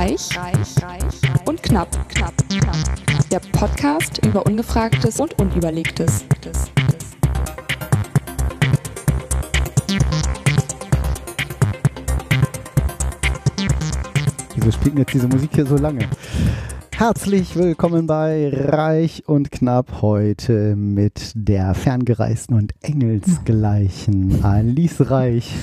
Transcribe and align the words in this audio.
Reich, 0.00 0.34
reich, 0.34 0.82
reich 0.82 1.46
und 1.46 1.62
knapp, 1.62 1.90
knapp, 2.08 2.32
knapp. 2.48 3.28
Der 3.30 3.38
Podcast 3.52 4.24
über 4.24 4.46
Ungefragtes 4.46 5.20
und 5.20 5.38
Unüberlegtes. 5.38 6.24
Wieso 14.54 14.70
spielt 14.72 14.94
denn 14.94 15.00
jetzt 15.00 15.12
diese 15.12 15.28
Musik 15.28 15.50
hier 15.52 15.66
so 15.66 15.76
lange? 15.76 16.08
Herzlich 16.92 17.54
willkommen 17.54 18.06
bei 18.06 18.50
Reich 18.54 19.24
und 19.26 19.50
Knapp 19.50 20.00
heute 20.00 20.76
mit 20.76 21.32
der 21.34 21.74
ferngereisten 21.74 22.56
und 22.56 22.72
engelsgleichen 22.80 24.42
Alice 24.42 25.10
Reich. 25.10 25.54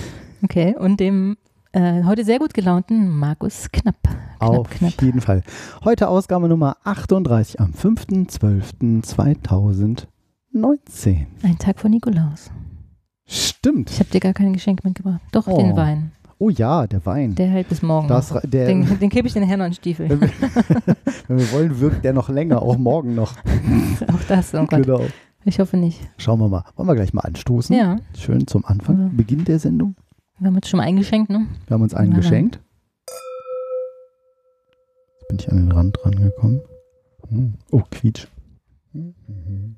Okay, 0.43 0.75
und 0.77 0.99
dem 0.99 1.37
äh, 1.71 2.03
heute 2.03 2.23
sehr 2.23 2.37
gut 2.37 2.53
gelaunten 2.53 3.09
Markus 3.09 3.71
Knapp. 3.71 3.97
Knapp 4.39 4.49
Auf 4.59 4.69
knapp. 4.69 5.01
jeden 5.01 5.21
Fall. 5.21 5.41
Heute 5.83 6.07
Ausgabe 6.09 6.47
Nummer 6.47 6.77
38 6.83 7.59
am 7.59 7.71
5.12.2019. 7.71 10.05
Ein 11.43 11.57
Tag 11.59 11.79
vor 11.79 11.89
Nikolaus. 11.89 12.51
Stimmt. 13.25 13.89
Ich 13.91 13.99
habe 13.99 14.09
dir 14.09 14.19
gar 14.19 14.33
kein 14.33 14.53
Geschenk 14.53 14.83
mitgebracht. 14.83 15.21
Doch, 15.31 15.47
Oh. 15.47 15.57
den 15.57 15.75
Wein. 15.75 16.11
Oh 16.39 16.49
ja, 16.49 16.85
der 16.85 17.03
Wein. 17.05 17.33
Der 17.35 17.47
hält 17.47 17.67
bis 17.67 17.81
morgen. 17.81 18.07
Das, 18.07 18.29
der, 18.43 18.67
den 18.67 18.99
den 18.99 19.09
gebe 19.09 19.27
ich 19.27 19.33
den 19.33 19.41
Herrn 19.43 19.61
an 19.61 19.71
den 19.71 19.75
Stiefel. 19.75 20.07
wenn, 20.09 20.21
wir, 20.21 20.29
wenn 21.27 21.39
wir 21.39 21.51
wollen, 21.51 21.79
wirkt 21.79 22.05
der 22.05 22.13
noch 22.13 22.29
länger, 22.29 22.61
auch 22.61 22.77
morgen 22.77 23.15
noch. 23.15 23.33
Auch 24.07 24.23
das, 24.27 24.53
oh 24.53 24.65
Gott. 24.67 24.83
Genau. 24.83 25.01
Ich 25.45 25.59
hoffe 25.59 25.77
nicht. 25.77 25.99
Schauen 26.17 26.39
wir 26.39 26.47
mal. 26.49 26.63
Wollen 26.75 26.87
wir 26.89 26.95
gleich 26.95 27.13
mal 27.13 27.21
anstoßen? 27.21 27.75
Ja, 27.75 27.95
Schön 28.17 28.45
zum 28.47 28.65
Anfang, 28.65 28.99
Ja. 29.01 29.09
Beginn 29.13 29.45
der 29.45 29.57
Sendung. 29.59 29.95
wir 30.39 30.47
haben 30.47 30.55
uns 30.55 30.67
schon 30.69 30.77
mal 30.77 30.83
eingeschenkt, 30.83 31.29
ne? 31.31 31.47
Wir 31.67 31.73
haben 31.73 31.81
uns 31.81 31.93
einen 31.95 32.11
dann. 32.11 32.21
geschenkt. 32.21 32.59
Bin 35.27 35.39
ich 35.39 35.49
an 35.49 35.57
den 35.57 35.71
Rand 35.71 35.97
rangekommen. 36.05 36.61
Hm. 37.29 37.53
Oh, 37.71 37.83
quietsch. 37.91 38.27
Mhm. 38.93 39.75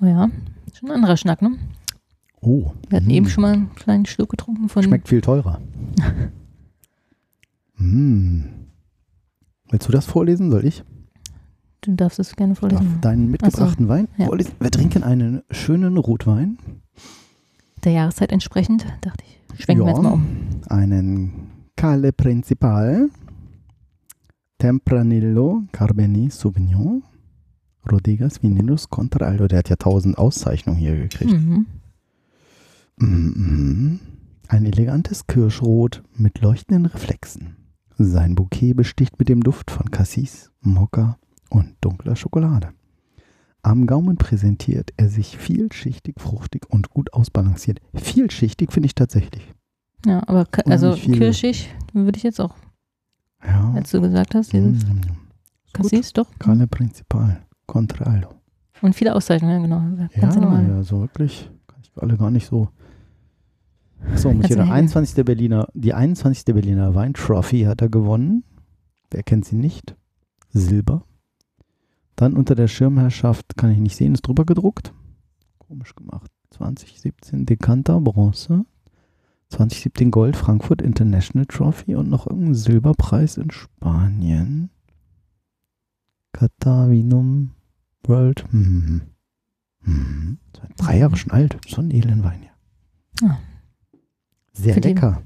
Oh 0.00 0.06
ja, 0.06 0.30
schon 0.72 0.90
ein 0.90 0.96
anderer 0.96 1.16
Schnack, 1.16 1.42
ne? 1.42 1.58
Oh. 2.40 2.72
Wir 2.88 2.96
hatten 2.96 3.06
mm. 3.06 3.10
eben 3.10 3.28
schon 3.28 3.42
mal 3.42 3.52
einen 3.52 3.74
kleinen 3.76 4.04
Schluck 4.04 4.30
getrunken 4.30 4.68
von. 4.68 4.82
Schmeckt 4.82 5.08
viel 5.08 5.20
teurer. 5.20 5.60
mm. 7.76 8.42
Willst 9.70 9.88
du 9.88 9.92
das 9.92 10.06
vorlesen? 10.06 10.50
Soll 10.50 10.64
ich? 10.64 10.82
Du 11.82 11.94
darfst 11.94 12.18
es 12.18 12.34
gerne 12.34 12.54
Darf 12.54 12.60
vorlesen. 12.60 13.00
deinen 13.00 13.30
mitgebrachten 13.30 13.88
Wein 13.88 14.08
ja. 14.16 14.26
vorlesen? 14.26 14.52
Wir 14.58 14.70
trinken 14.70 15.02
einen 15.04 15.42
schönen 15.50 15.96
Rotwein. 15.98 16.58
Der 17.84 17.92
Jahreszeit 17.92 18.32
entsprechend, 18.32 18.86
dachte 19.00 19.24
ich, 19.26 19.60
schwenken 19.64 19.84
wir 19.84 19.90
Ja. 19.90 19.94
jetzt 19.96 20.02
mal 20.02 20.12
um. 20.12 20.26
Einen 20.68 21.50
Cale 21.76 22.12
Principal. 22.12 23.08
Tempranillo 24.58 25.62
Carboni 25.72 26.30
Sauvignon. 26.30 27.02
Rodegas 27.90 28.42
Vinilus 28.42 28.88
Contra 28.88 29.26
Aldo. 29.26 29.48
Der 29.48 29.58
hat 29.58 29.68
ja 29.68 29.76
tausend 29.76 30.16
Auszeichnungen 30.16 30.78
hier 30.78 30.96
gekriegt. 30.96 31.32
Mhm. 31.32 31.66
Mhm. 32.98 34.00
Ein 34.46 34.66
elegantes 34.66 35.26
Kirschrot 35.26 36.02
mit 36.16 36.40
leuchtenden 36.40 36.86
Reflexen. 36.86 37.56
Sein 37.98 38.34
Bouquet 38.36 38.74
besticht 38.74 39.18
mit 39.18 39.28
dem 39.28 39.42
Duft 39.42 39.70
von 39.70 39.90
Cassis, 39.90 40.50
Mokka 40.60 41.18
und 41.50 41.74
dunkler 41.80 42.14
Schokolade. 42.16 42.68
Am 43.62 43.86
Gaumen 43.86 44.16
präsentiert 44.16 44.90
er 44.96 45.08
sich 45.08 45.38
vielschichtig, 45.38 46.20
fruchtig 46.20 46.68
und 46.68 46.90
gut 46.90 47.12
ausbalanciert. 47.12 47.80
Vielschichtig 47.94 48.72
finde 48.72 48.86
ich 48.86 48.94
tatsächlich. 48.94 49.52
Ja, 50.04 50.22
aber 50.26 50.48
also 50.66 50.94
kirschig 50.94 51.72
würde 51.92 52.16
ich 52.16 52.24
jetzt 52.24 52.40
auch, 52.40 52.56
Ja. 53.46 53.72
als 53.74 53.92
du 53.92 54.00
gesagt 54.00 54.34
hast, 54.34 54.52
dieses 54.52 54.84
mm. 54.84 55.00
Cassis, 55.72 56.12
doch. 56.12 56.26
Carne 56.40 56.66
Principal. 56.66 57.44
Contra 57.66 58.04
Aldo. 58.04 58.28
Und 58.82 58.94
viele 58.94 59.14
Auszeichnungen, 59.14 59.54
ja, 59.54 59.62
genau. 59.62 60.02
Ja, 60.12 60.20
Ganz 60.20 60.34
normal. 60.34 60.68
ja, 60.68 60.82
so 60.82 61.00
wirklich. 61.00 61.48
Kann 61.68 61.78
ich 61.82 62.02
alle 62.02 62.16
gar 62.16 62.30
nicht 62.30 62.46
so. 62.46 62.68
So, 64.16 64.32
du 64.32 64.40
der 64.40 64.58
hängen. 64.58 64.72
21. 64.72 65.24
Berliner, 65.24 65.68
die 65.74 65.94
21. 65.94 66.46
Berliner 66.46 66.94
Weintrophy 66.96 67.62
hat 67.62 67.80
er 67.80 67.88
gewonnen. 67.88 68.42
Wer 69.12 69.22
kennt 69.22 69.44
sie 69.44 69.54
nicht? 69.54 69.94
Silber. 70.50 71.04
Dann 72.22 72.34
unter 72.34 72.54
der 72.54 72.68
Schirmherrschaft, 72.68 73.56
kann 73.56 73.72
ich 73.72 73.78
nicht 73.78 73.96
sehen, 73.96 74.14
ist 74.14 74.22
drüber 74.22 74.44
gedruckt. 74.44 74.94
Komisch 75.58 75.92
gemacht. 75.96 76.30
2017 76.50 77.46
Decanter 77.46 78.00
Bronze. 78.00 78.64
2017 79.48 80.12
Gold 80.12 80.36
Frankfurt 80.36 80.82
International 80.82 81.46
Trophy 81.46 81.96
und 81.96 82.08
noch 82.08 82.28
irgendein 82.28 82.54
Silberpreis 82.54 83.38
in 83.38 83.50
Spanien. 83.50 84.70
Catavinum 86.32 87.50
World. 88.04 88.44
Hm. 88.52 89.00
Hm. 89.80 90.38
Drei 90.76 90.98
Jahre 90.98 91.16
schon 91.16 91.32
alt. 91.32 91.56
So 91.66 91.82
ein 91.82 91.90
edlen 91.90 92.22
Wein 92.22 92.38
hier. 92.42 93.28
Ah. 93.30 93.38
Sehr 94.52 94.74
Für 94.74 94.80
lecker. 94.80 95.22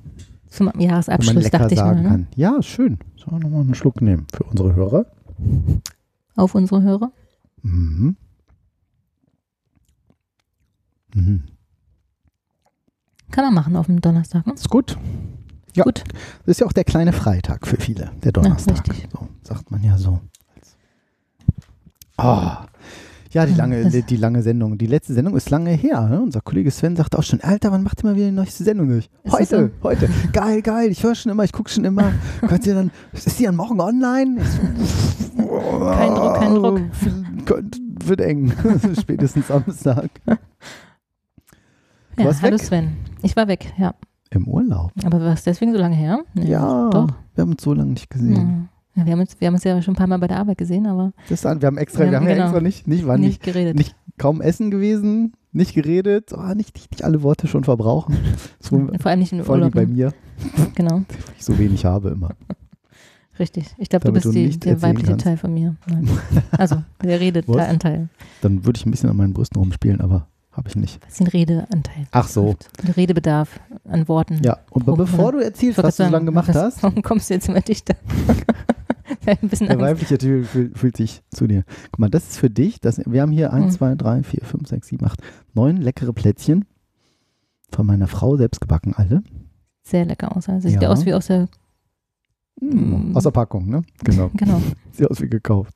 Zum 0.49 0.69
Wenn 0.69 0.77
man 0.77 0.89
Jahresabschluss 0.89 1.45
lecker 1.45 1.59
dachte 1.59 1.75
ich 1.75 1.81
mal. 1.81 1.89
sagen 1.89 2.03
Ne? 2.03 2.09
kann. 2.09 2.27
Ja, 2.37 2.63
schön. 2.63 2.97
So, 3.17 3.37
nochmal 3.37 3.61
einen 3.61 3.75
Schluck 3.75 4.01
nehmen 4.01 4.27
für 4.33 4.45
unsere 4.45 4.75
Hörer. 4.75 5.05
Auf 6.37 6.55
unsere 6.55 6.83
Hörer. 6.83 7.13
Mhm. 7.63 8.17
Mhm. 11.15 11.45
Kann 13.31 13.45
man 13.47 13.55
machen 13.55 13.77
auf 13.77 13.87
dem 13.87 14.01
Donnerstag. 14.01 14.47
Ne? 14.47 14.53
Ist 14.53 14.69
gut. 14.69 14.97
Ja. 15.75 15.85
Gut. 15.85 16.05
Das 16.45 16.53
ist 16.53 16.61
ja 16.61 16.67
auch 16.67 16.73
der 16.73 16.85
kleine 16.85 17.13
Freitag 17.13 17.67
für 17.67 17.77
viele, 17.77 18.13
der 18.23 18.33
Donnerstag. 18.33 18.89
richtig. 18.89 19.09
so 19.13 19.29
sagt 19.43 19.71
man 19.71 19.83
ja 19.83 19.99
so. 19.99 20.21
Ah. 22.17 22.67
Ja, 23.37 23.45
die 23.45 23.53
lange, 23.53 23.91
die, 23.91 24.17
lange 24.17 24.43
Sendung. 24.43 24.79
Die 24.79 24.87
letzte 24.87 25.13
Sendung 25.13 25.37
ist 25.37 25.51
lange 25.51 25.69
her. 25.73 26.09
Ne? 26.09 26.23
Unser 26.23 26.41
Kollege 26.41 26.71
Sven 26.71 26.97
sagte 26.97 27.19
auch 27.19 27.23
schon, 27.23 27.43
Alter, 27.43 27.71
wann 27.71 27.83
macht 27.83 28.03
ihr 28.03 28.09
mal 28.09 28.17
wieder 28.17 28.25
die 28.27 28.33
neueste 28.33 28.65
Sendung 28.65 28.89
durch? 28.89 29.11
Ist 29.25 29.27
das 29.27 29.33
Heute, 29.35 29.71
heute. 29.83 30.09
Geil, 30.33 30.63
geil. 30.63 30.91
Ich 30.91 31.03
höre 31.05 31.15
schon 31.15 31.33
immer, 31.33 31.45
ich 31.45 31.53
gucke 31.53 31.69
schon 31.69 31.85
immer. 31.85 32.13
Könnt 32.49 32.67
ihr 32.67 32.75
dann, 32.75 32.91
ist 33.13 33.39
die 33.39 33.43
dann 33.45 33.57
morgen 33.57 33.79
online? 33.79 34.41
Kein 35.37 36.15
Druck, 36.15 36.35
kein 36.35 36.55
Druck. 36.55 36.81
Könnte, 37.45 37.79
wird 38.07 38.21
eng. 38.23 38.55
Spätestens 38.99 39.49
Samstag. 39.49 40.09
Ja, 40.27 40.39
hallo 42.41 42.53
weg? 42.55 42.59
Sven. 42.63 42.97
Ich 43.21 43.37
war 43.37 43.49
weg, 43.49 43.71
ja. 43.77 43.95
Im 44.31 44.49
Urlaub. 44.49 44.93
Aber 45.05 45.21
war 45.21 45.35
es 45.35 45.45
deswegen 45.45 45.75
so 45.75 45.79
lange 45.79 45.95
her? 45.95 46.21
Nee, 46.33 46.47
Ja, 46.49 46.89
Doch. 46.89 47.09
wir 47.35 47.43
haben 47.43 47.51
uns 47.51 47.63
so 47.63 47.75
lange 47.75 47.91
nicht 47.91 48.09
gesehen. 48.09 48.69
Ja. 48.71 48.76
Ja, 48.97 49.05
wir, 49.05 49.13
haben 49.13 49.21
uns, 49.21 49.37
wir 49.39 49.47
haben 49.47 49.55
uns 49.55 49.65
ja 49.65 49.81
schon 49.83 49.93
ein 49.95 49.97
paar 49.97 50.07
Mal 50.07 50.19
bei 50.19 50.27
der 50.29 50.39
Arbeit 50.39 50.59
gesehen, 50.59 50.87
aber 50.87 51.13
Das 51.29 51.45
an, 51.47 51.61
wir 51.61 51.67
haben 51.67 51.77
extra, 51.79 52.01
Wir 52.01 52.11
wir 52.11 52.17
haben- 52.17 52.25
haben 52.25 52.29
ja 52.29 52.35
genau. 52.35 52.47
extra 52.47 52.61
nicht, 52.63 52.87
nicht, 52.89 53.07
war 53.07 53.19
nicht, 53.19 53.29
nicht 53.29 53.43
geredet. 53.43 53.77
nicht 53.77 53.95
kaum 54.19 54.41
essen 54.41 54.71
gewesen, 54.71 55.35
nicht 55.53 55.75
geredet, 55.75 56.33
oh, 56.33 56.41
nicht, 56.55 56.75
nicht, 56.75 56.91
nicht 56.91 57.05
alle 57.05 57.23
Worte 57.23 57.47
schon 57.47 57.65
verbrauchen. 57.65 58.17
So, 58.61 58.89
Vor 59.01 59.11
allem 59.11 59.21
nicht 59.21 59.33
in 59.33 59.45
vor 59.45 59.55
allem 59.55 59.65
Urlaub. 59.65 59.75
bei 59.75 59.85
ne? 59.85 59.93
mir, 59.93 60.13
Genau, 60.75 61.03
ich 61.39 61.45
so 61.45 61.57
wenig 61.59 61.85
habe 61.85 62.09
immer. 62.11 62.31
richtig. 63.39 63.67
Ich 63.79 63.89
glaube, 63.91 64.07
du 64.07 64.13
bist 64.13 64.25
du 64.27 64.33
die, 64.33 64.59
der 64.59 64.81
weibliche 64.83 65.11
kannst. 65.11 65.25
Teil 65.25 65.37
von 65.37 65.53
mir. 65.55 65.77
Nein. 65.87 66.09
Also, 66.53 66.83
der? 67.03 67.21
Redeanteil. 67.21 68.09
Dann 68.41 68.65
würde 68.65 68.79
ich 68.79 68.87
ein 68.87 68.91
bisschen 68.91 69.11
an 69.11 69.17
meinen 69.17 69.35
Brüsten 69.35 69.59
rumspielen, 69.59 70.01
aber 70.01 70.27
habe 70.53 70.69
ich 70.69 70.77
nicht. 70.77 70.99
Was 71.05 71.13
ist 71.15 71.21
ein 71.21 71.27
Redeanteil? 71.29 72.07
Ach 72.13 72.27
so. 72.29 72.57
Der 72.87 72.97
Redebedarf 72.97 73.61
an 73.85 74.09
Worten. 74.09 74.41
Ja, 74.43 74.59
und 74.71 74.87
bevor 74.87 75.33
du 75.33 75.39
erzählst, 75.45 75.83
was 75.83 75.97
du 75.99 76.05
so 76.07 76.11
lange 76.11 76.25
gemacht 76.25 76.49
hast, 76.55 76.83
Warum 76.83 77.03
kommst 77.03 77.29
du 77.29 77.35
jetzt 77.35 77.49
immer 77.49 77.61
dichter? 77.61 77.95
der 79.27 79.79
weibliche 79.81 80.19
Teil 80.19 80.45
fühlt, 80.45 80.77
fühlt 80.79 80.97
sich 80.97 81.23
zu 81.31 81.47
dir. 81.47 81.65
Guck 81.93 81.99
mal, 81.99 82.11
das 82.11 82.29
ist 82.29 82.39
für 82.39 82.51
dich. 82.51 82.81
Das, 82.81 83.01
wir 83.05 83.23
haben 83.23 83.33
hier 83.33 83.53
1, 83.53 83.67
Mhm. 83.67 83.71
2, 83.79 83.95
3, 83.97 84.23
4, 84.23 84.41
5, 84.45 84.69
6, 84.69 84.89
7, 84.89 85.05
8, 85.07 85.21
9 85.55 85.77
leckere 85.79 86.13
Plätzchen. 86.13 86.65
Von 87.71 87.87
meiner 87.87 88.07
Frau 88.07 88.37
selbst 88.37 88.61
gebacken, 88.61 88.95
alle. 88.95 89.23
Sehr 89.83 90.05
lecker 90.05 90.37
aus. 90.37 90.49
Also 90.49 90.69
sieht 90.69 90.77
Ja. 90.77 90.83
ja. 90.83 90.89
aus 90.91 91.05
wie 91.07 91.15
aus 91.15 91.27
der. 91.27 91.49
Mm. 92.61 93.15
Aus 93.17 93.25
der 93.25 93.31
Packung, 93.33 93.69
ne? 93.69 93.83
Genau. 94.05 94.31
Genau. 94.37 94.61
Sieht 94.93 95.11
aus 95.11 95.21
wie 95.21 95.29
gekauft. 95.29 95.75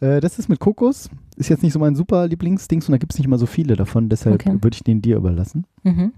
Äh, 0.00 0.20
das 0.20 0.38
ist 0.38 0.48
mit 0.48 0.58
Kokos. 0.60 1.08
Ist 1.36 1.48
jetzt 1.48 1.62
nicht 1.62 1.72
so 1.72 1.78
mein 1.78 1.94
super 1.94 2.26
Lieblingsdings 2.26 2.86
und 2.88 2.92
da 2.92 2.98
gibt 2.98 3.12
es 3.14 3.18
nicht 3.18 3.28
mal 3.28 3.38
so 3.38 3.46
viele 3.46 3.76
davon. 3.76 4.08
Deshalb 4.08 4.34
Okay. 4.34 4.58
würde 4.60 4.74
ich 4.74 4.84
den 4.84 5.00
dir 5.00 5.16
überlassen. 5.16 5.66
Mhm. 5.84 6.12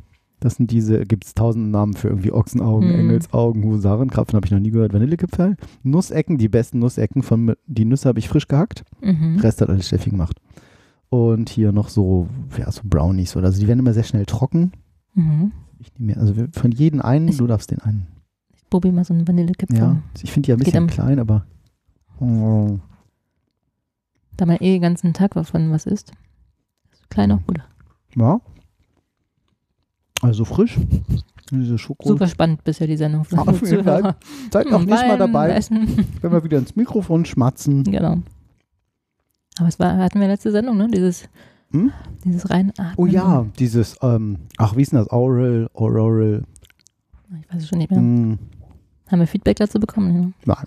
Das 0.45 0.57
sind 0.57 0.71
diese, 0.71 1.07
gibt 1.07 1.25
es 1.25 1.35
tausend 1.35 1.71
Namen 1.71 1.95
für 1.95 2.09
irgendwie 2.09 2.31
Ochsenaugen, 2.31 2.89
Mhm. 2.91 3.01
Engelsaugen, 3.01 3.65
Husarenkrapfen, 3.65 4.37
habe 4.37 4.45
ich 4.47 4.53
noch 4.53 4.61
nie 4.61 4.71
gehört. 4.71 4.93
Vanillekipferl. 4.93 5.57
Nussecken, 5.83 6.37
die 6.37 6.51
besten 6.51 6.81
Nussecken. 6.81 7.23
Von, 7.23 7.55
die 7.67 7.87
Nüsse 7.87 8.11
habe 8.11 8.19
ich 8.19 8.29
frisch 8.29 8.47
gehackt. 8.47 8.85
Mhm. 9.01 9.39
Rest 9.41 9.63
hat 9.63 9.71
alles 9.71 9.87
Steffi 9.87 10.11
gemacht. 10.11 10.39
Und 11.09 11.49
hier 11.49 11.73
noch 11.73 11.89
so, 11.89 12.29
ja, 12.59 12.71
so 12.71 12.83
Brownies 12.85 13.37
oder 13.37 13.51
so. 13.53 13.59
Die 13.59 13.67
werden 13.69 13.79
immer 13.79 13.95
sehr 13.95 14.03
schnell 14.03 14.27
trocken. 14.27 14.73
Mhm. 15.15 15.53
Ich 15.79 15.93
nehme 15.99 16.13
mir, 16.13 16.21
also 16.21 16.35
von 16.53 16.73
jedem 16.73 17.01
einen, 17.01 17.29
Ich- 17.29 17.39
du 17.39 17.47
darfst 17.47 17.71
den 17.71 17.79
einen. 17.81 18.07
Ich 18.55 18.69
probiere 18.69 18.93
mal 18.93 19.05
so 19.05 19.15
einen 19.15 19.27
Vanillekipferl. 19.27 19.79
Ja, 19.79 19.97
ich 20.23 20.31
finde 20.31 20.47
die 20.47 20.51
ja 20.51 20.57
ein 20.57 20.61
bisschen 20.63 20.87
klein, 20.89 21.19
aber. 21.19 21.47
Oh. 22.21 22.79
Da 24.37 24.45
man 24.45 24.57
eh 24.57 24.75
den 24.75 24.83
ganzen 24.83 25.15
Tag 25.15 25.37
was 25.37 25.49
von 25.51 25.71
was 25.71 25.87
isst. 25.87 26.13
Ist 26.93 27.09
klein 27.09 27.33
auch 27.33 27.41
gut. 27.47 27.61
Ja. 28.17 28.41
Also 30.25 30.45
frisch. 30.45 30.79
Diese 31.51 31.77
Schoko. 31.79 32.09
Super 32.09 32.27
spannend 32.27 32.65
bisher 32.65 32.87
die 32.87 32.97
Sendung. 32.97 33.25
für 33.25 33.37
vielen 33.37 33.85
Dank. 33.85 34.01
Zuhörer. 34.03 34.17
Seid 34.53 34.67
auch 34.73 34.81
Hm, 34.81 34.87
nächstes 34.87 35.09
Mal 35.09 35.19
dabei, 35.19 35.51
Essen. 35.51 36.07
wenn 36.23 36.33
wir 36.33 36.43
wieder 36.43 36.59
ins 36.59 36.75
Mikrofon 36.75 37.25
schmatzen. 37.25 37.85
Genau. 37.85 38.19
Aber 39.59 39.69
es 39.69 39.79
war, 39.79 39.97
hatten 39.99 40.21
wir 40.21 40.27
letzte 40.27 40.51
Sendung, 40.51 40.77
ne? 40.79 40.89
Dieses, 40.91 41.29
Hm? 41.71 41.93
dieses 42.25 42.49
Reinatmen. 42.51 42.95
Oh 42.97 43.07
ja, 43.07 43.47
dieses, 43.59 43.97
ähm, 44.03 44.39
ach, 44.57 44.75
wie 44.77 44.83
ist 44.83 44.93
denn 44.93 44.99
das? 45.01 45.11
Oral, 45.11 45.69
Oral. 45.75 46.43
Ich 47.41 47.53
weiß 47.55 47.63
es 47.63 47.69
schon 47.69 47.79
nicht 47.79 47.91
mehr. 47.91 48.01
Hm, 48.01 48.39
Haben 49.11 49.21
wir 49.21 49.27
Feedback 49.27 49.57
dazu 49.57 49.79
bekommen? 49.79 50.35
Ja. 50.47 50.55
nein. 50.57 50.67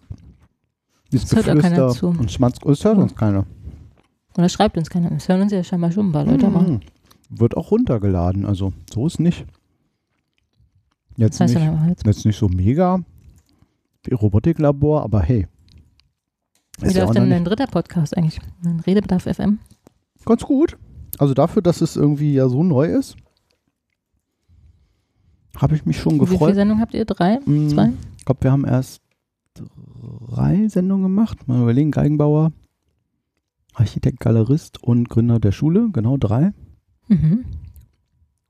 Dieses 1.11 1.29
Das 1.29 1.45
hört 1.45 1.57
auch 1.57 1.61
keiner 1.61 1.89
zu. 1.89 2.07
und 2.07 2.31
Schmatz. 2.31 2.57
Es 2.65 2.83
hört 2.85 2.97
Ja. 2.97 3.03
uns 3.03 3.15
keiner. 3.15 3.45
Oder 4.37 4.49
schreibt 4.49 4.77
uns 4.77 4.89
keiner. 4.89 5.11
Es 5.13 5.27
hören 5.27 5.41
uns 5.41 5.51
ja 5.51 5.63
scheinbar 5.63 5.91
schon 5.91 6.09
ein 6.09 6.11
paar 6.11 6.25
Leute. 6.25 6.47
Mhm. 6.47 6.81
Wird 7.29 7.57
auch 7.57 7.71
runtergeladen, 7.71 8.45
also 8.45 8.73
so 8.93 9.05
ist 9.07 9.19
nicht. 9.19 9.45
Jetzt, 11.17 11.39
Das 11.39 11.55
heißt 11.55 11.85
nicht 11.85 12.05
jetzt. 12.05 12.25
nicht 12.25 12.37
so 12.37 12.47
mega 12.47 12.99
wie 14.03 14.13
Robotiklabor, 14.13 15.03
aber 15.03 15.21
hey. 15.21 15.47
Wie 16.79 16.93
läuft 16.93 17.15
denn 17.15 17.29
dein 17.29 17.43
dritter 17.43 17.67
Podcast 17.67 18.15
eigentlich? 18.15 18.39
Ein 18.63 18.79
Redebedarf 18.81 19.23
FM? 19.23 19.59
ganz 20.25 20.43
gut. 20.43 20.77
Also 21.19 21.33
dafür, 21.33 21.61
dass 21.61 21.81
es 21.81 21.95
irgendwie 21.95 22.33
ja 22.33 22.47
so 22.49 22.61
neu 22.63 22.85
ist, 22.87 23.15
habe 25.55 25.75
ich 25.75 25.85
mich 25.85 25.97
schon 25.97 26.13
Wie 26.15 26.25
viele 26.25 26.31
gefreut. 26.31 26.55
Sendungen 26.55 26.81
habt 26.81 26.93
ihr? 26.93 27.05
Drei? 27.05 27.39
Mm, 27.45 27.69
Zwei? 27.69 27.93
Ich 28.17 28.25
glaube, 28.25 28.43
wir 28.43 28.51
haben 28.51 28.65
erst 28.65 29.01
drei 29.55 30.67
Sendungen 30.67 31.03
gemacht. 31.03 31.47
Mal 31.47 31.61
überlegen, 31.63 31.91
Geigenbauer, 31.91 32.51
Architekt, 33.73 34.19
Galerist 34.19 34.83
und 34.83 35.09
Gründer 35.09 35.39
der 35.39 35.51
Schule. 35.53 35.89
Genau, 35.91 36.17
drei. 36.17 36.53
Mhm. 37.07 37.45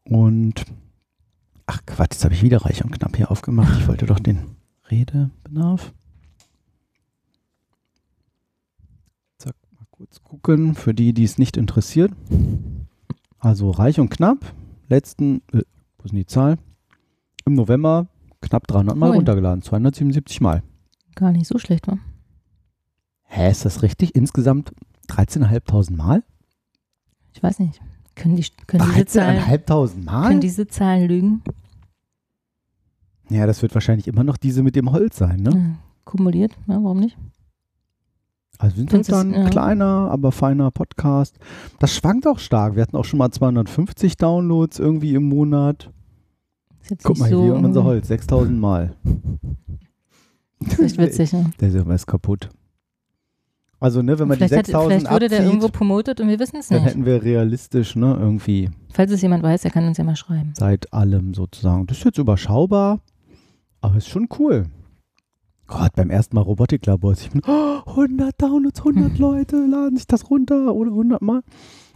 Und 0.04 0.66
ach 1.66 1.86
Quatsch, 1.86 2.14
jetzt 2.14 2.24
habe 2.24 2.34
ich 2.34 2.44
wieder 2.44 2.64
reich 2.66 2.84
und 2.84 2.92
knapp 2.92 3.16
hier 3.16 3.32
aufgemacht. 3.32 3.80
Ich 3.80 3.88
wollte 3.88 4.06
doch 4.06 4.20
den 4.20 4.56
Redebedarf. 4.90 5.94
Zack, 9.38 9.56
mal 9.78 9.86
kurz 9.92 10.24
gucken, 10.24 10.76
für 10.76 10.94
die, 10.94 11.14
die 11.14 11.24
es 11.24 11.38
nicht 11.38 11.58
interessiert. 11.58 12.12
Also 13.40 13.72
reich 13.72 14.00
und 14.00 14.10
knapp, 14.10 14.54
letzten, 14.90 15.42
äh, 15.52 15.62
wo 15.98 16.06
ist 16.06 16.12
denn 16.12 16.20
die 16.20 16.26
Zahl? 16.26 16.58
Im 17.46 17.54
November 17.54 18.08
knapp 18.42 18.68
300 18.68 18.96
Mal 18.98 19.12
Ui. 19.12 19.18
runtergeladen, 19.18 19.62
277 19.62 20.42
Mal. 20.42 20.64
Gar 21.16 21.32
nicht 21.32 21.48
so 21.48 21.58
schlecht, 21.58 21.88
war. 21.88 22.00
Hä, 23.24 23.52
ist 23.52 23.66
das 23.66 23.82
richtig? 23.82 24.16
Insgesamt 24.16 24.72
13.500 25.10 25.96
Mal? 25.96 26.24
Ich 27.34 27.44
weiß 27.44 27.60
nicht. 27.60 27.82
Können, 28.18 28.36
die, 28.36 28.46
können, 28.66 28.84
diese 28.96 29.06
Zahlen, 29.06 29.40
13.500 29.44 30.04
Mal? 30.04 30.28
können 30.28 30.42
diese 30.42 30.68
Zahlen 30.68 31.08
lügen? 31.08 31.44
Ja, 33.30 33.46
das 33.46 33.62
wird 33.62 33.76
wahrscheinlich 33.76 34.08
immer 34.08 34.24
noch 34.24 34.38
diese 34.38 34.64
mit 34.64 34.76
dem 34.76 34.92
Holz 34.92 35.18
sein, 35.18 35.42
ne? 35.42 35.52
Ja, 35.54 35.76
kumuliert? 36.04 36.54
Ja, 36.66 36.84
warum 36.84 37.00
nicht? 37.00 37.16
Also 38.58 38.78
sind 38.78 38.90
Findest 38.90 39.12
dann 39.12 39.34
ja. 39.34 39.50
kleiner, 39.50 40.10
aber 40.10 40.32
feiner 40.32 40.72
Podcast. 40.72 41.38
Das 41.78 41.96
schwankt 41.96 42.26
auch 42.26 42.40
stark. 42.40 42.76
Wir 42.76 42.82
hatten 42.82 42.98
auch 42.98 43.06
schon 43.06 43.20
mal 43.20 43.30
250 43.30 44.18
Downloads 44.18 44.80
irgendwie 44.80 45.14
im 45.14 45.30
Monat. 45.30 45.92
Guck 47.04 47.20
mal 47.20 47.30
so, 47.30 47.44
hier 47.44 47.54
unser 47.54 47.84
Holz, 47.84 48.08
6000 48.08 48.60
Mal. 48.60 48.96
Das 50.60 50.74
ist 50.74 50.80
echt 50.80 50.98
witzig. 50.98 51.32
Ja. 51.34 51.46
Der 51.62 51.88
ist 51.94 52.08
kaputt. 52.08 52.50
Also, 53.80 54.02
ne, 54.02 54.18
wenn 54.18 54.28
man 54.28 54.38
die 54.40 54.46
Vielleicht, 54.48 54.54
hat, 54.58 54.66
6000 54.66 54.92
vielleicht 55.02 55.14
wurde 55.14 55.28
der 55.30 55.38
abzieht, 55.40 55.54
irgendwo 55.54 55.68
promotet 55.70 56.20
und 56.20 56.28
wir 56.30 56.40
wissen 56.40 56.58
es 56.58 56.68
dann 56.70 56.80
nicht. 56.82 56.90
hätten 56.90 57.06
wir 57.06 57.22
realistisch, 57.22 57.96
ne, 57.96 58.18
irgendwie 58.20 58.70
Falls 58.92 59.12
es 59.12 59.22
jemand 59.22 59.44
weiß, 59.44 59.62
der 59.62 59.72
kann 59.72 59.86
uns 59.88 59.98
ja 59.98 60.04
mal 60.04 60.16
schreiben. 60.16 60.54
seit 60.58 60.92
allem 60.94 61.34
sozusagen. 61.36 61.86
Das 61.86 61.98
ist 62.00 62.04
jetzt 62.04 62.18
überschaubar, 62.18 63.00
aber 63.82 63.98
ist 63.98 64.08
schon 64.10 64.28
cool. 64.40 64.66
Gott, 65.68 65.92
beim 65.96 66.10
ersten 66.10 66.36
Mal 66.38 66.44
Robotiklabor, 66.44 67.12
ich 67.12 67.30
bin, 67.30 67.42
oh, 67.46 67.80
100 67.86 68.42
Downloads, 68.42 68.80
100 68.80 69.12
Hm. 69.12 69.18
Leute 69.20 69.58
laden 69.66 69.98
sich 69.98 70.08
das 70.08 70.30
runter 70.30 70.74
oder 70.74 70.92
100 70.92 71.22
Mal. 71.22 71.42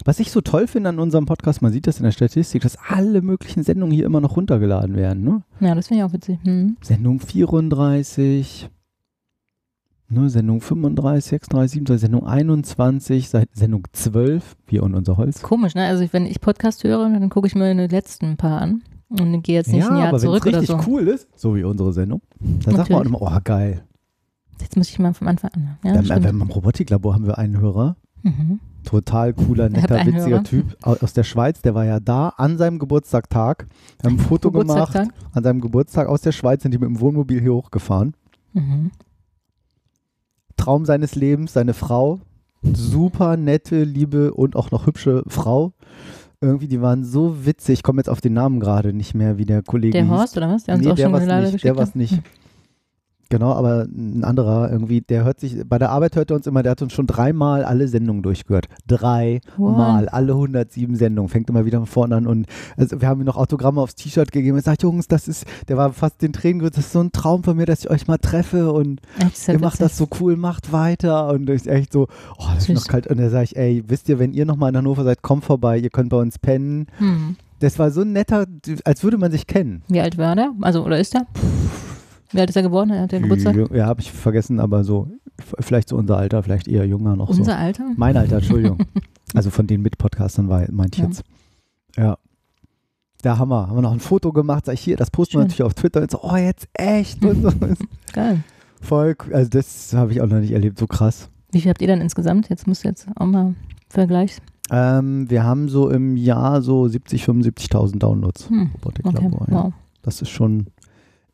Was 0.04 0.20
ich 0.20 0.30
so 0.30 0.42
toll 0.42 0.68
finde 0.68 0.90
an 0.90 1.00
unserem 1.00 1.26
Podcast, 1.26 1.62
man 1.62 1.72
sieht 1.72 1.88
das 1.88 1.98
in 1.98 2.04
der 2.04 2.12
Statistik, 2.12 2.64
dass 2.64 2.78
alle 2.90 3.22
möglichen 3.22 3.64
Sendungen 3.64 3.94
hier 3.96 4.06
immer 4.06 4.20
noch 4.20 4.36
runtergeladen 4.36 4.96
werden. 4.98 5.24
Ne? 5.24 5.42
Ja, 5.62 5.74
das 5.74 5.88
finde 5.88 6.04
ich 6.04 6.10
auch 6.10 6.14
witzig. 6.14 6.38
Hm. 6.44 6.76
Sendung 6.82 7.20
34, 7.22 8.70
ne, 10.12 10.30
Sendung 10.30 10.62
35, 10.62 11.26
36, 11.30 11.72
37, 11.72 12.02
Sendung 12.02 12.28
21, 12.28 13.30
seit 13.30 13.50
Sendung 13.54 13.84
12, 13.94 14.56
wir 14.68 14.84
und 14.84 14.94
unser 14.96 15.18
Holz. 15.18 15.42
Komisch, 15.42 15.74
ne? 15.76 15.86
Also 15.86 16.06
wenn 16.12 16.26
ich 16.26 16.42
Podcast 16.42 16.84
höre, 16.84 17.00
dann 17.10 17.30
gucke 17.30 17.48
ich 17.48 17.56
mir 17.56 17.74
die 17.76 17.94
letzten 17.94 18.38
paar 18.38 18.62
an 18.62 18.84
und 19.10 19.42
gehe 19.42 19.56
jetzt 19.56 19.72
nicht 19.72 19.84
ein 19.86 19.98
Jahr 19.98 20.08
aber 20.10 20.12
wenn 20.12 20.16
es 20.18 20.22
zurück 20.24 20.46
oder 20.46 20.60
richtig 20.62 20.84
so. 20.84 20.92
cool 20.92 21.08
ist, 21.08 21.28
so 21.36 21.56
wie 21.56 21.64
unsere 21.64 21.92
Sendung, 21.94 22.22
dann 22.40 22.76
sagt 22.76 22.90
man 22.90 23.02
auch 23.02 23.06
immer, 23.06 23.22
oh 23.22 23.38
geil. 23.44 23.84
Jetzt 24.62 24.78
muss 24.78 24.90
ich 24.90 25.00
mal 25.00 25.14
vom 25.14 25.28
Anfang 25.28 25.50
an. 25.56 25.78
Ja, 25.84 25.94
beim, 25.94 26.06
stimmt. 26.06 26.24
beim 26.24 26.42
Robotiklabor 26.44 27.16
haben 27.16 27.26
wir 27.26 27.38
einen 27.38 27.60
Hörer, 27.60 27.96
Mhm. 28.24 28.60
total 28.84 29.34
cooler, 29.34 29.68
netter, 29.70 30.06
witziger 30.06 30.28
Hörer? 30.30 30.44
Typ 30.44 30.78
au- 30.84 30.96
aus 31.02 31.14
der 31.14 31.24
Schweiz, 31.24 31.62
der 31.64 31.74
war 31.74 31.86
ja 31.86 32.00
da 32.00 32.30
an 32.38 32.60
seinem 32.60 32.78
Geburtstagtag. 32.78 33.66
Wir 34.02 34.12
haben 34.12 34.18
ein 34.18 34.24
Foto 34.24 34.52
gemacht. 34.52 34.96
An 35.34 35.44
seinem 35.44 35.60
Geburtstag 35.62 36.08
aus 36.08 36.22
der 36.22 36.32
Schweiz 36.32 36.62
sind 36.62 36.72
die 36.72 36.78
mit 36.78 36.88
dem 36.88 37.00
Wohnmobil 37.00 37.42
hier 37.42 37.54
hochgefahren. 37.56 38.14
Mhm. 38.54 38.92
Traum 40.62 40.86
seines 40.86 41.16
Lebens, 41.16 41.54
seine 41.54 41.74
Frau. 41.74 42.20
Super 42.64 43.36
nette, 43.38 43.84
liebe 43.84 44.34
und 44.34 44.56
auch 44.56 44.70
noch 44.72 44.86
hübsche 44.86 45.24
Frau. 45.28 45.74
Irgendwie, 46.40 46.68
die 46.68 46.82
waren 46.82 47.04
so 47.04 47.46
witzig. 47.46 47.80
Ich 47.80 47.84
komme 47.84 48.00
jetzt 48.00 48.10
auf 48.10 48.22
den 48.22 48.34
Namen 48.34 48.60
gerade 48.60 48.94
nicht 48.94 49.14
mehr, 49.16 49.38
wie 49.38 49.46
der 49.46 49.64
Kollege 49.64 49.94
Der 49.94 50.04
hieß. 50.04 50.12
Horst 50.12 50.38
oder 50.38 50.50
was? 50.50 50.64
Der 50.64 50.76
uns 50.76 50.84
Nee, 50.86 50.92
auch 50.92 50.96
der 50.96 51.04
schon 51.10 51.14
leider 51.28 51.52
nicht, 51.52 51.64
der 51.64 51.76
war's 51.78 51.90
hat? 51.90 51.96
nicht. 51.96 52.22
Genau, 53.32 53.54
aber 53.54 53.84
ein 53.90 54.24
anderer 54.26 54.70
irgendwie, 54.70 55.00
der 55.02 55.24
hört 55.24 55.40
sich, 55.40 55.56
bei 55.66 55.80
der 55.80 55.90
Arbeit 55.90 56.16
hört 56.18 56.30
er 56.32 56.36
uns 56.36 56.46
immer, 56.48 56.64
der 56.64 56.72
hat 56.74 56.82
uns 56.82 56.92
schon 56.94 57.08
dreimal 57.08 57.64
alle 57.64 57.88
Sendungen 57.88 58.22
durchgehört. 58.24 58.68
Dreimal, 58.88 59.40
Wow. 59.58 60.08
alle 60.14 60.34
107 60.34 60.96
Sendungen. 60.96 61.30
Fängt 61.30 61.50
immer 61.50 61.66
wieder 61.66 61.78
von 61.80 61.88
vorne 61.88 62.16
an 62.18 62.28
und 62.28 62.46
also 62.78 63.00
wir 63.02 63.08
haben 63.08 63.22
ihm 63.22 63.26
noch 63.26 63.38
Autogramme 63.38 63.80
aufs 63.82 63.96
T-Shirt 63.96 64.32
gegeben. 64.32 64.58
Er 64.58 64.64
sagt, 64.64 64.84
Jungs, 64.84 65.08
das 65.08 65.28
ist, 65.30 65.46
der 65.70 65.78
war 65.78 65.94
fast 65.94 66.22
den 66.22 66.34
Tränen 66.34 66.60
gerührt, 66.60 66.78
das 66.78 66.86
ist 66.88 66.92
so 66.94 67.00
ein 67.00 67.12
Traum 67.14 67.44
von 67.44 67.56
mir, 67.56 67.66
dass 67.66 67.80
ich 67.86 67.90
euch 67.90 68.08
mal 68.08 68.18
treffe 68.18 68.72
und 68.74 69.00
ist 69.34 69.48
ihr 69.48 69.60
macht 69.60 69.80
das 69.82 69.98
so 69.98 70.08
cool, 70.20 70.36
macht 70.36 70.72
weiter 70.74 71.30
und 71.30 71.50
ich 71.50 71.68
echt 71.68 71.94
so, 71.94 72.08
oh, 72.38 72.44
das 72.54 72.64
ist 72.64 72.66
Süß. 72.68 72.76
noch 72.76 72.88
kalt. 72.88 73.08
Und 73.08 73.18
da 73.18 73.30
sage 73.30 73.46
ich, 73.46 73.56
ey, 73.56 73.84
wisst 73.88 74.10
ihr, 74.10 74.20
wenn 74.20 74.34
ihr 74.34 74.46
nochmal 74.46 74.70
in 74.72 74.78
Hannover 74.78 75.04
seid, 75.06 75.22
kommt 75.22 75.46
vorbei, 75.46 75.78
ihr 75.78 75.90
könnt 75.90 76.10
bei 76.10 76.18
uns 76.18 76.38
pennen. 76.38 76.88
Hm. 76.98 77.38
Das 77.60 77.78
war 77.80 77.92
so 77.92 78.02
ein 78.02 78.12
netter, 78.12 78.46
als 78.86 79.04
würde 79.04 79.18
man 79.18 79.32
sich 79.32 79.46
kennen. 79.48 79.84
Wie 79.88 80.02
alt 80.02 80.18
war 80.18 80.36
der? 80.36 80.52
Also, 80.62 80.84
oder 80.84 81.00
ist 81.00 81.14
er? 81.16 81.28
Wie 82.32 82.40
alt 82.40 82.50
ist 82.50 82.56
er 82.56 82.62
geworden? 82.64 82.92
Er 82.92 83.02
hat 83.04 83.12
den 83.12 83.24
Geburtstag? 83.24 83.56
Ja, 83.74 83.86
habe 83.88 84.02
ich 84.02 84.12
vergessen, 84.12 84.60
aber 84.60 84.84
so, 84.84 85.08
vielleicht 85.60 85.90
so 85.90 85.98
unser 85.98 86.18
Alter, 86.18 86.44
vielleicht 86.44 86.68
eher 86.68 86.86
jünger 86.86 87.16
noch 87.16 87.30
Unser 87.30 87.44
so. 87.46 87.52
Alter? 87.52 87.86
Mein 87.98 88.16
Alter, 88.18 88.38
Entschuldigung. 88.38 88.78
also 89.34 89.50
von 89.50 89.68
den 89.68 89.82
Mitpodcastern 89.82 90.48
war, 90.50 90.66
meinte 90.72 90.96
ich 90.98 91.00
Ja. 91.00 91.06
jetzt. 91.08 91.24
Ja. 91.98 92.18
Der 93.24 93.38
Hammer. 93.38 93.68
Haben 93.68 93.78
wir 93.78 93.82
noch 93.82 93.92
ein 93.92 94.00
Foto 94.00 94.32
gemacht, 94.32 94.66
sag 94.66 94.74
ich 94.74 94.82
hier, 94.82 94.98
das 94.98 95.12
posten 95.12 95.34
wir 95.34 95.42
Schön. 95.42 95.48
natürlich 95.48 95.64
auf 95.64 95.74
Twitter 95.74 96.02
und 96.02 96.10
so, 96.12 96.20
oh, 96.24 96.36
jetzt 96.36 96.68
echt. 96.74 97.24
Und 97.24 97.42
so. 97.44 97.52
Geil. 98.14 98.44
Voll, 98.82 99.16
also 99.32 99.50
das 99.50 99.94
habe 99.94 100.12
ich 100.12 100.22
auch 100.22 100.28
noch 100.28 100.40
nicht 100.40 100.52
erlebt, 100.52 100.80
so 100.80 100.88
krass. 100.88 101.30
Wie 101.52 101.62
viel 101.62 101.70
habt 101.70 101.82
ihr 101.82 101.88
dann 101.88 102.02
insgesamt? 102.02 102.50
Jetzt 102.50 102.66
musst 102.66 102.84
du 102.84 102.88
jetzt 102.88 103.08
auch 103.16 103.26
mal 103.28 103.54
Vergleich. 103.90 104.38
Ähm, 104.72 105.30
wir 105.30 105.44
haben 105.44 105.68
so 105.70 105.90
im 105.90 106.16
Jahr 106.16 106.62
so 106.62 106.88
70, 106.88 107.26
75.000 107.26 108.00
Downloads. 108.00 108.50
Hm. 108.50 108.72
Robotik 108.76 109.06
Okay. 109.06 109.24
Labor, 109.26 109.48
ja. 109.52 109.64
Wow. 109.66 109.74
Das 110.02 110.22
ist 110.22 110.30
schon 110.30 110.68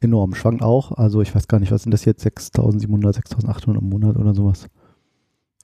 enorm. 0.02 0.34
Schwankt 0.36 0.62
auch. 0.62 0.92
Also 0.92 1.22
ich 1.22 1.34
weiß 1.34 1.48
gar 1.48 1.60
nicht, 1.60 1.72
was 1.72 1.84
sind 1.84 1.92
das 1.92 2.06
jetzt? 2.06 2.26
6.700, 2.26 3.16
6.800 3.16 3.78
im 3.80 3.90
Monat 3.90 4.16
oder 4.18 4.34
sowas. 4.34 4.68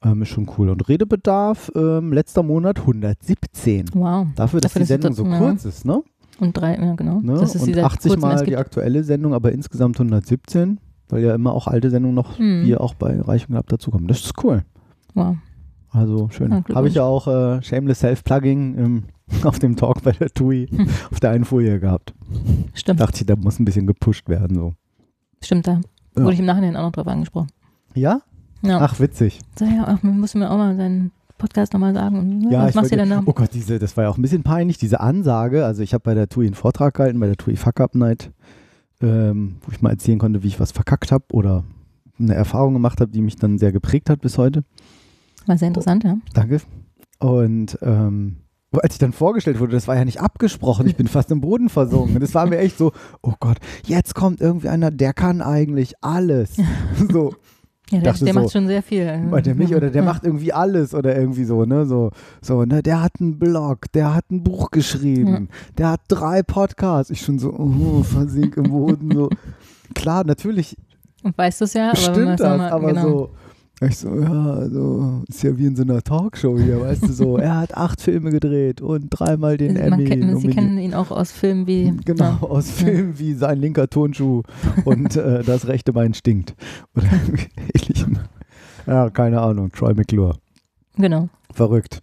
Ähm, 0.03 0.21
ist 0.21 0.29
schon 0.29 0.49
cool. 0.57 0.69
Und 0.69 0.87
Redebedarf, 0.89 1.71
ähm, 1.75 2.11
letzter 2.11 2.43
Monat 2.43 2.79
117. 2.79 3.85
Wow. 3.93 4.27
Dafür, 4.35 4.59
dass 4.59 4.73
Dafür, 4.73 4.81
die 4.81 4.87
Sendung 4.87 5.11
es 5.11 5.17
so 5.17 5.23
das- 5.23 5.33
ja. 5.33 5.39
kurz 5.39 5.65
ist, 5.65 5.85
ne? 5.85 6.03
Und 6.39 6.57
drei, 6.57 6.75
ja 6.77 6.95
genau. 6.95 7.19
ne? 7.21 7.33
Das 7.35 7.53
ist 7.55 7.61
Und 7.61 7.67
dieser 7.67 7.85
80 7.85 8.11
kurzen, 8.13 8.21
Mal 8.21 8.43
die 8.45 8.57
aktuelle 8.57 9.03
Sendung, 9.03 9.33
aber 9.33 9.51
insgesamt 9.51 9.97
117, 9.99 10.79
weil 11.09 11.23
ja 11.23 11.35
immer 11.35 11.53
auch 11.53 11.67
alte 11.67 11.89
Sendungen 11.91 12.15
noch 12.15 12.37
Hm. 12.39 12.63
hier 12.63 12.81
auch 12.81 12.95
bei 12.95 13.21
Reich 13.21 13.43
und 13.47 13.53
Knapp 13.53 13.67
dazukommen. 13.69 14.07
Das 14.07 14.21
ist 14.21 14.33
cool. 14.43 14.63
Wow. 15.13 15.37
Also 15.91 16.29
schön. 16.31 16.51
Ja. 16.51 16.63
Habe 16.75 16.87
ich 16.87 16.95
ja 16.95 17.03
auch 17.03 17.27
äh, 17.27 17.61
Shameless 17.61 17.99
Self-Plugging 17.99 18.75
im, 18.75 19.03
auf 19.43 19.59
dem 19.59 19.75
Talk 19.75 20.03
bei 20.03 20.11
der 20.11 20.29
TUI 20.29 20.67
auf 21.11 21.19
der 21.19 21.31
einen 21.31 21.45
Folie 21.45 21.79
gehabt. 21.79 22.13
Stimmt. 22.73 22.99
Dachte 22.99 23.21
ich, 23.21 23.25
da 23.25 23.35
muss 23.35 23.59
ein 23.59 23.65
bisschen 23.65 23.87
gepusht 23.87 24.27
werden. 24.29 24.55
So. 24.55 24.73
Stimmt, 25.41 25.67
da 25.67 25.81
Ja. 26.15 26.23
wurde 26.23 26.33
ich 26.33 26.39
im 26.39 26.45
Nachhinein 26.45 26.75
auch 26.75 26.83
noch 26.83 26.91
drauf 26.91 27.07
angesprochen. 27.07 27.47
Ja? 27.93 28.21
Ja. 28.61 28.79
Ach, 28.79 28.99
witzig. 28.99 29.39
So, 29.59 29.65
ja, 29.65 29.83
ach, 29.87 30.01
man 30.03 30.19
muss 30.19 30.33
mir 30.35 30.49
auch 30.49 30.57
mal 30.57 30.75
seinen 30.77 31.11
Podcast 31.37 31.73
nochmal 31.73 31.93
sagen. 31.93 32.17
Und, 32.19 32.51
Ja, 32.51 32.63
was 32.63 32.69
ich 32.69 32.75
machst 32.75 32.91
du 32.91 32.97
wollte- 32.97 33.09
denn 33.09 33.09
da? 33.09 33.23
Oh 33.25 33.33
Gott, 33.33 33.49
diese, 33.53 33.77
das 33.79 33.97
war 33.97 34.05
ja 34.05 34.09
auch 34.09 34.17
ein 34.17 34.21
bisschen 34.21 34.43
peinlich, 34.43 34.77
diese 34.77 34.99
Ansage. 35.01 35.65
Also 35.65 35.81
ich 35.83 35.93
habe 35.93 36.03
bei 36.03 36.13
der 36.13 36.29
TUI 36.29 36.45
einen 36.45 36.55
Vortrag 36.55 36.93
gehalten, 36.93 37.19
bei 37.19 37.27
der 37.27 37.35
TUI 37.35 37.55
Fuck 37.57 37.81
Up 37.81 37.93
Night, 37.95 38.31
ähm, 39.01 39.55
wo 39.65 39.71
ich 39.71 39.81
mal 39.81 39.89
erzählen 39.89 40.17
konnte, 40.19 40.43
wie 40.43 40.47
ich 40.47 40.59
was 40.59 40.71
verkackt 40.71 41.11
habe 41.11 41.25
oder 41.33 41.65
eine 42.19 42.35
Erfahrung 42.35 42.73
gemacht 42.73 43.01
habe, 43.01 43.11
die 43.11 43.21
mich 43.21 43.35
dann 43.35 43.57
sehr 43.57 43.71
geprägt 43.73 44.09
hat 44.09 44.21
bis 44.21 44.37
heute. 44.37 44.63
War 45.45 45.57
sehr 45.57 45.67
interessant, 45.67 46.05
ja. 46.05 46.15
Danke. 46.33 46.61
Und 47.19 47.77
ähm, 47.81 48.37
als 48.81 48.93
ich 48.95 48.99
dann 48.99 49.11
vorgestellt 49.13 49.59
wurde, 49.59 49.73
das 49.73 49.87
war 49.87 49.95
ja 49.95 50.05
nicht 50.05 50.21
abgesprochen, 50.21 50.87
ich 50.87 50.95
bin 50.95 51.07
fast 51.07 51.29
im 51.31 51.41
Boden 51.41 51.69
versunken. 51.69 52.19
Das 52.19 52.33
war 52.33 52.45
mir 52.47 52.57
echt 52.57 52.77
so, 52.77 52.91
oh 53.21 53.33
Gott, 53.39 53.57
jetzt 53.85 54.15
kommt 54.15 54.41
irgendwie 54.41 54.69
einer, 54.69 54.89
der 54.91 55.13
kann 55.13 55.41
eigentlich 55.41 55.93
alles. 56.01 56.57
So, 57.11 57.33
Ja, 57.91 57.99
der, 57.99 58.13
der 58.13 58.33
so, 58.33 58.39
macht 58.39 58.51
schon 58.51 58.65
sehr 58.67 58.81
viel. 58.81 59.19
meint 59.29 59.45
er 59.45 59.55
mich 59.55 59.75
oder 59.75 59.89
der 59.91 60.01
Ja. 60.03 60.07
macht 60.09 60.23
irgendwie 60.23 60.53
alles 60.53 60.93
oder 60.95 61.15
irgendwie 61.15 61.43
so, 61.43 61.65
ne? 61.65 61.85
So, 61.85 62.11
so, 62.41 62.63
ne, 62.65 62.81
der 62.81 63.01
hat 63.03 63.13
einen 63.19 63.37
Blog, 63.37 63.91
der 63.93 64.15
hat 64.15 64.31
ein 64.31 64.43
Buch 64.43 64.71
geschrieben, 64.71 65.49
der 65.77 65.89
hat 65.91 66.01
drei 66.07 66.41
Podcasts. 66.41 67.11
Ich 67.11 67.21
schon 67.21 67.37
so, 67.39 67.53
oh, 67.53 68.01
versink 68.03 68.57
im 68.57 68.69
Boden, 68.71 69.11
so. 69.13 69.29
Klar, 69.93 70.23
natürlich 70.25 70.75
Und 71.21 71.37
weißt 71.37 71.61
du 71.61 71.65
es 71.65 71.73
ja, 71.73 71.89
aber 71.89 71.97
stimmt 71.97 72.39
das, 72.39 72.61
aber 72.71 72.87
genau. 72.93 73.01
so. 73.01 73.29
Ich 73.87 73.97
so, 73.97 74.15
ja, 74.19 74.69
so, 74.69 75.23
ist 75.27 75.43
ja 75.43 75.57
wie 75.57 75.65
in 75.65 75.75
so 75.75 75.83
einer 75.83 76.01
Talkshow 76.01 76.57
hier, 76.59 76.81
weißt 76.81 77.03
du, 77.07 77.11
so, 77.13 77.37
er 77.37 77.57
hat 77.57 77.75
acht 77.75 78.01
Filme 78.01 78.31
gedreht 78.31 78.81
und 78.81 79.09
dreimal 79.09 79.57
den 79.57 79.73
Man 79.73 79.93
Emmy. 79.93 80.05
kennt, 80.05 80.39
Sie 80.41 80.47
kennen 80.49 80.77
ihn 80.77 80.93
auch 80.93 81.11
aus 81.11 81.31
Filmen 81.31 81.67
wie. 81.67 81.93
Genau, 82.05 82.23
Ja. 82.23 82.37
aus 82.41 82.69
Filmen 82.69 83.17
wie 83.19 83.33
sein 83.33 83.59
linker 83.59 83.89
Turnschuh 83.89 84.43
und 84.85 85.15
äh, 85.15 85.43
das 85.43 85.67
rechte 85.67 85.93
Bein 85.93 86.13
stinkt. 86.13 86.55
Oder 86.95 87.07
ähnlichem. 87.75 88.17
Ja, 88.85 89.09
keine 89.09 89.41
Ahnung, 89.41 89.71
Troy 89.71 89.93
McClure. 89.93 90.35
Genau. 90.97 91.29
Verrückt. 91.53 92.01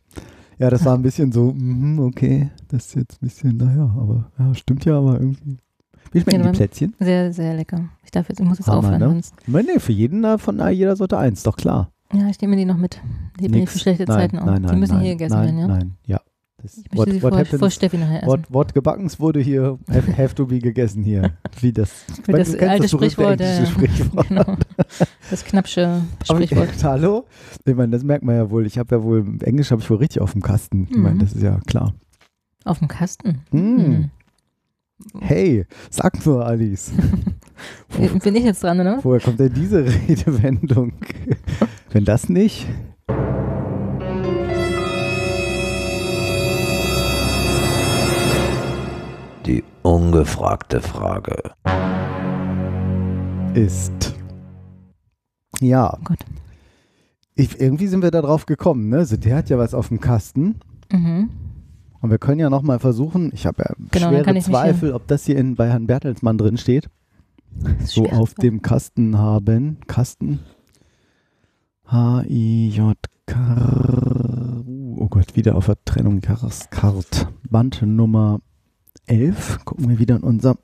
Ja, 0.58 0.68
das 0.70 0.84
war 0.84 0.94
ein 0.94 1.02
bisschen 1.02 1.32
so, 1.32 1.52
mhm, 1.56 1.98
okay, 2.00 2.50
das 2.68 2.86
ist 2.86 2.94
jetzt 2.96 3.22
ein 3.22 3.26
bisschen, 3.26 3.56
naja, 3.56 3.84
aber 3.98 4.30
ja, 4.38 4.54
stimmt 4.54 4.84
ja, 4.84 4.98
aber 4.98 5.14
irgendwie. 5.20 5.56
Wie 6.12 6.20
schmecken 6.20 6.30
Ja, 6.38 6.42
die 6.42 6.48
aber- 6.48 6.56
Plätzchen? 6.56 6.94
Sehr, 6.98 7.32
sehr 7.32 7.54
lecker. 7.54 7.88
Ich 8.04 8.10
darf 8.10 8.28
jetzt, 8.28 8.40
ich 8.40 8.46
muss 8.46 8.58
jetzt 8.58 8.66
Hammer, 8.68 8.78
aufhören. 8.78 8.98
ne? 8.98 9.06
Sonst, 9.08 9.34
Nee, 9.46 9.78
für 9.78 9.92
jeden 9.92 10.22
davon, 10.22 10.56
na, 10.56 10.70
jeder 10.70 10.96
sollte 10.96 11.16
eins, 11.18 11.42
doch 11.44 11.56
klar. 11.56 11.90
ja, 12.12 12.28
ich 12.28 12.40
nehme 12.40 12.56
die 12.56 12.64
noch 12.64 12.76
mit. 12.76 13.00
Die 13.38 13.48
bin 13.48 13.62
ich 13.62 13.70
für 13.70 13.78
schlechte 13.78 14.04
nein, 14.04 14.18
Zeiten 14.18 14.38
auch. 14.40 14.46
Nein, 14.46 14.62
nein, 14.62 14.72
die 14.74 14.80
müssen 14.80 14.94
nein, 14.94 15.02
hier 15.04 15.12
gegessen 15.14 15.34
nein, 15.34 15.46
werden, 15.46 15.58
ja? 15.58 15.66
Nein, 15.68 15.92
ja. 16.06 16.20
Das, 16.62 16.76
Ich 16.76 16.92
möchte 16.92 17.12
sie 17.12 17.20
vor, 17.20 17.44
vor 17.58 17.70
Steffi 17.70 17.96
nachher 17.96 18.18
essen. 18.18 18.26
what, 18.26 18.40
what 18.52 18.74
gebackens 18.74 19.18
wurde 19.18 19.40
hier, 19.40 19.78
have, 19.88 20.14
have 20.18 20.34
to 20.34 20.44
be 20.44 20.58
gegessen 20.58 21.02
hier. 21.02 21.32
Wie 21.60 21.72
das, 21.72 21.90
Für 22.22 22.32
das 22.32 22.54
alte 22.54 22.82
das 22.82 22.90
Sprichwort. 22.90 23.40
Ja, 23.40 23.64
Sprichwort. 23.64 24.28
genau. 24.28 24.56
Das 25.30 25.42
knappsche 25.44 26.02
Aber 26.28 26.40
ich, 26.42 26.50
Sprichwort. 26.50 26.84
hallo? 26.84 27.24
Ich 27.64 27.74
meine, 27.74 27.92
das 27.92 28.02
merkt 28.02 28.24
man 28.24 28.34
ja 28.34 28.50
wohl. 28.50 28.66
Ich 28.66 28.76
habe 28.78 28.94
ja 28.96 29.02
wohl, 29.02 29.24
Englisch 29.42 29.70
habe 29.70 29.80
ich 29.80 29.88
wohl 29.88 29.96
richtig 29.96 30.20
auf 30.20 30.32
dem 30.32 30.42
Kasten. 30.42 30.86
Ich 30.90 30.96
meine, 30.98 31.14
Mhm. 31.14 31.18
das 31.20 31.32
ist 31.32 31.42
ja 31.42 31.60
klar. 31.66 31.94
Auf 32.66 32.80
dem 32.80 32.88
Kasten. 32.88 33.40
Mm. 33.52 34.10
Hey, 35.20 35.66
sag 35.90 36.24
nur, 36.26 36.44
Alice. 36.46 36.92
Bin 38.22 38.36
ich 38.36 38.44
jetzt 38.44 38.62
dran, 38.62 38.80
oder? 38.80 38.98
Woher 39.02 39.20
kommt 39.20 39.40
denn 39.40 39.52
diese 39.52 39.84
Redewendung? 40.08 40.92
Wenn 41.90 42.04
das 42.04 42.28
nicht. 42.28 42.66
Die 49.46 49.64
ungefragte 49.82 50.80
Frage. 50.80 51.36
ist. 53.54 54.14
Ja. 55.60 55.92
Oh 55.96 56.00
Gott. 56.04 56.18
Ich, 57.34 57.60
irgendwie 57.60 57.86
sind 57.88 58.02
wir 58.02 58.10
da 58.10 58.22
drauf 58.22 58.46
gekommen, 58.46 58.90
ne? 58.90 58.98
Also 58.98 59.16
der 59.16 59.36
hat 59.36 59.48
ja 59.50 59.58
was 59.58 59.74
auf 59.74 59.88
dem 59.88 60.00
Kasten. 60.00 60.60
Mhm. 60.92 61.30
Und 62.00 62.10
wir 62.10 62.18
können 62.18 62.40
ja 62.40 62.48
nochmal 62.50 62.78
versuchen, 62.78 63.30
ich 63.34 63.46
habe 63.46 63.62
ja 63.62 63.74
Genau, 63.90 64.08
schwere 64.08 64.36
ich 64.36 64.44
Zweifel, 64.44 64.92
ob 64.94 65.06
das 65.06 65.26
hier 65.26 65.36
in, 65.36 65.54
bei 65.54 65.68
Herrn 65.68 65.86
Bertelsmann 65.86 66.38
drin 66.38 66.56
steht. 66.56 66.88
So 67.84 68.06
schwer. 68.06 68.18
auf 68.18 68.34
dem 68.34 68.62
Kasten 68.62 69.18
haben. 69.18 69.78
Kasten. 69.86 70.40
H-I-J-K. 71.86 73.34
Oh 74.96 75.08
Gott, 75.08 75.36
wieder 75.36 75.56
auf 75.56 75.66
der 75.66 75.76
Trennung. 75.84 76.20
Kart. 76.20 77.28
Band 77.48 77.82
Nummer 77.82 78.40
11. 79.06 79.64
Gucken 79.64 79.88
wir 79.88 79.98
wieder 79.98 80.16
in 80.16 80.22
unser 80.22 80.56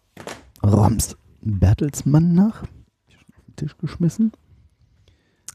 Roms 0.62 1.16
Bertelsmann 1.42 2.34
nach. 2.34 2.62
Tisch 3.56 3.76
geschmissen. 3.78 4.32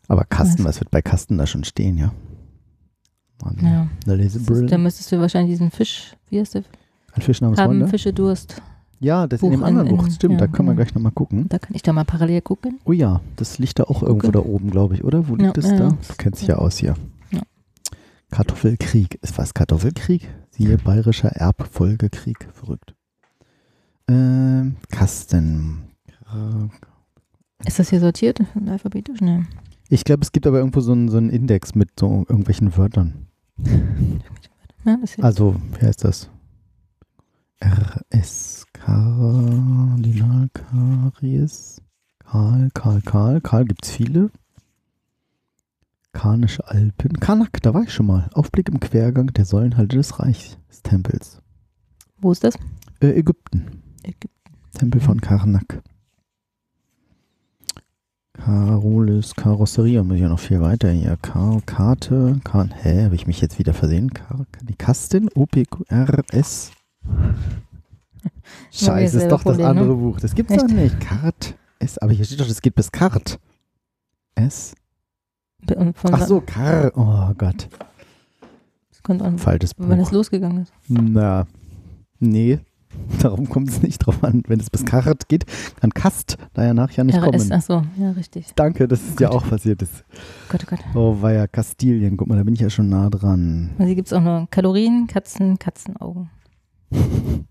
Aber 0.08 0.26
Kasten, 0.26 0.66
Was? 0.66 0.76
was 0.76 0.80
wird 0.82 0.92
bei 0.92 1.02
Kasten 1.02 1.38
da 1.38 1.48
schon 1.48 1.64
stehen, 1.64 1.98
ja? 1.98 2.12
Mann, 3.44 3.58
Ja. 3.62 3.88
Das 4.06 4.36
ist, 4.36 4.50
da 4.72 4.78
müsstest 4.78 5.12
du 5.12 5.20
wahrscheinlich 5.20 5.54
diesen 5.54 5.72
Fisch, 5.72 6.14
wie 6.30 6.40
heißt 6.40 6.56
der? 6.56 6.64
Ein 7.14 7.22
Fisch 7.22 7.42
namens 7.42 7.60
Haben 7.60 7.72
Wanda? 7.74 7.88
Fische 7.88 8.14
Durst. 8.14 8.62
Ja, 9.00 9.26
das 9.28 9.42
in 9.42 9.50
Buch 9.50 9.56
dem 9.58 9.64
anderen 9.64 9.88
in- 9.88 9.98
Buch. 9.98 10.06
in- 10.06 10.12
Stimmt, 10.12 10.34
ja, 10.34 10.40
da 10.42 10.48
können 10.48 10.68
wir 10.68 10.74
ja. 10.74 10.84
gleich 10.84 10.94
nochmal 10.94 11.12
gucken. 11.12 11.50
Da 11.50 11.58
kann 11.60 11.76
ich 11.76 11.82
da 11.82 11.92
mal 11.92 12.06
parallel 12.06 12.42
gucken. 12.42 12.80
Oh 12.86 12.92
ja, 12.92 13.20
das 13.36 13.58
liegt 13.58 13.80
da 13.80 13.86
auch 13.86 14.04
irgendwo 14.04 14.30
da 14.32 14.40
oben, 14.40 14.70
glaube 14.70 14.94
ich, 14.94 15.04
oder? 15.04 15.28
Wo 15.28 15.36
liegt 15.36 15.58
Ja, 15.58 15.64
ja, 15.72 15.78
da? 15.78 15.90
Du 15.90 16.14
kennst 16.18 16.42
dich 16.42 16.50
ja 16.50 16.56
aus 16.58 16.78
hier. 16.78 16.94
Ja. 17.32 17.42
Kartoffelkrieg. 18.30 19.18
Ist 19.22 19.38
was 19.38 19.54
Kartoffelkrieg? 19.54 20.30
Siehe 20.52 20.78
bayerischer 20.78 21.30
Erbfolgekrieg. 21.30 22.48
Verrückt. 22.54 22.94
Ähm, 24.08 24.76
Kasten. 24.92 25.84
Äh, 26.32 27.68
Ist 27.68 27.80
das 27.80 27.90
hier 27.90 28.00
sortiert? 28.00 28.40
Alphabetisch? 28.68 29.20
Ne. 29.22 29.48
Ich 29.90 30.04
glaube, 30.04 30.22
es 30.22 30.32
gibt 30.32 30.48
aber 30.48 30.60
irgendwo 30.60 30.80
so 30.82 30.92
einen, 30.92 31.10
so 31.10 31.18
einen 31.18 31.30
Index 31.30 31.76
mit 31.76 31.90
so 32.00 32.26
irgendwelchen 32.30 32.78
Wörtern. 32.78 33.28
Also, 35.22 35.56
wie 35.80 35.86
heißt 35.86 36.04
das? 36.04 36.30
RS 37.64 38.66
Kardinal 38.74 40.50
Karies. 40.54 41.82
Karl, 42.20 42.70
Karl, 42.74 43.02
Karl. 43.02 43.42
Karl 43.42 43.66
gibt 43.66 43.86
es 43.86 43.92
viele. 43.92 44.32
Karnische 46.14 46.68
Alpen. 46.68 47.20
Karnak, 47.20 47.62
da 47.62 47.74
war 47.74 47.84
ich 47.84 47.94
schon 47.94 48.08
mal. 48.08 48.30
Aufblick 48.34 48.70
im 48.70 48.80
Quergang 48.80 49.28
der 49.28 49.46
Säulenhalle 49.46 49.88
des 49.88 50.20
Reichstempels. 50.20 51.42
Wo 52.20 52.32
ist 52.32 52.44
das? 52.44 52.56
Äh, 53.02 53.12
Ägypten. 53.12 53.84
Ägypten. 54.04 54.30
Tempel 54.74 55.02
von 55.02 55.22
Karnak. 55.22 55.82
Carolus 58.46 59.36
Karosserie. 59.36 60.04
Muss 60.04 60.16
ich 60.16 60.22
ja 60.22 60.30
noch 60.30 60.40
viel 60.40 60.62
weiter 60.62 60.90
hier. 60.90 61.18
Kar 61.22 61.62
Karte. 61.66 62.40
Kar 62.44 62.68
Hä, 62.74 63.06
habe 63.06 63.16
ich 63.16 63.28
mich 63.28 63.40
jetzt 63.40 63.60
wieder 63.60 63.74
versehen? 63.74 64.12
Kar 64.14 64.46
die 64.64 64.76
Kasten. 64.76 65.30
OPQRS. 65.36 66.72
Scheiße, 68.72 69.18
ist 69.18 69.32
doch 69.32 69.44
das 69.44 69.58
Problem, 69.58 69.68
andere 69.68 69.88
ne? 69.90 69.96
Buch. 69.96 70.20
Das 70.20 70.34
gibt's 70.34 70.54
Echt? 70.54 70.64
doch 70.64 70.70
nicht. 70.70 71.00
Kart. 71.00 71.56
S. 71.80 71.98
Aber 72.00 72.12
hier 72.12 72.26
steht 72.26 72.40
doch, 72.40 72.48
das 72.48 72.62
geht 72.62 72.76
bis 72.76 72.92
Kart. 72.92 73.40
S. 74.36 74.74
Ach 76.12 76.26
so, 76.26 76.42
Kar. 76.42 76.92
Oh 76.96 77.34
Gott. 77.38 77.70
Das 78.90 79.04
kommt 79.04 79.22
an, 79.22 79.38
Falsches 79.38 79.74
wann 79.78 80.00
es 80.00 80.10
Buch. 80.10 80.18
losgegangen 80.18 80.64
ist. 80.64 80.74
Na. 80.88 81.46
Nee. 82.20 82.60
Darum 83.22 83.48
kommt 83.50 83.70
es 83.70 83.82
nicht 83.82 84.00
drauf 84.00 84.24
an. 84.24 84.44
Wenn 84.48 84.60
es 84.60 84.70
bis 84.70 84.86
Kart 84.86 85.28
geht, 85.28 85.46
kann 85.80 85.92
Kast 85.92 86.38
danach 86.54 86.92
ja 86.92 87.04
nicht 87.04 87.18
RS, 87.18 87.24
kommen. 87.24 87.52
ach 87.52 87.62
so, 87.62 87.84
ja, 87.98 88.12
richtig. 88.12 88.48
Danke, 88.56 88.88
das 88.88 89.02
ist 89.02 89.20
ja 89.20 89.30
Gott. 89.30 89.38
auch 89.44 89.50
passiert. 89.50 89.82
ist. 89.82 90.04
Gott, 90.50 90.62
oh 90.66 90.70
Gott. 90.70 90.80
Oh, 90.96 91.22
war 91.22 91.32
ja 91.34 91.48
Kastilien. 91.48 92.18
Guck 92.18 92.28
mal, 92.28 92.38
da 92.38 92.44
bin 92.44 92.54
ich 92.54 92.60
ja 92.62 92.70
schon 92.70 92.90
nah 92.90 93.10
dran. 93.10 93.72
Und 93.78 93.86
hier 93.86 93.96
gibt 93.96 94.08
es 94.08 94.14
auch 94.14 94.22
noch 94.22 94.48
Kalorien, 94.50 95.08
Katzen, 95.08 95.58
Katzenaugen. 95.60 96.30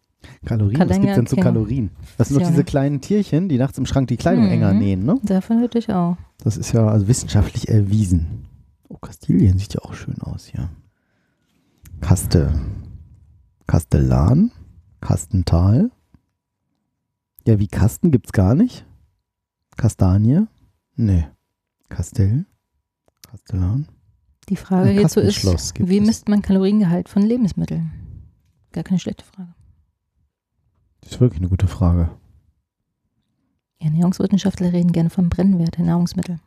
Kalorien, 0.45 0.79
was 0.81 0.89
Kalender, 0.89 1.01
gibt's 1.01 1.15
denn 1.17 1.27
zu 1.27 1.35
King. 1.37 1.45
Kalorien? 1.45 1.91
Das 2.19 2.29
sind 2.29 2.41
doch 2.41 2.49
diese 2.49 2.65
kleinen 2.65 3.01
Tierchen, 3.01 3.49
die 3.49 3.59
nachts 3.59 3.77
im 3.79 3.87
Schrank 3.87 4.09
die 4.09 4.17
Kleidung 4.17 4.45
Mhm. 4.47 4.51
enger 4.53 4.73
nähen, 4.73 5.05
ne? 5.05 5.19
Davon 5.23 5.61
würde 5.61 5.79
ich 5.79 5.91
auch. 5.93 6.17
Das 6.43 6.57
ist 6.57 6.73
ja 6.73 6.87
also 6.87 7.09
wissenschaftlich 7.09 7.69
erwiesen. 7.69 8.47
Oh, 8.89 8.97
Kastilien 8.97 9.59
sieht 9.59 9.75
ja 9.75 9.81
auch 9.83 9.93
schön 9.95 10.21
aus 10.23 10.47
hier. 10.47 10.71
Kaste. 12.01 12.53
Kastellan. 13.67 14.51
Kastental. 15.01 15.91
Ja, 17.47 17.59
wie 17.59 17.69
Kasten 17.69 18.11
gibt's 18.11 18.33
gar 18.33 18.55
nicht. 18.55 18.87
Kastanie. 19.77 20.47
Nee. 20.97 21.27
Kastell. 21.89 22.45
Kastellan. 23.29 23.89
Die 24.49 24.57
Frage 24.57 24.91
hierzu 24.91 25.21
ist, 25.21 25.75
gibt 25.75 25.89
wie 25.89 25.99
es. 25.99 26.07
misst 26.07 26.29
man 26.29 26.43
Kaloriengehalt 26.43 27.09
von 27.09 27.23
Lebensmitteln? 27.23 27.93
Gar 28.73 28.85
keine 28.85 28.99
schlechte 28.99 29.25
Frage. 29.25 29.55
Das 31.01 31.13
ist 31.13 31.21
wirklich 31.21 31.41
eine 31.41 31.49
gute 31.49 31.69
Frage. 31.69 32.11
Ernährungswissenschaftler 33.79 34.73
reden 34.73 34.93
gerne 34.93 35.11
vom 35.11 35.29
Brennwert 35.29 35.79
der 35.79 35.87
Nahrungsmittel. 35.87 36.39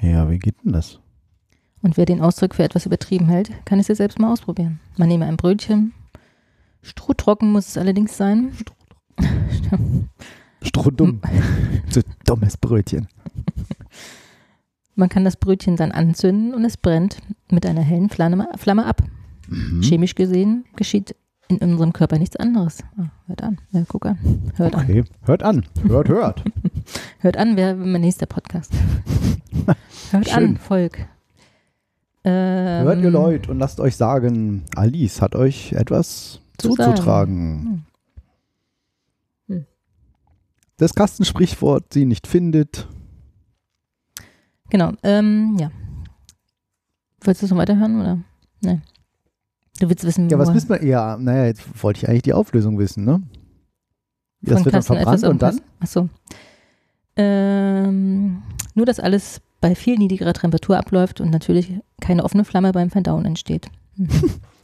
Ja, 0.00 0.28
wie 0.30 0.38
geht 0.38 0.56
denn 0.64 0.72
das? 0.72 0.98
Und 1.82 1.96
wer 1.96 2.06
den 2.06 2.20
Ausdruck 2.20 2.54
für 2.54 2.64
etwas 2.64 2.86
übertrieben 2.86 3.28
hält, 3.28 3.52
kann 3.64 3.78
es 3.78 3.88
ja 3.88 3.94
selbst 3.94 4.18
mal 4.18 4.32
ausprobieren. 4.32 4.80
Man 4.96 5.08
nehme 5.08 5.26
ein 5.26 5.36
Brötchen. 5.36 5.92
Strohtrocken 6.82 7.52
muss 7.52 7.68
es 7.68 7.78
allerdings 7.78 8.16
sein. 8.16 8.52
Strohdumm. 10.62 11.20
so 11.90 12.00
dummes 12.24 12.56
Brötchen. 12.56 13.08
Man 14.94 15.08
kann 15.08 15.24
das 15.24 15.36
Brötchen 15.36 15.76
dann 15.76 15.92
anzünden 15.92 16.54
und 16.54 16.64
es 16.64 16.76
brennt 16.76 17.18
mit 17.50 17.64
einer 17.64 17.80
hellen 17.80 18.10
Flamme, 18.10 18.48
Flamme 18.56 18.86
ab. 18.86 19.02
Mhm. 19.48 19.82
Chemisch 19.82 20.14
gesehen 20.14 20.64
geschieht 20.76 21.14
in 21.48 21.58
unserem 21.58 21.92
Körper 21.92 22.18
nichts 22.18 22.36
anderes. 22.36 22.84
Ah, 22.96 23.06
hört 23.26 23.42
an. 23.42 23.58
Ja, 23.72 23.82
guck 23.88 24.06
an. 24.06 24.18
Hört 24.56 24.74
an. 24.74 24.84
Okay, 24.84 25.04
hört 25.22 25.42
an. 25.42 25.66
Hört, 25.86 26.08
hört. 26.08 26.44
Hört 27.20 27.36
an, 27.36 27.56
wäre 27.56 27.74
mein 27.74 28.00
nächster 28.00 28.26
Podcast. 28.26 28.72
hört 30.10 30.28
Schön. 30.28 30.34
an, 30.34 30.56
Volk. 30.56 30.98
Ähm, 32.24 32.84
Hört 32.84 33.02
ihr 33.02 33.10
Leute 33.10 33.50
und 33.50 33.58
lasst 33.58 33.78
euch 33.78 33.96
sagen, 33.96 34.64
Alice 34.74 35.20
hat 35.20 35.34
euch 35.34 35.72
etwas 35.72 36.39
zuzutragen. 36.62 37.84
Hm. 39.48 39.56
Hm. 39.56 39.66
Das 40.76 40.94
Kastensprichwort 40.94 41.92
sie 41.92 42.04
nicht 42.04 42.26
findet. 42.26 42.86
Genau, 44.70 44.92
ähm, 45.02 45.56
ja. 45.58 45.70
Wolltest 47.22 47.42
du 47.42 47.46
es 47.46 47.50
noch 47.50 47.58
weiterhören 47.58 48.00
oder? 48.00 48.18
Nein. 48.62 48.82
Du 49.80 49.88
willst 49.88 50.04
wissen, 50.04 50.28
Ja, 50.28 50.38
was 50.38 50.52
wissen 50.54 50.68
wir? 50.68 50.84
Ja, 50.84 51.16
naja, 51.16 51.46
jetzt 51.46 51.62
wollte 51.82 51.98
ich 51.98 52.08
eigentlich 52.08 52.22
die 52.22 52.34
Auflösung 52.34 52.78
wissen, 52.78 53.04
ne? 53.04 53.22
Das 54.42 54.56
von 54.58 54.64
wird 54.66 54.74
dann 54.74 54.82
verbrannt 54.82 55.06
etwas 55.18 55.30
und 55.30 55.42
dann? 55.42 55.50
auf 55.50 55.56
dem 55.56 55.60
Kasten- 55.60 55.80
Ach 55.80 55.86
so. 55.86 56.08
Ähm, 57.16 58.42
nur, 58.74 58.86
dass 58.86 59.00
alles 59.00 59.40
bei 59.60 59.74
viel 59.74 59.98
niedrigerer 59.98 60.32
Temperatur 60.32 60.78
abläuft 60.78 61.20
und 61.20 61.30
natürlich 61.30 61.72
keine 62.00 62.24
offene 62.24 62.44
Flamme 62.44 62.72
beim 62.72 62.90
Verdauen 62.90 63.24
entsteht. 63.26 63.70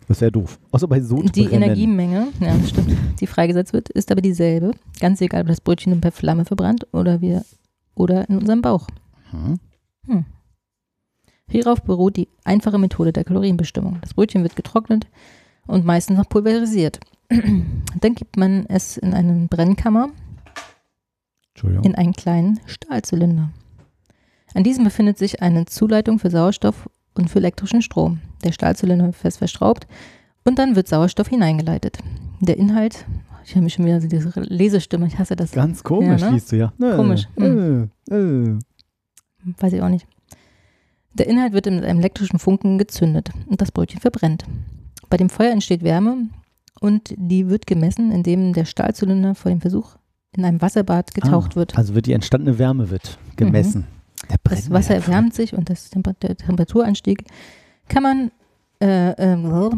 Das 0.09 0.21
wäre 0.21 0.33
doof. 0.33 0.59
Außer 0.71 0.87
bei 0.87 1.01
so 1.01 1.23
Die 1.23 1.47
Energiemenge, 1.47 2.29
ja, 2.41 2.55
stimmt, 2.65 2.97
die 3.21 3.27
freigesetzt 3.27 3.73
wird, 3.73 3.89
ist 3.89 4.13
aber 4.13 4.21
dieselbe. 4.21 4.73
Ganz 5.01 5.21
egal, 5.21 5.43
ob 5.43 5.49
das 5.49 5.61
Brötchen 5.61 5.91
nun 5.91 6.01
per 6.01 6.13
Flamme 6.13 6.45
verbrannt 6.45 6.87
oder, 6.93 7.21
wir, 7.21 7.45
oder 7.95 8.29
in 8.29 8.39
unserem 8.39 8.63
Bauch. 8.63 8.87
Hm. 9.31 9.59
Hierauf 11.49 11.83
beruht 11.83 12.17
die 12.17 12.29
einfache 12.45 12.79
Methode 12.79 13.13
der 13.13 13.25
Kalorienbestimmung. 13.25 13.99
Das 14.01 14.15
Brötchen 14.15 14.43
wird 14.43 14.57
getrocknet 14.57 15.07
und 15.67 15.85
meistens 15.85 16.19
noch 16.19 16.29
pulverisiert. 16.29 16.99
Dann 17.29 18.15
gibt 18.15 18.37
man 18.37 18.67
es 18.67 18.97
in 18.97 19.15
eine 19.15 19.47
Brennkammer 19.49 20.11
Entschuldigung. 21.55 21.85
in 21.85 21.95
einen 21.95 22.13
kleinen 22.13 22.61
Stahlzylinder. 22.67 23.51
An 24.55 24.65
diesem 24.65 24.85
befindet 24.85 25.19
sich 25.19 25.43
eine 25.43 25.67
Zuleitung 25.67 26.19
für 26.19 26.31
Sauerstoff 26.31 26.89
und 27.18 27.28
für 27.30 27.38
elektrischen 27.38 27.82
Strom. 27.82 28.20
Der 28.44 28.52
Stahlzylinder 28.52 29.06
wird 29.06 29.16
fest 29.16 29.38
verschraubt 29.38 29.87
und 30.44 30.58
dann 30.58 30.76
wird 30.76 30.88
Sauerstoff 30.88 31.28
hineingeleitet. 31.28 31.99
Der 32.40 32.56
Inhalt, 32.56 33.06
ich 33.44 33.52
habe 33.54 33.64
mich 33.64 33.75
schon 33.75 33.85
wieder 33.87 34.00
diese 34.00 34.30
Lesestimme, 34.40 35.06
ich 35.06 35.18
hasse 35.18 35.37
das, 35.37 35.52
Ganz 35.52 35.82
komisch, 35.82 36.20
Ja, 36.20 36.28
ne? 36.28 36.35
liest 36.35 36.52
du 36.52 36.56
ja. 36.56 36.73
Äh, 36.80 36.96
Komisch. 36.96 37.28
Hm. 37.37 37.90
Äh, 38.11 38.14
äh. 38.14 38.58
weiß 39.58 39.73
ich 39.73 39.82
auch 39.82 39.88
nicht. 39.88 40.06
Der 41.14 41.28
Inhalt 41.28 41.52
wird 41.54 41.66
mit 41.66 41.85
einem 41.85 41.99
elektrischen 42.00 42.38
Funken 42.38 42.76
gezündet 42.76 43.30
und 43.46 43.61
das 43.62 43.73
Brötchen 43.73 44.00
verbrennt. 44.00 44.44
Bei 45.08 45.16
dem 45.16 45.30
Feuer 45.30 45.50
entsteht 45.52 45.82
Wärme 45.82 46.28
und 46.80 47.14
die 47.16 47.49
wird 47.49 47.66
gemessen, 47.66 48.12
indem 48.12 48.52
der 48.52 48.66
Stahlzylinder 48.66 49.35
vor 49.35 49.50
dem 49.50 49.61
Versuch 49.62 49.96
in 50.37 50.44
einem 50.44 50.61
Wasserbad 50.61 51.14
getaucht 51.14 51.52
Ah, 51.52 51.56
wird. 51.56 51.78
Also 51.78 51.94
wird 51.94 52.04
die 52.06 52.12
entstandene 52.12 52.58
Wärme 52.58 52.90
wird 52.90 53.18
gemessen. 53.37 53.87
Das 54.45 54.71
Wasser 54.71 54.95
erwärmt 54.95 55.35
sich 55.35 55.54
und 55.54 55.68
das 55.71 55.90
Temper 55.90 56.12
der 56.14 56.37
Temperaturanstieg 56.37 57.25
kann 57.88 58.02
man 58.02 58.30
äh, 58.80 59.11
äh, 59.12 59.71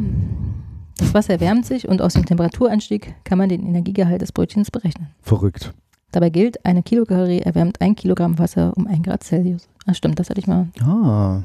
das 0.99 1.15
Wasser 1.15 1.35
erwärmt 1.35 1.65
sich 1.67 1.89
und 1.89 2.03
aus 2.03 2.15
dem 2.15 2.25
Temperaturanstieg 2.27 3.15
kann 3.25 3.39
man 3.39 3.49
den 3.49 3.65
Energiegehalt 3.65 4.21
des 4.23 4.33
Brötchens 4.33 4.71
berechnen. 4.71 5.09
Verrückt. 5.21 5.73
Dabei 6.11 6.31
gilt, 6.31 6.65
eine 6.65 6.83
Kilokalorie 6.83 7.41
erwärmt 7.41 7.81
ein 7.81 7.95
Kilogramm 7.95 8.39
Wasser 8.39 8.73
um 8.77 8.87
ein 8.87 9.03
Grad 9.03 9.23
Celsius. 9.23 9.69
Ah, 9.87 9.95
stimmt, 9.95 10.19
das 10.19 10.31
hatte 10.31 10.41
ich 10.41 10.47
mal 10.47 10.69
Ah, 10.81 11.43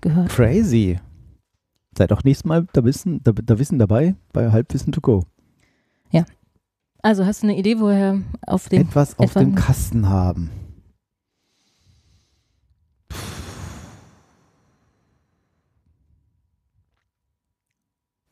gehört. 0.00 0.28
crazy. 0.28 0.98
Seid 1.96 2.12
auch 2.12 2.22
nächstes 2.22 2.44
Mal 2.44 2.66
da 2.74 2.84
Wissen, 2.84 3.20
da, 3.24 3.32
da 3.32 3.58
Wissen 3.58 3.78
dabei 3.78 4.14
bei 4.32 4.50
Halbwissen 4.52 4.92
to 4.92 5.00
go. 5.00 5.24
Also 7.02 7.24
hast 7.24 7.44
du 7.44 7.46
eine 7.46 7.56
Idee, 7.56 7.78
woher 7.78 8.18
auf 8.48 8.68
dem 8.68 8.82
Etwas 8.82 9.16
auf 9.20 9.30
etwa- 9.30 9.38
dem 9.40 9.54
Kasten 9.54 10.08
haben. 10.08 10.50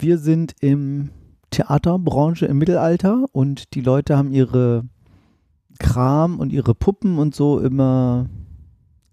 Wir 0.04 0.18
sind 0.18 0.54
im 0.60 1.12
Theaterbranche 1.48 2.44
im 2.44 2.58
Mittelalter 2.58 3.24
und 3.32 3.72
die 3.72 3.80
Leute 3.80 4.18
haben 4.18 4.32
ihre 4.32 4.84
Kram 5.78 6.40
und 6.40 6.52
ihre 6.52 6.74
Puppen 6.74 7.16
und 7.16 7.34
so 7.34 7.58
immer 7.58 8.28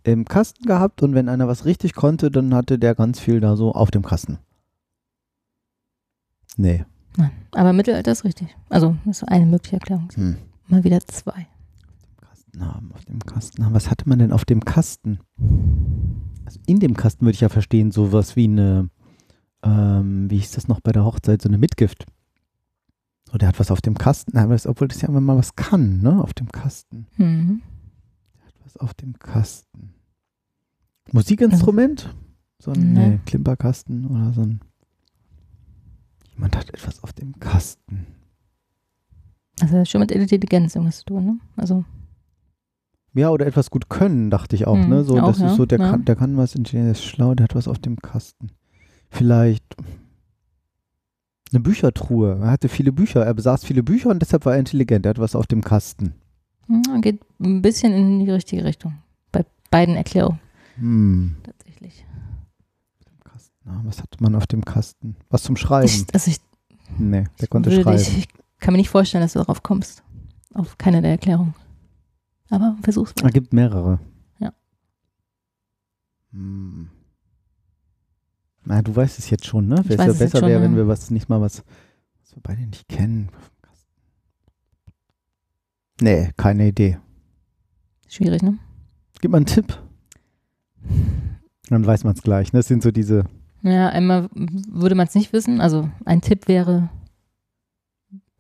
im 0.04 0.26
Kasten 0.26 0.66
gehabt 0.66 1.02
und 1.02 1.14
wenn 1.14 1.30
einer 1.30 1.48
was 1.48 1.64
richtig 1.64 1.94
konnte, 1.94 2.30
dann 2.30 2.54
hatte 2.54 2.78
der 2.78 2.94
ganz 2.94 3.22
viel 3.22 3.40
da 3.40 3.56
so 3.56 3.72
auf 3.72 3.90
dem 3.90 4.04
Kasten. 4.04 4.40
Nee. 6.58 6.84
Nein, 7.16 7.32
aber 7.52 7.72
Mittelalter 7.72 8.12
ist 8.12 8.26
richtig. 8.26 8.54
Also, 8.68 8.98
das 9.06 9.22
ist 9.22 9.30
eine 9.30 9.46
mögliche 9.46 9.78
Erklärung. 9.78 10.10
Hm. 10.16 10.36
Mal 10.68 10.84
wieder 10.84 11.00
zwei. 11.08 11.48
Kasten 12.18 12.66
haben, 12.66 12.92
auf 12.94 13.06
dem 13.06 13.20
Kasten 13.20 13.64
haben. 13.64 13.74
Was 13.74 13.90
hatte 13.90 14.10
man 14.10 14.20
denn 14.20 14.34
auf 14.34 14.44
dem 14.44 14.66
Kasten? 14.66 15.20
Also 16.44 16.60
in 16.66 16.82
dem 16.82 16.98
Kasten 16.98 17.24
würde 17.24 17.36
ich 17.36 17.42
ja 17.42 17.48
verstehen, 17.48 17.92
sowas 17.92 18.36
wie 18.36 18.50
eine, 18.50 18.90
ähm, 19.64 20.30
wie 20.30 20.38
hieß 20.38 20.52
das 20.52 20.68
noch 20.68 20.80
bei 20.82 20.92
der 20.92 21.06
Hochzeit, 21.06 21.42
so 21.42 21.50
eine 21.50 21.58
Mitgift. 21.58 22.06
So, 23.32 23.38
der 23.38 23.48
hat 23.48 23.60
was 23.60 23.72
auf 23.72 23.82
dem 23.82 23.98
Kasten, 23.98 24.38
obwohl 24.68 24.88
das 24.88 25.02
ja 25.02 25.08
immer 25.08 25.22
mal 25.22 25.38
was 25.38 25.56
kann, 25.56 26.02
ne? 26.02 26.22
Auf 26.22 26.34
dem 26.34 26.52
Kasten. 26.52 27.08
Mhm. 27.18 27.62
Der 28.38 28.46
hat 28.48 28.54
was 28.64 28.78
auf 28.78 28.94
dem 28.94 29.18
Kasten. 29.20 29.94
Musikinstrument? 31.12 32.14
So 32.60 32.72
ein 32.72 32.94
Nee. 32.94 33.10
nee, 33.10 33.20
Klimperkasten 33.26 34.06
oder 34.08 34.34
so 34.34 34.42
ein. 34.42 34.62
Jemand 36.34 36.56
hat 36.58 36.70
etwas 36.70 37.04
auf 37.04 37.14
dem 37.14 37.40
Kasten. 37.40 38.08
Also, 39.62 39.74
das 39.74 39.82
hat 39.82 39.90
schon 39.90 40.02
mit 40.02 40.12
Intelligenz 40.12 40.76
irgendwas 40.76 41.00
zu 41.00 41.06
tun, 41.06 41.26
ne? 41.26 41.40
Also, 41.56 41.86
Ja, 43.14 43.30
oder 43.30 43.46
etwas 43.46 43.70
gut 43.70 43.90
können, 43.90 44.30
dachte 44.32 44.56
ich 44.56 44.68
auch, 44.68 44.76
Hm, 44.78 44.90
ne? 44.90 45.04
So, 45.04 45.20
auch, 45.20 45.28
das 45.28 45.40
ja, 45.40 45.48
ist 45.52 45.56
so, 45.58 45.66
der 45.66 45.80
ja. 45.80 45.90
kann, 45.92 46.06
der 46.06 46.16
kann 46.16 46.38
was, 46.38 46.54
der 46.54 46.92
ist 46.92 47.04
schlau, 47.04 47.36
der 47.36 47.44
hat 47.46 47.56
was 47.56 47.68
auf 47.68 47.80
dem 47.80 47.98
Kasten. 47.98 48.52
Vielleicht 49.12 49.64
eine 51.52 51.60
Büchertruhe. 51.60 52.40
Er 52.42 52.52
hatte 52.52 52.70
viele 52.70 52.92
Bücher, 52.92 53.26
er 53.26 53.34
besaß 53.34 53.66
viele 53.66 53.84
Bücher 53.84 54.10
und 54.10 54.20
deshalb 54.20 54.46
war 54.46 54.54
er 54.54 54.60
intelligent. 54.60 55.06
Er 55.06 55.10
hat 55.12 55.20
was 55.20 55.36
auf 55.36 55.48
dem 55.48 55.62
Kasten. 55.64 56.14
hm, 56.68 57.02
geht 57.02 57.20
ein 57.40 57.62
bisschen 57.62 57.92
in 57.94 58.20
die 58.26 58.32
richtige 58.32 58.64
Richtung. 58.64 58.98
Bei 59.32 59.46
beiden 59.70 59.96
Erklärungen 59.96 60.40
Hm. 60.76 61.36
tatsächlich. 61.44 62.06
Na, 63.66 63.82
was 63.84 64.02
hat 64.02 64.20
man 64.22 64.34
auf 64.36 64.48
dem 64.48 64.64
Kasten? 64.66 65.16
Was 65.30 65.44
zum 65.44 65.56
Schreiben? 65.58 65.86
Ich, 65.88 66.06
also 66.14 66.32
ich, 66.32 66.40
Nee, 66.98 67.26
der 67.40 67.48
konnte 67.48 67.70
würde 67.70 67.84
schreiben. 67.84 67.98
dich- 67.98 68.18
ich 68.18 68.28
kann 68.60 68.74
mir 68.74 68.78
nicht 68.80 68.90
vorstellen, 68.90 69.22
dass 69.24 69.34
du 69.34 69.40
darauf 69.40 69.62
kommst. 69.62 70.04
Auf 70.54 70.78
keine 70.78 71.02
der 71.02 71.12
Erklärungen. 71.12 71.54
Aber 72.50 72.76
versuch's 72.82 73.14
mal. 73.22 73.28
Es 73.28 73.34
gibt 73.34 73.54
mehrere. 73.54 74.00
Ja. 74.40 74.52
Hm. 76.32 76.90
Na, 78.64 78.82
du 78.82 78.96
weißt 78.96 79.20
es 79.20 79.30
jetzt 79.30 79.46
schon, 79.46 79.68
ne? 79.68 79.82
Wäre 79.86 80.08
ja 80.08 80.14
besser 80.14 80.42
wäre, 80.48 80.62
wenn 80.62 80.76
wir 80.76 80.88
was 80.88 81.10
nicht 81.10 81.30
mal 81.30 81.42
was, 81.42 81.64
was 82.22 82.36
wir 82.36 82.42
beide 82.44 82.62
nicht 82.62 82.88
kennen. 82.88 83.30
Nee, 86.00 86.32
keine 86.38 86.68
Idee. 86.68 87.00
Schwierig, 88.08 88.42
ne? 88.42 88.58
Gib 89.22 89.32
mal 89.32 89.38
einen 89.38 89.46
Tipp. 89.46 89.78
Dann 91.70 91.86
weiß 91.86 92.04
man 92.04 92.16
es 92.16 92.24
gleich. 92.24 92.54
Ne? 92.54 92.60
Das 92.60 92.68
sind 92.68 92.84
so 92.84 92.92
diese. 92.92 93.26
Ja, 93.62 93.90
einmal 93.90 94.30
würde 94.34 94.96
man 94.96 95.08
es 95.08 95.16
nicht 95.16 95.32
wissen. 95.32 95.62
Also 95.62 95.90
ein 96.06 96.22
Tipp 96.22 96.48
wäre 96.48 96.90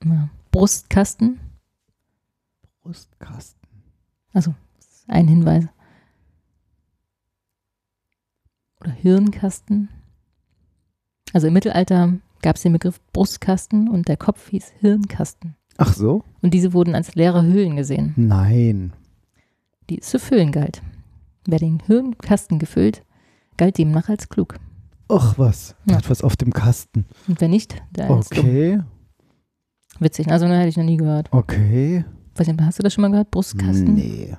ja, 0.03 0.29
Brustkasten. 0.51 1.39
Brustkasten. 2.81 3.61
Also 4.33 4.55
ein 5.07 5.27
Hinweis. 5.27 5.65
Oder 8.79 8.91
Hirnkasten. 8.91 9.89
Also 11.33 11.47
im 11.47 11.53
Mittelalter 11.53 12.13
gab 12.41 12.55
es 12.55 12.63
den 12.63 12.73
Begriff 12.73 12.99
Brustkasten 13.13 13.89
und 13.89 14.07
der 14.07 14.17
Kopf 14.17 14.49
hieß 14.49 14.73
Hirnkasten. 14.79 15.55
Ach 15.77 15.93
so? 15.93 16.23
Und 16.41 16.53
diese 16.53 16.73
wurden 16.73 16.95
als 16.95 17.15
leere 17.15 17.43
Hüllen 17.43 17.75
gesehen, 17.75 18.13
Nein. 18.15 18.93
die 19.89 19.99
es 19.99 20.09
zu 20.09 20.19
füllen 20.19 20.51
galt. 20.51 20.81
Wer 21.45 21.59
den 21.59 21.81
Hirnkasten 21.85 22.59
gefüllt, 22.59 23.03
galt 23.57 23.77
demnach 23.77 24.09
als 24.09 24.29
klug. 24.29 24.55
Ach 25.09 25.37
was. 25.37 25.75
Ja. 25.85 25.97
Hat 25.97 26.09
was 26.09 26.23
auf 26.23 26.35
dem 26.35 26.53
Kasten. 26.53 27.05
Und 27.27 27.41
wer 27.41 27.49
nicht, 27.49 27.81
der 27.91 28.09
als 28.09 28.29
dumm. 28.29 28.45
Okay. 28.45 28.79
Witzig, 29.99 30.31
also 30.31 30.47
ne, 30.47 30.57
hätte 30.57 30.69
ich 30.69 30.77
noch 30.77 30.83
nie 30.83 30.97
gehört. 30.97 31.27
Okay. 31.31 32.05
Weiß 32.35 32.47
nicht, 32.47 32.61
hast 32.61 32.79
du 32.79 32.83
das 32.83 32.93
schon 32.93 33.01
mal 33.01 33.11
gehört? 33.11 33.31
Brustkasten? 33.31 33.93
Nee. 33.93 34.35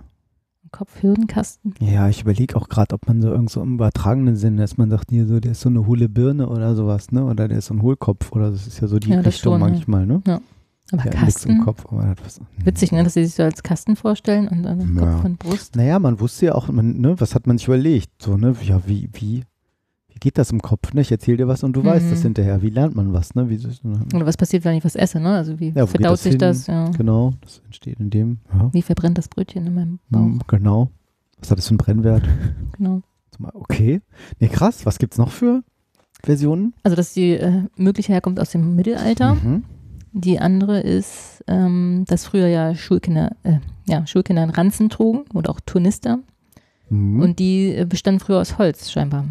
Kopf-Hirnkasten? 0.73 1.75
Ja, 1.81 2.09
ich 2.09 2.23
überlege 2.23 2.57
auch 2.57 2.69
gerade, 2.69 2.95
ob 2.95 3.07
man 3.07 3.21
so 3.23 3.29
irgend 3.29 3.51
so 3.51 3.63
im 3.63 3.75
übertragenen 3.75 4.37
Sinne, 4.37 4.63
dass 4.63 4.77
man 4.79 4.91
sagt, 4.91 5.11
hier 5.11 5.27
so, 5.27 5.39
der 5.41 5.53
ist 5.53 5.61
so 5.61 5.69
eine 5.69 5.87
hohle 5.87 6.09
Birne 6.09 6.49
oder 6.49 6.75
sowas, 6.75 7.13
ne? 7.13 7.25
Oder 7.25 7.49
der 7.49 7.59
ist 7.59 7.67
so 7.67 7.75
ein 7.75 7.83
Hohlkopf 7.83 8.33
oder 8.33 8.51
das 8.51 8.67
ist 8.67 8.81
ja 8.81 8.89
so 8.89 8.99
die 8.99 9.11
Ja, 9.11 9.21
Richtung 9.21 9.53
schon, 9.55 9.61
ja. 9.61 9.69
manchmal, 9.69 10.07
ne? 10.07 10.23
Aber 10.91 11.05
hat 11.05 11.23
nichts 11.23 11.45
im 11.47 11.53
Kasten? 11.57 11.65
Kopf, 11.65 11.87
aber 11.91 12.03
er 12.03 12.09
hat 12.11 12.25
was. 12.25 12.41
Witzig, 12.65 12.93
ne, 12.93 13.03
dass 13.05 13.15
sie 13.15 13.25
sich 13.25 13.35
so 13.35 13.43
als 13.45 13.63
Kasten 13.63 13.97
vorstellen 13.97 14.49
und 14.49 14.63
dann 14.65 14.95
Ja. 14.97 15.01
Kopf 15.15 15.25
und 15.25 15.39
Brust. 15.39 15.77
Naja, 15.77 15.99
man 15.99 16.21
wusste 16.21 16.47
ja 16.47 16.55
auch, 16.55 16.69
man, 16.69 17.01
ne, 17.01 17.19
was 17.19 17.35
hat 17.35 17.47
man 17.47 17.57
sich 17.57 17.67
überlegt? 17.69 18.11
So, 18.21 18.37
ne, 18.37 18.55
ja, 18.63 18.81
wie, 18.87 19.09
wie 19.13 19.45
geht 20.23 20.39
das 20.39 20.51
im 20.53 20.63
Kopf, 20.63 20.95
ne? 20.95 21.01
Ich 21.01 21.11
erzähle 21.11 21.39
dir 21.39 21.49
was 21.49 21.65
und 21.65 21.75
du 21.75 21.85
weißt 21.85 22.07
Mhm. 22.07 22.11
das 22.11 22.23
hinterher. 22.23 22.63
Wie 22.63 22.71
lernt 22.71 22.95
man 22.95 23.13
was, 23.13 23.35
ne? 23.35 23.51
Wie, 23.51 23.59
Oder 24.15 24.25
was 24.25 24.37
passiert, 24.37 24.65
wenn 24.65 24.77
ich 24.77 24.85
was 24.85 24.95
esse, 24.95 25.19
ne? 25.21 25.31
Also 25.35 25.59
wie 25.59 25.71
Ja, 25.75 25.87
verdaut 25.87 26.13
das 26.13 26.23
sich 26.23 26.33
hin? 26.33 26.39
das? 26.39 26.67
Ja. 26.69 26.89
genau, 26.91 27.33
das 27.41 27.61
entsteht 27.65 27.99
in 27.99 28.09
dem, 28.11 28.39
ja. 28.53 28.71
Wie 28.73 28.83
verbrennt 28.83 29.19
das 29.19 29.29
Brötchen 29.29 29.67
in 29.67 29.75
meinem 29.75 29.99
Bauch? 30.11 30.21
Mhm, 30.21 30.41
Genau. 30.47 30.91
Was 31.41 31.51
hat 31.51 31.59
das 31.59 31.67
für 31.67 31.73
einen 31.73 31.79
Brennwert? 31.79 32.23
Genau. 32.79 33.03
Okay. 33.55 34.01
Nee, 34.39 34.49
krass. 34.49 34.87
Was 34.87 34.99
gibt's 34.99 35.19
noch 35.19 35.31
für 35.31 35.65
Versionen? 36.23 36.75
Also, 36.85 36.95
dass 36.97 37.13
die 37.15 37.33
äh, 37.33 37.63
mögliche 37.77 38.13
herkommt 38.13 38.39
aus 38.39 38.51
dem 38.51 38.77
Mittelalter. 38.77 39.35
Mhm. 39.35 39.65
Die 40.13 40.39
andere 40.39 40.79
ist, 40.81 41.43
ähm, 41.49 42.05
dass 42.07 42.27
früher 42.27 42.47
ja 42.47 42.75
Schulkinder, 42.75 43.35
äh, 43.43 43.59
ja, 43.89 44.07
Schulkinder 44.07 44.43
einen 44.43 44.53
Ranzen 44.53 44.89
trugen 44.91 45.25
und 45.33 45.49
auch 45.49 45.59
Turnister. 45.61 46.21
Mhm. 46.91 47.21
Und 47.21 47.39
die 47.41 47.75
äh, 47.75 47.85
bestanden 47.87 48.21
früher 48.21 48.39
aus 48.41 48.59
Holz 48.59 48.91
scheinbar. 48.91 49.25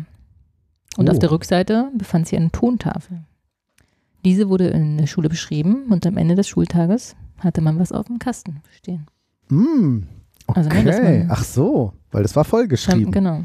Und 0.98 1.08
Oh. 1.10 1.12
auf 1.12 1.20
der 1.20 1.32
Rückseite 1.32 1.90
befand 1.98 2.28
sich 2.28 2.38
eine 2.38 2.52
Tontafel. 2.52 3.22
Diese 4.26 4.50
wurde 4.50 4.68
in 4.68 4.98
der 4.98 5.08
Schule 5.08 5.30
beschrieben 5.30 5.86
und 5.90 6.06
am 6.06 6.18
Ende 6.18 6.36
des 6.36 6.48
Schultages 6.48 7.16
hatte 7.40 7.62
man 7.62 7.80
was 7.80 7.92
auf 7.92 8.06
dem 8.08 8.20
Kasten 8.20 8.62
stehen. 8.78 9.08
Mm. 9.50 10.04
Okay. 10.48 10.60
Also, 10.60 10.70
ne, 10.70 11.28
Ach 11.30 11.44
so, 11.44 11.94
weil 12.12 12.24
das 12.24 12.36
war 12.36 12.44
vollgeschrieben. 12.44 13.12
Genau. 13.12 13.42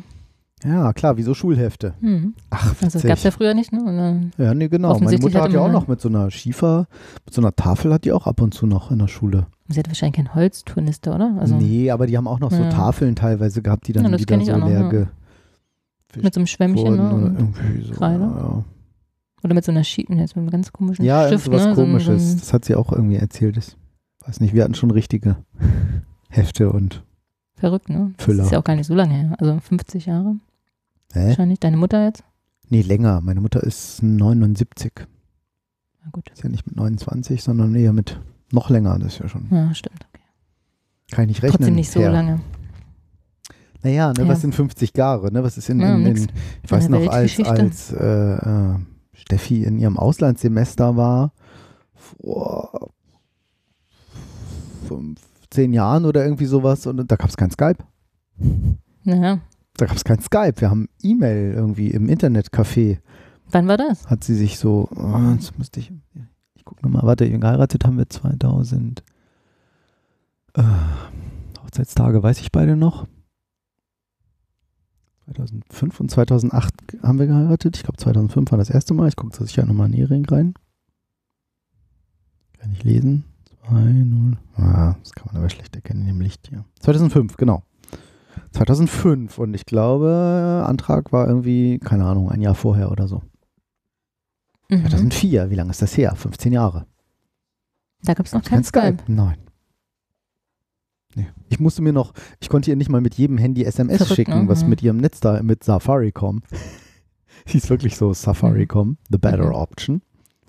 Ja, 0.64 0.92
klar, 0.92 1.16
wie 1.16 1.22
so 1.22 1.34
Schulhefte. 1.34 1.94
Hm. 2.00 2.34
Ach, 2.50 2.74
Also 2.82 2.94
witzig. 2.98 3.08
gab 3.08 3.18
es 3.18 3.24
ja 3.24 3.30
früher 3.30 3.54
nicht, 3.54 3.72
ne? 3.72 4.30
Ja, 4.38 4.54
nee, 4.54 4.68
genau. 4.68 4.98
Meine 4.98 5.18
Mutter 5.18 5.42
hat 5.42 5.52
ja 5.52 5.60
auch 5.60 5.70
noch 5.70 5.86
mit 5.86 6.00
so 6.00 6.08
einer 6.08 6.30
Schiefer, 6.30 6.88
mit 7.24 7.34
so 7.34 7.40
einer 7.42 7.54
Tafel 7.54 7.92
hat 7.92 8.04
die 8.04 8.12
auch 8.12 8.26
ab 8.26 8.40
und 8.40 8.52
zu 8.54 8.66
noch 8.66 8.90
in 8.90 8.98
der 8.98 9.06
Schule. 9.08 9.46
sie 9.68 9.78
hatte 9.78 9.90
wahrscheinlich 9.90 10.16
keinen 10.16 10.34
Holzturnister, 10.34 11.14
oder? 11.14 11.36
Also 11.38 11.56
nee, 11.56 11.90
aber 11.90 12.06
die 12.06 12.16
haben 12.16 12.26
auch 12.26 12.40
noch 12.40 12.50
so 12.50 12.62
Ja. 12.62 12.70
Tafeln 12.70 13.14
teilweise 13.14 13.62
gehabt, 13.62 13.86
die 13.86 13.92
dann 13.92 14.04
Ja, 14.04 14.10
das 14.10 14.20
wieder 14.22 14.40
so 14.44 14.56
noch, 14.56 14.66
leer 14.68 14.80
ja. 14.92 15.06
Ge 16.16 16.24
mit 16.24 16.34
so 16.34 16.40
einem 16.40 16.46
Schwämmchen, 16.46 16.96
ne? 16.96 17.14
oder 17.14 17.24
irgendwie 17.38 17.82
so. 17.86 17.92
Kreide. 17.94 18.22
Ja, 18.24 18.64
Oder 19.44 19.54
mit 19.54 19.64
so 19.64 19.72
einer 19.72 19.84
Schieben, 19.84 20.18
jetzt 20.18 20.34
mit 20.36 20.42
einem 20.42 20.50
ganz 20.50 20.72
komischen 20.72 21.04
ja 21.04 21.26
Stift, 21.28 21.46
irgendwas 21.46 21.66
ne? 21.68 21.74
So 21.74 21.80
ein- 21.82 21.86
komisches. 21.86 22.22
So 22.22 22.32
ein, 22.34 22.38
das 22.40 22.52
hat 22.52 22.64
sie 22.64 22.74
auch 22.74 22.92
irgendwie 22.92 23.16
erzählt. 23.16 23.56
Ich 23.56 23.76
weiß 24.26 24.40
nicht, 24.40 24.54
wir 24.54 24.64
hatten 24.64 24.74
schon 24.74 24.90
richtige 24.90 25.36
Hefte 26.28 26.70
und 26.72 27.02
verrückt, 27.54 27.88
ne? 27.88 28.12
Füller. 28.18 28.38
Das 28.38 28.46
ist 28.46 28.52
ja 28.52 28.58
auch 28.58 28.64
gar 28.64 28.76
nicht 28.76 28.86
so 28.86 28.94
lange 28.94 29.14
her. 29.14 29.34
Also 29.38 29.58
50 29.60 30.06
Jahre 30.06 30.36
Hä? 31.12 31.28
wahrscheinlich. 31.28 31.60
Deine 31.60 31.76
Mutter 31.76 32.04
jetzt? 32.04 32.24
Nee, 32.68 32.82
länger. 32.82 33.20
Meine 33.20 33.40
Mutter 33.40 33.62
ist 33.62 34.02
79. 34.02 34.92
Na 36.02 36.08
gut. 36.10 36.28
Ist 36.30 36.42
ja 36.42 36.48
nicht 36.48 36.66
mit 36.66 36.76
29, 36.76 37.42
sondern 37.42 37.74
eher 37.76 37.92
mit 37.92 38.20
noch 38.50 38.70
länger. 38.70 38.98
Das 38.98 39.14
ist 39.14 39.18
ja 39.20 39.28
schon. 39.28 39.46
Ja, 39.50 39.72
stimmt. 39.74 40.06
Okay. 40.12 40.22
Kann 41.12 41.24
ich 41.24 41.28
nicht 41.28 41.42
rechnen. 41.44 41.58
Trotzdem 41.58 41.74
nicht 41.76 41.90
so 41.90 42.00
her. 42.00 42.10
lange. 42.10 42.40
Naja, 43.82 44.12
ne, 44.16 44.22
Ja. 44.24 44.28
was 44.28 44.40
sind 44.40 44.54
50 44.54 44.96
Jahre? 44.96 45.32
Ne? 45.32 45.42
Was 45.42 45.58
ist 45.58 45.68
in, 45.68 45.80
in, 45.80 46.06
in 46.06 46.26
ich 46.62 46.70
weiß 46.70 46.88
noch, 46.88 47.06
als, 47.08 47.38
als 47.40 47.92
äh, 47.92 48.34
äh, 48.34 48.74
Steffi 49.12 49.64
in 49.64 49.78
ihrem 49.78 49.98
Auslandssemester 49.98 50.96
war, 50.96 51.32
vor 51.94 52.90
15 54.88 55.72
Jahren 55.72 56.04
oder 56.04 56.24
irgendwie 56.24 56.46
sowas, 56.46 56.86
und 56.86 57.10
da 57.10 57.16
gab 57.16 57.28
es 57.28 57.36
kein 57.36 57.50
Skype. 57.50 57.78
Naja. 59.04 59.40
Da 59.76 59.86
gab 59.86 59.96
es 59.96 60.04
kein 60.04 60.20
Skype. 60.20 60.54
Wir 60.60 60.70
haben 60.70 60.88
E-Mail 61.02 61.52
irgendwie 61.54 61.90
im 61.90 62.08
Internetcafé. 62.08 62.98
Wann 63.50 63.68
war 63.68 63.76
das? 63.76 64.08
Hat 64.08 64.24
sie 64.24 64.34
sich 64.34 64.58
so, 64.58 64.88
oh, 64.96 65.32
jetzt 65.34 65.56
müsste 65.58 65.80
ich, 65.80 65.92
ich 66.54 66.64
gucke 66.64 66.82
nochmal, 66.82 67.02
warte, 67.04 67.28
geheiratet 67.30 67.84
haben 67.84 67.98
wir 67.98 68.08
2000. 68.08 69.02
Äh, 70.54 70.62
Hochzeitstage 71.62 72.22
weiß 72.22 72.40
ich 72.40 72.50
beide 72.50 72.76
noch. 72.76 73.06
2005 75.26 76.00
und 76.00 76.10
2008 76.10 76.74
haben 77.02 77.18
wir 77.18 77.26
geheiratet. 77.26 77.76
Ich 77.76 77.82
glaube 77.82 77.98
2005 77.98 78.50
war 78.50 78.58
das 78.58 78.70
erste 78.70 78.94
Mal. 78.94 79.08
Ich 79.08 79.16
gucke 79.16 79.36
sicher 79.36 79.66
nochmal 79.66 79.86
in 79.86 79.96
den 79.96 80.06
Ring 80.06 80.24
rein. 80.26 80.54
Kann 82.58 82.72
ich 82.72 82.84
lesen? 82.84 83.24
2-0. 83.68 84.36
Ah, 84.56 84.94
das 85.02 85.12
kann 85.12 85.26
man 85.26 85.36
aber 85.36 85.50
schlecht 85.50 85.74
erkennen 85.74 86.02
in 86.02 86.06
dem 86.06 86.20
Licht 86.20 86.48
hier. 86.48 86.64
2005, 86.80 87.36
genau. 87.36 87.62
2005 88.52 89.38
und 89.38 89.54
ich 89.54 89.66
glaube, 89.66 90.64
Antrag 90.66 91.12
war 91.12 91.26
irgendwie, 91.26 91.78
keine 91.78 92.04
Ahnung, 92.04 92.30
ein 92.30 92.40
Jahr 92.40 92.54
vorher 92.54 92.92
oder 92.92 93.08
so. 93.08 93.22
Mhm. 94.68 94.82
2004, 94.82 95.50
wie 95.50 95.54
lange 95.56 95.70
ist 95.70 95.82
das 95.82 95.96
her? 95.96 96.14
15 96.14 96.52
Jahre. 96.52 96.86
Da 98.02 98.14
gab 98.14 98.26
es 98.26 98.32
noch 98.32 98.42
Kein 98.42 98.62
kein 98.62 98.64
Skype. 98.64 98.98
Nein. 99.08 99.38
Nee. 101.16 101.26
Ich 101.48 101.58
musste 101.58 101.82
mir 101.82 101.92
noch, 101.92 102.12
ich 102.40 102.48
konnte 102.48 102.70
ihr 102.70 102.76
nicht 102.76 102.90
mal 102.90 103.00
mit 103.00 103.14
jedem 103.14 103.38
Handy 103.38 103.64
SMS 103.64 103.96
Verrückt, 103.96 104.14
schicken, 104.16 104.42
ne? 104.42 104.48
was 104.48 104.60
Ja. 104.62 104.68
mit 104.68 104.82
ihrem 104.82 104.98
Netz 104.98 105.18
da, 105.18 105.42
mit 105.42 105.64
Safaricom. 105.64 106.42
Hieß 107.46 107.68
wirklich 107.70 107.96
so 107.96 108.12
Safaricom, 108.12 108.98
the 109.10 109.18
better 109.18 109.46
Mhm. 109.48 109.54
option. 109.54 110.02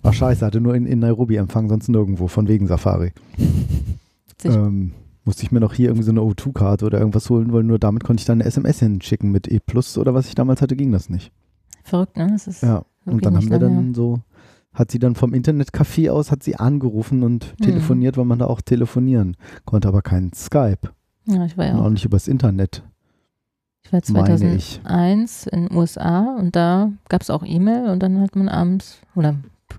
War 0.04 0.14
scheiße, 0.14 0.46
hatte 0.46 0.62
nur 0.62 0.76
in, 0.76 0.86
in 0.86 1.00
Nairobi 1.00 1.38
Empfang, 1.38 1.70
sonst 1.70 1.88
nirgendwo, 1.90 2.28
von 2.28 2.48
wegen 2.48 2.68
Safari. 2.68 3.14
Ähm, 4.44 4.92
musste 5.26 5.42
ich 5.44 5.52
mir 5.52 5.60
noch 5.60 5.74
hier 5.74 5.88
irgendwie 5.88 6.04
so 6.06 6.12
eine 6.12 6.22
O2-Karte 6.22 6.86
oder 6.86 7.00
irgendwas 7.00 7.28
holen, 7.30 7.52
weil 7.52 7.64
nur 7.64 7.80
damit 7.80 8.04
konnte 8.04 8.22
ich 8.22 8.26
dann 8.26 8.38
eine 8.40 8.46
SMS 8.48 8.80
hinschicken. 8.80 9.32
Mit 9.32 9.48
E 9.52 9.60
Plus 9.60 9.98
oder 9.98 10.14
was 10.14 10.28
ich 10.28 10.36
damals 10.36 10.62
hatte, 10.62 10.76
ging 10.76 10.92
das 10.92 11.10
nicht. 11.10 11.32
Verrückt, 11.84 12.18
ne? 12.18 12.28
Das 12.32 12.46
ist 12.48 12.62
Ja. 12.62 12.86
Und 13.06 13.26
dann 13.26 13.36
haben 13.36 13.50
wir 13.50 13.58
dann 13.60 13.94
so, 13.96 14.20
hat 14.78 14.92
sie 14.92 15.00
dann 15.00 15.16
vom 15.16 15.34
Internetcafé 15.34 16.12
aus, 16.12 16.32
hat 16.32 16.44
sie 16.44 16.56
angerufen 16.56 17.24
und 17.24 17.56
Mhm. 17.60 17.64
telefoniert, 17.66 18.16
weil 18.18 18.26
man 18.26 18.40
da 18.40 18.46
auch 18.46 18.62
telefonieren 18.62 19.36
konnte, 19.66 19.88
aber 19.88 20.02
kein 20.02 20.32
Skype. 20.34 20.90
Ja, 21.26 21.46
ich 21.46 21.58
war 21.58 21.66
ja 21.66 21.74
Und 21.74 21.80
auch. 21.80 21.86
auch 21.86 21.90
nicht 21.90 22.06
übers 22.06 22.28
Internet, 22.28 22.84
Ich 23.84 23.92
war 23.92 24.02
meine 24.12 24.56
ich. 24.56 24.80
2001 24.84 25.48
in 25.48 25.68
den 25.68 25.76
USA 25.78 26.36
und 26.38 26.56
da 26.56 26.92
gab 27.10 27.22
es 27.22 27.30
auch 27.30 27.44
E-Mail 27.46 27.90
und 27.90 28.02
dann 28.04 28.20
hat 28.22 28.36
man 28.36 28.50
abends 28.50 29.00
oder 29.16 29.36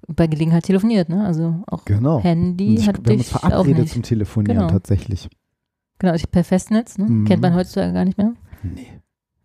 bei 0.08 0.26
Gelegenheit 0.26 0.64
telefoniert, 0.64 1.08
ne? 1.08 1.24
Also 1.24 1.54
auch 1.66 1.84
Genau. 1.84 2.22
Handy 2.22 2.74
ich, 2.74 2.86
hatte 2.88 3.02
wir 3.04 3.12
haben 3.12 3.18
uns 3.20 3.28
ich 3.28 3.34
auch 3.36 3.40
verabredet 3.40 3.78
nicht. 3.84 3.92
zum 3.94 4.02
Telefonieren 4.02 4.58
Genau. 4.58 4.70
tatsächlich. 4.70 5.28
Genau, 5.98 6.14
ich 6.14 6.30
per 6.30 6.44
Festnetz, 6.44 6.98
ne? 6.98 7.06
Mhm. 7.06 7.24
Kennt 7.24 7.40
man 7.42 7.54
heutzutage 7.54 7.92
gar 7.92 8.04
nicht 8.04 8.18
mehr. 8.18 8.32
Nee. 8.62 8.86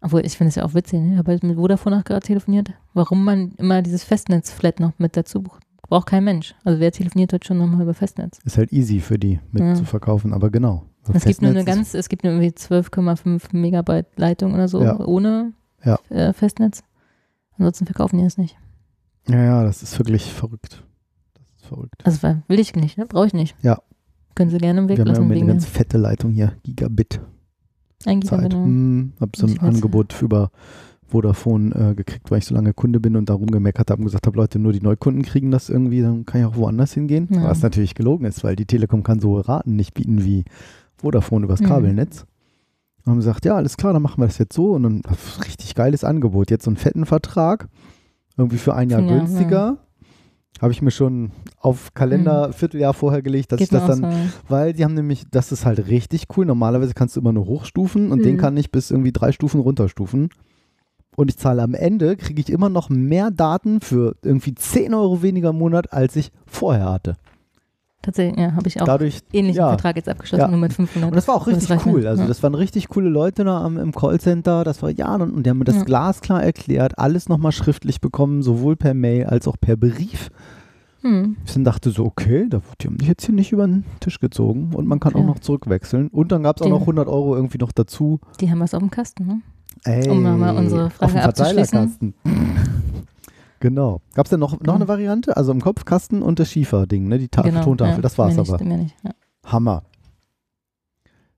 Obwohl, 0.06 0.26
ich 0.26 0.38
finde 0.38 0.50
es 0.50 0.56
ja 0.56 0.66
auch 0.66 0.74
witzig, 0.74 1.00
ne? 1.00 1.14
Ich 1.14 1.18
habe 1.18 1.32
halt 1.32 1.44
mit 1.44 1.56
Vodafone 1.56 1.98
auch 1.98 2.04
gerade 2.04 2.26
telefoniert. 2.26 2.72
Warum 2.94 3.24
man 3.24 3.54
immer 3.58 3.82
dieses 3.82 4.04
Festnetz-Flat 4.04 4.80
noch 4.82 4.92
mit 4.98 5.16
dazu 5.16 5.42
bucht. 5.42 5.64
Braucht 5.88 6.08
kein 6.08 6.24
Mensch. 6.26 6.56
Also 6.66 6.80
wer 6.80 6.92
telefoniert 6.92 7.32
heute 7.34 7.48
schon 7.48 7.58
nochmal 7.58 7.82
über 7.84 7.94
Festnetz? 7.94 8.40
Ist 8.44 8.58
halt 8.58 8.74
easy 8.74 9.00
für 9.00 9.18
die 9.18 9.40
mit 9.52 9.64
Ja. 9.64 9.76
zu 9.76 9.86
verkaufen, 9.86 10.34
aber 10.34 10.50
genau. 10.50 10.84
Es 11.14 11.24
gibt 11.26 11.42
nur 11.42 11.52
eine 11.52 11.60
Festnetz 11.64 11.76
ganz, 11.76 11.94
es 11.94 12.10
gibt 12.10 12.24
nur 12.24 12.34
irgendwie 12.34 12.52
12,5 12.52 13.56
Megabyte 13.56 14.08
Leitung 14.18 14.54
oder 14.54 14.68
so 14.68 14.82
Ja. 14.84 15.00
ohne 15.00 15.54
Ja. 15.84 15.98
äh, 16.10 16.34
Festnetz. 16.34 16.84
Ansonsten 17.58 17.86
verkaufen 17.86 18.18
die 18.18 18.24
das 18.26 18.38
nicht. 18.38 18.58
Ja, 19.30 19.42
ja, 19.42 19.64
das 19.64 19.84
ist 19.84 19.98
wirklich 20.00 20.34
verrückt. 20.34 20.84
Das 21.36 21.44
ist 21.62 21.66
verrückt. 21.68 22.06
Also 22.06 22.36
will 22.48 22.60
ich 22.60 22.76
nicht, 22.76 22.98
ne? 22.98 23.06
Brauche 23.06 23.28
ich 23.28 23.34
nicht. 23.34 23.56
Ja. 23.62 23.80
Können 24.36 24.50
sie 24.50 24.58
gerne 24.58 24.80
im 24.80 24.90
Weg 24.90 24.98
Wir 24.98 25.02
haben 25.02 25.08
ja 25.08 25.14
lassen 25.14 25.24
irgendwie 25.24 25.42
eine 25.44 25.52
ganz 25.54 25.66
fette 25.66 25.98
Leitung 25.98 26.32
hier, 26.32 26.54
Gigabit. 26.64 27.22
Gigabit. 28.06 28.52
Zeit. 28.52 28.54
Hm, 28.54 29.14
hab 29.20 29.36
so 29.36 29.48
ein 29.48 29.60
Angebot 29.60 30.22
über 30.22 30.52
Vodafone 31.08 31.74
äh, 31.92 31.96
gekriegt, 31.96 32.32
weil 32.32 32.40
ich 32.40 32.46
so 32.46 32.56
lange 32.56 32.74
Kunde 32.74 33.00
bin 33.00 33.16
und 33.16 33.30
darum 33.30 33.48
gemeckert 33.48 33.92
habe 33.92 34.00
und 34.00 34.06
gesagt 34.06 34.26
habe, 34.26 34.36
Leute, 34.38 34.58
nur 34.60 34.74
die 34.74 34.82
Neukunden 34.82 35.22
kriegen 35.24 35.52
das 35.52 35.70
irgendwie, 35.70 36.02
dann 36.02 36.26
kann 36.26 36.42
ich 36.42 36.48
auch 36.48 36.56
woanders 36.56 36.94
hingehen. 36.94 37.28
Ja. 37.32 37.44
Was 37.44 37.62
natürlich 37.62 37.94
gelogen 37.96 38.26
ist, 38.26 38.44
weil 38.44 38.56
die 38.56 38.66
Telekom 38.66 39.04
kann 39.04 39.20
so 39.20 39.30
hohe 39.30 39.48
Raten 39.48 39.76
nicht 39.76 39.94
bieten 39.94 40.24
wie 40.24 40.44
Vodafone 40.98 41.46
übers 41.46 41.62
Mhm. 41.62 41.66
Kabelnetz. 41.66 42.26
Und 43.06 43.12
haben 43.12 43.18
gesagt, 43.18 43.46
ja, 43.46 43.56
alles 43.56 43.78
klar, 43.78 43.94
dann 43.94 44.02
machen 44.02 44.22
wir 44.22 44.28
das 44.28 44.38
jetzt 44.38 44.54
so 44.56 44.72
und 44.72 44.84
dann 44.84 45.02
richtig 45.46 45.76
geiles 45.76 46.04
Angebot. 46.04 46.50
Jetzt 46.50 46.64
so 46.64 46.70
einen 46.72 46.78
fetten 46.78 47.06
Vertrag, 47.06 47.68
irgendwie 48.38 48.58
für 48.58 48.74
ein 48.74 48.90
Jahr 48.90 49.02
Ja, 49.02 49.18
günstiger. 49.20 49.78
Habe 50.62 50.72
ich 50.72 50.82
mir 50.82 50.92
schon 50.92 51.32
auf 51.60 51.94
Kalender 51.94 52.54
Vierteljahr 52.54 52.94
vorher 52.94 53.22
gelegt, 53.22 53.52
dass 53.52 53.58
Geht 53.58 53.68
ich 53.68 53.72
das 53.78 53.88
dann 53.88 54.12
so. 54.12 54.18
weil 54.48 54.74
die 54.74 54.84
haben 54.86 54.94
nämlich, 54.94 55.26
das 55.30 55.52
ist 55.52 55.66
halt 55.66 55.88
richtig 55.88 56.28
cool. 56.38 56.46
Normalerweise 56.46 56.94
kannst 56.94 57.16
du 57.16 57.20
immer 57.20 57.34
nur 57.34 57.46
hochstufen 57.48 58.12
und 58.12 58.20
Mhm. 58.20 58.24
den 58.24 58.38
kann 58.38 58.56
ich 58.56 58.72
bis 58.72 58.92
irgendwie 58.92 59.12
drei 59.12 59.32
Stufen 59.32 59.60
runterstufen. 59.60 60.30
Und 61.16 61.30
ich 61.30 61.38
zahle 61.38 61.62
am 61.62 61.74
Ende, 61.76 62.16
kriege 62.16 62.40
ich 62.42 62.50
immer 62.50 62.70
noch 62.70 62.90
mehr 62.90 63.30
Daten 63.30 63.82
für 63.82 64.16
irgendwie 64.24 64.56
10 64.56 64.94
Euro 64.94 65.22
weniger 65.22 65.50
im 65.50 65.58
Monat, 65.60 65.92
als 65.94 66.16
ich 66.16 66.32
vorher 66.48 66.90
hatte. 66.92 67.18
Tatsächlich, 68.04 68.38
ja, 68.38 68.52
habe 68.54 68.68
ich 68.68 68.80
auch 68.82 68.86
Dadurch, 68.86 69.22
ähnlichen 69.32 69.60
ja. 69.60 69.70
Vertrag 69.70 69.96
jetzt 69.96 70.10
abgeschlossen, 70.10 70.42
Ja. 70.42 70.48
nur 70.50 70.60
mit 70.60 70.74
500. 70.74 71.10
und 71.10 71.16
das 71.16 71.28
war 71.28 71.36
auch 71.36 71.48
richtig 71.48 71.70
cool. 71.86 72.06
Also 72.06 72.22
ja. 72.24 72.28
das 72.28 72.44
waren 72.44 72.54
richtig 72.54 72.90
coole 72.90 73.08
Leute 73.10 73.46
da 73.46 73.64
am, 73.64 73.78
im 73.80 73.94
Callcenter. 73.94 74.64
Das 74.66 74.84
war 74.84 74.90
ja, 74.92 75.16
und, 75.16 75.34
und 75.34 75.46
die 75.46 75.50
haben 75.50 75.58
mir 75.58 75.64
das 75.66 75.78
Ja. 75.78 75.84
glasklar 75.86 76.44
erklärt, 76.44 77.00
alles 77.00 77.30
nochmal 77.30 77.54
schriftlich 77.54 78.02
bekommen, 78.02 78.44
sowohl 78.44 78.76
per 78.76 78.94
Mail 78.94 79.26
als 79.28 79.48
auch 79.48 79.56
per 79.60 79.78
Brief. 79.78 80.30
Hm. 81.02 81.38
Ich 81.46 81.54
dann 81.54 81.64
dachte 81.64 81.92
so, 81.92 82.06
okay, 82.06 82.46
da, 82.50 82.62
die 82.82 82.88
haben 82.88 82.98
dich 82.98 83.08
jetzt 83.08 83.26
hier 83.26 83.36
nicht 83.36 83.52
über 83.54 83.66
den 83.68 83.86
Tisch 84.02 84.20
gezogen 84.20 84.72
und 84.74 84.86
man 84.88 85.00
kann 85.00 85.16
auch 85.16 85.26
noch 85.26 85.40
zurückwechseln. 85.40 86.10
Und 86.10 86.32
dann 86.32 86.44
gab 86.44 86.58
es 86.58 86.62
auch 86.62 86.70
noch 86.70 86.82
100 86.82 87.08
Euro 87.08 87.36
irgendwie 87.36 87.58
noch 87.58 87.72
dazu. 87.72 88.20
Die 88.42 88.52
haben 88.52 88.60
was 88.60 88.74
auf 88.74 88.80
dem 88.82 88.90
Kasten, 88.92 89.26
ne? 89.28 89.42
Ey, 89.86 90.10
Um 90.10 90.24
nochmal 90.24 90.56
unsere 90.56 90.86
auf 90.86 90.94
Frage 90.94 91.14
dem 91.14 91.22
abzuschließen. 91.22 92.14
Genau. 93.64 94.02
Gab 94.14 94.26
es 94.26 94.30
denn 94.30 94.42
noch, 94.42 94.60
noch 94.60 94.76
eine 94.76 94.90
Variante? 94.90 95.38
Also 95.38 95.54
im 95.54 95.62
Kopfkasten 95.62 96.22
und 96.22 96.38
das 96.38 96.52
Schiefer-Ding, 96.52 97.08
ne? 97.08 97.18
Die 97.18 97.30
Ta 97.30 97.44
genau, 97.44 97.64
Tontafel, 97.64 97.96
ja, 97.96 98.02
das 98.02 98.18
war's 98.18 98.36
nicht, 98.36 98.50
aber. 98.52 98.62
Mehr 98.62 98.78
nicht, 98.78 98.96
ja. 99.06 99.12
Hammer. 99.46 99.84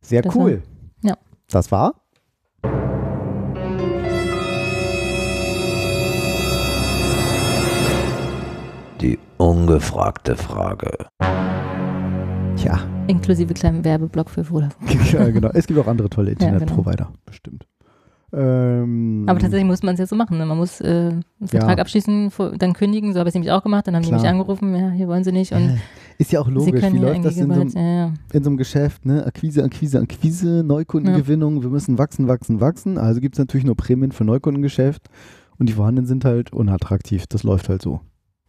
Sehr 0.01 0.23
Das 0.23 0.35
cool. 0.35 0.63
war- 1.03 1.09
ja. 1.11 1.17
Das 1.51 1.71
war? 1.71 1.93
Die 9.01 9.19
ungefragte 9.37 10.35
Frage. 10.35 10.89
Tja, 12.57 12.79
Inklusive 13.07 13.53
kleinen 13.53 13.83
Werbeblock 13.83 14.29
für 14.29 14.45
Vodafone. 14.45 14.89
ja, 15.11 15.29
genau. 15.29 15.49
Es 15.53 15.67
gibt 15.67 15.79
auch 15.79 15.87
andere 15.87 16.09
tolle 16.09 16.29
Ja, 16.31 16.35
genau. 16.37 16.53
Internetprovider, 16.53 17.11
bestimmt. 17.25 17.67
Ähm, 18.33 19.25
Aber 19.27 19.39
tatsächlich 19.39 19.65
muss 19.67 19.83
man 19.83 19.93
es 19.93 19.99
jetzt 19.99 20.09
so 20.09 20.15
machen. 20.15 20.37
Ne? 20.37 20.45
Man 20.45 20.57
muss 20.57 20.81
äh, 20.81 20.85
einen 20.87 21.23
Vertrag 21.45 21.77
Ja. 21.77 21.81
abschließen, 21.81 22.31
dann 22.57 22.73
kündigen. 22.73 23.13
So 23.13 23.19
habe 23.19 23.27
ich 23.29 23.31
es 23.31 23.35
nämlich 23.35 23.51
auch 23.51 23.63
gemacht. 23.63 23.87
Dann 23.87 23.95
haben 23.95 24.03
Klar. 24.03 24.17
die 24.19 24.23
mich 24.23 24.29
angerufen. 24.29 24.75
Ja, 24.75 24.89
hier 24.91 25.07
wollen 25.07 25.23
sie 25.23 25.31
nicht. 25.31 25.51
Und 25.53 25.79
ist 26.17 26.31
ja 26.31 26.41
auch 26.41 26.47
logisch. 26.49 26.81
Wie 26.91 26.97
läuft 26.97 27.23
das 27.25 27.37
in 27.37 27.53
so, 27.53 27.61
einem. 27.61 27.69
Ja, 27.69 27.81
ja. 28.05 28.13
in 28.33 28.43
so 28.43 28.49
einem 28.49 28.57
Geschäft? 28.57 29.05
Ne? 29.05 29.25
Akquise, 29.25 29.63
Akquise, 29.63 29.99
Akquise, 29.99 30.63
Neukundengewinnung. 30.65 31.61
Wir 31.61 31.69
müssen 31.69 31.97
wachsen, 31.97 32.27
wachsen, 32.27 32.59
wachsen. 32.61 32.97
Also 32.97 33.21
gibt 33.21 33.35
es 33.35 33.39
natürlich 33.39 33.65
nur 33.65 33.75
Prämien 33.75 34.11
für 34.11 34.25
Neukundengeschäft. 34.25 35.07
Und 35.57 35.69
die 35.69 35.73
vorhandenen 35.73 36.05
sind 36.07 36.25
halt 36.25 36.51
unattraktiv. 36.51 37.27
Das 37.27 37.43
läuft 37.43 37.69
halt 37.69 37.81
so. 37.81 38.01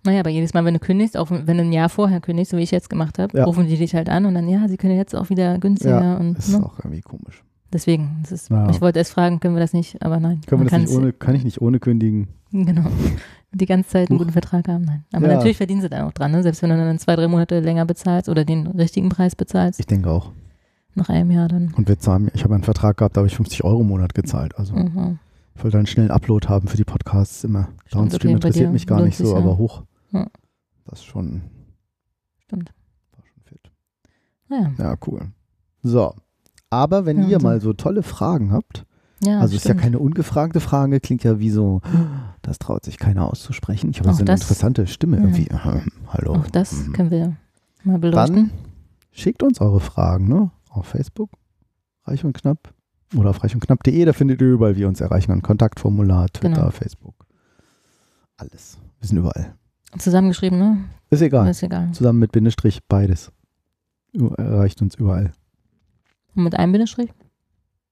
Naja, 0.04 0.20
aber 0.20 0.30
jedes 0.30 0.54
Mal, 0.54 0.64
wenn 0.64 0.74
du 0.74 0.80
kündigst, 0.80 1.16
auch 1.16 1.30
wenn 1.30 1.56
du 1.56 1.64
ein 1.64 1.72
Jahr 1.72 1.88
vorher 1.88 2.20
kündigst, 2.20 2.50
so 2.52 2.56
wie 2.56 2.62
ich 2.62 2.70
jetzt 2.70 2.88
gemacht 2.88 3.18
habe, 3.18 3.36
Ja. 3.36 3.44
rufen 3.44 3.66
die 3.66 3.76
dich 3.76 3.94
halt 3.94 4.08
an 4.08 4.24
und 4.24 4.34
dann, 4.34 4.48
ja, 4.48 4.66
sie 4.68 4.76
können 4.76 4.96
jetzt 4.96 5.14
auch 5.16 5.30
wieder 5.30 5.58
günstiger. 5.58 6.00
Ja, 6.00 6.16
und, 6.16 6.38
Ist 6.38 6.56
ne? 6.56 6.64
auch 6.64 6.78
irgendwie 6.78 7.00
komisch. 7.00 7.42
Deswegen, 7.72 8.22
ist, 8.31 8.48
Ja. 8.50 8.70
ich 8.70 8.81
wollte 8.81 8.98
erst 9.00 9.12
fragen, 9.12 9.40
können 9.40 9.55
wir 9.55 9.61
das 9.61 9.72
nicht, 9.72 10.00
aber 10.02 10.20
nein. 10.20 10.40
Können 10.46 10.62
wir 10.62 10.70
das 10.70 10.81
nicht 10.81 10.92
ohne, 10.96 11.12
kann 11.12 11.35
ich 11.35 11.44
nicht 11.44 11.61
ohne 11.61 11.79
kündigen? 11.81 12.29
Genau. 12.52 12.85
Die 13.52 13.66
ganze 13.66 13.90
Zeit 13.90 14.11
einen 14.11 14.18
guten 14.18 14.33
Vertrag 14.33 14.68
haben, 14.68 14.85
nein. 14.85 15.05
Aber 15.12 15.26
Ja. 15.29 15.35
natürlich 15.35 15.57
verdienen 15.57 15.81
sie 15.81 15.88
dann 15.88 16.02
auch 16.07 16.12
dran, 16.12 16.31
ne? 16.31 16.42
selbst 16.42 16.62
wenn 16.62 16.70
du 16.70 16.76
dann 16.76 16.98
zwei, 16.98 17.16
drei 17.16 17.26
Monate 17.29 17.61
länger 17.61 17.85
bezahlst 17.87 18.29
oder 18.29 18.44
den 18.44 18.66
richtigen 18.66 19.09
Preis 19.09 19.35
bezahlst, 19.35 19.81
Ich 19.81 19.87
denke 19.87 20.11
auch. 20.11 20.33
nach 20.94 21.09
einem 21.09 21.31
Jahr 21.31 21.48
dann. 21.48 21.72
Und 21.74 21.88
wir 21.88 21.98
zahlen, 21.98 22.31
ich 22.35 22.44
habe 22.44 22.55
einen 22.55 22.64
Vertrag 22.64 22.96
gehabt, 22.98 23.16
da 23.16 23.20
habe 23.20 23.29
ich 23.29 23.37
50 23.37 23.64
Euro 23.64 23.81
im 23.81 23.88
Monat 23.88 24.14
gezahlt. 24.14 24.57
Also 24.59 24.74
Mhm. 24.76 25.18
ich 25.55 25.64
wollte 25.64 25.79
einen 25.79 25.87
schnellen 25.87 26.11
Upload 26.11 26.48
haben 26.48 26.68
für 26.68 26.76
die 26.76 26.85
Podcasts 26.85 27.44
immer. 27.44 27.68
Downstream 27.90 28.31
okay, 28.31 28.35
interessiert 28.35 28.72
mich 28.72 28.87
gar 28.87 29.02
nicht 29.02 29.16
so, 29.16 29.33
ja. 29.33 29.38
aber 29.38 29.59
hoch. 29.59 29.83
Ja. 30.12 30.26
Das 30.87 31.00
ist 31.00 31.05
schon, 31.07 31.42
Stimmt. 32.38 32.72
war 33.16 33.24
schon 33.24 33.42
fit. 33.44 33.70
Naja. 34.48 34.72
Ja, 34.79 34.96
cool. 35.07 35.29
So. 35.83 36.14
Aber 36.70 37.07
wenn 37.07 37.22
Ja, 37.22 37.29
ihr 37.29 37.40
so. 37.40 37.46
mal 37.46 37.61
so 37.61 37.72
tolle 37.72 38.02
Fragen 38.02 38.52
habt, 38.52 38.85
Ja, 39.22 39.40
also 39.40 39.57
ist 39.57 39.64
ja 39.66 39.74
keine 39.74 39.98
ungefragte 39.98 40.61
Frage, 40.61 41.00
klingt 41.00 41.24
ja 41.24 41.38
wie 41.38 41.48
so, 41.50 41.81
das 42.42 42.59
traut 42.59 42.85
sich 42.85 42.98
keiner 42.98 43.26
auszusprechen. 43.26 43.88
Ich 43.90 44.00
habe 44.00 44.12
so 44.12 44.16
eine 44.18 44.24
das- 44.26 44.42
interessante 44.42 44.87
Stimme 44.87 45.16
ja. 45.16 45.22
irgendwie. 45.22 45.44
Hm, 45.50 45.83
Hallo. 46.09 46.35
Auch 46.35 46.46
das 46.48 46.72
Mhm. 46.72 46.92
können 46.92 47.11
wir 47.11 47.37
mal 47.85 47.98
beleuchten. 47.98 48.37
Dann 48.37 48.50
schickt 49.12 49.42
uns 49.42 49.61
eure 49.61 49.81
Fragen, 49.81 50.29
ne? 50.29 50.50
Auf 50.68 50.87
Facebook, 50.88 51.31
reich 52.05 52.24
und 52.24 52.35
knapp. 52.37 52.74
Oder 53.16 53.31
auf 53.31 53.42
reichundknapp.de, 53.42 54.05
da 54.05 54.12
findet 54.12 54.40
ihr 54.42 54.48
überall, 54.52 54.76
wie 54.76 54.81
ihr 54.81 54.88
uns 54.88 55.00
erreichen 55.00 55.31
kann. 55.31 55.40
Kontaktformular, 55.40 56.26
Twitter, 56.29 56.57
Genau. 56.57 56.70
Facebook. 56.70 57.14
Alles. 58.37 58.76
Wir 59.00 59.09
sind 59.09 59.18
überall. 59.18 59.55
Zusammengeschrieben, 59.96 60.59
ne? 60.59 60.79
Ist 61.09 61.22
egal. 61.22 61.48
Ist 61.48 61.62
egal. 61.62 61.90
Zusammen 61.92 62.18
mit 62.18 62.33
Bindestrich 62.33 62.81
beides. 62.88 63.33
Erreicht 64.37 64.83
uns 64.83 64.94
überall. 64.96 65.33
Und 66.37 66.44
mit 66.44 66.55
einem 66.55 66.72
Bindestrich? 66.72 67.11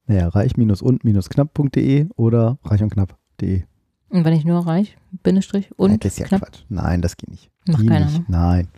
Naja, 0.07 0.29
reich-und-knapp.de 0.29 2.09
oder 2.17 2.59
reichundknapp.de. 2.65 3.65
Und 4.11 4.25
wenn 4.25 4.35
ich 4.35 4.45
nur 4.45 4.67
reich, 4.67 4.97
Bindestrich 5.23 5.77
und 5.79 5.91
Nein, 5.91 6.01
das 6.01 6.13
ist 6.13 6.19
ja 6.19 6.27
knapp, 6.27 6.43
Quatsch. 6.43 6.65
Nein, 6.69 7.03
das 7.03 7.17
geht 7.17 7.31
nicht. 7.31 7.51
macht 7.67 7.83
Die 7.83 7.87
keiner, 7.87 8.07
nicht. 8.07 8.19
ne? 8.19 8.25
Nein. 8.29 8.69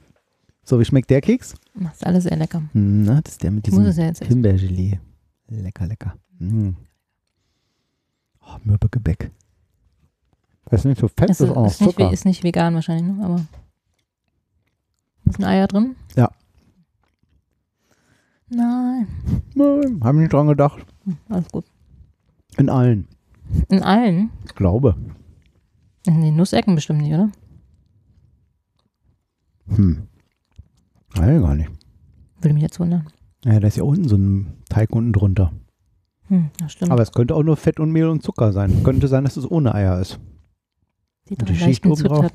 So, 0.62 0.80
wie 0.80 0.84
schmeckt 0.84 1.10
der 1.10 1.20
Keks? 1.20 1.54
Macht 1.74 2.06
alles 2.06 2.24
sehr 2.24 2.36
lecker. 2.36 2.62
Na, 2.72 3.20
das 3.20 3.34
ist 3.34 3.42
der 3.42 3.50
mit 3.50 3.66
diesem 3.66 3.84
ja. 3.84 4.12
Himbeergelee. 4.24 5.00
Lecker, 5.48 5.86
lecker. 5.86 6.16
Mm. 6.38 6.70
Oh, 8.40 8.56
Mürbegebäck. 8.64 9.30
Das 10.66 10.80
ist 10.80 10.84
nicht 10.86 11.00
so 11.00 11.08
fett, 11.08 11.30
das 11.30 11.40
ist, 11.40 11.48
ist 11.50 11.56
auch 11.56 11.66
ist, 11.66 11.80
nicht, 11.80 11.98
ist 12.00 12.24
nicht 12.24 12.42
vegan 12.42 12.74
wahrscheinlich, 12.74 13.16
ne? 13.16 13.24
aber 13.24 13.46
ist 15.26 15.38
ein 15.38 15.44
Eier 15.44 15.68
drin? 15.68 15.94
Ja. 16.16 16.30
Nein, 18.48 19.08
Nein, 19.54 20.00
haben 20.04 20.20
nicht 20.20 20.32
dran 20.32 20.46
gedacht. 20.46 20.86
Alles 21.28 21.48
gut. 21.50 21.64
In 22.56 22.68
allen. 22.68 23.08
In 23.68 23.82
allen? 23.82 24.30
Ich 24.44 24.54
glaube. 24.54 24.96
In 26.06 26.22
den 26.22 26.36
Nussecken 26.36 26.74
bestimmt 26.74 27.02
nicht, 27.02 27.12
oder? 27.12 27.30
Hm. 29.68 30.06
Nein, 31.16 31.42
gar 31.42 31.54
nicht. 31.54 31.70
Würde 32.40 32.54
mich 32.54 32.62
jetzt 32.62 32.78
wundern. 32.78 33.06
Ja, 33.44 33.58
da 33.58 33.66
ist 33.66 33.76
ja 33.76 33.82
unten 33.82 34.08
so 34.08 34.16
ein 34.16 34.54
Teig 34.68 34.90
unten 34.92 35.12
drunter. 35.12 35.52
Hm, 36.28 36.50
das 36.58 36.72
stimmt. 36.72 36.92
Aber 36.92 37.02
es 37.02 37.12
könnte 37.12 37.34
auch 37.34 37.42
nur 37.42 37.56
Fett 37.56 37.80
und 37.80 37.90
Mehl 37.90 38.06
und 38.06 38.22
Zucker 38.22 38.52
sein. 38.52 38.82
Könnte 38.84 39.08
sein, 39.08 39.24
dass 39.24 39.36
es 39.36 39.48
ohne 39.50 39.74
Eier 39.74 40.00
ist. 40.00 40.20
die 41.28 41.34
und 41.34 41.42
drei 41.42 41.52
die 41.52 41.58
Schicht 41.58 41.86
oben 41.86 42.02
drauf. 42.04 42.30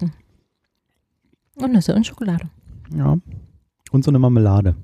Und 1.56 1.72
Nüsse 1.72 1.96
und 1.96 2.06
Schokolade. 2.06 2.50
Ja. 2.94 3.18
Und 3.92 4.04
so 4.04 4.12
eine 4.12 4.20
Marmelade. 4.20 4.76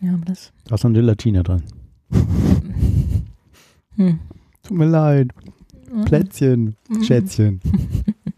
Ja, 0.00 0.14
aber 0.14 0.24
das. 0.24 0.52
Da 0.64 0.74
ist 0.74 0.84
noch 0.84 0.90
eine 0.90 1.00
Gelatine 1.00 1.42
drin. 1.42 1.62
Hm. 3.96 4.18
Tut 4.64 4.76
mir 4.76 4.86
leid. 4.86 5.28
Mhm. 5.92 6.04
Plätzchen, 6.04 6.76
Mhm. 6.88 7.02
Schätzchen. 7.04 7.60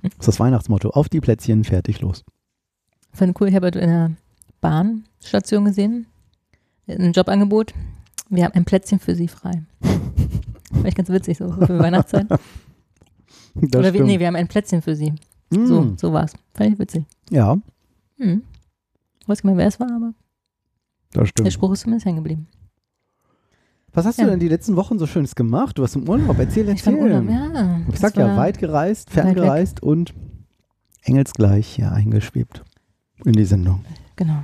Das 0.03 0.12
ist 0.21 0.29
das 0.29 0.40
Weihnachtsmotto. 0.40 0.90
Auf 0.90 1.09
die 1.09 1.21
Plätzchen, 1.21 1.64
fertig, 1.64 2.01
los. 2.01 2.25
Fand 3.12 3.38
cool, 3.40 3.49
ich 3.49 3.55
habe 3.57 3.66
in 3.69 3.73
der 3.88 4.12
Bahnstation 4.61 5.64
gesehen, 5.64 6.07
ein 6.87 7.12
Jobangebot. 7.12 7.75
Wir 8.31 8.45
haben 8.45 8.53
ein 8.55 8.64
Plätzchen 8.64 8.99
für 9.01 9.14
Sie 9.16 9.29
frei. 9.29 9.62
Fand 10.73 10.87
ich 10.87 10.95
ganz 10.95 11.09
witzig, 11.09 11.38
so 11.38 11.51
für 11.53 11.79
Weihnachtszeit. 11.79 12.27
Das 13.55 13.79
Oder 13.81 13.95
wir, 13.95 14.05
nee, 14.05 14.19
wir 14.21 14.27
haben 14.27 14.37
ein 14.37 14.49
Plätzchen 14.49 14.83
für 14.83 14.95
Sie. 14.95 15.12
Mm. 15.51 15.66
So, 15.66 15.95
so 15.97 16.12
war's. 16.12 16.35
Fand 16.55 16.75
ich 16.75 16.79
witzig. 16.79 17.05
Ja, 17.31 17.57
Hm. 18.19 18.42
Weiß 19.27 19.42
gar 19.42 19.51
nicht 19.51 19.57
mehr, 19.57 19.64
wer 19.64 19.69
es 19.69 19.81
war, 19.81 19.90
aber 19.90 20.12
das 21.24 21.24
der 21.35 21.42
stimmt. 21.44 21.52
Spruch 21.52 21.72
ist 21.72 21.81
zumindest 21.81 22.07
hängen 22.07 22.16
geblieben. 22.16 22.46
Was 23.92 24.05
hast 24.05 24.18
Ja. 24.18 24.24
du 24.24 24.31
denn 24.31 24.40
die 24.40 24.48
letzten 24.48 24.76
Wochen 24.76 24.98
so 24.98 25.07
Schönes 25.07 25.35
gemacht? 25.35 25.79
Du 25.79 25.83
warst 25.83 25.96
im 25.96 26.09
Urlaub. 26.09 26.38
Erzähl, 26.38 26.68
Ich 26.68 26.85
war 26.87 26.92
erzähl. 26.92 27.11
im 27.11 27.29
Urlaub, 27.29 27.55
ja. 27.55 27.81
Ich 27.90 27.98
sag 27.98 28.16
ja, 28.16 28.37
weit 28.37 28.59
gereist, 28.59 29.09
weit 29.16 29.24
ferngereist 29.24 29.83
und 29.83 30.12
engelsgleich 31.05 31.66
hier 31.66 31.92
eingeschwebt 31.92 32.62
in 33.24 33.33
die 33.33 33.44
Sendung. 33.44 33.85
Genau. 34.16 34.42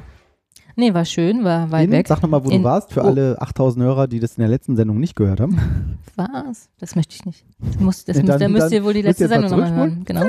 Nee, 0.75 0.95
war 0.95 1.05
schön, 1.05 1.45
war 1.45 1.71
weit 1.71 1.85
In, 1.87 1.91
weg. 1.91 2.09
Sag 2.09 2.23
nochmal, 2.23 2.43
wo 2.45 2.49
du 2.49 2.55
In- 2.57 2.65
warst, 2.65 2.95
für 2.95 3.03
oh. 3.03 3.07
alle 3.09 3.37
8000 3.43 3.85
Hörer, 3.85 4.07
die 4.09 4.21
das 4.21 4.39
in 4.39 4.41
der 4.41 4.49
letzten 4.49 4.75
Sendung 4.75 4.99
nicht 4.99 5.17
gehört 5.17 5.39
haben. 5.41 5.99
Was? 6.17 6.71
Das 6.79 6.97
möchte 6.97 7.15
ich 7.15 7.27
nicht. 7.27 7.45
Das 7.59 7.79
muss, 7.79 8.05
das 8.07 8.17
Ja, 8.17 8.23
muss, 8.23 8.31
dann- 8.31 8.41
da 8.41 8.49
müsst 8.49 8.65
dann 8.67 8.73
ihr 8.73 8.85
wohl 8.85 8.95
die 8.95 9.03
letzte 9.03 9.29
Sendung 9.29 9.51
mal 9.51 9.59
nochmal 9.69 9.77
hören. 9.77 10.05
Genau. 10.07 10.25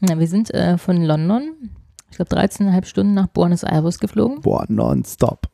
Ja, 0.00 0.18
wir 0.18 0.26
sind 0.26 0.52
äh, 0.54 0.78
von 0.78 1.02
London, 1.02 1.52
ich 2.12 2.16
glaube 2.16 2.34
13,5 2.36 2.84
Stunden 2.84 3.14
nach 3.14 3.26
Buenos 3.26 3.64
Aires 3.64 3.98
geflogen. 3.98 4.40
Boah, 4.42 4.64
nonstop. 4.68 5.48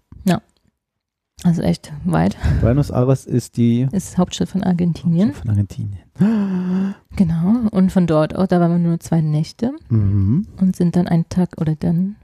Also 1.44 1.62
echt 1.62 1.92
weit. 2.04 2.36
Buenos 2.60 2.90
Aires 2.90 3.24
ist 3.24 3.56
die 3.58 3.86
Ist 3.92 4.18
Hauptstadt 4.18 4.48
von 4.48 4.64
Argentinien. 4.64 5.32
von 5.34 5.48
Argentinien. 5.50 6.00
Genau. 7.14 7.68
Und 7.70 7.92
von 7.92 8.08
dort 8.08 8.34
aus, 8.34 8.48
da 8.48 8.58
waren 8.58 8.72
wir 8.72 8.78
nur 8.80 8.98
zwei 8.98 9.20
Nächte 9.20 9.70
Mhm. 9.88 10.48
und 10.60 10.74
sind 10.74 10.96
dann 10.96 11.06
einen 11.06 11.28
Tag 11.28 11.50
oder 11.60 11.76
dann 11.76 12.16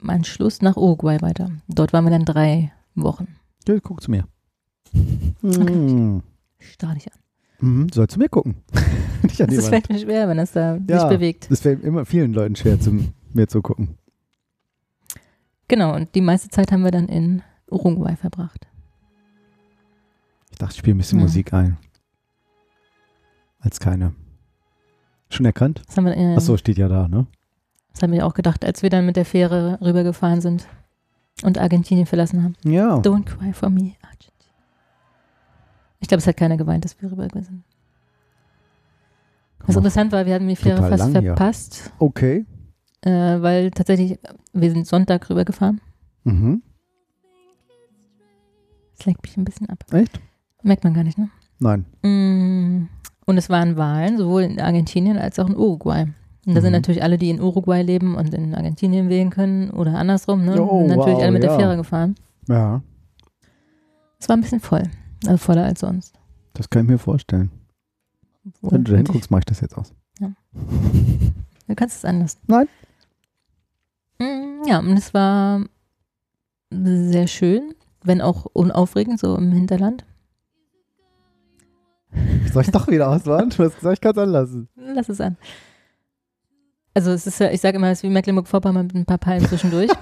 im 0.00 0.08
Anschluss 0.10 0.62
nach 0.62 0.76
Uruguay 0.76 1.20
weiter. 1.20 1.50
Dort 1.66 1.92
waren 1.92 2.04
wir 2.04 2.12
dann 2.12 2.24
drei 2.24 2.70
Wochen. 2.94 3.26
Ja, 3.66 3.74
guck 3.82 4.02
zu 4.04 4.10
mir. 4.12 4.22
Mhm. 5.42 6.22
Starr 6.60 6.94
dich 6.94 7.08
an. 7.12 7.18
Mhm. 7.58 7.86
Sollst 7.92 8.14
du 8.14 8.20
mir 8.20 8.28
gucken? 8.28 8.54
Das 9.36 9.48
Wand. 9.50 9.62
fällt 9.64 9.88
mir 9.90 9.98
schwer, 9.98 10.28
wenn 10.28 10.36
das 10.36 10.52
da 10.52 10.78
Ja. 10.88 11.00
sich 11.00 11.08
bewegt. 11.08 11.50
Das 11.50 11.60
fällt 11.60 11.82
immer 11.82 12.04
vielen 12.04 12.32
Leuten 12.32 12.54
schwer, 12.56 12.78
zum, 12.80 13.08
mir 13.34 13.48
zu 13.48 13.62
gucken. 13.62 13.96
Genau. 15.68 15.94
Und 15.94 16.14
die 16.14 16.20
meiste 16.20 16.48
Zeit 16.48 16.72
haben 16.72 16.82
wir 16.84 16.90
dann 16.90 17.08
in 17.08 17.42
Uruguay 17.70 18.16
verbracht. 18.16 18.66
Ich 20.50 20.58
dachte, 20.58 20.72
ich 20.72 20.78
spiele 20.78 20.96
ein 20.96 20.98
bisschen 20.98 21.18
Ja. 21.18 21.24
Musik 21.24 21.52
ein. 21.54 21.76
Als 23.60 23.78
keine. 23.78 24.14
Schon 25.30 25.46
erkannt? 25.46 25.82
Das 25.86 25.96
haben 25.96 26.06
wir, 26.06 26.16
äh, 26.16 26.34
Achso, 26.34 26.56
steht 26.56 26.78
ja 26.78 26.88
da, 26.88 27.06
ne? 27.06 27.26
das 27.92 28.02
haben 28.02 28.12
wir 28.12 28.26
auch 28.26 28.34
gedacht, 28.34 28.64
als 28.64 28.82
wir 28.82 28.90
dann 28.90 29.06
mit 29.06 29.16
der 29.16 29.24
Fähre 29.24 29.78
rübergefahren 29.80 30.40
sind 30.40 30.66
und 31.42 31.58
Argentinien 31.58 32.06
verlassen 32.06 32.42
haben. 32.42 32.54
Ja. 32.64 32.96
Don't 32.96 33.24
cry 33.24 33.52
for 33.52 33.68
me, 33.70 33.94
Argentina. 34.02 34.30
Ich 36.00 36.08
glaube, 36.08 36.20
es 36.20 36.26
hat 36.26 36.36
keiner 36.36 36.56
geweint, 36.56 36.84
dass 36.84 37.00
wir 37.00 37.10
rüber 37.10 37.28
sind. 37.32 37.62
Was 39.66 39.76
interessant 39.76 40.10
war, 40.12 40.24
wir 40.24 40.34
hatten 40.34 40.48
die 40.48 40.56
Fähre 40.56 40.78
fast 40.78 40.98
lang 40.98 41.12
verpasst, 41.12 41.92
Okay. 41.98 42.46
Äh, 43.02 43.10
weil 43.42 43.70
tatsächlich, 43.70 44.18
wir 44.52 44.70
sind 44.70 44.86
Sonntag 44.86 45.28
rübergefahren. 45.30 45.80
Mhm. 46.24 46.62
Das 48.96 49.06
lenkt 49.06 49.22
mich 49.22 49.36
ein 49.36 49.44
bisschen 49.44 49.68
ab. 49.70 49.84
Echt? 49.92 50.20
Merkt 50.62 50.84
man 50.84 50.94
gar 50.94 51.04
nicht, 51.04 51.16
ne? 51.18 51.30
Nein. 51.58 51.84
Mm, 52.02 52.88
Und 53.26 53.38
es 53.38 53.48
waren 53.48 53.76
Wahlen, 53.76 54.18
sowohl 54.18 54.42
in 54.42 54.60
Argentinien 54.60 55.16
als 55.18 55.38
auch 55.38 55.48
in 55.48 55.56
Uruguay. 55.56 56.06
Und 56.46 56.54
da 56.54 56.60
sind 56.60 56.70
Mhm. 56.70 56.76
natürlich 56.78 57.02
alle, 57.02 57.16
die 57.18 57.30
in 57.30 57.40
Uruguay 57.40 57.82
leben 57.82 58.14
und 58.16 58.34
in 58.34 58.54
Argentinien 58.54 59.08
wählen 59.08 59.30
können 59.30 59.70
oder 59.70 59.94
andersrum, 59.96 60.44
ne? 60.44 60.60
Oh, 60.62 60.80
sind 60.80 60.96
natürlich 60.96 61.14
wow, 61.16 61.22
alle 61.22 61.32
mit 61.32 61.42
ja. 61.44 61.48
der 61.50 61.58
Fähre 61.58 61.76
gefahren. 61.76 62.14
Ja, 62.48 62.82
Es 64.18 64.28
war 64.28 64.36
ein 64.36 64.40
bisschen 64.40 64.60
voll. 64.60 64.82
Also 65.26 65.36
voller 65.38 65.64
als 65.64 65.80
sonst. 65.80 66.18
das 66.54 66.68
kann 66.68 66.84
ich 66.84 66.90
mir 66.90 66.98
vorstellen. 66.98 67.50
Wenn 68.62 68.84
du 68.84 68.90
da 68.92 68.96
hinguckst, 68.98 69.30
mache 69.30 69.40
ich 69.40 69.44
das 69.46 69.60
jetzt 69.60 69.76
aus. 69.78 69.94
Du 71.68 71.74
kannst 71.76 71.98
es 71.98 72.04
anders. 72.04 72.36
Nein. 72.48 72.66
Ja, 74.66 74.78
und 74.80 74.96
es 74.96 75.12
war 75.14 75.64
sehr 76.70 77.26
schön, 77.26 77.74
wenn 78.04 78.20
auch 78.20 78.46
unaufregend, 78.52 79.18
so 79.20 79.36
im 79.36 79.52
Hinterland. 79.52 80.04
Soll 82.52 82.62
ich 82.62 82.70
doch 82.70 82.88
wieder 82.88 83.08
auswandern? 83.08 83.50
Du 83.50 83.58
hast 83.64 83.76
gesagt, 83.76 83.94
ich 83.94 84.00
kann 84.00 84.12
es 84.12 84.18
anlassen. 84.18 84.68
Lass 84.76 85.08
es 85.08 85.20
an. 85.20 85.36
Also 86.94 87.12
es 87.12 87.26
ist 87.26 87.38
ja, 87.38 87.50
ich 87.50 87.60
sage 87.60 87.76
immer, 87.76 87.88
es 87.88 87.98
ist 87.98 88.02
wie 88.02 88.10
Mecklenburg-Vorpommern 88.10 88.86
mit 88.86 88.96
ein 88.96 89.04
paar 89.06 89.18
Palmen 89.18 89.46
zwischendurch. 89.46 89.90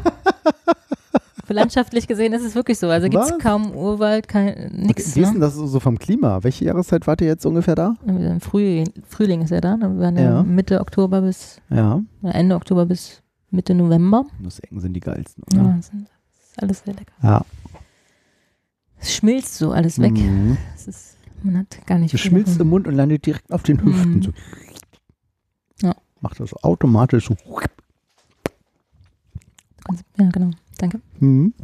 Landschaftlich 1.50 2.06
gesehen 2.06 2.34
ist 2.34 2.44
es 2.44 2.54
wirklich 2.54 2.78
so. 2.78 2.88
Also 2.88 3.08
gibt 3.08 3.22
es 3.24 3.38
kaum 3.38 3.72
Urwald, 3.74 4.28
kein, 4.28 4.70
nix. 4.74 5.16
Wie 5.16 5.20
ist 5.22 5.28
denn 5.28 5.34
Ne? 5.34 5.40
das 5.40 5.54
so 5.54 5.80
vom 5.80 5.98
Klima? 5.98 6.42
Welche 6.44 6.66
Jahreszeit 6.66 7.06
wart 7.06 7.22
ihr 7.22 7.26
jetzt 7.26 7.46
ungefähr 7.46 7.74
da? 7.74 7.94
Frühling, 8.40 8.86
Frühling 9.06 9.40
ist 9.42 9.50
ja 9.50 9.60
da. 9.62 9.76
ne? 9.78 9.88
Wir 9.94 9.98
waren 10.00 10.16
ja. 10.18 10.42
Mitte 10.42 10.78
Oktober 10.80 11.22
bis, 11.22 11.58
Ja. 11.70 12.02
Ende 12.22 12.54
Oktober 12.54 12.84
bis 12.84 13.22
Mitte 13.50 13.74
November. 13.74 14.24
Nussecken 14.40 14.80
sind 14.80 14.92
die 14.94 15.00
geilsten, 15.00 15.42
Ja, 15.52 15.61
oder? 15.61 15.74
das 15.76 15.87
ist 15.88 15.94
ist 15.94 16.62
alles 16.62 16.80
sehr 16.84 16.94
lecker. 16.94 17.12
Ja. 17.22 17.44
Es 19.00 19.14
schmilzt 19.14 19.54
so 19.56 19.72
alles 19.72 19.98
weg. 20.00 20.12
Mhm. 20.12 20.56
Es 20.74 20.88
ist, 20.88 21.16
man 21.42 21.58
hat 21.58 21.87
gar 21.87 21.98
nicht 21.98 22.12
Es 22.14 22.20
viel 22.20 22.30
schmilzt 22.30 22.52
davon. 22.54 22.62
im 22.62 22.68
Mund 22.70 22.87
und 22.88 22.94
landet 22.94 23.24
direkt 23.26 23.52
auf 23.52 23.62
den 23.62 23.82
Hüften. 23.82 24.14
Mhm. 24.14 24.22
So. 24.22 24.32
Ja. 25.82 25.94
Macht 26.20 26.40
das 26.40 26.52
automatisch 26.64 27.26
so. 27.28 27.37
Ja, 30.18 30.28
genau. 30.30 30.50
Danke. 30.78 31.00
Mhm. 31.20 31.54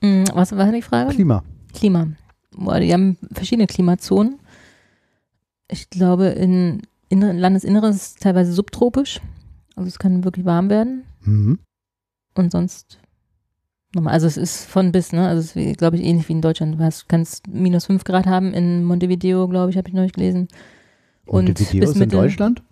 Mm, 0.00 0.24
Was 0.32 0.52
war 0.56 0.70
die 0.72 0.82
Frage? 0.82 1.10
Klima. 1.14 1.42
Klima. 1.74 2.08
Boah, 2.56 2.80
Die 2.80 2.92
haben 2.92 3.18
verschiedene 3.32 3.66
Klimazonen. 3.66 4.38
Ich 5.70 5.90
glaube, 5.90 6.26
in 6.28 6.82
Inner- 7.08 7.32
Landesinneren 7.34 7.90
ist 7.90 7.96
es 8.02 8.14
teilweise 8.14 8.52
subtropisch. 8.52 9.20
Also 9.78 9.88
es 9.88 9.98
kann 9.98 10.24
wirklich 10.24 10.44
warm 10.44 10.68
werden. 10.70 11.04
Mhm. 11.22 11.58
Und 12.34 12.52
sonst 12.52 12.98
normal. 13.94 14.12
Also 14.12 14.26
es 14.26 14.36
ist 14.36 14.64
von 14.66 14.92
bis, 14.92 15.12
ne? 15.12 15.26
Also 15.28 15.40
es 15.40 15.56
ist, 15.56 15.78
glaube 15.78 15.96
ich, 15.96 16.02
ähnlich 16.04 16.28
wie 16.28 16.32
in 16.34 16.42
Deutschland. 16.42 16.74
Du 16.78 17.04
kannst 17.08 17.46
minus 17.48 17.86
5 17.86 18.04
Grad 18.04 18.26
haben 18.26 18.52
in 18.54 18.84
Montevideo, 18.84 19.48
glaube 19.48 19.70
ich, 19.70 19.76
habe 19.76 19.88
ich 19.88 19.94
neulich 19.94 20.12
gelesen. 20.12 20.48
Und 21.26 21.46
Montevideo 21.46 21.80
bis 21.80 21.90
ist 21.90 21.96
in 21.96 22.00
Mitte- 22.00 22.16
Deutschland? 22.16 22.62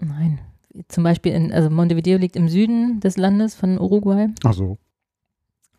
Nein. 0.00 0.40
Zum 0.88 1.02
Beispiel, 1.02 1.32
in, 1.32 1.52
also 1.52 1.70
Montevideo 1.70 2.18
liegt 2.18 2.36
im 2.36 2.48
Süden 2.48 3.00
des 3.00 3.16
Landes 3.16 3.54
von 3.56 3.78
Uruguay. 3.80 4.28
Ach 4.44 4.52
so. 4.54 4.78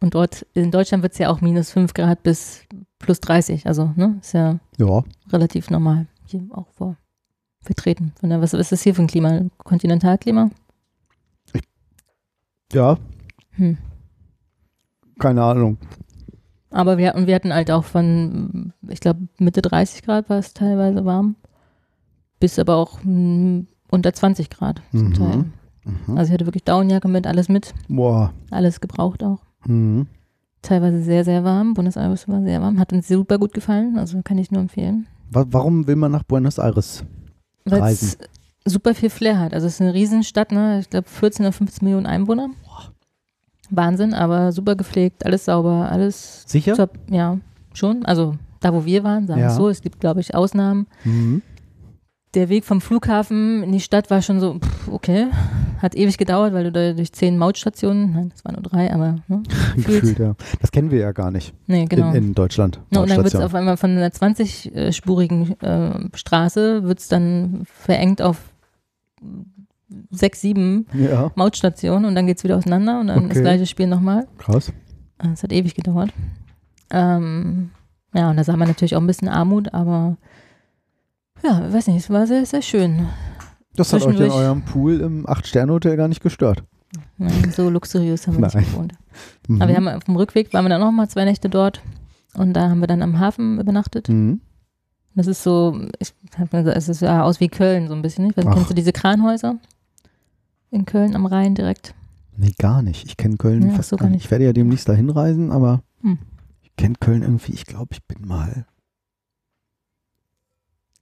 Und 0.02 0.14
dort 0.16 0.46
in 0.54 0.72
Deutschland 0.72 1.04
wird 1.04 1.14
es 1.14 1.20
ja 1.20 1.30
auch 1.30 1.40
minus 1.42 1.72
5 1.72 1.94
Grad 1.94 2.24
bis 2.24 2.64
plus 3.00 3.20
30. 3.22 3.66
Also, 3.68 3.92
ne? 3.96 4.18
Ist 4.22 4.34
ja 4.34 4.60
Ja. 4.78 5.04
relativ 5.32 5.70
normal 5.70 6.08
hier 6.26 6.46
auch 6.52 6.68
vor 6.72 6.98
vertreten. 7.62 8.14
Von 8.20 8.30
der, 8.30 8.42
was 8.42 8.54
ist 8.54 8.72
das 8.72 8.82
hier 8.82 8.96
für 8.96 9.02
ein 9.02 9.08
Klima? 9.08 9.42
Kontinentalklima? 9.60 10.50
Ja, 12.72 12.98
Hm. 13.52 13.78
keine 15.18 15.44
Ahnung. 15.44 15.78
Aber 16.72 16.98
wir, 17.00 17.16
und 17.16 17.26
wir 17.26 17.34
hatten 17.34 17.52
halt 17.54 17.72
auch 17.72 17.84
von, 17.84 18.74
ich 18.88 19.00
glaube, 19.00 19.22
Mitte 19.40 19.62
30 19.64 20.04
Grad 20.04 20.30
war 20.30 20.38
es 20.38 20.54
teilweise 20.54 21.04
warm, 21.04 21.36
bis 22.40 22.60
aber 22.60 22.76
auch 22.76 23.02
hm, 23.04 23.68
unter 23.90 24.14
20 24.14 24.52
Grad 24.52 24.82
zum 24.92 25.10
Mhm. 25.10 25.14
Teil. 25.16 25.38
Mhm. 25.84 26.18
Also 26.18 26.30
ich 26.30 26.34
hatte 26.36 26.46
wirklich 26.46 26.64
Daunenjacke 26.64 27.08
mit, 27.08 27.26
alles 27.26 27.50
mit, 27.50 27.74
Boah. 27.88 28.32
alles 28.52 28.80
gebraucht 28.82 29.24
auch. 29.24 29.40
Mhm. 29.66 30.06
Teilweise 30.62 31.02
sehr, 31.02 31.24
sehr 31.26 31.44
warm. 31.44 31.74
Buenos 31.74 31.96
Aires 31.96 32.28
war 32.28 32.44
sehr 32.44 32.62
warm, 32.62 32.80
hat 32.80 32.94
uns 32.94 33.08
super 33.08 33.40
gut 33.40 33.54
gefallen, 33.54 33.98
also 33.98 34.22
kann 34.24 34.38
ich 34.38 34.52
nur 34.52 34.62
empfehlen. 34.62 35.08
Wa 35.32 35.46
warum 35.50 35.88
will 35.88 35.96
man 35.96 36.12
nach 36.12 36.24
Buenos 36.24 36.60
Aires? 36.60 37.04
Weil 37.66 37.94
es 37.94 38.18
super 38.66 38.94
viel 38.96 39.10
Flair 39.10 39.40
hat. 39.40 39.54
Also 39.54 39.68
es 39.68 39.76
ist 39.76 39.82
eine 39.82 39.94
Riesenstadt, 39.94 40.52
ne? 40.52 40.80
Ich 40.80 40.90
glaube 40.90 41.08
14 41.10 41.46
oder 41.46 41.54
15 41.54 41.86
Millionen 41.86 42.06
Einwohner. 42.06 42.50
Wahnsinn, 43.70 44.14
aber 44.14 44.52
super 44.52 44.76
gepflegt, 44.76 45.26
alles 45.26 45.46
sauber, 45.46 45.92
alles 45.92 46.44
Sicher? 46.48 46.76
top. 46.76 46.98
Ja, 47.10 47.38
schon. 47.74 48.04
Also 48.06 48.36
da, 48.62 48.74
wo 48.74 48.84
wir 48.86 49.04
waren, 49.04 49.28
sagen 49.28 49.40
wir 49.40 49.46
Ja. 49.46 49.52
es 49.52 49.58
so. 49.58 49.70
Es 49.70 49.82
gibt, 49.82 50.00
glaube 50.00 50.22
ich, 50.22 50.34
Ausnahmen. 50.34 50.88
Mhm. 51.04 51.42
Der 52.36 52.48
Weg 52.50 52.64
vom 52.64 52.80
Flughafen 52.80 53.64
in 53.64 53.72
die 53.72 53.80
Stadt 53.80 54.12
war 54.12 54.22
schon 54.22 54.40
so, 54.40 54.60
pff, 54.60 54.88
okay, 54.90 55.28
hat 55.82 55.96
ewig 55.96 56.18
gedauert, 56.20 56.54
weil 56.54 56.66
du 56.66 56.72
da 56.72 56.94
durch 56.94 57.12
zehn 57.12 57.38
Mautstationen, 57.40 58.12
nein, 58.14 58.30
das 58.30 58.46
waren 58.46 58.54
nur 58.54 58.62
drei, 58.62 58.94
aber 58.94 59.16
ne? 59.28 59.42
Gefühlt, 59.76 60.20
ja. 60.20 60.36
Das 60.62 60.72
kennen 60.72 60.92
wir 60.92 61.00
ja 61.00 61.12
gar 61.12 61.32
nicht 61.32 61.54
Nee, 61.66 61.86
genau. 61.86 62.10
in, 62.10 62.16
in 62.16 62.34
Deutschland. 62.36 62.80
Ja, 62.92 63.02
und 63.02 63.10
dann 63.10 63.18
wird 63.24 63.34
es 63.34 63.36
auf 63.40 63.56
einmal 63.56 63.78
von 63.78 63.92
einer 63.92 64.10
20-spurigen 64.10 65.60
äh, 65.62 66.10
Straße 66.16 66.84
wird 66.84 67.00
es 67.00 67.08
dann 67.08 67.64
verengt 67.66 68.22
auf 68.22 68.38
sechs, 70.12 70.42
sieben 70.42 70.86
ja, 70.94 71.32
Mautstationen 71.36 72.06
und 72.06 72.14
dann 72.14 72.28
geht 72.28 72.38
es 72.38 72.44
wieder 72.44 72.58
auseinander 72.58 73.00
und 73.00 73.08
dann 73.08 73.24
das 73.24 73.38
Okay. 73.38 73.42
gleiche 73.42 73.66
Spiel 73.66 73.88
nochmal. 73.88 74.28
krass. 74.38 74.72
Es 75.34 75.42
hat 75.44 75.52
ewig 75.52 75.74
gedauert. 75.74 76.12
Ähm, 76.92 77.72
ja, 78.14 78.30
und 78.30 78.38
da 78.38 78.44
sah 78.44 78.56
man 78.56 78.68
natürlich 78.68 78.96
auch 78.96 79.02
ein 79.02 79.08
bisschen 79.08 79.28
Armut, 79.30 79.74
aber 79.74 80.18
ja, 81.44 81.72
weiß 81.74 81.88
nicht, 81.88 81.98
es 81.98 82.10
war 82.10 82.28
sehr, 82.28 82.46
sehr 82.46 82.62
schön. 82.62 83.08
Das 83.76 83.94
hat 83.94 84.02
euch 84.04 84.20
in 84.20 84.30
eurem 84.32 84.62
Pool 84.64 85.00
im 85.00 85.28
Acht-Sterne-Hotel 85.28 85.96
gar 85.96 86.08
nicht 86.08 86.22
gestört. 86.22 86.64
Nein, 87.18 87.52
so 87.52 87.70
luxuriös 87.70 88.28
haben 88.28 88.36
wir 88.38 88.42
Nein. 88.48 88.58
nicht 88.58 88.72
gewohnt. 88.72 88.94
Mhm. 89.48 89.62
Aber 89.62 89.70
wir 89.70 89.76
haben 89.78 89.88
auf 89.88 90.04
dem 90.06 90.16
Rückweg, 90.16 90.54
waren 90.54 90.66
wir 90.66 90.70
dann 90.70 90.82
noch 90.82 90.92
mal 90.92 91.08
zwei 91.08 91.26
Nächte 91.26 91.50
dort 91.50 91.82
und 92.34 92.54
da 92.54 92.70
haben 92.70 92.80
wir 92.80 92.88
dann 92.88 93.02
am 93.02 93.20
Hafen 93.20 93.60
übernachtet. 93.60 94.10
Mhm. 94.10 94.42
Das 95.16 95.28
ist 95.28 95.44
so, 95.44 95.80
ich 96.00 96.14
hab 96.38 96.54
mir 96.54 96.60
gesagt, 96.60 96.78
es 96.78 96.90
ist 96.90 97.02
ja 97.02 97.24
aus 97.24 97.40
wie 97.40 97.50
Köln 97.50 97.88
so 97.88 97.94
ein 97.94 98.02
bisschen. 98.02 98.26
Nicht? 98.26 98.38
Ach. 98.40 98.54
Kennst 98.54 98.70
du 98.70 98.74
diese 98.74 98.94
Kranhäuser? 98.94 99.58
In 100.72 100.86
Köln 100.86 101.16
am 101.16 101.26
Rhein 101.26 101.56
direkt. 101.56 101.94
Nee, 102.38 102.54
gar 102.58 102.82
nicht. 102.82 103.06
Ich 103.06 103.18
kenne 103.18 103.38
Köln 103.38 103.68
Ja, 103.70 103.76
fast 103.76 103.90
so 103.90 103.98
gar 103.98 104.10
nicht. 104.10 104.24
Ich 104.26 104.32
werde 104.32 104.46
ja 104.46 104.54
demnächst 104.54 104.88
da 104.88 104.94
hinreisen, 104.94 105.52
aber 105.52 105.82
Hm. 106.02 106.20
ich 106.62 106.76
kenne 106.78 106.96
Köln 107.00 107.22
irgendwie. 107.24 107.52
Ich 107.54 107.66
glaube, 107.66 107.90
ich 107.92 108.04
bin 108.06 108.26
mal. 108.28 108.66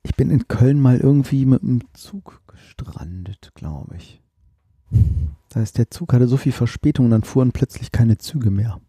Ich 0.10 0.16
bin 0.16 0.30
in 0.30 0.48
Köln 0.48 0.80
mal 0.80 0.98
irgendwie 0.98 1.46
mit 1.46 1.62
dem 1.62 1.82
Zug 1.94 2.42
gestrandet, 2.48 3.52
glaube 3.56 3.98
ich. 3.98 4.22
Da 5.50 5.62
ist 5.62 5.78
der 5.78 5.92
Zug 5.92 6.14
hatte 6.14 6.28
so 6.30 6.38
viel 6.38 6.54
Verspätung 6.54 7.06
und 7.06 7.12
dann 7.12 7.24
fuhren 7.24 7.52
plötzlich 7.52 7.92
keine 7.92 8.18
Züge 8.18 8.50
mehr. 8.50 8.80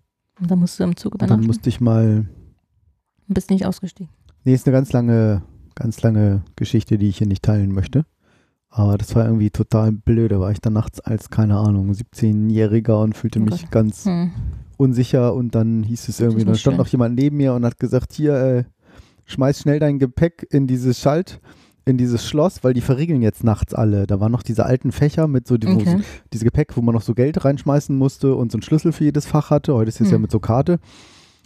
Und 0.40 0.48
da 0.48 0.54
musst 0.54 0.78
du 0.78 0.85
am 0.85 0.94
Zug 0.96 1.14
Und 1.14 1.22
dann 1.22 1.28
übernachten 1.28 1.46
musste 1.48 1.68
ich 1.68 1.81
mal. 1.81 2.28
und 3.26 3.35
bist 3.35 3.50
nicht 3.50 3.66
ausgestiegen. 3.66 4.12
Nee, 4.44 4.54
ist 4.54 4.66
eine 4.68 4.72
ganz 4.76 4.92
lange, 4.92 5.42
ganz 5.74 6.00
lange 6.02 6.42
Geschichte, 6.54 6.98
die 6.98 7.09
ich 7.09 7.18
hier 7.18 7.26
nicht 7.26 7.42
teilen 7.42 7.72
möchte. 7.72 8.07
Aber 8.70 8.96
das 8.96 9.16
war 9.16 9.24
irgendwie 9.24 9.50
total 9.50 9.90
blöd. 9.90 10.31
Da 10.31 10.38
war 10.38 10.52
ich 10.52 10.61
dann 10.61 10.74
nachts 10.74 11.00
als, 11.00 11.31
keine 11.31 11.57
Ahnung, 11.59 11.90
17-Jähriger 11.90 13.02
und 13.02 13.16
fühlte 13.16 13.40
Oh 13.40 13.44
mich 13.44 13.62
Gott. 13.62 13.70
ganz 13.72 14.04
Hm. 14.04 14.31
unsicher 14.76 15.35
und 15.35 15.57
dann 15.57 15.83
hieß 15.83 16.09
es 16.11 16.20
irgendwie, 16.20 16.44
dann 16.44 16.54
stand 16.54 16.74
schön. 16.74 16.78
noch 16.78 16.87
jemand 16.88 17.16
neben 17.16 17.38
mir 17.38 17.54
und 17.54 17.64
hat 17.64 17.81
gesagt, 17.81 18.12
hier, 18.12 18.35
äh, 18.37 18.64
schmeiß 19.29 19.61
schnell 19.61 19.79
dein 19.79 19.99
Gepäck 20.01 20.47
in 20.51 20.67
dieses 20.67 20.99
Schalt, 20.99 21.41
in 21.85 21.97
dieses 21.97 22.27
Schloss, 22.29 22.64
weil 22.64 22.75
die 22.75 22.81
verriegeln 22.81 23.23
jetzt 23.23 23.45
nachts 23.45 23.73
alle. 23.75 24.07
Da 24.07 24.19
waren 24.21 24.33
noch 24.33 24.43
diese 24.43 24.67
alten 24.67 24.91
Fächer 24.93 25.29
mit 25.29 25.47
so, 25.47 25.57
die, 25.57 25.69
wo 25.69 25.73
Okay. 25.77 26.01
diese 26.33 26.45
Gepäck, 26.45 26.77
wo 26.77 26.83
man 26.83 26.95
noch 26.95 27.03
so 27.03 27.14
Geld 27.14 27.45
reinschmeißen 27.45 27.97
musste 27.97 28.35
und 28.35 28.51
so 28.53 28.57
einen 28.57 28.62
Schlüssel 28.62 28.93
für 28.93 29.05
jedes 29.05 29.25
Fach 29.27 29.51
hatte. 29.51 29.75
Heute 29.75 29.88
ist 29.91 30.01
es 30.01 30.09
ja 30.11 30.17
Hm. 30.17 30.23
mit 30.23 30.31
so 30.33 30.41
Karte. 30.41 30.81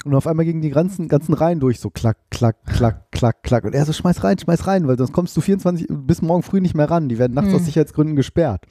Und 0.05 0.15
auf 0.15 0.27
einmal 0.27 0.45
gingen 0.45 0.63
die 0.63 0.71
ganzen, 0.71 1.07
ganzen 1.07 1.33
Reihen 1.35 1.61
durch, 1.61 1.79
so 1.79 1.91
klack, 1.91 2.17
klack, 2.31 2.65
klack, 2.67 3.13
klack, 3.13 3.43
klack. 3.45 3.65
Und 3.65 3.75
er 3.75 3.85
so, 3.85 3.93
schmeiß 3.93 4.25
rein, 4.25 4.37
schmeiß 4.39 4.67
rein, 4.67 4.89
weil 4.89 4.99
sonst 4.99 5.13
kommst 5.13 5.37
du 5.37 5.41
24 5.41 5.87
bis 5.91 6.23
morgen 6.23 6.43
früh 6.43 6.61
nicht 6.61 6.75
mehr 6.75 6.91
ran. 6.91 7.09
Die 7.09 7.19
werden 7.19 7.35
nachts 7.35 7.51
Hm. 7.51 7.57
aus 7.57 7.65
Sicherheitsgründen 7.67 8.17
gesperrt. 8.17 8.65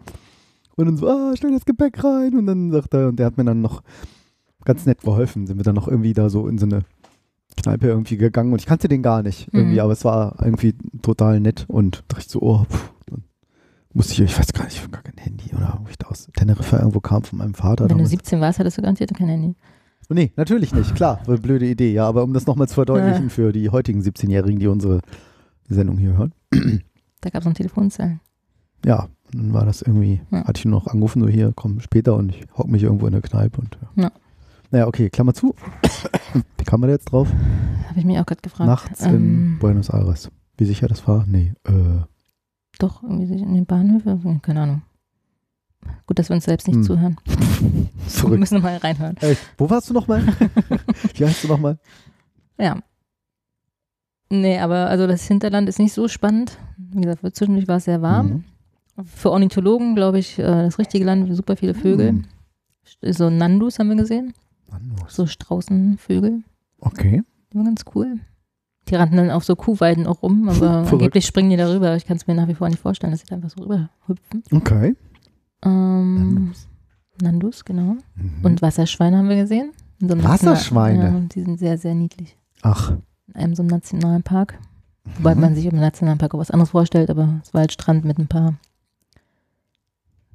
Und 0.76 0.86
dann 0.88 0.98
so, 0.98 1.08
ah, 1.08 1.32
stell 1.36 1.52
das 1.52 1.64
Gepäck 1.66 2.04
rein. 2.04 2.38
Und 2.38 2.48
dann 2.48 2.72
sagt 2.72 2.94
er, 2.94 3.10
und 3.10 3.18
der 3.18 3.28
hat 3.28 3.38
mir 3.38 3.46
dann 3.46 3.62
noch 3.62 3.82
ganz 4.66 4.86
nett 4.86 5.02
geholfen. 5.04 5.48
Sind 5.48 5.58
wir 5.58 5.64
dann 5.64 5.76
noch 5.76 5.88
irgendwie 5.88 6.14
da 6.14 6.30
so 6.30 6.48
in 6.48 6.58
so 6.58 6.66
eine 6.66 6.82
Kneipe 7.58 7.88
irgendwie 7.88 8.18
gegangen. 8.18 8.52
Und 8.54 8.60
ich 8.60 8.66
kannte 8.66 8.88
den 8.88 9.02
gar 9.04 9.24
nicht 9.24 9.50
irgendwie, 9.54 9.76
Mhm. 9.76 9.80
aber 9.82 9.94
es 9.94 10.04
war 10.06 10.36
irgendwie 10.44 10.74
total 11.02 11.40
nett. 11.40 11.66
Und 11.68 12.04
dachte 12.08 12.24
ich 12.26 12.30
so, 12.32 12.42
oh, 12.42 12.64
pff, 12.70 12.92
dann 13.08 13.24
musste 13.94 14.14
ich, 14.14 14.22
ich 14.22 14.38
weiß 14.40 14.54
gar 14.54 14.66
nicht, 14.66 14.78
ich 14.84 14.92
gar 14.92 15.02
kein 15.04 15.18
Handy 15.18 15.52
oder 15.56 15.78
ob 15.82 15.90
ich 15.90 15.98
da 15.98 16.08
aus 16.08 16.30
Teneriffa 16.36 16.78
irgendwo 16.80 17.00
kam 17.00 17.24
von 17.24 17.40
meinem 17.40 17.54
Vater. 17.54 17.84
Wenn 17.86 17.90
du 17.90 17.96
damals. 17.96 18.10
17 18.12 18.40
warst, 18.42 18.60
hattest 18.60 18.78
du 18.78 18.82
garantiert 18.82 19.14
kein 19.14 19.28
Handy. 19.28 19.56
Nee, 20.10 20.32
natürlich 20.36 20.74
nicht, 20.74 20.94
klar, 20.96 21.22
blöde 21.26 21.66
Idee, 21.70 21.94
ja, 21.94 22.06
aber 22.06 22.24
um 22.24 22.34
das 22.34 22.46
nochmal 22.46 22.68
zu 22.68 22.74
verdeutlichen 22.76 23.30
für 23.30 23.54
die 23.54 23.70
heutigen 23.70 24.02
17-Jährigen, 24.02 24.60
die 24.60 24.68
unsere 24.68 25.00
Sendung 25.70 25.98
hier 25.98 26.18
hören. 26.18 26.34
Da 27.22 27.30
gab 27.30 27.44
es 27.44 27.46
noch 27.48 27.54
Telefonzellen. 27.54 28.20
Ja, 28.84 29.08
dann 29.32 29.54
war 29.54 29.64
das 29.66 29.82
irgendwie, 29.82 30.20
Ja. 30.32 30.44
hatte 30.46 30.58
ich 30.60 30.66
nur 30.66 30.74
noch 30.82 30.88
angerufen, 30.88 31.22
so 31.22 31.30
hier, 31.30 31.54
komm 31.56 31.80
später 31.80 32.16
und 32.16 32.36
ich 32.36 32.46
hock 32.58 32.68
mich 32.68 32.84
irgendwo 32.84 33.06
in 33.06 33.14
der 33.14 33.22
Kneipe 33.22 33.62
und 33.62 33.78
ja. 33.96 34.04
Ja. 34.04 34.12
Naja, 34.72 34.88
okay, 34.88 35.10
Klammer 35.10 35.34
zu. 35.34 35.54
Wie 36.58 36.64
kam 36.64 36.80
man 36.80 36.88
da 36.90 36.94
jetzt 36.96 37.12
drauf? 37.12 37.28
Habe 37.90 38.00
ich 38.00 38.06
mich 38.06 38.18
auch 38.20 38.26
gerade 38.26 38.42
gefragt. 38.42 38.68
Nachts 38.68 39.02
in 39.06 39.14
Ähm, 39.16 39.58
Buenos 39.60 39.90
Aires. 39.90 40.30
Wie 40.58 40.66
sicher 40.66 40.88
das 40.88 41.06
war? 41.08 41.26
Nee, 41.28 41.54
äh, 41.66 42.02
Doch, 42.80 43.04
irgendwie 43.04 43.40
in 43.42 43.54
den 43.54 43.66
Bahnhöfen? 43.66 44.42
Keine 44.42 44.62
Ahnung. 44.62 44.82
Gut, 46.06 46.20
dass 46.20 46.30
wir 46.30 46.36
uns 46.36 46.46
selbst 46.46 46.68
nicht 46.68 46.78
Hm. 46.78 46.84
zuhören. 46.84 47.18
Wir 47.26 47.90
zurück. 48.08 48.40
müssen 48.40 48.62
mal 48.62 48.78
reinhören. 48.78 49.18
Echt? 49.18 49.42
Wo 49.58 49.70
warst 49.70 49.90
du 49.90 49.94
nochmal? 49.94 50.24
Wie 51.16 51.26
heißt 51.26 51.44
du 51.44 51.48
nochmal? 51.48 51.78
Ja. 52.60 52.78
Nee, 54.30 54.60
aber 54.60 54.88
also 54.88 55.08
das 55.08 55.24
Hinterland 55.28 55.68
ist 55.68 55.80
nicht 55.80 55.94
so 55.94 56.08
spannend. 56.08 56.58
Wie 56.78 57.02
gesagt, 57.02 57.36
zwischendurch 57.36 57.68
war 57.68 57.78
es 57.78 57.86
sehr 57.86 58.02
warm. 58.02 58.44
Mhm. 58.98 59.06
Für 59.06 59.32
Ornithologen, 59.32 59.96
glaube 59.96 60.20
ich, 60.20 60.40
äh, 60.40 60.44
das 60.44 60.80
richtige 60.80 61.04
Land, 61.06 61.36
super 61.36 61.58
viele 61.58 61.74
Vögel. 61.74 62.14
Mhm. 62.14 62.26
So 63.02 63.30
Nandus 63.30 63.80
haben 63.80 63.90
wir 63.90 63.96
gesehen, 63.96 64.34
Ist- 65.08 65.16
so 65.16 65.26
Straußenvögel. 65.28 66.44
Okay. 66.80 67.24
Die 67.52 67.58
waren 67.58 67.66
ganz 67.66 67.84
cool. 67.96 68.20
Die 68.88 68.96
rannten 68.96 69.18
dann 69.18 69.30
auf 69.30 69.44
so 69.44 69.56
Kuhweiden 69.56 70.08
auch 70.08 70.24
rum, 70.24 70.50
aber 70.50 70.56
Verrückt. 70.86 70.94
angeblich 70.94 71.26
springen 71.26 71.50
die 71.52 71.58
darüber. 71.58 71.96
Ich 71.96 72.06
kann 72.06 72.18
es 72.18 72.28
mir 72.28 72.34
nach 72.36 72.48
wie 72.48 72.56
vor 72.56 72.68
nicht 72.70 72.80
vorstellen, 72.82 73.12
dass 73.12 73.22
sie 73.22 73.28
da 73.28 73.36
einfach 73.36 73.50
so 73.50 73.62
rüberhüpfen. 73.64 74.44
Okay. 74.52 74.96
Ähm, 75.64 76.16
Nandus. 76.34 76.68
Nandus, 77.22 77.66
genau. 77.66 77.98
Mhm. 78.16 78.34
Und 78.44 78.62
Wasserschweine 78.62 79.18
haben 79.18 79.30
wir 79.30 79.36
gesehen. 79.36 79.72
So 80.00 80.24
Wasserschweine? 80.24 81.04
Ja, 81.04 81.20
die 81.20 81.42
sind 81.44 81.60
sehr, 81.60 81.78
sehr 81.78 81.94
niedlich. 81.94 82.36
Ach. 82.64 82.94
In 83.28 83.36
einem 83.36 83.56
so 83.56 83.62
einem 83.62 83.70
Nationalpark. 83.70 84.58
Wobei 85.18 85.36
Mhm. 85.36 85.42
man 85.42 85.56
sich 85.56 85.66
im 85.66 85.76
Nationalpark 85.80 86.34
auch 86.34 86.40
was 86.40 86.50
anderes 86.52 86.72
vorstellt, 86.72 87.10
aber 87.12 87.40
es 87.44 87.54
war 87.54 87.62
halt 87.62 87.72
Strand 87.72 88.04
mit 88.06 88.18
ein 88.18 88.28
paar. 88.28 88.56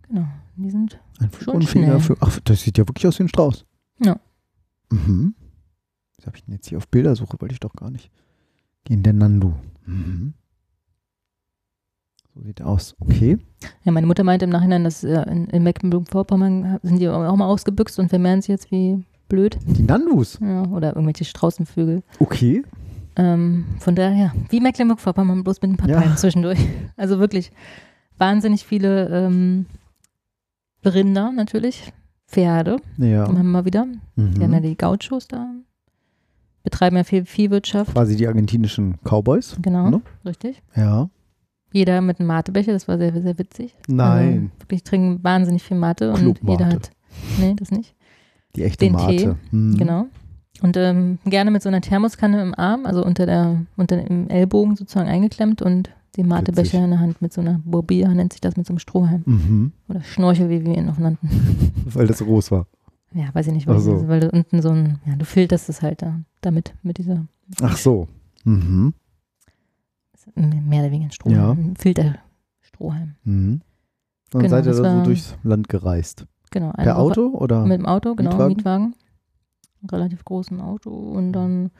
Genau, 0.08 0.26
die 0.56 0.70
sind. 0.70 1.00
Ein 1.18 1.30
Schon 1.42 1.62
schnell. 1.62 1.98
für, 2.00 2.16
ach, 2.20 2.38
das 2.44 2.62
sieht 2.62 2.78
ja 2.78 2.86
wirklich 2.86 3.06
aus 3.06 3.18
wie 3.18 3.24
ein 3.24 3.28
Strauß. 3.28 3.64
Ja. 4.04 4.16
Mhm. 4.90 5.34
Was 6.16 6.26
habe 6.26 6.36
ich 6.36 6.44
denn 6.44 6.54
jetzt 6.54 6.68
hier 6.68 6.78
auf 6.78 6.88
Bildersuche? 6.88 7.36
Wollte 7.40 7.52
ich 7.52 7.60
doch 7.60 7.74
gar 7.74 7.90
nicht. 7.90 8.10
Gehen 8.84 9.02
der 9.02 9.12
Nandu. 9.12 9.52
Mhm. 9.84 10.34
So 12.34 12.42
sieht 12.42 12.60
er 12.60 12.66
aus. 12.68 12.94
Okay. 13.00 13.38
Ja, 13.84 13.92
meine 13.92 14.06
Mutter 14.06 14.22
meinte 14.24 14.44
im 14.44 14.50
Nachhinein, 14.50 14.84
dass 14.84 15.02
äh, 15.04 15.22
in, 15.30 15.46
in 15.46 15.62
Mecklenburg-Vorpommern 15.62 16.78
sind 16.82 16.98
die 16.98 17.08
auch 17.08 17.36
mal 17.36 17.46
ausgebüxt 17.46 17.98
und 17.98 18.08
vermehren 18.08 18.42
sich 18.42 18.48
jetzt 18.48 18.70
wie 18.70 19.04
blöd. 19.28 19.58
Die 19.66 19.82
Nandus. 19.82 20.38
Ja, 20.40 20.62
oder 20.68 20.90
irgendwelche 20.94 21.24
Straußenvögel. 21.24 22.02
Okay. 22.20 22.62
Ähm, 23.16 23.64
von 23.80 23.94
daher, 23.94 24.14
ja, 24.14 24.32
wie 24.50 24.60
Mecklenburg-Vorpommern, 24.60 25.42
bloß 25.44 25.62
mit 25.62 25.70
ein 25.72 25.76
paar 25.78 25.88
Ja. 25.88 25.98
Palmen 26.00 26.16
zwischendurch. 26.16 26.58
Also 26.96 27.18
wirklich 27.18 27.50
wahnsinnig 28.18 28.64
viele 28.66 29.08
ähm, 29.08 29.66
Rinder 30.84 31.32
natürlich, 31.32 31.92
Pferde, 32.28 32.76
Ja. 32.98 33.26
immer 33.26 33.42
mal 33.42 33.64
wieder. 33.64 33.86
Die 34.16 34.42
haben 34.42 34.52
ja 34.52 34.60
Mhm. 34.60 34.62
die 34.62 34.76
Gauchos 34.76 35.28
da, 35.28 35.46
betreiben 36.62 36.96
ja 36.96 37.04
viel 37.04 37.24
Viehwirtschaft. 37.24 37.92
Quasi 37.92 38.16
die 38.16 38.26
argentinischen 38.26 38.96
Cowboys. 39.04 39.56
Genau, 39.62 39.90
Ne? 39.90 40.00
richtig. 40.24 40.62
Ja. 40.74 41.08
Jeder 41.72 42.00
mit 42.00 42.18
einem 42.18 42.28
Matebecher, 42.28 42.72
das 42.72 42.88
war 42.88 42.96
sehr, 42.98 43.12
sehr 43.20 43.38
witzig. 43.38 43.74
Nein. 43.86 44.50
Also 44.52 44.60
wirklich 44.62 44.82
trinken 44.84 45.22
wahnsinnig 45.22 45.62
viel 45.62 45.76
Mate 45.76 46.12
und 46.12 46.38
jeder 46.42 46.66
hat, 46.66 46.90
nee, 47.38 47.54
das 47.54 47.70
nicht. 47.70 47.94
Die 48.56 48.62
echte 48.64 48.86
Den 48.86 48.94
Mate. 48.94 49.16
Tee, 49.16 49.34
Mhm. 49.56 49.76
Genau. 49.76 50.06
Und 50.62 50.76
ähm, 50.78 51.18
gerne 51.26 51.50
mit 51.50 51.62
so 51.62 51.68
einer 51.68 51.82
Thermoskanne 51.82 52.40
im 52.40 52.54
Arm, 52.54 52.86
also 52.86 53.04
unter 53.04 53.26
der, 53.26 53.66
unter 53.76 53.98
dem 53.98 54.28
Ellbogen 54.30 54.74
sozusagen 54.74 55.08
eingeklemmt 55.08 55.60
und 55.60 55.90
den 56.16 56.28
Matebecher 56.28 56.82
in 56.84 56.90
der 56.90 57.00
Hand 57.00 57.20
mit 57.22 57.32
so 57.32 57.40
einer 57.40 57.60
Bobia, 57.64 58.08
nennt 58.12 58.32
sich 58.32 58.40
das, 58.40 58.56
mit 58.56 58.66
so 58.66 58.72
einem 58.72 58.78
Strohhalm. 58.78 59.22
Mhm. 59.26 59.72
Oder 59.88 60.02
Schnorchel, 60.02 60.48
wie 60.50 60.64
wir 60.64 60.76
ihn 60.76 60.86
noch 60.86 60.98
nannten. 60.98 61.28
Weil 61.86 62.06
das 62.06 62.18
groß 62.18 62.50
war. 62.50 62.66
Ja, 63.12 63.34
weiß 63.34 63.46
ich 63.46 63.52
nicht, 63.52 63.66
weil, 63.66 63.78
so. 63.80 64.08
weil 64.08 64.20
du 64.20 64.30
unten 64.30 64.60
so 64.60 64.70
ein, 64.70 64.98
ja, 65.06 65.16
du 65.16 65.24
filterst 65.24 65.68
es 65.68 65.80
halt 65.80 66.02
da, 66.02 66.20
damit, 66.42 66.74
mit 66.82 66.98
dieser, 66.98 67.26
Ach 67.62 67.76
so. 67.76 68.08
Mhm. 68.44 68.92
mehr 70.34 70.82
oder 70.82 70.90
weniger 70.90 71.06
ein 71.06 71.12
Strohhalm, 71.12 71.38
Ja. 71.38 71.50
ein 71.52 71.76
Filterstrohhalm. 71.76 73.14
Mhm. 73.24 73.62
Und 74.34 74.40
Genau, 74.42 74.48
seid 74.50 74.66
ihr 74.66 74.74
da 74.74 74.98
so 74.98 75.04
durchs 75.04 75.36
Land 75.44 75.68
gereist? 75.68 76.26
Genau. 76.50 76.72
Per 76.72 76.84
Woche 76.84 76.96
Auto 76.96 77.28
oder? 77.28 77.64
Mit 77.64 77.78
dem 77.78 77.86
Auto, 77.86 78.14
genau, 78.14 78.30
Mietwagen? 78.30 78.56
Mietwagen. 78.56 78.94
Ein 79.82 79.88
relativ 79.90 80.24
großen 80.24 80.60
Auto 80.60 80.90
und 80.90 81.32
dann, 81.32 81.70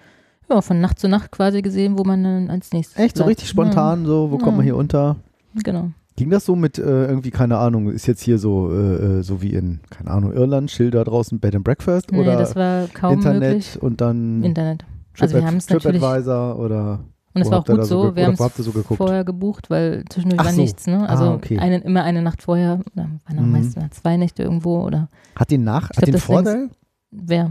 ja, 0.51 0.61
von 0.61 0.81
Nacht 0.81 0.99
zu 0.99 1.09
Nacht 1.09 1.31
quasi 1.33 1.63
gesehen, 1.63 1.99
wo 1.99 2.05
man 2.05 2.23
dann 2.25 2.51
als 2.51 2.73
nächstes 2.73 2.99
Echt 2.99 3.17
so 3.17 3.25
bleibt. 3.25 3.31
richtig 3.39 3.49
spontan, 3.49 4.07
so, 4.07 4.31
wo 4.31 4.37
Ja. 4.37 4.43
kommt 4.43 4.57
man 4.57 4.65
hier 4.65 4.77
unter? 4.77 5.17
Ja, 5.55 5.61
genau. 5.65 5.91
Ging 6.17 6.31
das 6.31 6.47
so 6.47 6.57
mit 6.57 6.79
äh, 6.79 7.07
irgendwie, 7.09 7.31
keine 7.31 7.59
Ahnung, 7.59 7.91
ist 7.91 8.07
jetzt 8.07 8.23
hier 8.23 8.39
so, 8.39 8.71
äh, 8.73 9.19
äh, 9.19 9.23
so 9.23 9.43
wie 9.43 9.51
in, 9.53 9.81
keine 9.91 10.11
Ahnung, 10.11 10.33
Irland, 10.33 10.71
Schilder 10.71 11.05
draußen, 11.05 11.39
Bed 11.41 11.55
and 11.57 11.65
Breakfast 11.65 12.11
Nee, 12.11 12.21
oder 12.21 12.37
das 12.37 12.57
war 12.57 12.87
kaum 12.95 13.15
Internet 13.15 13.43
möglich. 13.51 13.83
und 13.83 14.01
dann 14.01 14.43
Internet. 14.43 14.85
Also 15.21 15.35
wir 15.35 15.41
Trip- 15.41 15.49
haben 15.49 15.57
es 15.59 15.69
natürlich, 15.69 16.01
TripAdvisor 16.01 16.59
oder 16.59 17.01
und 17.35 17.43
es 17.43 17.51
war 17.51 17.59
auch 17.61 17.65
gut 17.67 17.85
so 17.85 18.03
so, 18.05 18.17
wir 18.17 18.27
haben 18.27 18.37
so 18.37 18.47
es 18.47 18.73
geguckt? 18.73 18.97
vorher 18.97 19.23
gebucht, 19.25 19.69
weil 19.69 20.05
zwischendurch 20.09 20.41
Ach 20.41 20.47
war 20.47 20.53
so. 20.55 20.61
nichts, 20.63 20.87
ne? 20.87 21.01
Ah, 21.01 21.05
Also 21.13 21.33
okay. 21.33 21.59
eine, 21.59 21.79
immer 21.81 22.03
eine 22.03 22.23
Nacht 22.23 22.41
vorher, 22.43 22.81
oder 22.95 23.11
waren 23.27 23.39
auch 23.39 23.43
Mhm. 23.43 23.53
meistens 23.53 23.85
zwei 23.91 24.17
Nächte 24.17 24.43
irgendwo 24.43 24.81
oder 24.85 25.09
hat 25.35 25.51
den 25.51 25.65
nach, 25.65 25.91
Ich 25.91 25.99
hat 25.99 26.05
glaub, 26.05 26.13
den 26.13 26.21
Vorteil, 26.21 26.71
wer. 27.11 27.51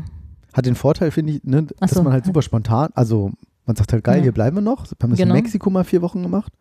Hat 0.56 0.66
den 0.66 0.76
Vorteil, 0.76 1.12
finde 1.12 1.34
ich, 1.34 1.44
ne, 1.44 1.68
dass 1.80 1.92
so. 1.92 2.02
man 2.04 2.14
halt 2.14 2.26
super 2.26 2.42
spontan, 2.42 2.90
also 2.96 3.32
man 3.66 3.76
sagt 3.76 3.92
halt 3.94 4.04
geil, 4.04 4.18
Ja. 4.18 4.24
hier 4.24 4.32
bleiben 4.32 4.58
wir 4.58 4.62
noch. 4.62 4.86
Wir 4.86 4.96
haben 5.04 5.10
das 5.12 5.20
Genau. 5.20 5.34
in 5.36 5.42
Mexiko 5.42 5.70
mal 5.70 5.84
vier 5.84 6.02
Wochen 6.02 6.22
gemacht. 6.24 6.54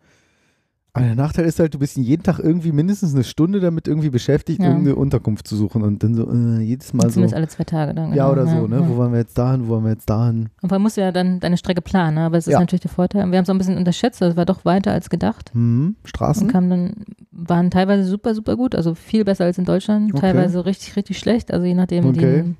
Aber 0.97 1.03
der 1.07 1.15
Nachteil 1.15 1.43
ist 1.45 1.59
halt, 1.59 1.73
du 1.73 1.79
bist 1.79 1.97
jeden 1.97 2.23
Tag 2.23 2.39
irgendwie 2.39 2.71
mindestens 2.71 3.13
eine 3.13 3.25
Stunde 3.25 3.59
damit 3.59 3.85
irgendwie 3.85 4.09
beschäftigt, 4.09 4.61
Ja. 4.61 4.67
irgendeine 4.69 4.95
Unterkunft 4.95 5.45
zu 5.45 5.57
suchen 5.57 5.81
und 5.83 6.01
dann 6.01 6.15
so 6.15 6.31
äh, 6.31 6.61
jedes 6.61 6.93
Mal 6.93 7.03
so. 7.03 7.15
Zumindest 7.15 7.35
alle 7.35 7.49
zwei 7.49 7.65
Tage 7.65 7.93
dann. 7.93 8.13
Ja, 8.13 8.29
genau, 8.29 8.31
oder 8.31 8.47
so, 8.47 8.65
ne? 8.67 8.77
ja. 8.79 8.87
Wo 8.89 8.97
waren 8.97 9.11
wir 9.11 9.19
jetzt 9.19 9.37
dahin, 9.37 9.67
wo 9.67 9.73
waren 9.73 9.83
wir 9.83 9.91
jetzt 9.91 10.09
dahin? 10.09 10.47
Und 10.61 10.71
man 10.71 10.81
muss 10.81 10.95
ja 10.95 11.11
dann 11.11 11.41
deine 11.41 11.57
Strecke 11.57 11.81
planen, 11.81 12.15
ne? 12.15 12.21
aber 12.21 12.37
es 12.37 12.47
ist 12.47 12.53
Ja. 12.53 12.61
natürlich 12.61 12.79
der 12.79 12.91
Vorteil. 12.91 13.25
Und 13.25 13.31
wir 13.31 13.37
haben 13.39 13.43
es 13.43 13.49
auch 13.49 13.53
ein 13.53 13.57
bisschen 13.57 13.77
unterschätzt, 13.77 14.21
das 14.21 14.37
war 14.37 14.45
doch 14.45 14.63
weiter 14.63 14.93
als 14.93 15.09
gedacht. 15.09 15.51
Hm, 15.53 15.97
Und 16.01 16.07
Straßen? 16.09 16.47
kamen 16.47 16.69
dann, 16.69 16.93
waren 17.33 17.71
teilweise 17.71 18.05
super, 18.05 18.33
super 18.33 18.55
gut, 18.55 18.73
also 18.73 18.95
viel 18.95 19.25
besser 19.25 19.43
als 19.43 19.57
in 19.57 19.65
Deutschland, 19.65 20.13
Okay. 20.13 20.21
teilweise 20.21 20.65
richtig, 20.65 20.95
richtig 20.95 21.19
schlecht. 21.19 21.51
Also 21.53 21.65
je 21.65 21.73
nachdem, 21.73 22.05
Okay. 22.05 22.43
die 22.47 22.55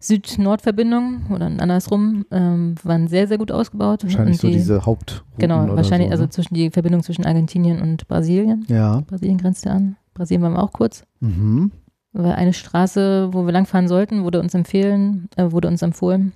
Süd-Nord-Verbindung 0.00 1.26
oder 1.30 1.46
andersrum 1.46 2.24
ähm, 2.30 2.74
waren 2.82 3.06
sehr, 3.06 3.28
sehr 3.28 3.36
gut 3.38 3.52
ausgebaut. 3.52 4.02
Wahrscheinlich 4.02 4.36
und 4.36 4.40
so 4.40 4.46
die, 4.48 4.54
diese 4.54 4.86
Hauptrouten 4.86 5.38
Genau, 5.38 5.76
wahrscheinlich, 5.76 6.08
so, 6.08 6.12
also 6.12 6.24
ne? 6.24 6.30
zwischen 6.30 6.54
die 6.54 6.70
Verbindung 6.70 7.02
zwischen 7.02 7.26
Argentinien 7.26 7.80
und 7.82 8.08
Brasilien. 8.08 8.64
Ja. 8.68 9.02
Brasilien 9.06 9.36
grenzte 9.38 9.70
an. 9.70 9.96
Brasilien 10.14 10.42
waren 10.42 10.54
wir 10.54 10.62
auch 10.62 10.72
kurz. 10.72 11.04
Mhm. 11.20 11.70
Weil 12.12 12.32
eine 12.32 12.54
Straße, 12.54 13.28
wo 13.32 13.44
wir 13.44 13.52
langfahren 13.52 13.88
sollten, 13.88 14.24
wurde 14.24 14.40
uns 14.40 14.54
empfehlen, 14.54 15.28
äh, 15.36 15.52
wurde 15.52 15.68
uns 15.68 15.82
empfohlen, 15.82 16.32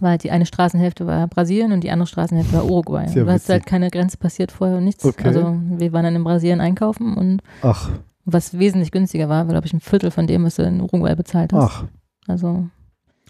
war 0.00 0.10
halt 0.10 0.24
die 0.24 0.30
eine 0.30 0.46
Straßenhälfte 0.46 1.06
war 1.06 1.26
Brasilien 1.28 1.72
und 1.72 1.84
die 1.84 1.90
andere 1.90 2.06
Straßenhälfte 2.06 2.56
war 2.56 2.64
Uruguay. 2.64 3.06
Sehr 3.08 3.24
du 3.24 3.30
hast 3.30 3.48
halt 3.48 3.66
keine 3.66 3.90
Grenze 3.90 4.16
passiert 4.16 4.50
vorher 4.50 4.78
und 4.78 4.84
nichts. 4.84 5.04
Okay. 5.04 5.28
Also 5.28 5.56
wir 5.76 5.92
waren 5.92 6.04
dann 6.04 6.16
in 6.16 6.24
Brasilien 6.24 6.60
einkaufen 6.60 7.14
und 7.14 7.42
Ach, 7.62 7.90
was 8.24 8.58
wesentlich 8.58 8.90
günstiger 8.90 9.28
war, 9.28 9.46
war 9.46 9.52
glaube 9.52 9.66
ich 9.66 9.72
ein 9.72 9.80
Viertel 9.80 10.10
von 10.10 10.26
dem, 10.26 10.44
was 10.44 10.56
du 10.56 10.62
in 10.62 10.80
Uruguay 10.80 11.14
bezahlt 11.14 11.52
hast. 11.52 11.82
ach. 11.82 11.84
Also 12.26 12.66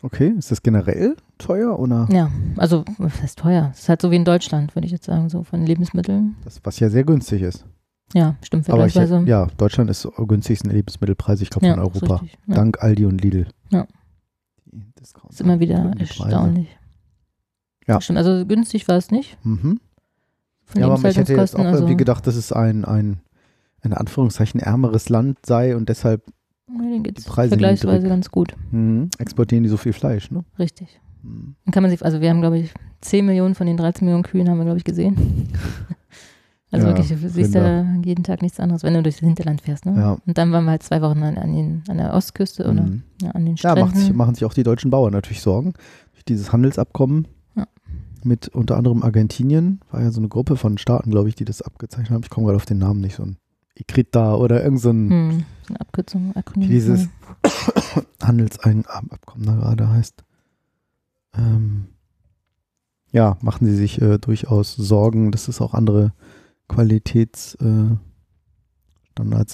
Okay, 0.02 0.32
ist 0.38 0.50
das 0.50 0.62
generell 0.62 1.16
teuer 1.38 1.78
oder? 1.78 2.06
ja, 2.10 2.30
also 2.56 2.84
was 2.98 3.20
heißt 3.22 3.38
teuer? 3.38 3.70
Es 3.72 3.80
ist 3.80 3.88
halt 3.88 4.00
so 4.02 4.10
wie 4.10 4.16
in 4.16 4.24
Deutschland, 4.24 4.74
würde 4.74 4.86
ich 4.86 4.92
jetzt 4.92 5.06
sagen, 5.06 5.28
so 5.28 5.42
von 5.42 5.64
Lebensmitteln. 5.66 6.36
Das, 6.44 6.60
was 6.64 6.78
ja 6.80 6.88
sehr 6.88 7.04
günstig 7.04 7.42
ist. 7.42 7.64
Ja, 8.14 8.36
stimmt 8.42 8.68
Aber 8.70 8.86
ich, 8.86 8.92
vergleichsweise. 8.92 9.28
ja, 9.28 9.46
Deutschland 9.56 9.90
ist 9.90 10.00
so 10.02 10.10
günstigsten 10.10 10.70
Lebensmittelpreise, 10.70 11.42
ich 11.42 11.50
glaube, 11.50 11.66
Ja, 11.66 11.74
von 11.74 11.82
ist 11.84 12.02
Europa. 12.02 12.22
richtig, 12.22 12.38
ja. 12.46 12.54
Dank 12.54 12.82
Aldi 12.82 13.04
und 13.06 13.20
Lidl. 13.22 13.48
Ja. 13.70 13.86
Discounter 14.98 15.30
ist 15.30 15.40
immer 15.40 15.60
wieder 15.60 15.92
erstaunlich. 15.98 16.68
Ja. 17.86 17.96
Das 17.96 18.04
Stimmt, 18.04 18.18
also 18.18 18.46
günstig 18.46 18.86
war 18.88 18.96
es 18.96 19.10
nicht. 19.10 19.36
Mhm. 19.44 19.80
Von 20.64 20.80
Ja, 20.80 20.88
aber 20.88 21.08
ich 21.08 21.16
hätte 21.16 21.34
jetzt 21.34 21.54
auch 21.54 21.60
irgendwie 21.60 21.82
also, 21.84 21.96
gedacht, 21.96 22.26
dass 22.26 22.36
es 22.36 22.52
ein, 22.52 22.84
ein 22.84 23.20
in 23.82 23.92
Anführungszeichen 23.94 24.60
ärmeres 24.60 25.08
Land 25.08 25.38
sei 25.46 25.76
und 25.76 25.88
deshalb 25.88 26.22
Ja, 26.70 26.82
denen 26.82 27.02
geht's 27.02 27.24
die 27.24 27.30
Preise 27.30 27.48
vergleichsweise 27.50 28.08
ganz 28.08 28.30
gut. 28.30 28.54
mhm, 28.70 29.08
exportieren 29.18 29.62
die 29.64 29.70
so 29.70 29.76
viel 29.76 29.92
Fleisch, 29.92 30.30
ne? 30.30 30.44
Richtig. 30.58 31.00
Mhm. 31.22 31.54
Dann 31.64 31.72
kann 31.72 31.82
man 31.82 31.90
sich, 31.90 32.04
also 32.04 32.20
wir 32.20 32.30
haben, 32.30 32.40
glaube 32.40 32.58
ich, 32.58 32.72
10 33.00 33.26
Millionen 33.26 33.54
von 33.54 33.66
den 33.66 33.76
13 33.76 34.04
Millionen 34.04 34.24
Kühen 34.24 34.48
haben 34.48 34.58
wir, 34.58 34.64
glaube 34.64 34.78
ich, 34.78 34.84
gesehen. 34.84 35.48
Also 36.70 36.86
Ja, 36.86 36.92
wirklich, 36.98 37.08
du 37.18 37.28
siehst 37.30 37.54
da 37.54 37.82
jeden 38.04 38.24
Tag 38.24 38.42
nichts 38.42 38.60
anderes, 38.60 38.82
wenn 38.82 38.92
du 38.92 39.02
durchs 39.02 39.20
Hinterland 39.20 39.62
fährst. 39.62 39.86
Ne? 39.86 39.94
Ja. 39.96 40.18
Und 40.26 40.36
dann 40.36 40.52
waren 40.52 40.64
wir 40.66 40.72
halt 40.72 40.82
zwei 40.82 41.00
Wochen 41.00 41.22
an, 41.22 41.38
an, 41.38 41.54
den, 41.54 41.82
an 41.88 41.96
der 41.96 42.12
Ostküste 42.12 42.64
oder 42.70 42.82
Mhm. 42.82 43.04
ja, 43.22 43.30
an 43.30 43.46
den 43.46 43.54
Ja, 43.54 43.70
Stränden. 43.70 43.80
macht 43.86 43.96
sich, 43.96 44.12
machen 44.12 44.34
sich 44.34 44.44
auch 44.44 44.52
die 44.52 44.64
deutschen 44.64 44.90
Bauern 44.90 45.14
natürlich 45.14 45.40
Sorgen. 45.40 45.72
Durch 46.12 46.26
dieses 46.26 46.52
Handelsabkommen 46.52 47.26
Ja. 47.56 47.66
mit 48.22 48.48
unter 48.48 48.76
anderem 48.76 49.02
Argentinien, 49.02 49.80
war 49.90 50.02
ja 50.02 50.10
so 50.10 50.20
eine 50.20 50.28
Gruppe 50.28 50.56
von 50.56 50.76
Staaten, 50.76 51.10
glaube 51.10 51.30
ich, 51.30 51.34
die 51.36 51.46
das 51.46 51.62
abgezeichnet 51.62 52.10
haben. 52.10 52.22
Ich 52.24 52.28
komme 52.28 52.44
gerade 52.48 52.56
auf 52.56 52.66
den 52.66 52.76
Namen 52.76 53.00
nicht, 53.00 53.14
so 53.16 53.22
ein 53.22 53.38
Ikrita 53.78 54.34
oder 54.34 54.62
irgend 54.62 54.80
so 54.80 54.90
ein 54.90 55.10
hm, 55.10 55.44
eine 55.68 55.80
Abkürzung, 55.80 56.34
Akronym. 56.36 56.68
wie 56.68 56.72
dieses 56.72 57.08
Handelsabkommen 58.22 59.46
da 59.46 59.54
gerade 59.54 59.88
heißt. 59.88 60.24
Ähm, 61.36 61.86
ja, 63.12 63.36
machen 63.40 63.66
sie 63.66 63.74
sich 63.76 64.00
äh, 64.02 64.18
durchaus 64.18 64.74
Sorgen, 64.74 65.30
dass 65.32 65.48
es 65.48 65.60
auch 65.60 65.74
andere 65.74 66.12
Qualitätsstandards 66.68 67.98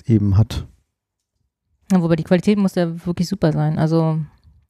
äh, 0.07 0.13
eben 0.13 0.37
hat. 0.37 0.67
Ja, 1.93 2.03
wobei 2.03 2.17
die 2.17 2.25
Qualität 2.25 2.59
muss 2.59 2.75
ja 2.75 3.07
wirklich 3.07 3.29
super 3.29 3.53
sein. 3.53 3.79
Also 3.79 4.19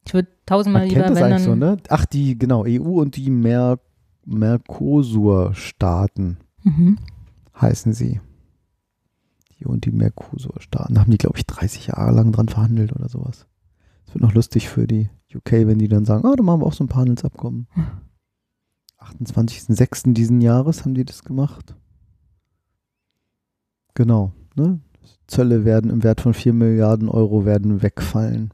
ich 0.07 0.13
würde 0.13 0.29
tausendmal 0.45 0.83
Man 0.83 0.89
lieber, 0.91 1.01
kennt 1.03 1.17
das 1.17 1.23
wenn 1.23 1.33
eigentlich 1.33 1.47
dann, 1.47 1.61
so, 1.61 1.67
ne? 1.67 1.77
Ach, 1.89 2.05
die, 2.05 2.37
genau, 2.39 2.65
EU 2.67 3.01
und 3.01 3.17
die 3.17 3.31
Mer 3.31 3.79
Mercosur-Staaten 4.27 6.39
Mhm. 6.63 6.99
heißen 7.61 7.93
sie. 7.93 8.21
Die 9.65 9.69
und 9.69 9.85
die 9.85 9.93
Mercosur-Staaten. 9.93 10.95
Da 10.95 11.01
haben 11.01 11.11
die, 11.11 11.19
glaube 11.19 11.39
ich, 11.39 11.47
30 11.47 11.89
Jahre 11.89 12.15
lang 12.15 12.33
dran 12.33 12.49
verhandelt 12.49 12.93
oder 12.93 13.09
sowas. 13.09 13.47
Es 14.07 14.15
wird 14.15 14.23
noch 14.23 14.35
lustig 14.35 14.69
für 14.69 14.87
die 14.87 15.09
UK, 15.35 15.53
wenn 15.67 15.79
die 15.79 15.89
dann 15.89 16.05
sagen, 16.05 16.27
ah, 16.27 16.35
da 16.37 16.43
machen 16.43 16.61
wir 16.61 16.67
auch 16.67 16.73
so 16.73 16.85
ein 16.85 16.89
paar 16.89 17.01
Handelsabkommen. 17.01 17.67
28.06. 18.99 20.13
diesen 20.13 20.41
Jahres 20.41 20.85
haben 20.85 20.95
die 20.95 21.05
das 21.05 21.25
gemacht. 21.25 21.75
Genau, 23.95 24.33
ne? 24.55 24.81
Zölle 25.27 25.65
werden 25.65 25.91
im 25.91 26.03
Wert 26.03 26.21
von 26.21 26.35
4 26.35 26.53
Milliarden 26.53 27.09
Euro 27.09 27.45
werden 27.45 27.83
wegfallen. 27.83 28.53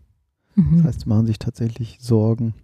Mhm. 0.54 0.78
Das 0.78 0.86
heißt, 0.86 1.00
sie 1.00 1.08
machen 1.08 1.26
sich 1.26 1.38
tatsächlich 1.38 1.98
Sorgen. 2.00 2.54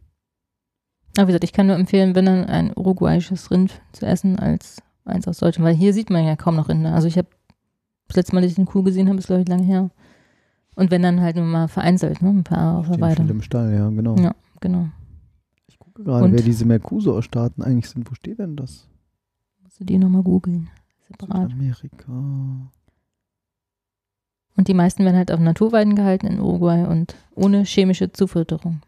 Aber 1.16 1.28
wie 1.28 1.32
gesagt, 1.32 1.44
ich 1.44 1.52
kann 1.52 1.66
nur 1.66 1.76
empfehlen, 1.76 2.14
wenn 2.14 2.26
dann 2.26 2.44
ein 2.44 2.72
uruguayisches 2.76 3.50
Rind 3.50 3.80
zu 3.92 4.06
essen 4.06 4.38
als 4.38 4.82
eins 5.04 5.26
aus 5.26 5.38
Deutschland, 5.38 5.66
weil 5.66 5.74
hier 5.74 5.92
sieht 5.92 6.10
man 6.10 6.24
ja 6.24 6.36
kaum 6.36 6.56
noch 6.56 6.68
Rinder. 6.68 6.94
Also 6.94 7.08
ich 7.08 7.16
habe 7.16 7.28
das 8.08 8.16
letzte 8.16 8.34
Mal, 8.34 8.42
dass 8.42 8.52
ich 8.52 8.58
eine 8.58 8.66
Kuh 8.66 8.82
gesehen 8.82 9.08
habe, 9.08 9.18
ist 9.18 9.26
glaube 9.26 9.42
ich 9.42 9.48
lange 9.48 9.64
her. 9.64 9.90
Und 10.74 10.90
wenn 10.90 11.02
dann 11.02 11.20
halt 11.20 11.36
nur 11.36 11.46
mal 11.46 11.68
vereinzelt, 11.68 12.20
ne? 12.22 12.28
ein 12.28 12.44
paar 12.44 12.78
auf 12.78 12.88
der 12.88 13.00
Weide. 13.00 13.22
im 13.22 13.42
Stall, 13.42 13.72
ja, 13.74 13.88
genau. 13.88 14.16
Ja, 14.16 14.34
genau. 14.60 14.88
Ich 15.66 15.78
gucke 15.78 16.04
gerade, 16.04 16.30
wer 16.30 16.42
diese 16.42 16.66
Mercosur-Staaten 16.66 17.62
eigentlich 17.62 17.88
sind. 17.88 18.08
Wo 18.10 18.14
steht 18.14 18.38
denn 18.38 18.56
das? 18.56 18.86
Musst 19.62 19.80
du 19.80 19.84
die 19.84 19.98
nochmal 19.98 20.22
googeln. 20.22 20.68
Separat. 21.08 21.50
Südamerika. 21.50 22.12
Und 24.56 24.68
die 24.68 24.74
meisten 24.74 25.04
werden 25.04 25.16
halt 25.16 25.32
auf 25.32 25.40
Naturweiden 25.40 25.96
gehalten 25.96 26.26
in 26.26 26.40
Uruguay 26.40 26.86
und 26.86 27.14
ohne 27.34 27.64
chemische 27.64 28.12
Zufütterung. 28.12 28.80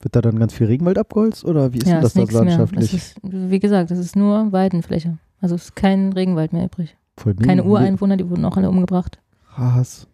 Wird 0.00 0.16
da 0.16 0.20
dann 0.20 0.38
ganz 0.38 0.54
viel 0.54 0.66
Regenwald 0.66 0.98
abgeholzt 0.98 1.44
oder 1.44 1.72
wie 1.72 1.78
ist 1.78 1.86
ja, 1.86 1.94
denn 1.94 2.02
das 2.02 2.16
ist 2.16 2.34
da 2.34 2.42
mehr. 2.42 2.58
Das 2.58 2.58
landschaftlich? 2.58 2.94
ist, 2.94 3.16
wie 3.22 3.58
gesagt, 3.58 3.90
das 3.90 3.98
ist 3.98 4.16
nur 4.16 4.50
Weidenfläche. 4.52 5.18
Also 5.40 5.54
es 5.54 5.64
ist 5.64 5.76
kein 5.76 6.12
Regenwald 6.12 6.52
mehr 6.52 6.64
übrig. 6.64 6.96
Voll 7.20 7.34
Keine. 7.34 7.64
Ureinwohner, 7.64 8.16
die 8.16 8.30
wurden 8.30 8.46
auch 8.46 8.56
alle 8.56 8.70
umgebracht. 8.70 9.20
Krass. 9.54 10.06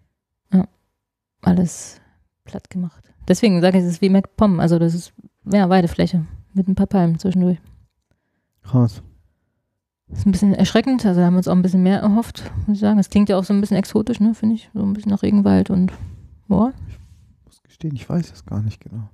Alles 1.43 2.01
platt 2.45 2.69
gemacht. 2.71 3.13
Deswegen 3.29 3.61
sage 3.61 3.79
ich, 3.79 3.85
es 3.85 3.93
ist 3.93 4.01
wie 4.01 4.09
MacPom. 4.09 4.59
Also 4.59 4.81
das 4.81 4.93
ist 4.93 5.13
ja 5.45 5.69
Weidefläche 5.69 6.27
mit 6.53 6.67
ein 6.67 6.75
paar 6.75 6.89
Palmen 6.89 7.21
zwischendurch. 7.21 7.59
Krass. 8.65 9.03
Das 10.09 10.19
ist 10.19 10.27
ein 10.27 10.33
bisschen 10.33 10.55
erschreckend. 10.55 11.07
Also 11.07 11.21
da 11.21 11.27
haben 11.27 11.35
wir 11.35 11.39
uns 11.39 11.47
auch 11.47 11.55
ein 11.55 11.63
bisschen 11.63 11.85
mehr 11.85 12.01
erhofft, 12.01 12.51
muss 12.67 12.79
ich 12.79 12.81
sagen. 12.81 12.97
Das 12.97 13.11
klingt 13.11 13.29
ja 13.29 13.39
auch 13.39 13.45
so 13.45 13.55
ein 13.55 13.61
bisschen 13.61 13.77
exotisch, 13.77 14.19
ne, 14.19 14.35
finde 14.35 14.57
ich. 14.57 14.69
So 14.75 14.83
ein 14.83 14.93
bisschen 14.93 15.13
nach 15.13 15.23
Regenwald 15.23 15.71
und 15.71 15.93
boah, 16.49 16.73
muss 17.45 17.63
gestehen, 17.63 17.95
ich 17.95 18.09
weiß 18.09 18.33
es 18.33 18.45
gar 18.45 18.63
nicht 18.63 18.81
genau. 18.81 19.09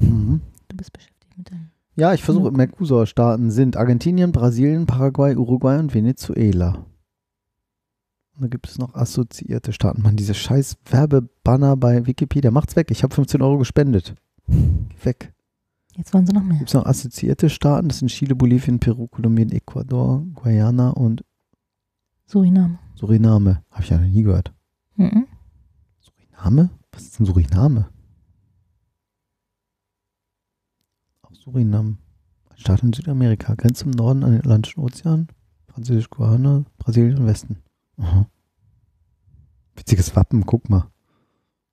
Mhm. 0.00 0.40
du 0.66 0.76
bist 0.76 0.92
beschäftigt 0.92 1.38
mit 1.38 1.52
deinem. 1.52 1.70
Ja, 1.98 2.14
ich 2.14 2.22
versuche, 2.22 2.46
Ja. 2.46 2.52
Mercosur-Staaten 2.52 3.50
sind 3.50 3.76
Argentinien, 3.76 4.30
Brasilien, 4.30 4.86
Paraguay, 4.86 5.34
Uruguay 5.34 5.78
und 5.80 5.92
Venezuela. 5.94 6.86
Und 8.36 8.42
da 8.42 8.46
gibt 8.46 8.68
es 8.68 8.78
noch 8.78 8.94
assoziierte 8.94 9.72
Staaten. 9.72 10.02
Mann, 10.02 10.14
diese 10.14 10.34
scheiß 10.34 10.76
Werbebanner 10.88 11.76
bei 11.76 12.06
Wikipedia. 12.06 12.52
Macht's 12.52 12.76
weg. 12.76 12.92
Ich 12.92 13.02
habe 13.02 13.12
15 13.12 13.42
Euro 13.42 13.58
gespendet. 13.58 14.14
Geh 14.46 15.04
weg. 15.04 15.34
Jetzt 15.96 16.14
wollen 16.14 16.24
sie 16.24 16.32
noch 16.32 16.44
mehr. 16.44 16.58
Gibt 16.58 16.70
es 16.70 16.74
noch 16.74 16.86
assoziierte 16.86 17.50
Staaten? 17.50 17.88
Das 17.88 17.98
sind 17.98 18.08
Chile, 18.12 18.36
Bolivien, 18.36 18.78
Peru, 18.78 19.08
Kolumbien, 19.08 19.50
Ecuador, 19.50 20.24
Guyana 20.34 20.90
und 20.90 21.24
Suriname. 22.26 22.78
Suriname. 22.94 23.64
Habe 23.72 23.82
ich 23.82 23.90
ja 23.90 23.98
noch 23.98 24.06
nie 24.06 24.22
gehört. 24.22 24.52
Mhm. 24.94 25.26
Suriname? 25.98 26.70
Was 26.92 27.02
ist 27.02 27.18
denn 27.18 27.26
Suriname? 27.26 27.88
Auch 31.48 31.52
Suriname. 31.52 31.96
Ein 32.50 32.58
Staat 32.58 32.82
in 32.82 32.92
Südamerika. 32.92 33.54
Grenzt 33.54 33.82
im 33.82 33.90
Norden 33.90 34.22
an 34.22 34.32
den 34.32 34.40
Atlantischen 34.40 34.82
Ozean. 34.82 35.28
Französisch-Guayana, 35.68 36.64
Brasilien 36.78 37.18
und 37.18 37.26
Westen. 37.26 37.58
Aha. 37.98 38.26
Witziges 39.76 40.14
Wappen, 40.16 40.44
guck 40.44 40.68
mal. 40.68 40.90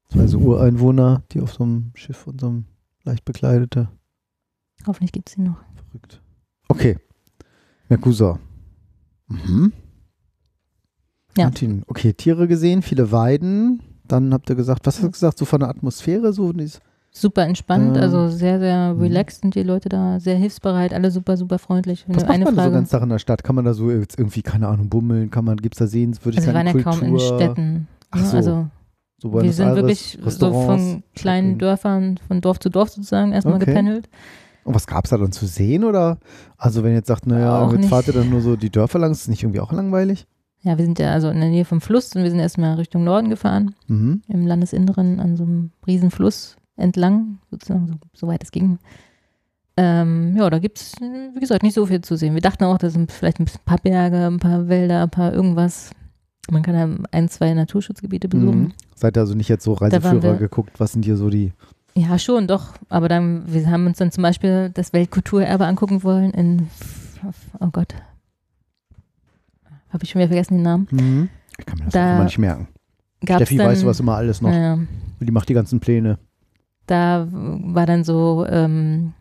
Zwei 0.10 0.28
so 0.28 0.38
Ureinwohner, 0.38 1.24
die 1.32 1.42
auf 1.42 1.54
so 1.54 1.64
einem 1.64 1.92
Schiff 1.96 2.28
und 2.28 2.40
so 2.40 2.48
einem 2.48 2.66
leicht 3.04 3.26
bekleidete. 3.26 3.90
Hoffentlich 4.86 5.12
gibt 5.12 5.30
es 5.30 5.36
sie 5.36 5.42
noch. 5.42 5.58
Verrückt. 5.90 6.22
Okay. 6.68 6.98
Mercosur. 7.90 8.40
Mhm. 9.28 9.74
Ja. 11.38 11.46
Martin, 11.46 11.84
Okay, 11.88 12.14
Tiere 12.14 12.48
gesehen, 12.48 12.82
viele 12.82 13.12
Weiden. 13.12 13.82
Dann 14.08 14.34
habt 14.34 14.50
ihr 14.50 14.56
gesagt, 14.56 14.86
was 14.86 14.98
hast 14.98 15.04
du 15.04 15.12
gesagt, 15.12 15.38
so 15.40 15.46
von 15.46 15.62
der 15.62 15.70
Atmosphäre, 15.70 16.32
so 16.32 16.54
dies, 16.54 16.80
Super 17.18 17.44
entspannt, 17.46 17.96
Ähm, 17.96 18.04
also 18.04 18.28
sehr, 18.28 18.60
sehr 18.60 18.94
mhm. 18.94 19.02
relaxed 19.02 19.42
sind 19.42 19.56
die 19.56 19.64
Leute 19.64 19.88
da, 19.88 20.20
sehr 20.20 20.36
hilfsbereit, 20.36 20.94
alle 20.94 21.12
super, 21.12 21.38
super 21.38 21.60
freundlich. 21.60 22.04
Was 22.10 22.24
macht 22.24 22.30
eine 22.30 22.44
man 22.44 22.56
da 22.56 22.64
so 22.64 22.70
Frage. 22.70 22.76
ganz 22.76 22.90
Tag 22.90 23.04
in 23.04 23.10
der 23.10 23.20
Stadt? 23.20 23.44
Kann 23.44 23.56
man 23.56 23.64
da 23.64 23.74
so 23.74 23.90
jetzt 23.90 24.20
irgendwie, 24.20 24.42
keine 24.42 24.68
Ahnung, 24.68 24.90
bummeln? 24.90 25.32
Kann 25.32 25.46
man, 25.46 25.56
gibt 25.58 25.76
es 25.76 25.80
da 25.80 25.88
Sehen, 25.88 26.14
würde 26.24 26.32
ich 26.32 26.38
also 26.40 26.48
wir 26.50 26.54
waren 26.54 26.68
ja 26.68 26.84
kaum 26.84 27.02
in? 27.02 27.20
Städten. 27.20 27.88
Ach 28.12 28.20
ne? 28.20 28.26
so, 28.28 28.36
Also 28.38 28.68
so 29.22 29.34
wir 29.34 29.54
sind 29.54 29.66
Aires, 29.68 29.78
wirklich 29.78 30.20
so 30.26 30.52
von 30.52 31.04
kleinen 31.16 31.48
Shopping. 31.52 31.60
Dörfern, 31.60 32.20
von 32.28 32.42
Dorf 32.42 32.60
zu 32.60 32.70
Dorf 32.70 32.90
sozusagen 32.90 33.32
erstmal 33.32 33.56
Okay. 33.56 33.66
gependelt. 33.68 34.10
Und 34.66 34.74
was 34.76 34.86
gab 34.86 35.06
es 35.06 35.12
da 35.12 35.18
dann 35.18 35.32
zu 35.32 35.46
sehen? 35.46 35.86
Oder? 35.86 36.18
Also 36.58 36.84
wenn 36.84 36.92
ihr 36.92 36.98
jetzt 36.98 37.08
sagt, 37.08 37.28
naja, 37.28 37.62
Auch 37.62 37.72
jetzt 37.74 37.88
fahrt 37.88 38.08
ihr 38.08 38.14
dann 38.14 38.30
nur 38.30 38.42
so 38.42 38.58
die 38.58 38.70
Dörfer 38.72 39.00
lang, 39.00 39.12
ist 39.12 39.22
das 39.22 39.28
nicht 39.30 39.44
irgendwie 39.44 39.62
auch 39.62 39.72
langweilig? 39.72 40.28
Ja, 40.64 40.78
wir 40.78 40.84
sind 40.84 41.00
ja 41.00 41.12
also 41.14 41.30
in 41.30 41.40
der 41.40 41.50
Nähe 41.50 41.64
vom 41.64 41.80
Fluss 41.80 42.14
und 42.16 42.24
wir 42.24 42.30
sind 42.30 42.40
erstmal 42.40 42.74
Richtung 42.76 43.04
Norden 43.06 43.30
gefahren, 43.30 43.74
Mhm. 43.88 44.22
im 44.28 44.46
Landesinneren 44.48 45.20
an 45.22 45.38
so 45.38 45.44
einem 45.44 45.72
riesen 45.88 46.12
Fluss 46.12 46.58
entlang, 46.78 47.40
sozusagen, 47.52 47.88
so, 47.88 47.96
soweit 48.14 48.44
es 48.44 48.52
ging. 48.52 48.80
Ähm, 49.78 50.36
ja, 50.38 50.50
da 50.50 50.60
gibt 50.60 50.80
es, 50.80 50.94
wie 51.02 51.40
gesagt, 51.40 51.64
nicht 51.64 51.74
so 51.74 51.86
viel 51.86 52.02
zu 52.02 52.16
sehen. 52.16 52.34
Wir 52.34 52.42
dachten 52.42 52.64
auch, 52.64 52.78
das 52.78 52.94
sind 52.94 53.12
vielleicht 53.12 53.40
ein 53.40 53.48
paar 53.66 53.78
Berge, 53.80 54.26
ein 54.26 54.40
paar 54.40 54.68
Wälder, 54.70 55.04
ein 55.04 55.10
paar 55.10 55.34
irgendwas. 55.34 55.92
Man 56.50 56.62
kann 56.62 56.76
ja 56.76 56.88
ein, 57.12 57.28
zwei 57.28 57.54
Naturschutzgebiete 57.54 58.30
besuchen. 58.30 58.60
Mhm. 58.60 58.74
Seid 58.96 59.18
ihr 59.18 59.22
also 59.22 59.34
nicht 59.34 59.50
jetzt 59.50 59.64
so 59.64 59.74
Reiseführer 59.74 60.38
geguckt, 60.38 60.80
was 60.80 60.94
sind 60.94 61.04
hier 61.04 61.18
so 61.18 61.30
die 61.30 61.52
Ja, 61.96 62.18
schon, 62.20 62.48
doch. 62.48 62.74
Aber 62.88 63.10
dann, 63.10 63.44
wir 63.52 63.70
haben 63.70 63.88
uns 63.88 63.98
dann 63.98 64.12
zum 64.12 64.22
Beispiel 64.22 64.70
das 64.74 64.94
Weltkulturerbe 64.94 65.66
angucken 65.66 66.04
wollen 66.04 66.32
in, 66.32 66.70
oh 67.60 67.70
Gott, 67.72 67.96
habe 69.90 70.04
ich 70.04 70.12
schon 70.12 70.20
wieder 70.20 70.30
vergessen 70.30 70.56
den 70.56 70.64
Namen. 70.64 70.88
Mhm. 70.92 71.30
Ich 71.58 71.66
kann 71.66 71.80
mir 71.80 71.86
das 71.86 71.94
Da 71.94 72.16
immer 72.16 72.26
nicht 72.26 72.38
merken. 72.38 72.68
Steffi 73.24 73.58
dann, 73.58 73.68
weiß 73.68 73.80
sowas 73.82 74.00
immer 74.00 74.16
alles 74.16 74.42
noch. 74.42 74.52
Ja, 74.52 74.78
Die 75.20 75.32
macht 75.32 75.50
die 75.50 75.54
ganzen 75.54 75.80
Pläne. 75.80 76.20
Da 76.88 77.28
war 77.32 77.86
dann 77.86 78.04
so, 78.04 78.46
ähm, 78.50 79.14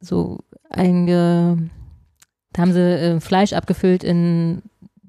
so 0.00 0.38
einge, 0.70 1.70
da 2.52 2.62
haben 2.62 2.72
sie 2.72 2.80
äh, 2.80 3.20
Fleisch 3.20 3.52
abgefüllt 3.52 4.04
in, 4.04 4.62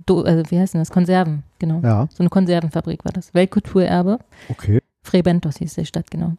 Do 0.06 0.22
also 0.22 0.50
wie 0.52 0.60
heißt 0.60 0.74
denn 0.76 0.82
das, 0.82 0.92
Konserven, 0.92 1.44
genau. 1.60 1.80
Ja, 1.82 2.08
So 2.12 2.22
eine 2.22 2.30
Konservenfabrik 2.30 3.04
war 3.06 3.12
das. 3.12 3.34
Weltkulturerbe. 3.34 4.20
okay. 4.50 4.80
Frebentos 5.04 5.58
hieß 5.58 5.76
die 5.76 5.86
Stadt, 5.86 6.10
genau. 6.10 6.34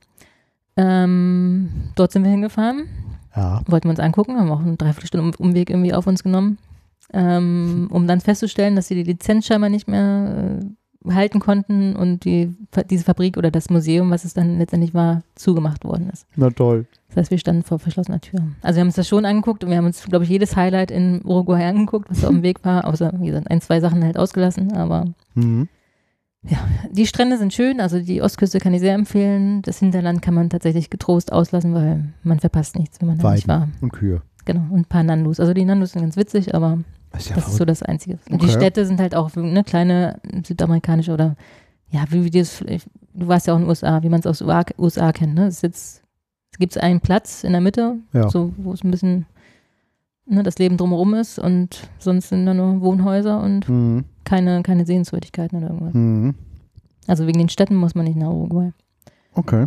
Ähm, 0.76 1.70
dort 1.94 2.12
sind 2.12 2.24
wir 2.24 2.30
hingefahren. 2.30 2.86
Ja. 3.34 3.60
wollten 3.66 3.84
wir 3.88 3.90
uns 3.90 4.00
angucken, 4.00 4.38
haben 4.38 4.50
auch 4.50 4.60
eine 4.60 4.76
Dreiviertelstunde 4.78 5.26
Um- 5.38 5.48
Umweg 5.48 5.68
irgendwie 5.68 5.92
auf 5.92 6.06
uns 6.06 6.22
genommen, 6.22 6.56
ähm, 7.12 7.86
um 7.90 8.06
dann 8.06 8.22
festzustellen, 8.22 8.76
dass 8.76 8.88
sie 8.88 8.94
die 8.94 9.02
Lizenz 9.02 9.44
scheinbar 9.46 9.68
nicht 9.68 9.88
mehr 9.88 10.58
äh, 10.62 10.64
halten 11.12 11.40
konnten 11.40 11.94
und 11.96 12.24
die, 12.24 12.54
diese 12.90 13.04
Fabrik 13.04 13.36
oder 13.36 13.50
das 13.50 13.70
Museum, 13.70 14.10
was 14.10 14.24
es 14.24 14.34
dann 14.34 14.58
letztendlich 14.58 14.94
war, 14.94 15.22
zugemacht 15.34 15.84
worden 15.84 16.10
ist. 16.10 16.26
Na 16.36 16.50
toll. 16.50 16.86
Das 17.08 17.16
heißt, 17.18 17.30
wir 17.30 17.38
standen 17.38 17.62
vor 17.62 17.78
verschlossener 17.78 18.20
Tür. 18.20 18.40
Also 18.62 18.76
wir 18.76 18.80
haben 18.80 18.88
uns 18.88 18.96
das 18.96 19.08
schon 19.08 19.24
angeguckt 19.24 19.62
und 19.64 19.70
wir 19.70 19.76
haben 19.78 19.86
uns, 19.86 20.04
glaube 20.04 20.24
ich, 20.24 20.30
jedes 20.30 20.56
Highlight 20.56 20.90
in 20.90 21.20
Uruguay 21.24 21.64
angeguckt, 21.64 22.10
was 22.10 22.20
da 22.22 22.28
auf 22.28 22.34
dem 22.34 22.42
Weg 22.42 22.64
war, 22.64 22.84
außer, 22.86 23.12
wie 23.20 23.26
gesagt, 23.26 23.50
ein, 23.50 23.60
zwei 23.60 23.80
Sachen 23.80 24.02
halt 24.04 24.18
ausgelassen, 24.18 24.72
aber 24.72 25.06
Mhm. 25.34 25.68
die 26.92 27.06
Strände 27.06 27.38
sind 27.38 27.52
schön, 27.52 27.80
also 27.80 27.98
die 28.00 28.22
Ostküste 28.22 28.58
kann 28.60 28.72
ich 28.74 28.80
sehr 28.80 28.94
empfehlen. 28.94 29.62
Das 29.62 29.78
Hinterland 29.80 30.22
kann 30.22 30.34
man 30.34 30.48
tatsächlich 30.50 30.90
getrost 30.90 31.32
auslassen, 31.32 31.74
weil 31.74 32.04
man 32.22 32.38
verpasst 32.38 32.78
nichts, 32.78 33.00
wenn 33.00 33.08
man 33.08 33.18
da 33.18 33.32
nicht 33.32 33.48
Weiden. 33.48 33.60
war. 33.62 33.68
Und 33.80 33.92
Kühe. 33.92 34.22
Genau, 34.44 34.60
und 34.70 34.80
ein 34.80 34.84
paar 34.84 35.02
Nandus. 35.02 35.40
Also 35.40 35.52
die 35.54 35.64
Nandus 35.64 35.92
sind 35.92 36.02
ganz 36.02 36.16
witzig, 36.16 36.54
aber 36.54 36.78
ist 37.16 37.28
ja 37.30 37.36
das 37.36 37.48
ist 37.48 37.56
so 37.56 37.64
das 37.64 37.82
Einzige. 37.82 38.18
Und 38.28 38.36
Okay. 38.36 38.46
die 38.46 38.52
Städte 38.52 38.86
sind 38.86 39.00
halt 39.00 39.14
auch 39.14 39.34
ne, 39.36 39.64
kleine 39.64 40.20
südamerikanische 40.46 41.12
oder 41.12 41.36
ja, 41.90 42.04
wie, 42.10 42.24
wie 42.24 42.30
das, 42.30 42.64
du 43.14 43.28
warst 43.28 43.46
ja 43.46 43.52
auch 43.54 43.58
in 43.58 43.62
den 43.64 43.68
USA, 43.68 44.02
wie 44.02 44.08
man 44.08 44.20
es 44.20 44.26
aus 44.26 44.40
USA, 44.42 44.64
USA 44.78 45.12
kennt. 45.12 45.34
Ne? 45.34 45.46
Es 45.46 45.62
es 45.62 46.58
gibt 46.58 46.78
einen 46.78 47.00
Platz 47.00 47.44
in 47.44 47.52
der 47.52 47.60
Mitte, 47.60 47.96
Ja. 48.12 48.28
so, 48.30 48.52
wo 48.56 48.72
es 48.72 48.82
ein 48.82 48.90
bisschen 48.90 49.26
ne, 50.26 50.42
das 50.42 50.58
Leben 50.58 50.76
drumherum 50.76 51.14
ist 51.14 51.38
und 51.38 51.88
sonst 51.98 52.30
sind 52.30 52.46
da 52.46 52.54
nur 52.54 52.80
Wohnhäuser 52.80 53.40
und 53.42 53.68
Mhm. 53.68 54.04
keine, 54.24 54.62
keine 54.62 54.86
Sehenswürdigkeiten 54.86 55.58
oder 55.58 55.68
irgendwas. 55.68 55.94
Mhm. 55.94 56.34
Also 57.06 57.26
wegen 57.26 57.38
den 57.38 57.48
Städten 57.48 57.76
muss 57.76 57.94
man 57.94 58.04
nicht 58.06 58.16
nach 58.16 58.30
Uruguay. 58.30 58.72
Okay. 59.34 59.66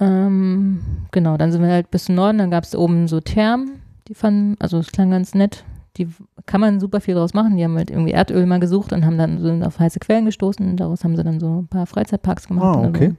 Ähm, 0.00 0.80
genau, 1.12 1.36
dann 1.36 1.52
sind 1.52 1.62
wir 1.62 1.70
halt 1.70 1.90
bis 1.90 2.06
zum 2.06 2.16
Norden, 2.16 2.38
dann 2.38 2.50
gab 2.50 2.64
es 2.64 2.74
oben 2.76 3.06
so 3.08 3.20
Thermen, 3.20 3.80
die 4.08 4.14
fanden, 4.14 4.56
also 4.60 4.78
es 4.78 4.90
klang 4.92 5.10
ganz 5.10 5.34
nett. 5.34 5.64
Die 5.96 6.08
kann 6.46 6.60
man 6.60 6.80
super 6.80 7.00
viel 7.00 7.14
draus 7.14 7.34
machen. 7.34 7.56
Die 7.56 7.64
haben 7.64 7.76
halt 7.76 7.90
irgendwie 7.90 8.12
Erdöl 8.12 8.46
mal 8.46 8.60
gesucht 8.60 8.92
und 8.92 9.04
haben 9.06 9.16
dann 9.18 9.40
so 9.40 9.50
auf 9.66 9.78
heiße 9.78 10.00
Quellen 10.00 10.24
gestoßen. 10.24 10.68
Und 10.68 10.76
daraus 10.78 11.04
haben 11.04 11.16
sie 11.16 11.22
dann 11.22 11.38
so 11.40 11.60
ein 11.62 11.68
paar 11.68 11.86
Freizeitparks 11.86 12.48
gemacht. 12.48 12.78
Ah, 12.78 12.88
okay. 12.88 13.10
So. 13.10 13.16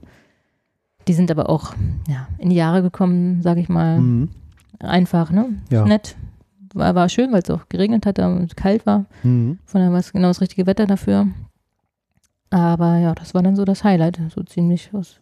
Die 1.08 1.12
sind 1.14 1.30
aber 1.30 1.48
auch 1.48 1.74
ja, 2.08 2.28
in 2.38 2.50
die 2.50 2.56
Jahre 2.56 2.82
gekommen, 2.82 3.40
sage 3.42 3.60
ich 3.60 3.68
mal. 3.68 4.00
Mhm. 4.00 4.28
Einfach, 4.80 5.30
ne? 5.30 5.50
Ja. 5.70 5.84
Nett. 5.86 6.16
War, 6.74 6.94
war 6.94 7.08
schön, 7.08 7.32
weil 7.32 7.42
es 7.42 7.50
auch 7.50 7.68
geregnet 7.70 8.04
hat 8.04 8.18
und 8.18 8.56
kalt 8.56 8.84
war. 8.84 9.06
Mhm. 9.22 9.58
Von 9.64 9.80
daher 9.80 9.92
war 9.92 10.00
es 10.00 10.12
genau 10.12 10.28
das 10.28 10.42
richtige 10.42 10.66
Wetter 10.66 10.86
dafür. 10.86 11.28
Aber 12.50 12.98
ja, 12.98 13.14
das 13.14 13.34
war 13.34 13.42
dann 13.42 13.56
so 13.56 13.64
das 13.64 13.84
Highlight, 13.84 14.20
so 14.34 14.42
ziemlich, 14.42 14.92
was 14.92 15.20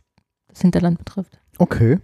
das 0.48 0.60
Hinterland 0.60 0.98
betrifft 0.98 1.38
Okay. 1.58 1.98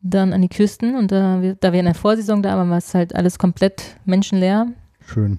dann 0.00 0.32
an 0.32 0.42
die 0.42 0.48
Küsten 0.48 0.96
und 0.96 1.12
da 1.12 1.40
da 1.60 1.72
wir 1.72 1.80
in 1.80 1.86
der 1.86 1.94
Vorsaison 1.94 2.42
da 2.42 2.56
waren, 2.56 2.70
war 2.70 2.78
es 2.78 2.94
halt 2.94 3.14
alles 3.14 3.38
komplett 3.38 3.96
menschenleer. 4.04 4.68
Schön. 5.06 5.38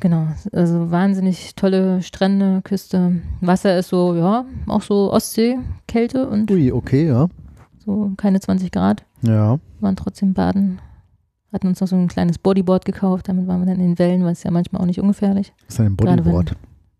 Genau, 0.00 0.26
also 0.52 0.90
wahnsinnig 0.90 1.54
tolle 1.54 2.02
Strände, 2.02 2.60
Küste. 2.62 3.22
Wasser 3.40 3.78
ist 3.78 3.88
so, 3.88 4.14
ja, 4.14 4.44
auch 4.66 4.82
so 4.82 5.12
Ostsee-Kälte 5.12 6.28
und 6.28 6.50
Ui, 6.50 6.72
okay, 6.72 7.06
ja. 7.06 7.28
so 7.78 8.12
keine 8.16 8.40
20 8.40 8.72
Grad, 8.72 9.04
Ja. 9.22 9.58
waren 9.80 9.96
trotzdem 9.96 10.34
baden. 10.34 10.80
Hatten 11.52 11.68
uns 11.68 11.80
noch 11.80 11.86
so 11.88 11.94
ein 11.96 12.08
kleines 12.08 12.38
Bodyboard 12.38 12.84
gekauft, 12.84 13.28
damit 13.28 13.46
waren 13.46 13.60
wir 13.60 13.66
dann 13.66 13.78
in 13.78 13.90
den 13.94 13.98
Wellen, 14.00 14.24
weil 14.24 14.32
es 14.32 14.42
ja 14.42 14.50
manchmal 14.50 14.82
auch 14.82 14.86
nicht 14.86 15.00
ungefährlich. 15.00 15.52
Was 15.66 15.74
ist 15.74 15.78
denn 15.78 15.86
ein 15.86 15.96
Bodyboard? 15.96 16.56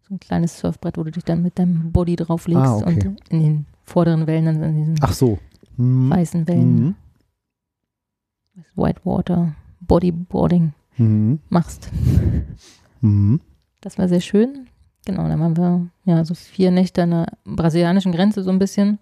So 0.09 0.14
ein 0.14 0.20
kleines 0.20 0.59
Surfbrett, 0.61 0.97
wo 0.97 1.03
du 1.03 1.11
dich 1.11 1.24
dann 1.24 1.42
mit 1.42 1.59
deinem 1.59 1.90
Body 1.90 2.14
drauflegst 2.14 2.62
Ah, 2.62 2.76
okay. 2.76 3.09
und 3.09 3.28
in 3.30 3.40
den 3.40 3.66
vorderen 3.84 4.26
Wellen, 4.28 4.45
dann 4.45 4.62
in 4.62 4.76
diesen 4.76 4.97
Ach 5.01 5.12
so. 5.12 5.38
Mhm. 5.76 6.11
weißen 6.11 6.47
Wellen, 6.47 6.74
Mhm. 6.84 6.95
Whitewater, 8.76 9.55
Bodyboarding 9.80 10.72
Mhm. 10.97 11.40
machst. 11.49 11.90
Mhm. 13.01 13.40
Das 13.80 13.99
war 13.99 14.09
sehr 14.09 14.20
schön. 14.20 14.66
Genau, 15.07 15.28
dann 15.28 15.38
waren 15.40 15.57
wir 15.57 15.86
ja 16.05 16.24
so 16.24 16.34
vier 16.34 16.70
Nächte 16.70 17.03
an 17.03 17.11
der 17.11 17.26
brasilianischen 17.45 18.12
Grenze 18.12 18.42
so 18.42 18.51
ein 18.51 18.59
bisschen. 18.59 18.99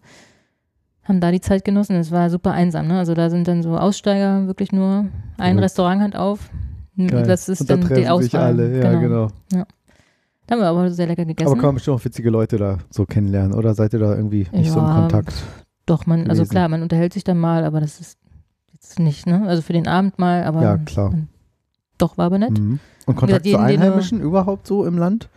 Haben 1.05 1.21
da 1.21 1.31
die 1.31 1.41
Zeit 1.41 1.65
genossen. 1.65 1.97
Es 1.97 2.11
war 2.11 2.31
super 2.31 2.53
einsam. 2.53 2.87
Ne? 2.89 2.99
Also 2.99 3.15
da 3.15 3.31
sind 3.31 3.47
dann 3.49 3.63
so 3.63 3.77
Aussteiger 3.77 4.47
wirklich 4.47 4.73
nur 4.73 5.07
ein 5.39 5.57
Cool. 5.57 5.63
Restaurant 5.63 6.01
hat 6.03 6.17
auf. 6.17 6.51
Geil. 6.97 7.25
Das 7.27 7.49
ist 7.49 7.61
Und 7.63 7.71
da 7.71 7.75
dann 7.75 7.83
die 7.83 7.89
treffen 7.95 8.09
Auswahl. 8.11 8.23
sich 8.23 8.35
alle. 8.37 8.83
Ja, 8.83 9.01
genau. 9.01 9.29
Da 9.51 10.55
haben 10.57 10.61
wir 10.61 10.67
aber 10.67 10.91
sehr 10.91 11.07
lecker 11.07 11.25
gegessen. 11.25 11.49
Aber 11.51 11.57
kann 11.57 11.69
man 11.69 11.75
bestimmt 11.77 11.97
auch 12.01 12.05
witzige 12.05 12.31
Leute 12.31 12.57
da 12.59 12.79
so 12.91 13.07
kennenlernen, 13.07 13.55
oder 13.55 13.75
seid 13.75 13.93
ihr 13.95 14.01
da 14.01 14.15
irgendwie 14.15 14.47
nicht 14.53 14.71
so 14.71 14.81
im 14.81 14.87
Ja, 14.87 14.95
Kontakt? 15.01 15.33
Doch, 15.87 16.05
man, 16.07 16.23
also 16.29 16.43
gewesen. 16.43 16.51
klar, 16.51 16.69
man 16.69 16.83
unterhält 16.83 17.13
sich 17.13 17.25
dann 17.25 17.39
mal, 17.39 17.65
aber 17.65 17.81
das 17.81 18.01
ist 18.01 18.19
jetzt 18.73 18.99
nicht, 18.99 19.27
ne? 19.27 19.45
Also 19.47 19.63
für 19.63 19.73
den 19.73 19.87
Abend 19.89 20.19
mal, 20.19 20.45
aber 20.45 20.63
Ja, 20.63 20.77
klar. 20.79 21.11
man, 21.11 21.29
doch 21.99 22.19
war 22.19 22.27
aber 22.27 22.39
nett. 22.39 22.59
Mhm. 22.59 22.79
Und 23.07 23.17
Kontakt 23.17 23.45
jeden, 23.47 23.59
zu 23.59 23.63
Einheimischen 23.63 24.21
überhaupt 24.21 24.67
so 24.67 24.85
im 24.85 24.99
Land? 24.99 25.29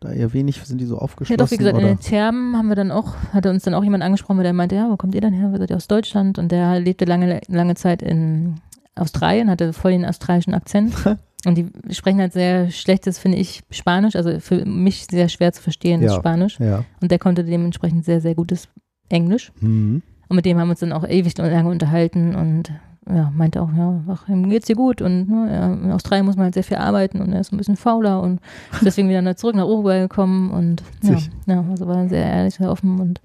Da 0.00 0.10
eher 0.10 0.32
wenig 0.32 0.56
sind 0.64 0.80
die 0.80 0.86
so 0.86 0.96
Ja, 0.96 1.02
aufgeschlossen? 1.02 1.36
doch, 1.36 1.50
wie 1.50 1.58
gesagt, 1.58 1.76
in 1.76 1.84
oder? 1.84 1.94
den 1.94 2.00
Thermen 2.00 2.56
haben 2.56 2.68
wir 2.68 2.76
dann 2.76 2.90
auch, 2.90 3.16
hatte 3.34 3.50
uns 3.50 3.64
dann 3.64 3.74
auch 3.74 3.84
jemand 3.84 4.02
angesprochen, 4.02 4.42
der 4.42 4.54
meinte, 4.54 4.74
ja, 4.74 4.88
wo 4.90 4.96
kommt 4.96 5.14
ihr 5.14 5.20
denn 5.20 5.34
her? 5.34 5.52
Wir 5.52 5.58
seid 5.58 5.70
ihr 5.70 5.76
aus 5.76 5.88
Deutschland? 5.88 6.38
Und 6.38 6.50
der 6.50 6.80
lebte 6.80 7.04
lange, 7.04 7.40
lange 7.48 7.74
Zeit 7.74 8.00
in 8.00 8.54
Australien, 8.94 9.50
hatte 9.50 9.74
voll 9.74 9.92
den 9.92 10.06
australischen 10.06 10.54
Akzent. 10.54 10.94
Und 11.46 11.56
die 11.56 11.68
sprechen 11.90 12.20
halt 12.20 12.34
sehr 12.34 12.70
schlechtes, 12.70 13.18
finde 13.18 13.38
ich, 13.38 13.62
Spanisch, 13.70 14.14
also 14.14 14.40
für 14.40 14.64
mich 14.66 15.06
sehr 15.10 15.28
schwer 15.30 15.52
zu 15.52 15.62
verstehen, 15.62 16.02
das 16.02 16.12
Ja. 16.12 16.18
Spanisch. 16.18 16.58
Ja. 16.60 16.84
Und 17.00 17.10
der 17.10 17.18
konnte 17.18 17.44
dementsprechend 17.44 18.04
sehr, 18.04 18.20
sehr 18.20 18.34
gutes 18.34 18.68
Englisch. 19.08 19.50
Mhm. 19.60 20.02
Und 20.28 20.36
mit 20.36 20.44
dem 20.44 20.58
haben 20.58 20.68
wir 20.68 20.72
uns 20.72 20.80
dann 20.80 20.92
auch 20.92 21.06
ewig 21.06 21.36
lange 21.38 21.70
unterhalten 21.70 22.34
und 22.34 22.70
ja, 23.14 23.32
meinte 23.34 23.62
auch, 23.62 23.72
ja, 23.76 24.00
ach, 24.08 24.28
ihm 24.28 24.48
geht's 24.48 24.66
dir 24.66 24.76
gut 24.76 25.02
und 25.02 25.28
ne, 25.28 25.78
in 25.82 25.92
Australien 25.92 26.26
muss 26.26 26.36
man 26.36 26.44
halt 26.44 26.54
sehr 26.54 26.64
viel 26.64 26.76
arbeiten 26.76 27.20
und 27.20 27.32
er 27.32 27.40
ist 27.40 27.52
ein 27.52 27.56
bisschen 27.56 27.76
fauler 27.76 28.22
und 28.22 28.40
deswegen 28.82 29.08
wieder 29.08 29.36
zurück 29.36 29.56
nach 29.56 29.66
Uruguay 29.66 30.00
gekommen 30.00 30.50
und 30.50 30.82
ja, 31.02 31.18
ja, 31.46 31.64
also 31.70 31.86
war 31.86 32.08
sehr 32.08 32.24
ehrlich, 32.24 32.54
sehr 32.54 32.70
offen 32.70 33.00
und 33.00 33.20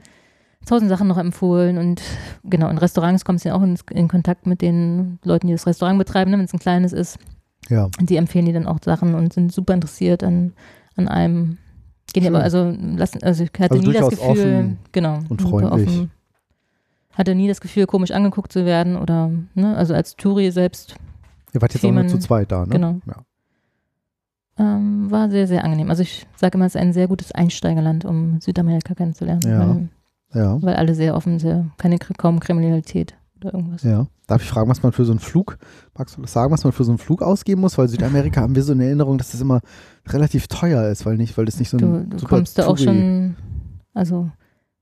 tausend 0.65 0.89
Sachen 0.89 1.07
noch 1.07 1.17
empfohlen 1.17 1.77
und 1.77 2.01
genau, 2.43 2.69
in 2.69 2.77
Restaurants 2.77 3.23
kommst 3.25 3.45
du 3.45 3.49
ja 3.49 3.55
auch 3.55 3.61
in, 3.61 3.77
in 3.91 4.07
Kontakt 4.07 4.47
mit 4.47 4.61
den 4.61 5.19
Leuten, 5.23 5.47
die 5.47 5.53
das 5.53 5.67
Restaurant 5.67 5.99
betreiben, 5.99 6.31
ne, 6.31 6.37
wenn 6.37 6.45
es 6.45 6.53
ein 6.53 6.59
kleines 6.59 6.91
ist. 6.93 7.19
Ja. 7.69 7.85
Und 7.99 8.09
die 8.09 8.17
empfehlen 8.17 8.45
dir 8.45 8.53
dann 8.53 8.67
auch 8.67 8.79
Sachen 8.83 9.15
und 9.15 9.33
sind 9.33 9.51
super 9.51 9.73
interessiert 9.73 10.23
an, 10.23 10.53
an 10.95 11.07
einem. 11.07 11.57
Gehen 12.13 12.27
aber, 12.27 12.43
also, 12.43 12.73
lassen, 12.79 13.23
also 13.23 13.43
ich 13.43 13.49
hatte 13.59 13.75
Also 13.75 13.87
nie 13.87 13.93
das 13.93 14.09
Gefühl, 14.09 14.29
offen 14.29 14.77
genau, 14.91 15.19
und 15.27 15.41
freundlich. 15.41 16.07
Hatte 17.15 17.33
nie 17.35 17.47
das 17.47 17.61
Gefühl, 17.61 17.85
komisch 17.87 18.11
angeguckt 18.11 18.51
zu 18.51 18.65
werden 18.65 18.95
oder, 18.97 19.31
ne, 19.55 19.75
also 19.75 19.93
als 19.93 20.15
Touri 20.15 20.51
selbst, 20.51 20.95
Ihr 21.53 21.61
wart 21.61 21.73
jetzt 21.73 21.85
auch 21.85 21.91
nur 21.91 22.07
zu 22.07 22.17
zweit 22.19 22.51
da, 22.51 22.61
ne? 22.65 22.69
genau. 22.71 22.99
Ja. 23.07 23.23
ähm, 24.57 25.09
war 25.11 25.29
sehr, 25.29 25.47
sehr 25.47 25.63
angenehm. 25.63 25.89
Also 25.89 26.01
ich 26.03 26.25
sage 26.35 26.57
immer, 26.57 26.65
es 26.65 26.75
ist 26.75 26.81
ein 26.81 26.93
sehr 26.93 27.07
gutes 27.07 27.31
Einsteigerland, 27.31 28.05
um 28.05 28.39
Südamerika 28.41 28.93
kennenzulernen, 28.93 29.41
Ja. 29.45 29.59
weil, 29.69 29.89
Ja. 30.41 30.61
weil 30.61 30.75
alle 30.75 30.95
sehr 30.95 31.15
offen, 31.15 31.39
sehr, 31.39 31.65
keine, 31.77 31.97
kaum 31.97 32.39
Kriminalität 32.39 33.15
oder 33.41 33.53
irgendwas. 33.53 33.83
Ja. 33.83 34.07
Darf 34.27 34.41
ich 34.41 34.49
fragen, 34.49 34.69
was 34.69 34.81
man 34.81 34.91
für 34.91 35.05
so 35.05 35.11
einen 35.11 35.19
Flug, 35.19 35.57
magst 35.97 36.17
du 36.17 36.21
das 36.21 36.33
sagen, 36.33 36.51
was 36.51 36.63
man 36.63 36.73
für 36.73 36.83
so 36.83 36.91
einen 36.91 36.97
Flug 36.97 37.21
ausgeben 37.21 37.61
muss? 37.61 37.77
Weil 37.77 37.87
Südamerika 37.87 38.41
haben 38.41 38.55
wir 38.55 38.63
so 38.63 38.73
eine 38.73 38.85
Erinnerung, 38.85 39.17
dass 39.17 39.31
das 39.31 39.41
immer 39.41 39.61
relativ 40.07 40.47
teuer 40.47 40.89
ist, 40.89 41.05
weil 41.05 41.15
nicht, 41.17 41.37
weil 41.37 41.45
das 41.45 41.59
nicht 41.59 41.69
so 41.69 41.77
Du, 41.77 41.85
ein 41.85 42.09
du 42.09 42.17
super 42.19 42.37
kommst 42.37 42.57
da 42.57 42.65
auch 42.67 42.77
schon, 42.77 43.35
also 43.93 44.29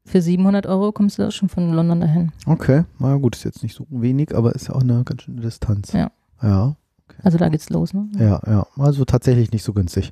für 0.06 0.22
700 0.22 0.68
Euro 0.68 0.92
kommst 0.92 1.18
du 1.18 1.28
auch 1.28 1.32
schon 1.32 1.50
von 1.50 1.72
London 1.74 2.02
dahin. 2.02 2.32
Okay, 2.46 2.84
na 3.00 3.16
gut, 3.18 3.36
ist 3.36 3.46
jetzt 3.46 3.64
nicht 3.64 3.76
so 3.76 3.86
wenig, 3.90 4.36
aber 4.36 4.54
ist 4.54 4.68
ja 4.68 4.76
auch 4.76 4.82
eine 4.82 5.04
ganz 5.04 5.24
schöne 5.24 5.42
Distanz. 5.42 5.94
Ja. 5.94 6.12
Ja, 6.42 6.76
Also 7.22 7.38
da 7.38 7.48
geht's 7.48 7.70
los, 7.70 7.94
ne? 7.94 8.10
ja, 8.18 8.42
ja. 8.46 8.68
Also 8.78 9.06
tatsächlich 9.06 9.52
nicht 9.52 9.64
so 9.64 9.72
günstig. 9.74 10.12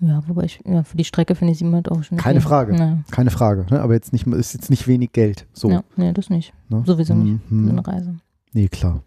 Ja, 0.00 0.22
wobei 0.28 0.44
ich, 0.44 0.60
ja, 0.64 0.84
für 0.84 0.96
die 0.96 1.04
Strecke 1.04 1.34
finde 1.34 1.52
ich 1.52 1.58
700 1.58 1.90
Euro 1.90 2.02
schon. 2.02 2.18
Keine 2.18 2.38
okay. 2.38 2.48
Frage. 2.48 2.76
Ja. 2.76 2.98
Keine 3.10 3.30
Frage, 3.30 3.66
ne? 3.70 3.80
aber 3.80 3.94
jetzt 3.94 4.12
nicht, 4.12 4.26
ist 4.26 4.54
jetzt 4.54 4.70
nicht 4.70 4.86
wenig 4.86 5.12
Geld. 5.12 5.46
So. 5.52 5.70
Ja, 5.70 5.82
nee, 5.96 6.12
das 6.12 6.30
nicht. 6.30 6.52
Ne? 6.68 6.82
Sowieso 6.86 7.14
nicht. 7.14 7.50
Mhm. 7.50 7.64
So 7.64 7.72
eine 7.72 7.86
Reise. 7.86 8.16
Nee, 8.52 8.68
klar. 8.68 9.02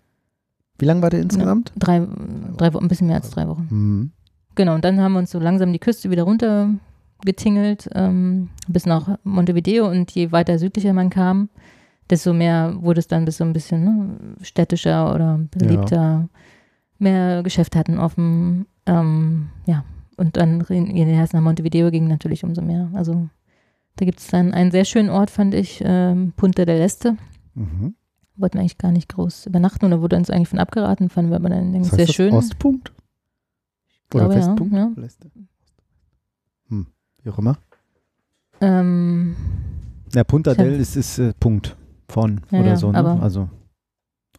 Wie 0.79 0.85
lang 0.85 1.01
war 1.01 1.11
der 1.11 1.21
insgesamt? 1.21 1.71
Drei, 1.77 2.05
drei 2.57 2.73
Wochen, 2.73 2.85
ein 2.85 2.87
bisschen 2.87 3.07
mehr 3.07 3.17
als 3.17 3.29
drei 3.29 3.47
Wochen. 3.47 3.67
Mhm. 3.69 4.11
Genau, 4.55 4.75
und 4.75 4.83
dann 4.83 4.99
haben 4.99 5.13
wir 5.13 5.19
uns 5.19 5.31
so 5.31 5.39
langsam 5.39 5.71
die 5.71 5.79
Küste 5.79 6.09
wieder 6.09 6.23
runter 6.23 6.69
getingelt, 7.25 7.89
ähm, 7.93 8.49
bis 8.67 8.85
nach 8.85 9.17
Montevideo 9.23 9.89
und 9.89 10.11
je 10.11 10.31
weiter 10.31 10.59
südlicher 10.59 10.93
man 10.93 11.09
kam, 11.09 11.49
desto 12.09 12.33
mehr 12.33 12.75
wurde 12.81 12.99
es 12.99 13.07
dann 13.07 13.25
bis 13.25 13.37
so 13.37 13.43
ein 13.43 13.53
bisschen 13.53 13.83
ne, 13.83 14.35
städtischer 14.41 15.13
oder 15.13 15.39
beliebter. 15.51 16.29
Mehr 16.99 17.41
Geschäfte 17.41 17.79
hatten 17.79 17.97
offen. 17.97 18.67
Ähm, 18.85 19.49
ja, 19.65 19.83
und 20.17 20.37
dann 20.37 20.61
es 20.61 21.33
nach 21.33 21.41
Montevideo 21.41 21.89
ging, 21.89 22.07
natürlich 22.07 22.43
umso 22.43 22.61
mehr. 22.61 22.91
Also 22.93 23.27
da 23.95 24.05
gibt 24.05 24.19
es 24.19 24.27
dann 24.27 24.53
einen 24.53 24.71
sehr 24.71 24.85
schönen 24.85 25.09
Ort, 25.09 25.31
fand 25.31 25.53
ich, 25.53 25.81
ähm, 25.83 26.33
Punta 26.35 26.65
del 26.65 26.81
Este. 26.81 27.17
Mhm. 27.55 27.95
Wollten 28.35 28.55
wir 28.55 28.61
eigentlich 28.61 28.77
gar 28.77 28.91
nicht 28.91 29.09
groß 29.09 29.47
übernachten 29.47 29.85
oder 29.85 30.01
wurde 30.01 30.15
uns 30.15 30.29
eigentlich 30.29 30.49
von 30.49 30.59
abgeraten, 30.59 31.09
fanden 31.09 31.31
wir 31.31 31.37
aber 31.37 31.49
dann 31.49 31.73
Das 31.73 31.83
heißt 31.83 31.95
sehr 31.95 32.05
das 32.05 32.15
schön. 32.15 32.33
Ostpunkt? 32.33 32.91
Oder 34.13 34.25
glaube, 34.25 34.33
ja, 34.33 34.39
Westpunkt? 34.39 34.73
ja. 34.73 34.91
Leste. 34.95 35.31
Wie 37.23 37.29
auch 37.29 37.37
immer. 37.37 37.57
Ähm, 38.61 39.35
Ja, 40.13 40.23
Punta 40.23 40.53
del 40.53 40.79
ist, 40.79 40.95
ist 40.95 41.19
äh, 41.19 41.33
Punkt 41.39 41.75
von 42.07 42.41
Ja, 42.51 42.59
oder 42.59 42.77
so, 42.77 42.91
ne? 42.91 43.19
Also. 43.21 43.49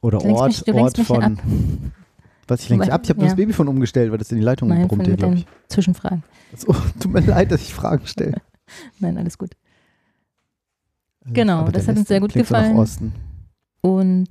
Oder 0.01 0.25
Ort, 0.25 0.67
mich, 0.67 0.75
Ort 0.75 0.99
von. 0.99 1.39
Was, 2.49 2.63
ich 2.63 2.69
lenke 2.69 2.93
ab? 2.93 3.03
Ich 3.05 3.11
habe 3.11 3.21
ja. 3.21 3.27
das 3.27 3.37
Babyfon 3.37 3.69
umgestellt, 3.69 4.11
weil 4.11 4.19
das 4.19 4.33
in 4.33 4.39
die 4.39 4.45
Leitung 4.45 4.69
Nein, 4.69 4.89
brummt 4.89 5.05
glaube 5.17 5.37
ich. 5.37 5.47
Zwischenfragen. 5.69 6.25
So, 6.57 6.75
tut 7.01 7.13
mir 7.13 7.21
leid, 7.21 7.53
dass 7.53 7.63
ich 7.63 7.73
Fragen 7.73 8.07
stelle. 8.07 8.41
Nein, 8.99 9.17
alles 9.17 9.39
gut. 9.39 9.51
Genau, 11.25 11.61
Aber 11.61 11.73
das 11.73 11.87
hat 11.87 11.97
uns 11.97 12.09
sehr 12.09 12.21
gut 12.21 12.33
gefallen. 12.33 12.77
Osten. 12.77 13.13
Und 13.81 14.29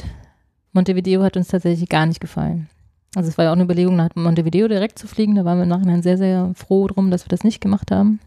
Montevideo 0.73 1.23
hat 1.23 1.37
uns 1.37 1.47
tatsächlich 1.47 1.87
gar 1.87 2.05
nicht 2.05 2.19
gefallen. 2.19 2.69
Also 3.15 3.29
es 3.29 3.37
war 3.37 3.45
ja 3.45 3.51
auch 3.51 3.55
eine 3.55 3.63
Überlegung, 3.63 3.95
nach 3.95 4.09
Montevideo 4.15 4.67
direkt 4.67 4.99
zu 4.99 5.07
fliegen. 5.07 5.35
Da 5.35 5.45
waren 5.45 5.57
wir 5.57 5.63
im 5.63 5.69
Nachhinein 5.69 6.01
sehr, 6.01 6.17
sehr 6.17 6.51
froh 6.55 6.87
drum, 6.87 7.11
dass 7.11 7.25
wir 7.25 7.29
das 7.29 7.43
nicht 7.43 7.61
gemacht 7.61 7.91
haben. 7.91 8.19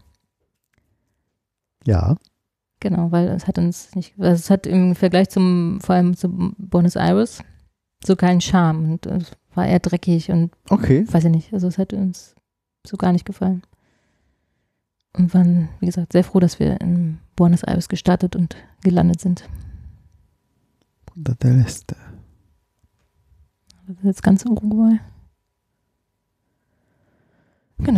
Ja. 1.85 2.17
Genau, 2.79 3.11
weil 3.11 3.29
es 3.29 3.47
hat 3.47 3.57
uns 3.57 3.95
nicht, 3.95 4.13
also 4.19 4.33
es 4.33 4.49
hat 4.49 4.67
im 4.67 4.95
Vergleich 4.95 5.29
zum, 5.29 5.79
vor 5.81 5.95
allem 5.95 6.15
zu 6.15 6.53
Buenos 6.57 6.95
Aires, 6.95 7.41
so 8.03 8.15
keinen 8.15 8.41
Charme 8.41 8.91
und 8.91 9.05
es 9.05 9.31
war 9.53 9.65
eher 9.65 9.79
dreckig 9.79 10.29
und 10.29 10.51
Okay. 10.69 11.05
weiß 11.09 11.23
ich 11.25 11.31
nicht, 11.31 11.53
also 11.53 11.67
es 11.67 11.77
hat 11.77 11.93
uns 11.93 12.35
so 12.85 12.97
gar 12.97 13.11
nicht 13.11 13.25
gefallen. 13.25 13.63
Und 15.13 15.33
waren, 15.33 15.69
wie 15.79 15.85
gesagt, 15.85 16.11
sehr 16.11 16.25
froh, 16.25 16.39
dass 16.39 16.59
wir 16.59 16.79
in 16.81 17.19
Buenos 17.37 17.63
Aires 17.63 17.87
gestartet 17.87 18.35
und 18.35 18.55
gelandet 18.83 19.21
sind. 19.21 19.47
Punta 21.05 21.33
del 21.35 21.61
Este. 21.61 21.95
Das 23.87 23.97
ist 23.97 24.03
jetzt 24.03 24.23
ganz 24.23 24.45
Uruguay. 24.45 24.99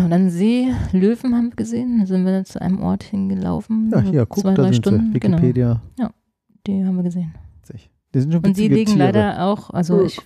Genau, 0.08 0.24
dann 0.24 0.30
See, 0.30 0.68
Löwen 0.92 1.36
haben 1.36 1.50
wir 1.52 1.56
gesehen. 1.56 2.00
Da 2.00 2.06
sind 2.06 2.26
wir 2.26 2.44
zu 2.46 2.62
einem 2.62 2.82
Ort 2.82 3.04
hingelaufen. 3.04 3.90
Ja, 3.92 4.00
hier, 4.02 4.26
guck, 4.26 4.40
zwei, 4.44 4.50
da 4.54 4.56
drei 4.64 4.72
sind 4.72 4.76
Stunden. 4.76 5.08
sie. 5.08 5.14
Wikipedia. 5.16 5.82
Genau, 5.96 6.10
die 6.66 6.86
haben 6.86 6.96
wir 6.96 7.04
gesehen. 7.04 7.34
Die 8.14 8.22
sind 8.22 8.32
schon 8.32 8.42
Und 8.44 8.56
die 8.58 8.62
witzige 8.64 8.76
liegen 8.76 8.92
Tiere. 8.94 9.06
leider 9.06 9.46
auch, 9.46 9.70
also 9.72 10.02
ich, 10.04 10.18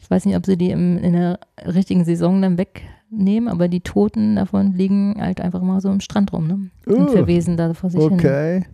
ich 0.00 0.10
weiß 0.10 0.24
nicht, 0.26 0.36
ob 0.36 0.44
sie 0.44 0.56
die 0.56 0.70
im, 0.70 0.98
in 0.98 1.12
der 1.12 1.38
richtigen 1.64 2.04
Saison 2.04 2.42
dann 2.42 2.58
wegnehmen, 2.58 3.48
aber 3.48 3.68
die 3.68 3.80
Toten 3.82 4.34
davon 4.34 4.72
liegen 4.74 5.14
halt 5.18 5.40
einfach 5.40 5.62
mal 5.62 5.80
so 5.80 5.90
im 5.90 6.00
Strand 6.00 6.32
rum, 6.32 6.46
ne? 6.48 6.70
Und 6.86 7.10
verwesen 7.10 7.56
da 7.56 7.72
vor 7.72 7.88
sich 7.90 8.02
hin. 8.02 8.14
Okay. 8.14 8.66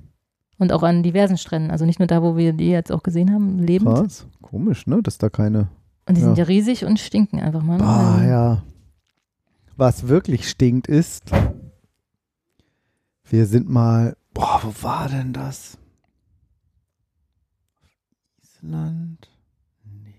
Und 0.58 0.72
auch 0.72 0.82
an 0.82 1.02
diversen 1.02 1.36
Stränden. 1.36 1.70
Also 1.70 1.84
nicht 1.84 1.98
nur 1.98 2.06
da, 2.06 2.22
wo 2.22 2.36
wir 2.36 2.54
die 2.54 2.70
jetzt 2.70 2.90
auch 2.90 3.02
gesehen 3.02 3.30
haben, 3.32 3.58
lebend. 3.58 3.94
Krass. 3.94 4.26
Komisch, 4.40 4.86
ne? 4.86 5.02
Dass 5.02 5.18
da 5.18 5.28
keine. 5.28 5.68
Und 6.08 6.16
die 6.16 6.20
Ja. 6.22 6.28
sind 6.28 6.38
ja 6.38 6.44
riesig 6.44 6.84
und 6.86 6.98
stinken 6.98 7.40
einfach 7.40 7.62
mal. 7.62 7.80
Ah, 7.82 8.24
ja. 8.26 8.62
Was 9.76 10.08
wirklich 10.08 10.48
stinkt 10.48 10.86
ist, 10.86 11.30
wir 13.24 13.46
sind 13.46 13.68
mal, 13.68 14.16
boah, 14.34 14.60
wo 14.62 14.72
war 14.82 15.08
denn 15.08 15.32
das? 15.32 15.78
Island? 18.42 19.28
Nee. 19.84 20.14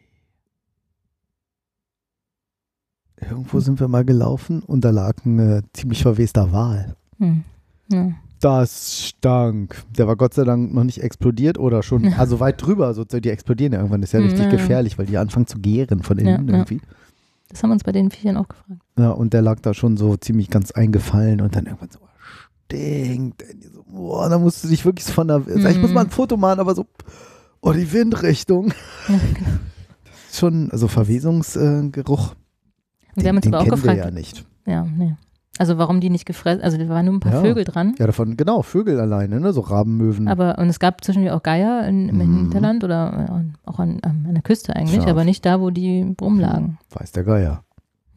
Irgendwo 3.29 3.59
sind 3.59 3.79
wir 3.79 3.87
mal 3.87 4.03
gelaufen 4.03 4.63
und 4.63 4.83
da 4.83 4.89
lag 4.89 5.23
ein 5.25 5.39
äh, 5.39 5.61
ziemlich 5.73 6.01
verwester 6.01 6.51
Wal. 6.51 6.95
Hm. 7.19 7.43
Ja. 7.89 8.11
Das 8.41 9.01
stank. 9.07 9.81
Der 9.97 10.07
war 10.07 10.17
Gott 10.17 10.33
sei 10.33 10.43
Dank 10.43 10.73
noch 10.73 10.83
nicht 10.83 11.01
explodiert 11.01 11.57
oder 11.57 11.81
schon, 11.83 12.13
also 12.17 12.39
weit 12.41 12.61
drüber. 12.61 12.93
So, 12.93 13.05
die 13.05 13.29
explodieren 13.29 13.71
ja 13.71 13.79
irgendwann. 13.79 14.01
Das 14.01 14.09
ist 14.09 14.13
ja 14.13 14.19
Mhm, 14.19 14.25
richtig 14.25 14.45
ja, 14.45 14.51
gefährlich, 14.51 14.97
weil 14.97 15.05
die 15.05 15.17
anfangen 15.17 15.47
zu 15.47 15.59
gären 15.59 16.03
von 16.03 16.17
innen 16.17 16.49
Ja, 16.49 16.57
ja. 16.57 16.65
Das 17.53 17.61
haben 17.63 17.69
wir 17.69 17.73
uns 17.75 17.83
bei 17.83 17.91
den 17.91 18.09
Viechern 18.11 18.37
auch 18.37 18.47
gefragt. 18.47 18.81
Ja, 18.97 19.11
und 19.11 19.33
der 19.33 19.41
lag 19.43 19.59
da 19.61 19.73
schon 19.73 19.95
so 19.95 20.17
ziemlich 20.17 20.49
ganz 20.49 20.71
eingefallen 20.71 21.39
und 21.39 21.55
dann 21.55 21.65
irgendwann 21.67 21.89
so, 21.91 21.99
oh, 22.01 22.07
stinkt. 22.65 23.43
so, 23.71 23.83
Boah, 23.83 24.27
da 24.29 24.39
musst 24.39 24.63
du 24.63 24.67
dich 24.67 24.83
wirklich 24.85 25.05
von 25.05 25.27
der, 25.27 25.43
ich 25.47 25.77
muss 25.79 25.89
Mhm. 25.89 25.93
mal 25.93 26.01
ein 26.05 26.09
Foto 26.09 26.35
machen, 26.35 26.59
aber 26.59 26.73
so, 26.73 26.87
oh, 27.61 27.71
die 27.71 27.91
Windrichtung. 27.93 28.73
Ja, 29.07 29.19
genau. 29.33 29.49
Schon, 30.31 30.71
also 30.71 30.87
Verwesungsgeruch. 30.87 32.31
Äh. 32.31 33.15
Und 33.15 33.21
wir 33.23 33.29
haben 33.29 33.35
uns 33.37 33.45
aber 33.47 33.59
auch 33.59 33.65
gefragt, 33.65 33.97
wir 33.97 34.05
ja 34.05 34.11
nicht. 34.11 34.43
ja, 34.65 34.83
nee. 34.83 35.15
Also 35.59 35.77
warum 35.77 35.99
die 36.01 36.09
nicht 36.09 36.25
gefressen, 36.25 36.63
also 36.63 36.77
da 36.77 36.89
waren 36.89 37.05
nur 37.05 37.13
ein 37.13 37.19
paar 37.19 37.33
Ja. 37.33 37.41
Vögel 37.41 37.63
dran. 37.63 37.93
Ja, 37.99 38.07
davon, 38.07 38.37
genau, 38.37 38.63
Vögel 38.63 38.99
alleine, 38.99 39.39
ne? 39.39 39.53
so 39.53 39.61
Rabenmöwen. 39.61 40.27
Aber, 40.27 40.57
und 40.57 40.67
es 40.67 40.79
gab 40.79 41.03
zwischendurch 41.03 41.31
auch 41.33 41.43
Geier 41.43 41.87
in, 41.87 42.09
im 42.09 42.17
Mhm. 42.17 42.37
Hinterland 42.43 42.83
oder 42.83 43.43
äh, 43.43 43.69
auch 43.69 43.77
an, 43.79 43.99
ähm, 44.03 44.25
an 44.27 44.33
der 44.33 44.41
Küste 44.41 44.75
eigentlich, 44.75 44.95
Schaf. 45.01 45.07
aber 45.11 45.23
nicht 45.25 45.45
da, 45.45 45.61
wo 45.61 45.69
die 45.69 46.15
rumlagen. 46.19 46.79
Weiß 46.89 47.11
der 47.11 47.23
Geier. 47.23 47.63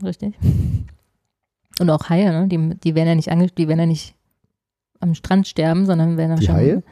Richtig. 0.03 0.34
Und 1.78 1.91
auch 1.91 2.09
Haie, 2.09 2.30
ne? 2.32 2.49
die, 2.49 2.74
die 2.80 2.95
werden 2.95 3.09
ja 3.09 3.14
nicht 3.14 3.30
ange 3.30 3.49
die 3.49 3.68
werden 3.68 3.80
ja 3.80 3.87
nicht 3.87 4.14
am 5.01 5.14
Strand 5.14 5.47
sterben, 5.47 5.84
sondern 5.84 6.16
werden 6.16 6.30
ja 6.32 6.37
Die 6.37 6.47
schon. 6.47 6.55
Haie? 6.55 6.82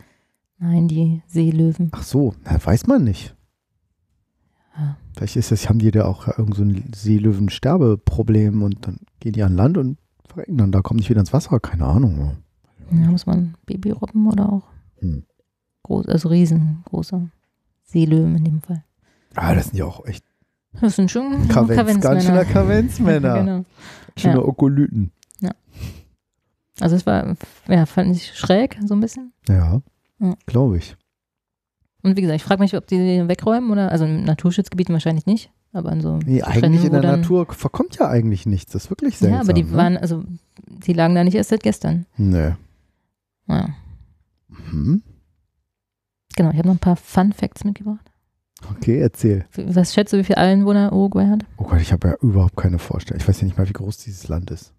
Nein, 0.58 0.88
die 0.88 1.22
Seelöwen. 1.26 1.90
Ach 1.92 2.02
so, 2.02 2.34
na, 2.44 2.62
weiß 2.64 2.86
man 2.86 3.02
nicht. 3.02 3.34
Ja. 4.76 4.96
Vielleicht 5.16 5.36
ist 5.36 5.52
das, 5.52 5.68
haben 5.70 5.78
die 5.78 5.90
da 5.90 6.04
auch 6.04 6.28
irgend 6.36 6.54
so 6.54 6.62
ein 6.64 6.90
Seelöwen-Sterbeproblem 6.94 8.62
und 8.62 8.86
dann 8.86 8.98
gehen 9.20 9.32
die 9.32 9.42
an 9.42 9.56
Land 9.56 9.78
und 9.78 9.96
dann 10.48 10.72
da, 10.72 10.80
kommen 10.82 10.98
nicht 10.98 11.10
wieder 11.10 11.20
ins 11.20 11.32
Wasser, 11.32 11.60
keine 11.60 11.86
Ahnung. 11.86 12.36
Ja, 12.90 13.10
muss 13.10 13.26
man 13.26 13.54
Babyrobben 13.66 14.26
oder 14.26 14.52
auch 14.52 14.62
Hm. 14.98 15.24
groß, 15.84 16.06
also 16.08 16.28
riesengroße 16.28 17.30
Seelöwen 17.84 18.36
in 18.36 18.44
dem 18.44 18.60
Fall. 18.62 18.84
Ah, 19.34 19.54
das 19.54 19.66
sind 19.66 19.76
ja 19.78 19.84
auch 19.84 20.04
echt 20.06 20.24
Das 20.80 20.96
sind 20.96 21.10
schon 21.10 21.48
Kavenz, 21.48 22.00
ganz 22.02 22.24
schöner 22.24 22.44
Kavenzmänner. 22.44 23.34
genau. 23.44 23.64
Schöne 24.16 24.34
Ja. 24.34 24.44
Okolyten. 24.44 25.10
Also 26.80 26.96
es 26.96 27.06
war, 27.06 27.36
ja, 27.68 27.86
fand 27.86 28.16
ich 28.16 28.34
schräg, 28.34 28.78
so 28.84 28.94
ein 28.94 29.00
bisschen. 29.00 29.32
Ja, 29.48 29.80
Ja. 30.18 30.34
glaube 30.46 30.78
ich. 30.78 30.96
Und 32.04 32.16
wie 32.16 32.20
gesagt, 32.20 32.36
ich 32.36 32.44
frage 32.44 32.62
mich, 32.62 32.76
ob 32.76 32.86
die 32.86 32.96
den 32.98 33.28
wegräumen 33.28 33.70
oder, 33.70 33.90
also 33.90 34.04
in 34.04 34.24
Naturschutzgebieten 34.24 34.92
wahrscheinlich 34.92 35.26
nicht, 35.26 35.50
aber 35.72 35.90
in 35.92 36.00
so 36.02 36.18
Nee, 36.18 36.40
Stränden, 36.40 36.64
eigentlich 36.64 36.84
in 36.84 36.92
der 36.92 37.00
dann, 37.00 37.20
Natur 37.22 37.46
verkommt 37.52 37.96
ja 37.96 38.08
eigentlich 38.08 38.46
nichts. 38.46 38.72
Das 38.72 38.84
ist 38.84 38.90
wirklich 38.90 39.16
seltsam. 39.18 39.34
Ja, 39.36 39.40
aber 39.40 39.52
die 39.54 39.64
ne? 39.64 39.72
waren, 39.72 39.96
also 39.96 40.22
die 40.68 40.92
lagen 40.92 41.14
da 41.14 41.24
nicht 41.24 41.34
erst 41.34 41.50
seit 41.50 41.62
gestern. 41.62 42.06
Nee. 42.16 42.52
Ja. 43.48 43.68
Hm? 44.70 45.02
Genau, 46.36 46.50
ich 46.50 46.58
habe 46.58 46.68
noch 46.68 46.74
ein 46.74 46.78
paar 46.80 46.96
Fun 46.96 47.32
Facts 47.32 47.64
mitgebracht. 47.64 48.10
Okay, 48.70 48.98
erzähl. 49.00 49.46
Was 49.56 49.92
schätzt 49.94 50.12
du, 50.12 50.18
wie 50.18 50.24
viele 50.24 50.38
Einwohner 50.38 50.92
Uruguay 50.92 51.26
hat? 51.26 51.44
Oh 51.56 51.64
Gott, 51.64 51.80
ich 51.80 51.92
habe 51.92 52.08
ja 52.08 52.14
überhaupt 52.20 52.56
keine 52.56 52.78
Vorstellung. 52.78 53.20
Ich 53.20 53.26
weiß 53.28 53.40
ja 53.40 53.46
nicht 53.46 53.56
mal, 53.58 53.68
wie 53.68 53.72
groß 53.74 53.98
dieses 53.98 54.28
Land 54.28 54.50
ist. 54.50 54.72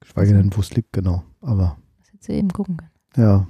Geschweige 0.00 0.30
Also- 0.30 0.42
denn, 0.42 0.56
wo 0.56 0.60
es 0.60 0.74
liegt, 0.74 0.92
genau. 0.92 1.22
Aber 1.40 1.76
Das 2.00 2.12
hättest 2.12 2.28
du 2.28 2.32
eben 2.32 2.48
gucken 2.50 2.76
können. 2.76 2.90
ja. 3.16 3.46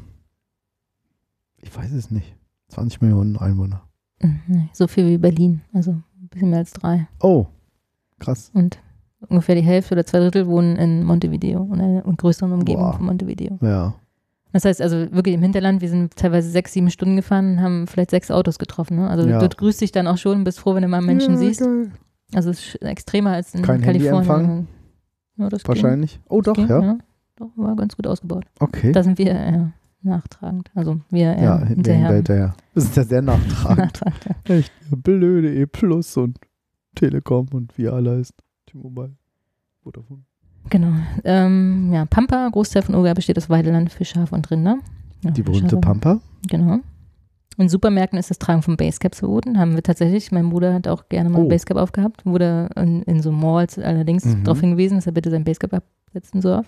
Ich 1.63 1.75
weiß 1.77 1.93
es 1.93 2.11
nicht. 2.11 2.35
20 2.69 3.01
Millionen 3.01 3.37
Einwohner. 3.39 3.83
Nee, 4.47 4.69
So 4.73 4.87
viel 4.87 5.09
wie 5.09 5.19
Berlin, 5.19 5.63
also 5.73 5.91
ein 5.93 6.29
bisschen 6.31 6.51
mehr 6.51 6.61
als 6.61 6.73
drei. 6.73 7.09
Oh, 7.21 7.47
krass. 8.21 8.51
Und 8.55 8.79
ungefähr 9.29 9.55
die 9.57 9.63
Hälfte 9.63 9.95
oder 9.95 10.07
zwei 10.07 10.21
Drittel 10.21 10.47
wohnen 10.47 10.77
in 10.77 11.03
Montevideo 11.05 11.61
und, 11.63 11.81
in- 11.81 12.03
und 12.03 12.19
größeren 12.19 12.53
Umgebungen 12.53 12.91
Boah. 12.91 12.97
von 12.97 13.07
Montevideo. 13.07 13.59
Ja. 13.61 13.95
Das 14.53 14.65
heißt 14.65 14.81
also 14.83 15.11
wirklich 15.13 15.35
im 15.35 15.43
Hinterland, 15.43 15.81
wir 15.81 15.89
sind 15.89 16.15
teilweise 16.15 16.51
sechs, 16.51 16.73
sieben 16.75 16.91
Stunden 16.91 17.17
gefahren 17.17 17.53
und 17.55 17.61
haben 17.63 17.87
vielleicht 17.87 18.11
sechs 18.11 18.31
Autos 18.31 18.59
getroffen. 18.59 18.97
Ne? 18.99 19.09
Also 19.09 19.27
Ja. 19.29 19.39
du 19.41 19.49
grüßt 19.49 19.81
dich 19.81 19.93
dann 19.93 20.07
auch 20.07 20.19
schon, 20.19 20.45
bist 20.45 20.61
froh, 20.61 20.75
wenn 20.75 20.83
du 20.83 20.89
mal 20.89 20.99
einen 20.99 21.07
Menschen 21.07 21.33
ja, 21.35 21.39
siehst. 21.39 21.61
Geil. 21.61 21.91
Also 22.35 22.51
es 22.51 22.75
ist 22.75 22.83
extremer 22.83 23.31
als 23.31 23.55
in 23.55 23.63
Kein 23.63 23.81
Kalifornien. 23.81 24.69
Ja, 25.37 25.49
das 25.49 25.63
ging. 25.65 25.69
Wahrscheinlich. 25.69 26.21
Oh, 26.29 26.41
doch, 26.43 26.55
ging, 26.55 26.69
ja. 26.69 26.99
Doch, 27.37 27.49
war 27.57 27.75
ganz 27.77 27.97
gut 27.97 28.07
ausgebaut. 28.07 28.45
Okay. 28.61 28.93
Da 28.93 29.03
sind 29.03 29.19
wir 29.19 29.31
äh, 29.31 29.65
nachtragend. 30.05 30.71
Also 30.75 31.01
wir 31.11 31.37
äh, 31.37 31.43
ja, 31.45 31.65
hinterher. 31.65 32.13
hinterher. 32.13 32.55
Das 32.75 32.85
ist 32.85 32.97
ja 32.97 33.05
sehr 33.05 33.23
nachtragend. 33.23 33.79
nachtragend 33.79 34.25
ja. 34.49 34.55
Echt. 34.57 34.73
Blöde 34.91 35.55
E 35.55 35.67
Plus 35.67 36.17
und 36.17 36.39
Telekom 36.95 37.49
und 37.53 37.77
wie 37.79 37.89
alle 37.89 38.19
heißt. 38.19 38.35
T-Mobile. 38.67 39.17
Vodafone. 39.83 40.23
Genau. 40.71 40.93
Ähm, 41.25 41.91
ja, 41.93 42.05
Pampa, 42.07 42.49
Großteil 42.49 42.83
von 42.83 42.95
Uruguay 42.95 43.15
besteht 43.15 43.37
aus 43.37 43.51
Weideland 43.51 43.91
für 43.91 44.05
Schafe 44.05 44.35
und 44.35 44.51
Rinder. 44.51 44.79
Ja, 45.25 45.31
Die 45.31 45.43
berühmte. 45.43 45.77
Pampa. 45.79 46.21
Genau. 46.49 46.79
In 47.59 47.69
Supermärkten 47.69 48.19
ist 48.19 48.31
das 48.31 48.39
Tragen 48.39 48.63
von 48.63 48.77
Basecaps 48.77 49.19
verboten. 49.19 49.59
Haben 49.59 49.75
wir 49.75 49.83
tatsächlich. 49.83 50.33
Mein 50.33 50.49
Bruder 50.51 50.73
hat 50.73 50.89
auch 50.89 51.09
gerne 51.09 51.29
mal 51.29 51.41
Oh. 51.41 51.43
ein 51.43 51.49
Basecap 51.49 51.77
aufgehabt. 51.77 52.25
Wurde 52.25 52.71
in, 52.77 53.03
in 53.03 53.21
so 53.21 53.31
Malls 53.33 53.79
allerdings 53.79 54.25
Mhm. 54.25 54.45
darauf 54.45 54.61
hingewiesen, 54.61 54.97
dass 54.97 55.07
er 55.07 55.13
bitte 55.13 55.31
sein 55.31 55.45
Basecap 55.45 55.75
absetzen 55.75 56.41
soll. 56.41 56.63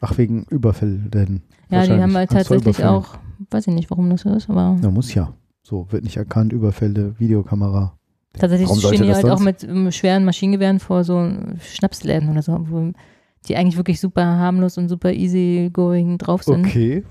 Ach, 0.00 0.16
wegen 0.18 0.44
Überfälle 0.50 0.98
denn. 0.98 1.42
Ja, 1.70 1.84
die 1.86 1.92
haben 1.92 2.14
halt 2.14 2.30
tatsächlich 2.30 2.78
Überfällen. 2.78 2.90
auch, 2.90 3.18
weiß 3.50 3.66
ich 3.66 3.74
nicht, 3.74 3.90
warum 3.90 4.08
das 4.10 4.22
so 4.22 4.30
ist, 4.30 4.48
aber 4.48 4.76
Na, 4.80 4.90
muss 4.90 5.12
ja. 5.14 5.32
So, 5.62 5.86
wird 5.90 6.04
nicht 6.04 6.16
erkannt, 6.16 6.52
Überfälle, 6.52 7.18
Videokamera. 7.18 7.96
tatsächlich 8.32 8.68
stehen 8.78 9.02
die 9.02 9.12
halt 9.14 9.24
auch 9.26 9.38
sonst? 9.38 9.62
mit 9.62 9.64
ähm, 9.64 9.92
schweren 9.92 10.24
Maschinengewehren 10.24 10.80
vor 10.80 11.04
so 11.04 11.30
Schnapsläden 11.60 12.30
oder 12.30 12.42
so, 12.42 12.58
wo 12.70 12.92
die 13.46 13.56
eigentlich 13.56 13.76
wirklich 13.76 14.00
super 14.00 14.24
harmlos 14.24 14.78
und 14.78 14.88
super 14.88 15.12
easy 15.12 15.70
going 15.72 16.18
drauf 16.18 16.42
sind. 16.42 16.66
Okay. 16.66 17.04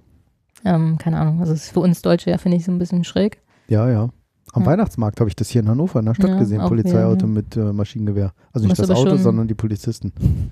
Ähm, 0.66 0.98
keine 0.98 1.20
Ahnung, 1.20 1.40
also 1.40 1.54
ist 1.54 1.70
für 1.70 1.80
uns 1.80 2.02
Deutsche 2.02 2.32
ja, 2.32 2.38
finde 2.38 2.58
ich, 2.58 2.66
so 2.66 2.72
ein 2.72 2.80
bisschen 2.80 3.04
schräg. 3.04 3.42
Ja, 3.68 3.90
ja. 3.90 4.10
Am 4.52 4.64
Ja. 4.64 4.68
Weihnachtsmarkt 4.72 5.20
habe 5.20 5.30
ich 5.30 5.36
das 5.36 5.50
hier 5.50 5.62
in 5.62 5.70
Hannover 5.70 6.00
in 6.00 6.06
der 6.08 6.16
Stadt 6.16 6.32
Ja, 6.32 6.40
gesehen. 6.40 6.60
auch 6.62 6.70
Polizeiauto 6.70 7.28
ja. 7.28 7.32
mit 7.32 7.56
äh, 7.56 7.72
Maschinengewehr. 7.72 8.34
Also 8.52 8.68
nicht 8.68 8.80
das 8.80 8.90
Auto, 8.90 9.16
sondern 9.16 9.48
die 9.48 9.54
Polizisten. 9.54 10.12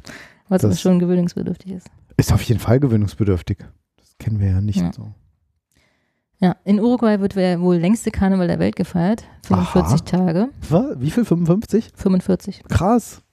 Was 0.50 0.62
Das- 0.62 0.82
schon 0.82 1.00
gewöhnungsbedürftig 1.00 1.72
ist. 1.74 1.88
Ist 2.18 2.32
auf 2.34 2.41
jeden 2.43 2.60
Fall 2.60 2.80
gewöhnungsbedürftig. 2.80 3.60
Das 3.98 4.18
kennen 4.18 4.39
wir 4.39 4.48
ja 4.50 4.62
nicht 4.62 4.80
Ja. 4.80 4.91
so. 4.93 5.14
Ja, 6.39 6.56
in 6.66 6.80
Uruguay 6.80 7.20
wird 7.20 7.36
der 7.36 7.60
wohl 7.62 7.78
längste 7.78 8.12
Karneval 8.12 8.48
der 8.48 8.60
Welt 8.60 8.76
gefeiert. 8.76 9.24
45 9.48 9.93
Aha. 10.14 10.26
Tage. 10.26 10.50
Was? 10.70 11.00
Wie 11.00 11.10
viel? 11.12 11.26
55? 11.26 11.91
45, 11.95 12.64
Krass. 12.70 13.24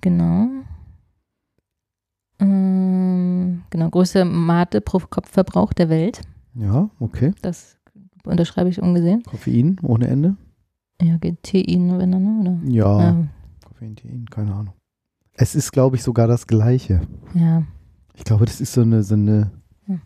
genau. 0.00 0.48
Ähm, 2.38 3.62
genau, 3.70 3.90
größter 3.90 4.24
Mate 4.24 4.80
pro 4.80 4.98
Kopfverbrauch 4.98 5.72
der 5.72 5.88
Welt. 5.88 6.20
Ja, 6.54 6.90
okay. 6.98 7.32
Das 7.42 7.76
unterschreibe 8.24 8.70
ich 8.70 8.80
ungesehen. 8.82 9.22
Koffein 9.24 9.78
ohne 9.82 10.08
Ende? 10.08 10.36
Ja, 11.02 11.16
Tein, 11.18 11.98
wenn 11.98 12.12
dann, 12.12 12.40
oder? 12.40 12.58
Ja. 12.70 13.00
Ja. 13.02 13.16
Koffein, 13.66 13.96
Tein, 13.96 14.26
keine 14.30 14.54
Ahnung. 14.54 14.74
Es 15.42 15.54
ist, 15.54 15.72
glaube 15.72 15.96
ich, 15.96 16.02
sogar 16.02 16.28
das 16.28 16.46
Gleiche. 16.46 17.00
ja. 17.34 17.62
Ich 18.14 18.24
glaube, 18.24 18.44
das 18.44 18.60
ist 18.60 18.74
so 18.74 18.82
eine, 18.82 19.02
so 19.02 19.14
eine. 19.14 19.50
Hm. 19.86 20.02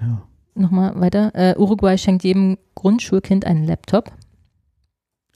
Ja. 0.00 0.22
Nochmal 0.54 0.98
weiter. 0.98 1.34
Äh, 1.34 1.54
Uruguay 1.58 1.98
schenkt 1.98 2.24
jedem 2.24 2.56
Grundschulkind 2.74 3.44
einen 3.44 3.64
Laptop. 3.64 4.10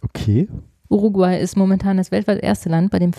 Okay. 0.00 0.48
Uruguay 0.88 1.38
ist 1.38 1.58
momentan 1.58 1.98
das 1.98 2.10
weltweit 2.10 2.42
erste 2.42 2.70
Land, 2.70 2.90
bei 2.90 2.98
dem, 2.98 3.10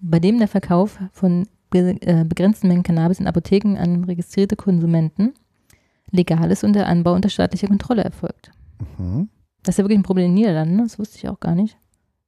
bei 0.00 0.18
dem 0.18 0.38
der 0.38 0.48
Verkauf 0.48 0.98
von 1.12 1.46
äh, 1.72 2.24
begrenzten 2.24 2.66
Mengen 2.66 2.82
Cannabis 2.82 3.20
in 3.20 3.28
Apotheken 3.28 3.76
an 3.76 4.02
registrierte 4.02 4.56
Konsumenten 4.56 5.32
legal 6.10 6.50
ist 6.50 6.64
und 6.64 6.72
der 6.72 6.88
Anbau 6.88 7.12
unter 7.12 7.28
staatlicher 7.28 7.68
Kontrolle 7.68 8.02
erfolgt. 8.02 8.50
Mhm. 8.98 9.28
Das 9.62 9.74
ist 9.74 9.78
ja 9.78 9.84
wirklich 9.84 10.00
ein 10.00 10.04
Problem 10.04 10.26
in 10.26 10.30
den 10.32 10.34
Niederlanden, 10.34 10.76
ne? 10.76 10.82
das 10.82 10.98
wusste 10.98 11.18
ich 11.18 11.28
auch 11.28 11.38
gar 11.38 11.54
nicht. 11.54 11.78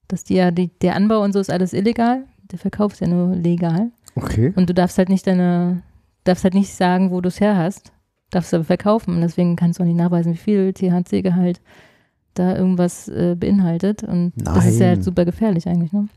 Dass 0.09 0.25
die 0.25 0.35
ja, 0.35 0.51
die, 0.51 0.69
der 0.81 0.95
Anbau 0.95 1.23
und 1.23 1.33
so 1.33 1.41
ist 1.41 1.51
alles 1.51 1.73
illegal, 1.73 2.25
der 2.51 2.59
Verkauf 2.59 2.93
ist 2.93 3.01
ja 3.01 3.09
nur 3.09 3.35
legal. 3.35 3.91
Okay. 4.15 4.53
Und 4.57 4.69
du 4.69 4.75
darfst 4.75 4.99
halt 4.99 5.09
nicht 5.09 5.27
deine, 5.27 5.83
darfst 6.25 6.45
halt 6.45 6.55
nicht 6.55 6.73
sagen, 6.73 7.11
wo 7.11 7.21
du 7.21 7.29
es 7.29 7.41
her 7.41 7.57
hast, 7.57 7.93
darfst 8.31 8.55
aber 8.55 8.65
verkaufen. 8.65 9.15
Und 9.15 9.21
deswegen 9.21 9.57
kannst 9.57 9.79
du 9.79 9.83
auch 9.83 9.87
nicht 9.87 9.97
nachweisen, 9.97 10.33
wie 10.33 10.39
viel 10.39 10.73
THC-Gehalt 10.73 11.61
da 12.35 12.57
irgendwas 12.57 13.09
äh, 13.09 13.35
beinhaltet. 13.39 14.03
Und 14.03 14.33
das 14.37 14.67
ist 14.67 14.79
ja 14.79 14.87
Nein. 14.87 14.97
halt 14.97 15.05
super 15.05 15.25
gefährlich 15.25 15.69
eigentlich, 15.69 15.93
ne? 15.93 16.09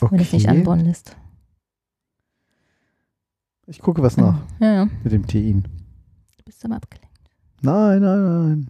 okay. 0.00 0.12
wenn 0.12 0.18
du 0.18 0.24
es 0.24 0.32
nicht 0.32 0.48
anbauen 0.48 0.80
lässt. 0.80 1.16
Ich 3.66 3.80
gucke 3.80 4.02
was 4.02 4.16
nach 4.16 4.40
Ja, 4.60 4.74
ja. 4.74 4.88
mit 5.02 5.12
dem 5.12 5.26
Tein. 5.26 5.62
Du 6.36 6.44
bist 6.44 6.64
aber 6.64 6.76
abgelenkt. 6.76 7.08
Nein, 7.62 8.00
nein, 8.00 8.22
nein. 8.24 8.68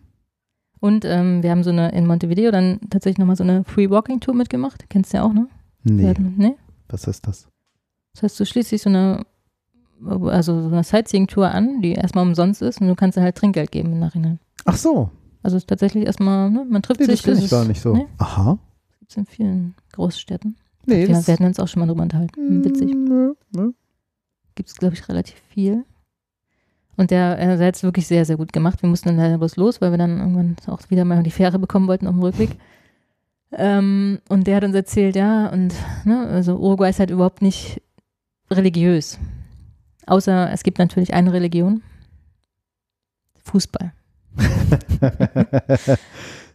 Und 0.82 1.04
ähm, 1.04 1.44
wir 1.44 1.50
haben 1.52 1.62
so 1.62 1.70
eine 1.70 1.92
in 1.92 2.08
Montevideo 2.08 2.50
dann 2.50 2.80
tatsächlich 2.90 3.18
nochmal 3.18 3.36
so 3.36 3.44
eine 3.44 3.62
Free 3.62 3.88
Walking 3.88 4.18
Tour 4.18 4.34
mitgemacht. 4.34 4.84
Kennst 4.90 5.12
du 5.12 5.18
ja 5.18 5.22
auch, 5.22 5.32
ne? 5.32 5.46
Nee, 5.84 6.08
hatten- 6.08 6.34
nee? 6.36 6.56
was 6.88 7.06
ist 7.06 7.24
das? 7.28 7.46
Das 8.14 8.24
heißt, 8.24 8.40
du 8.40 8.44
schließt 8.44 8.72
dich 8.72 8.82
so 8.82 8.88
eine, 8.90 9.24
also 10.04 10.60
so 10.60 10.66
eine 10.66 10.82
Sightseeing-Tour 10.82 11.48
an, 11.48 11.80
die 11.82 11.92
erstmal 11.92 12.26
umsonst 12.26 12.62
ist 12.62 12.80
und 12.80 12.88
du 12.88 12.96
kannst 12.96 13.16
dir 13.16 13.22
halt 13.22 13.36
Trinkgeld 13.36 13.70
geben 13.70 13.92
im 13.92 14.00
Nachhinein. 14.00 14.40
Ach 14.64 14.76
so. 14.76 15.08
Also 15.44 15.56
es 15.56 15.62
ist 15.62 15.68
tatsächlich 15.68 16.04
erstmal, 16.04 16.50
ne, 16.50 16.66
man 16.68 16.82
trifft 16.82 16.98
Nee, 16.98 17.06
sich. 17.06 17.22
das 17.22 17.38
ist- 17.42 17.50
gar 17.50 17.64
nicht 17.64 17.80
so. 17.80 17.94
Nee, 17.94 18.06
Aha. 18.18 18.58
gibt 18.98 19.10
es 19.12 19.16
in 19.16 19.26
vielen 19.26 19.74
Großstädten. 19.92 20.56
Nee, 20.86 21.04
ja, 21.06 21.26
wir 21.26 21.32
hatten 21.32 21.44
uns 21.44 21.60
auch 21.60 21.68
schon 21.68 21.78
mal 21.80 21.86
drüber 21.86 22.02
unterhalten. 22.02 22.64
Witzig. 22.64 22.92
Mm, 22.92 23.34
ja, 23.56 23.62
ja. 23.62 23.68
Gibt 24.56 24.68
es, 24.68 24.74
glaube 24.76 24.94
ich, 24.96 25.08
relativ 25.08 25.36
viel. 25.48 25.84
Und 26.96 27.10
der, 27.10 27.38
er 27.38 27.58
hat 27.58 27.74
es 27.76 27.82
wirklich 27.82 28.06
sehr, 28.06 28.24
sehr 28.24 28.36
gut 28.36 28.52
gemacht. 28.52 28.82
Wir 28.82 28.88
mussten 28.88 29.08
dann 29.08 29.16
leider 29.16 29.38
bloß 29.38 29.56
los, 29.56 29.80
weil 29.80 29.90
wir 29.92 29.98
dann 29.98 30.18
irgendwann 30.18 30.56
auch 30.66 30.80
wieder 30.90 31.04
mal 31.04 31.22
die 31.22 31.30
Fähre 31.30 31.58
bekommen 31.58 31.88
wollten 31.88 32.06
auf 32.06 32.14
dem 32.14 32.22
Rückweg. 32.22 32.50
Ähm, 33.52 34.18
und 34.28 34.46
der 34.46 34.56
hat 34.56 34.64
uns 34.64 34.74
erzählt, 34.74 35.16
ja, 35.16 35.48
und 35.48 35.74
ne, 36.04 36.26
also 36.28 36.56
Uruguay 36.56 36.90
ist 36.90 36.98
halt 37.00 37.10
überhaupt 37.10 37.42
nicht 37.42 37.80
religiös. 38.50 39.18
Außer 40.06 40.50
es 40.52 40.62
gibt 40.62 40.78
natürlich 40.78 41.14
eine 41.14 41.32
Religion. 41.32 41.82
Fußball. 43.44 43.92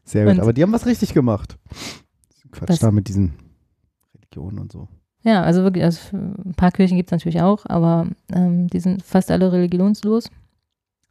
Sehr 0.04 0.26
gut. 0.26 0.34
Und- 0.34 0.40
Aber 0.40 0.54
die 0.54 0.64
haben 0.64 0.72
was 0.72 0.86
richtig 0.86 1.14
gemacht. 1.14 1.58
Quatsch 2.52 2.70
Was? 2.70 2.80
da 2.80 2.92
mit 2.92 3.08
diesen 3.08 3.34
Religionen 4.16 4.60
und 4.60 4.72
so. 4.72 4.88
Ja, 5.28 5.44
also 5.44 5.64
wirklich, 5.64 5.84
also 5.84 6.00
ein 6.16 6.54
paar 6.56 6.72
Kirchen 6.72 6.96
gibt 6.96 7.10
es 7.10 7.12
natürlich 7.12 7.42
auch, 7.42 7.66
aber 7.66 8.08
ähm, 8.32 8.68
die 8.68 8.80
sind 8.80 9.04
fast 9.04 9.30
alle 9.30 9.52
religionslos. 9.52 10.30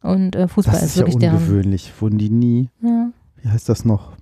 Und 0.01 0.35
äh, 0.35 0.47
Fußball 0.47 0.73
Das 0.73 0.83
ist, 0.83 0.89
ist 0.91 0.95
ja 0.95 1.01
wirklich 1.01 1.17
deren. 1.17 1.35
ungewöhnlich. 1.37 1.93
Wurden 2.01 2.17
die 2.17 2.29
nie, 2.31 2.69
Ja, 2.81 3.11
wie 3.41 3.49
heißt 3.49 3.69
das 3.69 3.85
noch? 3.85 4.13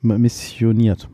Missioniert. 0.00 1.08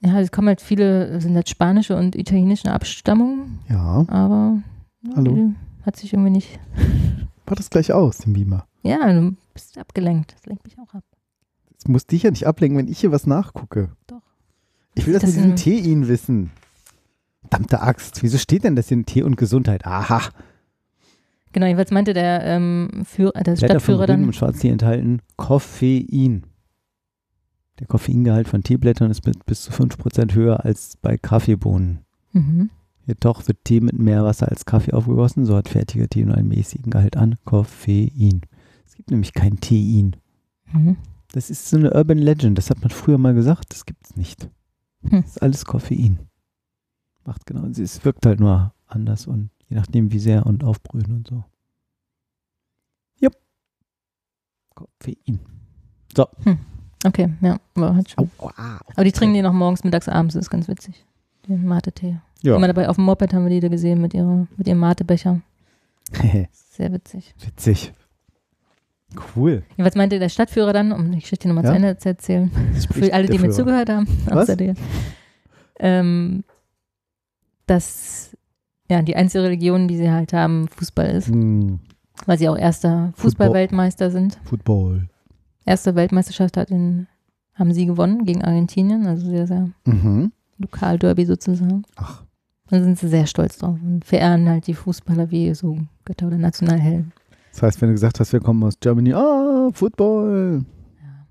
ja, 0.00 0.18
es 0.20 0.32
kommen 0.32 0.48
halt 0.48 0.60
viele, 0.62 1.20
sind 1.20 1.34
halt 1.34 1.48
spanische 1.48 1.96
und 1.96 2.16
italienische 2.16 2.72
Abstammung, 2.72 3.58
Ja. 3.68 4.04
aber 4.08 4.62
ja, 5.02 5.16
Hallo? 5.16 5.52
hat 5.84 5.96
sich 5.96 6.12
irgendwie 6.12 6.30
nicht. 6.30 6.58
Mach 7.46 7.56
das 7.56 7.68
gleich 7.68 7.92
aus, 7.92 8.18
den 8.18 8.32
Beamer. 8.32 8.66
Ja, 8.82 9.12
du 9.12 9.36
bist 9.52 9.76
abgelenkt. 9.76 10.32
Das 10.34 10.46
lenkt 10.46 10.64
mich 10.64 10.78
auch 10.78 10.94
ab. 10.94 11.04
Es 11.76 11.86
muss 11.86 12.06
dich 12.06 12.22
ja 12.22 12.30
nicht 12.30 12.46
ablenken, 12.46 12.78
wenn 12.78 12.88
ich 12.88 13.00
hier 13.00 13.12
was 13.12 13.26
nachgucke. 13.26 13.90
Doch. 14.06 14.22
Ich 14.94 15.06
will 15.06 15.12
das, 15.14 15.22
Das 15.22 15.36
mit 15.36 15.58
diesem 15.58 15.74
in- 15.76 15.84
Tein 15.84 16.08
wissen. 16.08 16.50
Verdammte 17.40 17.80
Axt. 17.82 18.22
Wieso 18.22 18.38
steht 18.38 18.64
denn 18.64 18.76
das 18.76 18.90
in 18.90 19.04
Tee 19.06 19.22
und 19.22 19.36
Gesundheit? 19.36 19.84
Aha. 19.86 20.22
Genau, 21.52 21.66
jedenfalls 21.66 21.90
meinte 21.90 22.14
der, 22.14 22.42
ähm, 22.44 23.02
Führer, 23.04 23.32
der 23.32 23.42
Blätter 23.42 23.56
von 23.56 23.68
Stadtführer 23.68 24.06
grünem 24.06 24.20
dann. 24.20 24.28
und 24.28 24.32
Schwarztee 24.36 24.68
enthalten 24.70 25.20
Koffein. 25.36 26.46
Der 27.78 27.86
Koffeingehalt 27.86 28.48
von 28.48 28.62
Teeblättern 28.62 29.10
ist 29.10 29.26
mit 29.26 29.44
bis 29.44 29.62
zu 29.62 29.72
5% 29.72 30.34
höher 30.34 30.64
als 30.64 30.96
bei 31.02 31.18
Kaffeebohnen. 31.18 32.00
Mhm. 32.32 32.70
Jedoch 33.06 33.46
wird 33.48 33.58
Tee 33.64 33.80
mit 33.80 33.98
mehr 33.98 34.24
Wasser 34.24 34.48
als 34.48 34.64
Kaffee 34.64 34.92
aufgegossen, 34.92 35.44
so 35.44 35.56
hat 35.56 35.68
fertiger 35.68 36.08
Tee 36.08 36.24
nur 36.24 36.36
einen 36.36 36.48
mäßigen 36.48 36.90
Gehalt 36.90 37.16
an 37.16 37.36
Koffein. 37.44 38.42
Es 38.86 38.94
gibt 38.94 39.10
nämlich 39.10 39.34
kein 39.34 39.58
Tein. 39.60 40.16
Mhm. 40.72 40.96
Das 41.32 41.50
ist 41.50 41.68
so 41.68 41.76
eine 41.76 41.92
Urban 41.92 42.18
Legend, 42.18 42.56
das 42.56 42.70
hat 42.70 42.80
man 42.80 42.90
früher 42.90 43.18
mal 43.18 43.34
gesagt, 43.34 43.72
das 43.72 43.84
gibt 43.84 44.04
es 44.06 44.16
nicht. 44.16 44.48
Hm. 45.08 45.22
Das 45.22 45.30
ist 45.30 45.42
alles 45.42 45.64
Koffein. 45.64 46.18
Macht 47.24 47.46
genau, 47.46 47.66
es 47.66 48.04
wirkt 48.04 48.26
halt 48.26 48.40
nur 48.40 48.74
anders 48.86 49.26
und 49.26 49.50
je 49.68 49.76
nachdem 49.76 50.12
wie 50.12 50.18
sehr 50.18 50.44
und 50.46 50.64
aufbrühen 50.64 51.16
und 51.16 51.28
so. 51.28 51.44
Jupp. 53.20 53.36
Koffein. 54.74 55.40
Okay, 57.04 57.32
ja, 57.40 57.58
aber, 57.74 57.96
hat 57.96 58.10
schon. 58.10 58.30
Au, 58.38 58.44
au, 58.44 58.48
au. 58.48 58.78
aber 58.94 59.04
die 59.04 59.12
trinken 59.12 59.34
die 59.34 59.42
noch 59.42 59.52
morgens, 59.52 59.82
mittags, 59.84 60.08
abends, 60.08 60.34
das 60.34 60.44
ist 60.44 60.50
ganz 60.50 60.68
witzig. 60.68 61.04
Den 61.48 61.64
Mate-Tee. 61.66 62.18
Ja. 62.42 62.56
Immer 62.56 62.68
dabei 62.68 62.88
auf 62.88 62.96
dem 62.96 63.04
Moped 63.04 63.32
haben 63.34 63.44
wir 63.44 63.50
die 63.50 63.60
da 63.60 63.68
gesehen 63.68 64.00
mit, 64.00 64.14
ihrer, 64.14 64.46
mit 64.56 64.68
ihrem 64.68 64.78
Mate-Becher. 64.78 65.40
Sehr 66.52 66.92
witzig. 66.92 67.34
Witzig. 67.40 67.92
Cool. 69.36 69.62
Jedenfalls 69.70 69.94
meinte 69.96 70.18
der 70.18 70.28
Stadtführer 70.28 70.72
dann, 70.72 70.92
um 70.92 71.10
die 71.12 71.20
Geschichte 71.20 71.48
nochmal 71.48 71.64
Ja? 71.64 71.70
zu 71.70 71.76
Ende 71.76 71.96
zu 71.98 72.08
erzählen, 72.08 72.50
für 72.92 73.12
alle, 73.12 73.26
die 73.26 73.32
mir 73.38 73.38
Führer. 73.46 73.52
zugehört 73.52 73.88
haben, 73.90 74.06
Was? 74.26 74.36
außer 74.48 74.56
dir, 74.56 74.74
ähm, 75.78 76.44
dass 77.66 78.36
ja, 78.90 79.02
die 79.02 79.16
einzige 79.16 79.44
Religion, 79.44 79.88
die 79.88 79.96
sie 79.96 80.10
halt 80.10 80.32
haben, 80.32 80.68
Fußball 80.68 81.08
ist, 81.10 81.28
Hm, 81.28 81.78
weil 82.26 82.38
sie 82.38 82.48
auch 82.48 82.58
erster 82.58 83.12
Fußball-Weltmeister 83.16 84.10
sind. 84.10 84.38
Football. 84.44 85.08
Erste 85.64 85.94
Weltmeisterschaft 85.94 86.56
hat 86.56 86.70
in, 86.70 87.06
haben 87.54 87.72
sie 87.72 87.86
gewonnen 87.86 88.24
gegen 88.24 88.44
Argentinien, 88.44 89.06
also 89.06 89.26
sehr, 89.28 89.46
sehr 89.46 89.70
Mhm. 89.86 90.32
Lokalderby 90.58 91.24
sozusagen. 91.24 91.84
Ach, 91.96 92.22
Da 92.68 92.80
sind 92.82 92.98
sie 92.98 93.08
sehr 93.08 93.26
stolz 93.26 93.58
drauf 93.58 93.78
und 93.82 94.04
verehren 94.04 94.48
halt 94.48 94.66
die 94.66 94.74
Fußballer 94.74 95.30
wie 95.30 95.54
so 95.54 95.78
Götter 96.04 96.26
oder 96.26 96.38
Nationalhelden. 96.38 97.12
Das 97.52 97.62
heißt, 97.62 97.80
wenn 97.80 97.88
du 97.90 97.94
gesagt 97.94 98.18
hast, 98.20 98.32
wir 98.32 98.40
kommen 98.40 98.62
aus 98.64 98.74
Germany, 98.80 99.12
ah, 99.14 99.70
Football. 99.72 100.64
Ja. 101.02 101.26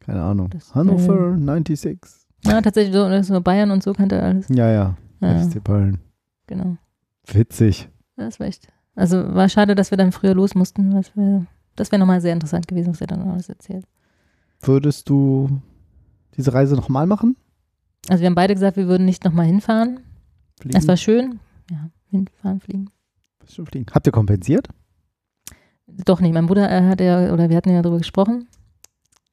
Keine 0.00 0.22
Ahnung. 0.22 0.50
Das- 0.50 0.74
Hannover 0.74 1.30
96. 1.36 2.00
Ja, 2.44 2.60
tatsächlich 2.60 2.94
so, 2.94 3.22
so 3.22 3.40
Bayern 3.40 3.70
und 3.70 3.82
so 3.82 3.92
kannte 3.92 4.16
er 4.16 4.24
alles. 4.24 4.46
Ja, 4.48 4.68
ja. 4.70 4.96
Ja, 5.20 5.38
FC 5.38 5.62
Bayern. 5.62 5.98
genau. 6.48 6.76
Witzig. 7.28 7.88
Das 8.16 8.40
war 8.40 8.48
echt. 8.48 8.66
Also 8.96 9.16
war 9.34 9.48
schade, 9.48 9.74
dass 9.76 9.90
wir 9.92 9.96
dann 9.98 10.10
früher 10.12 10.34
los 10.34 10.54
mussten. 10.54 10.90
Das 10.90 11.16
wäre 11.16 11.46
das 11.76 11.90
wär 11.92 11.98
nochmal 11.98 12.20
sehr 12.20 12.32
interessant 12.34 12.66
gewesen, 12.68 12.90
was 12.92 13.00
er 13.00 13.06
dann 13.06 13.22
alles 13.22 13.48
erzählt. 13.48 13.86
Würdest 14.60 15.08
du 15.08 15.62
diese 16.36 16.52
Reise 16.52 16.74
nochmal 16.74 17.06
machen? 17.06 17.36
Also 18.08 18.20
wir 18.20 18.26
haben 18.26 18.34
beide 18.34 18.54
gesagt, 18.54 18.76
wir 18.76 18.88
würden 18.88 19.06
nicht 19.06 19.24
nochmal 19.24 19.46
hinfahren. 19.46 20.00
Fliegen? 20.60 20.76
Es 20.76 20.86
war 20.88 20.96
schön. 20.96 21.38
Ja, 21.70 21.88
hinfahren, 22.10 22.60
fliegen. 22.60 22.90
Bestimmt 23.38 23.68
fliegen. 23.68 23.86
Habt 23.94 24.06
ihr 24.06 24.12
kompensiert? 24.12 24.68
Doch 26.04 26.20
nicht. 26.20 26.32
Mein 26.32 26.46
Bruder 26.46 26.70
äh, 26.70 26.82
hat 26.88 27.00
ja, 27.00 27.32
oder 27.32 27.48
wir 27.50 27.56
hatten 27.56 27.70
ja 27.70 27.82
darüber 27.82 27.98
gesprochen. 27.98 28.48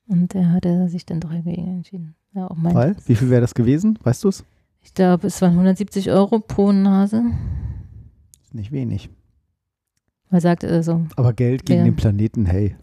Und 0.08 0.34
er 0.36 0.52
hatte 0.52 0.90
sich 0.90 1.06
dann 1.06 1.20
doch 1.20 1.32
dagegen 1.32 1.68
entschieden. 1.68 2.16
Ja, 2.34 2.48
auch 2.50 2.56
mein. 2.56 2.74
Weil? 2.76 2.96
Wie 3.06 3.16
viel 3.16 3.30
wäre 3.30 3.42
das 3.42 3.54
gewesen? 3.54 3.98
Weißt 4.04 4.24
du 4.24 4.30
es? 4.30 4.44
Ich 4.82 4.94
glaube, 4.94 5.28
es 5.28 5.42
waren 5.42 5.52
170 5.52 6.10
Euro 6.12 6.40
pro 6.40 6.72
Nase. 6.72 7.24
Ist 8.44 8.56
nicht 8.56 8.72
wenig. 8.72 9.10
Er 10.32 10.42
sagte 10.42 10.68
äh, 10.68 10.84
so, 10.84 11.06
Aber 11.16 11.34
Geld 11.34 11.66
gegen 11.66 11.80
Ja. 11.80 11.86
den 11.86 11.96
Planeten, 11.96 12.46
hey. 12.46 12.76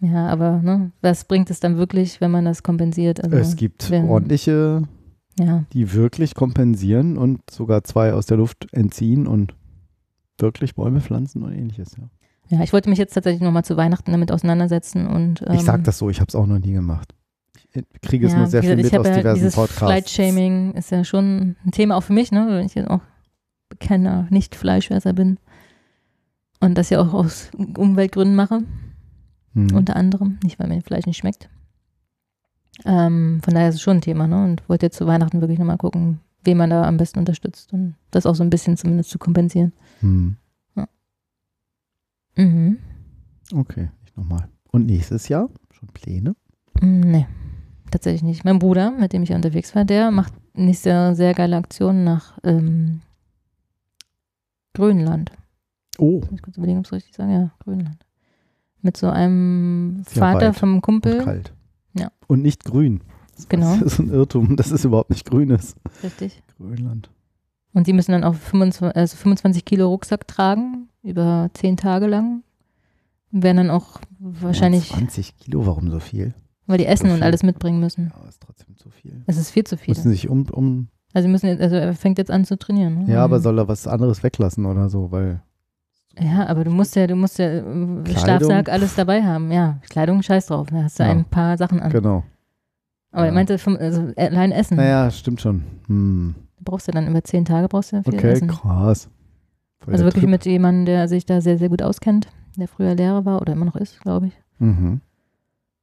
ja, 0.00 0.26
aber 0.28 0.60
ne, 0.62 0.90
was 1.00 1.24
bringt 1.24 1.48
es 1.50 1.60
dann 1.60 1.76
wirklich, 1.76 2.20
wenn 2.20 2.30
man 2.30 2.44
das 2.44 2.62
kompensiert? 2.62 3.22
Also, 3.22 3.36
es 3.36 3.56
gibt 3.56 3.90
wenn- 3.90 4.08
ordentliche, 4.08 4.82
ja, 5.38 5.64
die 5.72 5.92
wirklich 5.94 6.34
kompensieren 6.34 7.16
und 7.16 7.48
sogar 7.50 7.84
zwei 7.84 8.12
aus 8.12 8.26
der 8.26 8.36
Luft 8.36 8.66
entziehen 8.72 9.26
und 9.28 9.54
wirklich 10.38 10.74
Bäume 10.74 11.00
pflanzen 11.00 11.42
und 11.44 11.52
ähnliches. 11.52 11.96
Ja. 11.96 12.08
Ja, 12.48 12.62
ich 12.62 12.72
wollte 12.72 12.88
mich 12.88 12.98
jetzt 12.98 13.14
tatsächlich 13.14 13.42
nochmal 13.42 13.64
zu 13.64 13.76
Weihnachten 13.76 14.10
damit 14.10 14.32
auseinandersetzen 14.32 15.06
und 15.06 15.42
ähm, 15.46 15.54
ich 15.54 15.62
sag 15.62 15.84
das 15.84 15.98
so, 15.98 16.08
ich 16.10 16.20
habe 16.20 16.28
es 16.28 16.34
auch 16.34 16.46
noch 16.46 16.58
nie 16.58 16.72
gemacht. 16.72 17.14
Ich 17.72 17.84
kriege 18.00 18.26
es 18.26 18.34
nur 18.34 18.46
sehr 18.46 18.62
viel 18.62 18.76
mit 18.76 18.86
aus 18.86 18.92
ja 18.92 19.02
diversen 19.02 19.34
dieses 19.34 19.54
Podcasts. 19.54 19.78
Flight-Shaming 19.78 20.72
ist 20.72 20.90
ja 20.90 21.04
schon 21.04 21.56
ein 21.64 21.70
Thema 21.70 21.96
auch 21.96 22.02
für 22.02 22.14
mich, 22.14 22.32
ne, 22.32 22.46
weil 22.48 22.64
ich 22.66 22.74
ja 22.74 22.88
auch 22.88 23.02
bekennender 23.68 24.26
Nicht-Fleischesser 24.30 25.12
bin 25.12 25.38
und 26.60 26.76
das 26.76 26.90
ja 26.90 27.00
auch 27.00 27.12
aus 27.12 27.50
Umweltgründen 27.76 28.34
mache, 28.34 28.62
Hm. 29.54 29.74
unter 29.74 29.96
anderem, 29.96 30.38
nicht 30.42 30.58
weil 30.58 30.68
mir 30.68 30.80
Fleisch 30.82 31.06
nicht 31.06 31.18
schmeckt. 31.18 31.48
Ähm, 32.84 33.40
von 33.42 33.54
daher 33.54 33.68
ist 33.70 33.76
es 33.76 33.82
schon 33.82 33.98
ein 33.98 34.02
Thema, 34.02 34.26
ne, 34.26 34.44
und 34.44 34.68
wollte 34.68 34.86
jetzt 34.86 34.96
zu 34.96 35.06
Weihnachten 35.06 35.40
wirklich 35.40 35.58
nochmal 35.58 35.78
gucken, 35.78 36.20
wen 36.44 36.56
man 36.56 36.70
da 36.70 36.84
am 36.84 36.96
besten 36.96 37.18
unterstützt 37.18 37.72
und 37.72 37.96
das 38.10 38.24
auch 38.26 38.34
so 38.34 38.42
ein 38.44 38.50
bisschen 38.50 38.76
zumindest 38.76 39.10
zu 39.10 39.18
kompensieren. 39.18 39.72
Hm. 40.00 40.36
Mhm. 42.38 42.78
Okay, 43.54 43.90
nicht 44.02 44.16
nochmal. 44.16 44.48
Und 44.70 44.86
nächstes 44.86 45.28
Jahr? 45.28 45.48
Schon 45.72 45.88
Pläne? 45.88 46.34
Mm, 46.80 47.00
Nee, 47.00 47.26
tatsächlich 47.90 48.22
nicht. 48.22 48.44
Mein 48.44 48.58
Bruder, 48.58 48.90
mit 48.92 49.12
dem 49.12 49.22
ich 49.22 49.32
unterwegs 49.32 49.74
war, 49.74 49.84
der 49.84 50.10
macht 50.10 50.32
nächstes 50.54 50.90
Jahr 50.92 51.14
sehr 51.14 51.34
geile 51.34 51.56
Aktionen 51.56 52.04
nach 52.04 52.38
ähm, 52.44 53.00
Grönland. 54.74 55.32
Oh, 55.98 56.20
Muss 56.20 56.32
ich 56.32 56.42
kurz 56.42 56.56
überlegen, 56.56 56.78
ob 56.78 56.84
ich 56.84 56.88
es 56.90 56.92
richtig 56.92 57.14
sage. 57.16 57.32
Ja, 57.32 57.50
Grönland. 57.60 58.04
Mit 58.82 58.96
so 58.96 59.08
einem 59.08 60.04
Sehr 60.08 60.20
Vater 60.20 60.52
vom 60.54 60.76
und 60.76 60.82
Kumpel. 60.82 61.24
kalt. 61.24 61.52
Ja. 61.94 62.12
Und 62.28 62.42
nicht 62.42 62.64
grün. 62.64 63.00
Genau. 63.48 63.76
Das 63.80 63.94
ist 63.94 63.98
ein 63.98 64.10
Irrtum, 64.10 64.56
dass 64.56 64.70
es 64.70 64.84
überhaupt 64.84 65.10
nicht 65.10 65.28
grün 65.28 65.50
ist. 65.50 65.76
Richtig. 66.02 66.42
Grönland. 66.58 67.10
Und 67.74 67.86
die 67.86 67.92
müssen 67.92 68.12
dann 68.12 68.24
auch 68.24 68.34
25, 68.34 68.96
also 68.96 69.16
25 69.16 69.64
Kilo 69.64 69.88
Rucksack 69.88 70.26
tragen, 70.26 70.88
über 71.02 71.50
10 71.54 71.76
Tage 71.76 72.06
lang. 72.06 72.42
Werden 73.30 73.58
dann 73.58 73.70
auch 73.70 74.00
wahrscheinlich, 74.18 74.88
20 74.90 75.36
Kilo, 75.36 75.66
warum 75.66 75.90
so 75.90 76.00
viel? 76.00 76.34
weil 76.66 76.76
die 76.78 76.86
essen 76.86 77.08
so 77.08 77.14
und 77.14 77.22
alles 77.22 77.42
mitbringen 77.42 77.80
müssen. 77.80 78.12
Ja, 78.14 78.28
ist 78.28 78.42
trotzdem 78.42 78.76
zu 78.76 78.90
viel. 78.90 79.22
Es 79.26 79.38
ist 79.38 79.50
viel 79.50 79.64
zu 79.64 79.76
viel. 79.78 79.94
Müssen 79.94 80.10
sich 80.10 80.28
um, 80.28 80.46
um. 80.50 80.88
Also, 81.14 81.26
sie 81.26 81.32
müssen 81.32 81.46
jetzt, 81.46 81.62
also 81.62 81.76
er 81.76 81.94
fängt 81.94 82.18
jetzt 82.18 82.30
an 82.30 82.44
zu 82.44 82.58
trainieren. 82.58 83.04
Ne? 83.04 83.12
Ja, 83.12 83.24
aber 83.24 83.38
Mhm. 83.38 83.42
soll 83.42 83.58
er 83.58 83.68
was 83.68 83.86
anderes 83.86 84.22
weglassen 84.22 84.66
oder 84.66 84.88
so, 84.90 85.10
weil. 85.10 85.40
Ja, 86.20 86.46
aber 86.46 86.64
du 86.64 86.70
musst 86.70 86.94
ja, 86.96 87.06
du 87.06 87.14
musst 87.16 87.38
ja 87.38 87.46
äh, 87.46 88.16
Schlafsack, 88.18 88.68
alles 88.68 88.94
dabei 88.96 89.22
haben. 89.22 89.50
Ja, 89.52 89.78
Kleidung, 89.88 90.22
scheiß 90.22 90.46
drauf. 90.46 90.66
Da 90.70 90.82
hast 90.82 90.98
du 90.98 91.04
Ja. 91.04 91.10
ein 91.10 91.24
paar 91.24 91.56
Sachen 91.56 91.80
an. 91.80 91.90
Genau. 91.90 92.24
Aber 93.12 93.22
er 93.22 93.28
Ja. 93.28 93.32
meinte, 93.32 93.56
vom, 93.58 93.76
also 93.76 94.10
allein 94.16 94.52
Essen. 94.52 94.76
Naja, 94.76 95.10
stimmt 95.10 95.40
schon. 95.40 95.62
Hm. 95.86 96.34
Du 96.68 96.72
brauchst 96.72 96.86
ja 96.86 96.92
dann 96.92 97.08
über 97.08 97.24
zehn 97.24 97.46
Tage 97.46 97.66
brauchst 97.66 97.92
du 97.92 97.96
ja 97.96 98.02
viel 98.02 98.14
Okay, 98.14 98.30
Essen. 98.32 98.48
krass. 98.48 99.08
Voll 99.80 99.94
Also 99.94 100.04
wirklich 100.04 100.24
Trip. 100.24 100.30
mit 100.30 100.44
jemandem, 100.44 100.84
der 100.84 101.08
sich 101.08 101.24
da 101.24 101.40
sehr, 101.40 101.56
sehr 101.56 101.70
gut 101.70 101.80
auskennt, 101.80 102.28
der 102.58 102.68
früher 102.68 102.94
Lehrer 102.94 103.24
war 103.24 103.40
oder 103.40 103.54
immer 103.54 103.64
noch 103.64 103.74
ist, 103.76 103.98
glaube 104.02 104.26
ich. 104.26 104.34
Mhm. 104.58 105.00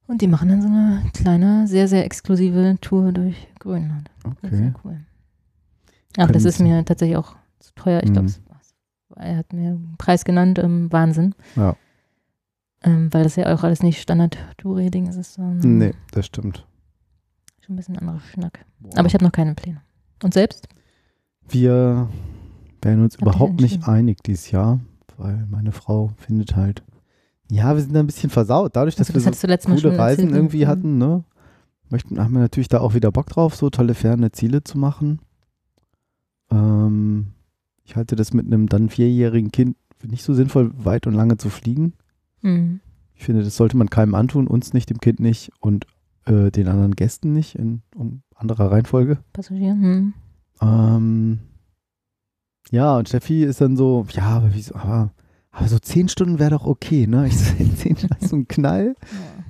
Und 0.06 0.22
die 0.22 0.28
machen 0.28 0.48
dann 0.48 0.62
so 0.62 0.68
eine 0.68 1.02
kleine, 1.12 1.66
sehr, 1.66 1.88
sehr 1.88 2.04
exklusive 2.04 2.76
Tour 2.80 3.10
durch 3.10 3.48
Grönland. 3.58 4.08
Das 4.42 4.52
ist 4.52 4.58
Okay. 4.60 4.64
ja 4.66 4.74
cool. 4.84 5.00
Aber 6.18 6.32
das 6.32 6.44
ist 6.44 6.60
mir 6.60 6.84
tatsächlich 6.84 7.16
auch 7.16 7.34
zu 7.58 7.74
teuer. 7.74 8.00
Ich 8.04 8.12
glaube, 8.12 8.28
Mhm. 8.28 9.16
er 9.16 9.36
hat 9.38 9.52
mir 9.52 9.70
einen 9.70 9.96
Preis 9.98 10.24
genannt, 10.24 10.60
ähm, 10.60 10.92
Wahnsinn. 10.92 11.34
Ja. 11.56 11.74
Ähm, 12.84 13.12
weil 13.12 13.24
das 13.24 13.34
ja 13.34 13.52
auch 13.52 13.64
alles 13.64 13.82
nicht 13.82 14.00
Standard-Touri-Ding 14.00 15.08
ist. 15.08 15.16
ist 15.16 15.36
ähm, 15.38 15.58
Nee, 15.78 15.94
das 16.12 16.26
stimmt. 16.26 16.64
Schon 17.60 17.74
ein 17.74 17.76
bisschen 17.76 17.98
anderer 17.98 18.20
Schnack. 18.20 18.64
Aber 18.94 19.08
ich 19.08 19.14
habe 19.14 19.24
noch 19.24 19.32
keine 19.32 19.54
Pläne. 19.56 19.80
Und 20.22 20.32
selbst? 20.32 20.68
Wir 21.48 22.08
werden 22.82 23.02
uns 23.02 23.14
Habt 23.14 23.22
überhaupt 23.22 23.60
nicht 23.60 23.86
einig 23.88 24.22
dieses 24.24 24.50
Jahr, 24.50 24.80
weil 25.16 25.46
meine 25.50 25.72
Frau 25.72 26.12
findet 26.16 26.56
halt, 26.56 26.82
ja, 27.50 27.74
wir 27.74 27.80
sind 27.82 27.94
da 27.94 28.00
ein 28.00 28.06
bisschen 28.06 28.30
versaut. 28.30 28.74
Dadurch, 28.74 28.96
dass 28.96 29.08
Also, 29.08 29.30
das 29.30 29.42
wir 29.42 29.58
so 29.58 29.68
coole 29.88 29.98
Reisen 29.98 30.30
ne? 30.30 30.36
irgendwie 30.36 30.64
Mhm. 30.64 30.68
hatten, 30.68 30.98
ne? 30.98 31.24
Möchten, 31.88 32.18
haben 32.18 32.32
wir 32.34 32.40
natürlich 32.40 32.68
da 32.68 32.80
auch 32.80 32.94
wieder 32.94 33.12
Bock 33.12 33.26
drauf, 33.26 33.54
so 33.54 33.70
tolle 33.70 33.94
ferne 33.94 34.32
Ziele 34.32 34.64
zu 34.64 34.76
machen. 34.76 35.20
Ähm, 36.50 37.28
ich 37.84 37.94
halte 37.94 38.16
das 38.16 38.32
mit 38.32 38.46
einem 38.46 38.68
dann 38.68 38.88
vierjährigen 38.88 39.52
Kind 39.52 39.76
für 39.98 40.08
nicht 40.08 40.24
so 40.24 40.34
sinnvoll, 40.34 40.72
weit 40.76 41.06
und 41.06 41.14
lange 41.14 41.36
zu 41.36 41.48
fliegen. 41.48 41.94
Mhm. 42.42 42.80
Ich 43.14 43.24
finde, 43.24 43.44
das 43.44 43.56
sollte 43.56 43.76
man 43.76 43.88
keinem 43.88 44.14
antun, 44.14 44.46
uns 44.48 44.72
nicht, 44.74 44.90
dem 44.90 44.98
Kind 44.98 45.20
nicht 45.20 45.50
und 45.60 45.86
äh, 46.26 46.50
den 46.50 46.68
anderen 46.68 46.96
Gästen 46.96 47.32
nicht 47.32 47.54
in 47.54 47.82
um 47.94 48.22
anderer 48.34 48.72
Reihenfolge. 48.72 49.18
Passagier? 49.32 49.74
Mhm. 49.74 50.12
Ähm, 50.60 51.40
ja, 52.70 52.96
und 52.96 53.08
Steffi 53.08 53.44
ist 53.44 53.60
dann 53.60 53.76
so, 53.76 54.06
ja, 54.10 54.24
aber 54.24 54.50
wieso, 54.52 54.74
aber, 54.74 55.12
aber 55.50 55.68
so 55.68 55.78
zehn 55.78 56.08
Stunden 56.08 56.38
wäre 56.38 56.50
doch 56.50 56.66
okay, 56.66 57.06
ne? 57.06 57.26
Ich 57.26 57.38
so, 57.38 57.54
zehn 57.76 57.96
Stunden 57.96 58.16
ist 58.20 58.30
so 58.30 58.36
ein 58.36 58.48
Knall. 58.48 58.94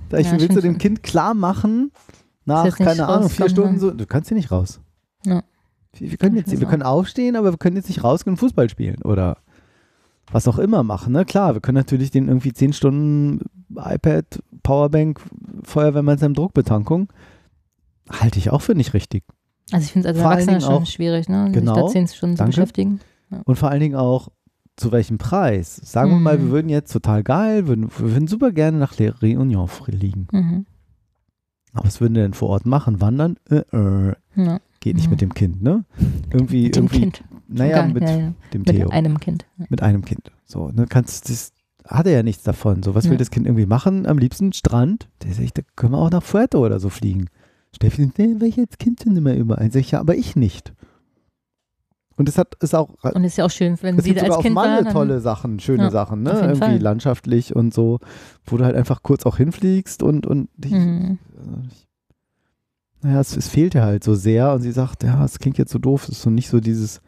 Da 0.09 0.19
ich 0.19 0.27
Ja, 0.27 0.37
du 0.37 0.45
stimmt 0.45 0.63
dem. 0.63 0.79
Kind 0.79 1.03
klar 1.03 1.35
machen, 1.35 1.93
nach, 2.45 2.77
keine 2.77 3.09
Ahnung, 3.09 3.29
vier 3.29 3.49
Stunden 3.49 3.79
so, 3.79 3.91
du 3.91 4.07
kannst 4.07 4.29
hier 4.29 4.37
nicht 4.37 4.51
raus. 4.51 4.81
Ja. 5.25 5.43
Wir, 5.95 6.11
wir 6.11 6.19
können 6.19 6.37
jetzt, 6.37 6.51
wir 6.51 6.67
auch. 6.67 6.71
können 6.71 6.83
aufstehen, 6.83 7.37
aber 7.37 7.53
wir 7.53 7.59
können 7.59 7.77
jetzt 7.77 7.89
nicht 7.89 8.05
rausgehen 8.05 8.35
und 8.35 8.39
Fußball 8.39 8.69
spielen 8.69 9.03
oder 9.03 9.39
was 10.31 10.49
auch 10.49 10.59
immer 10.59 10.83
machen, 10.83 11.13
ne? 11.13 11.25
Klar, 11.25 11.55
wir 11.55 11.61
können 11.61 11.77
natürlich 11.77 12.11
den 12.11 12.29
irgendwie 12.29 12.53
zehn 12.53 12.73
Stunden 12.73 13.41
iPad, 13.71 14.43
Powerbank, 14.63 15.21
Feuerwehrmann 15.63 16.35
Druckbetankung, 16.35 17.09
halte 18.11 18.39
ich 18.39 18.51
auch 18.51 18.63
für 18.63 18.75
nicht 18.75 18.95
richtig. 18.95 19.25
Also 19.73 19.85
ich 19.85 19.93
finde 19.93 20.09
es 20.09 20.15
als 20.15 20.23
Vor 20.23 20.31
Erwachsener 20.33 20.61
schon 20.61 20.83
auch- 20.83 20.87
schwierig, 20.87 21.29
ne? 21.29 21.51
Genau. 21.53 21.75
Sich 21.75 21.83
da 21.85 21.89
zehn 21.89 22.09
Stunden 22.09 22.37
Danke. 22.37 22.53
zu 22.53 22.61
beschäftigen. 22.61 23.01
Und 23.45 23.57
vor 23.57 23.71
allen 23.71 23.81
Dingen 23.81 23.97
auch, 23.97 24.29
zu 24.77 24.93
welchem 24.93 25.19
Preis? 25.19 25.77
Sagen 25.77 26.11
wir 26.11 26.19
mal, 26.19 26.39
Mhm. 26.39 26.43
wir 26.45 26.51
würden 26.51 26.69
jetzt 26.69 26.93
total 26.93 27.23
geil, 27.23 27.67
würden, 27.67 27.91
wir 27.99 28.13
würden 28.13 28.29
super 28.29 28.53
gerne 28.53 28.79
nach 28.79 28.97
Le 28.99 29.13
Réunion 29.15 29.67
fliegen. 29.69 30.29
Mhm. 30.33 30.67
Aber 31.73 31.87
was 31.87 32.01
würden 32.01 32.15
wir 32.15 32.23
denn 32.23 32.35
vor 32.35 32.49
Ort 32.51 32.67
machen? 32.67 33.01
Wandern? 33.01 33.37
Äh, 33.51 33.63
äh, 33.73 34.15
Ja. 34.37 34.61
geht 34.81 34.97
nicht 34.97 35.07
Mhm. 35.07 35.11
mit 35.11 35.21
dem 35.21 35.35
Kind, 35.35 35.63
ne? 35.63 35.85
Irgendwie, 36.31 36.65
Mit 36.65 36.77
dem 36.77 36.85
irgendwie, 36.85 37.01
Kind. 37.01 37.25
naja, 37.49 37.87
mit 37.87 38.03
ja, 38.03 38.11
ja. 38.17 38.33
dem 38.53 38.61
Mit 38.63 38.67
Theo. 38.71 38.89
einem 38.91 39.19
Kind. 39.21 39.47
Ja. 39.59 39.67
mit 39.69 39.83
einem 39.83 40.05
Kind. 40.05 40.31
So, 40.45 40.69
ne, 40.69 40.87
kannst, 40.89 41.29
das 41.29 41.53
hat 41.87 42.07
er 42.07 42.13
ja 42.13 42.23
nichts 42.23 42.43
davon. 42.45 42.83
So, 42.83 42.95
was 42.95 43.05
will 43.07 43.13
Ja. 43.13 43.19
das 43.19 43.31
Kind 43.31 43.47
irgendwie 43.47 43.67
machen? 43.67 44.07
Am 44.07 44.19
liebsten 44.19 44.53
Strand. 44.53 45.09
Der 45.23 45.33
sagt, 45.33 45.59
da 45.59 45.63
können 45.75 45.93
wir 45.93 45.99
auch 45.99 46.11
nach 46.11 46.23
Fuerte 46.23 46.59
oder 46.59 46.81
so 46.81 46.89
fliegen. 46.89 47.27
Steffi 47.77 48.11
ich 48.45 48.57
jetzt 48.57 48.79
Kind 48.79 49.01
sind 49.01 49.17
immer 49.17 49.35
überall. 49.35 49.71
Sag 49.71 49.81
ich, 49.81 49.91
ja, 49.93 50.01
aber 50.01 50.15
ich 50.17 50.35
nicht. 50.37 50.73
Und 52.19 52.29
es 52.31 52.39
hat, 52.39 52.55
ist 52.63 52.75
auch, 52.75 52.95
Und 53.15 53.25
ist 53.25 53.37
ja 53.37 53.45
auch 53.45 53.51
schön, 53.51 53.77
wenn 53.83 53.99
es 53.99 54.05
sie 54.05 54.15
da 54.15 54.23
als 54.23 54.39
Kind 54.39 54.55
Malle 54.55 54.77
war. 54.77 54.83
dann- 54.85 54.93
tolle 54.95 55.21
Sachen, 55.21 55.61
schöne 55.61 55.85
Ja, 55.85 55.91
Sachen, 55.91 56.23
ne? 56.23 56.31
Irgendwie 56.33 56.59
Fall. 56.59 56.79
landschaftlich 56.81 57.55
und 57.55 57.75
so, 57.75 57.99
wo 58.47 58.57
du 58.57 58.65
halt 58.65 58.75
einfach 58.75 59.03
kurz 59.03 59.27
auch 59.27 59.37
hinfliegst 59.37 60.03
und, 60.03 60.27
und 60.27 60.49
dich, 60.57 60.73
Mhm. 60.73 61.19
äh, 61.37 61.67
ich- 61.69 61.87
naja, 63.03 63.21
es, 63.21 63.37
es 63.37 63.49
fehlt 63.49 63.75
ja 63.75 63.85
halt 63.85 64.03
so 64.03 64.15
sehr 64.15 64.55
und 64.55 64.63
sie 64.63 64.73
sagt, 64.73 65.03
ja, 65.03 65.23
es 65.25 65.39
klingt 65.39 65.59
jetzt 65.59 65.71
so 65.73 65.79
doof, 65.79 66.05
es 66.05 66.17
ist 66.17 66.23
so 66.23 66.31
nicht 66.31 66.49
so 66.49 66.61
dieses, 66.61 67.03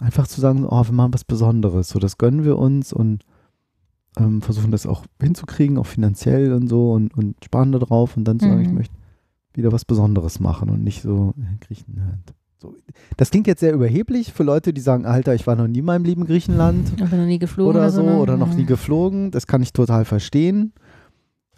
einfach 0.00 0.26
zu 0.26 0.40
sagen, 0.40 0.64
oh, 0.66 0.82
wir 0.84 0.92
machen 0.92 1.12
was 1.12 1.24
Besonderes, 1.24 1.90
so 1.90 1.98
das 1.98 2.16
gönnen 2.16 2.44
wir 2.44 2.56
uns 2.58 2.94
und 2.94 3.24
ähm, 4.16 4.40
versuchen 4.40 4.70
das 4.70 4.86
auch 4.86 5.04
hinzukriegen, 5.20 5.76
auch 5.76 5.86
finanziell 5.86 6.54
und 6.54 6.68
so 6.68 6.92
und, 6.92 7.14
und 7.18 7.36
sparen 7.44 7.70
da 7.72 7.78
drauf 7.78 8.16
und 8.16 8.24
dann 8.24 8.40
zu 8.40 8.48
sagen, 8.48 8.62
ich 8.62 8.68
Mhm. 8.72 8.78
Wieder 9.58 9.72
was 9.72 9.84
Besonderes 9.84 10.40
machen 10.40 10.70
und 10.70 10.82
nicht 10.82 11.02
so 11.02 11.34
äh, 11.36 11.64
Griechenland. 11.64 12.34
So. 12.60 12.74
Das 13.16 13.30
klingt 13.30 13.46
jetzt 13.46 13.60
sehr 13.60 13.72
überheblich 13.72 14.32
für 14.32 14.42
Leute, 14.42 14.72
die 14.72 14.80
sagen, 14.80 15.06
Alter, 15.06 15.34
ich 15.34 15.46
war 15.46 15.54
noch 15.54 15.68
nie 15.68 15.78
in 15.78 15.84
meinem 15.84 16.04
Lieben 16.04 16.26
Griechenland 16.26 16.90
Und 17.00 17.12
wenn 17.12 17.18
du 17.18 17.26
nie 17.26 17.38
geflogen 17.38 17.76
oder 17.76 17.84
hast, 17.84 17.94
so 17.94 18.02
ne? 18.02 18.18
oder 18.18 18.36
noch 18.36 18.52
nie 18.54 18.64
geflogen. 18.64 19.30
Das 19.30 19.46
kann 19.46 19.62
ich 19.62 19.72
total 19.72 20.04
verstehen. 20.04 20.72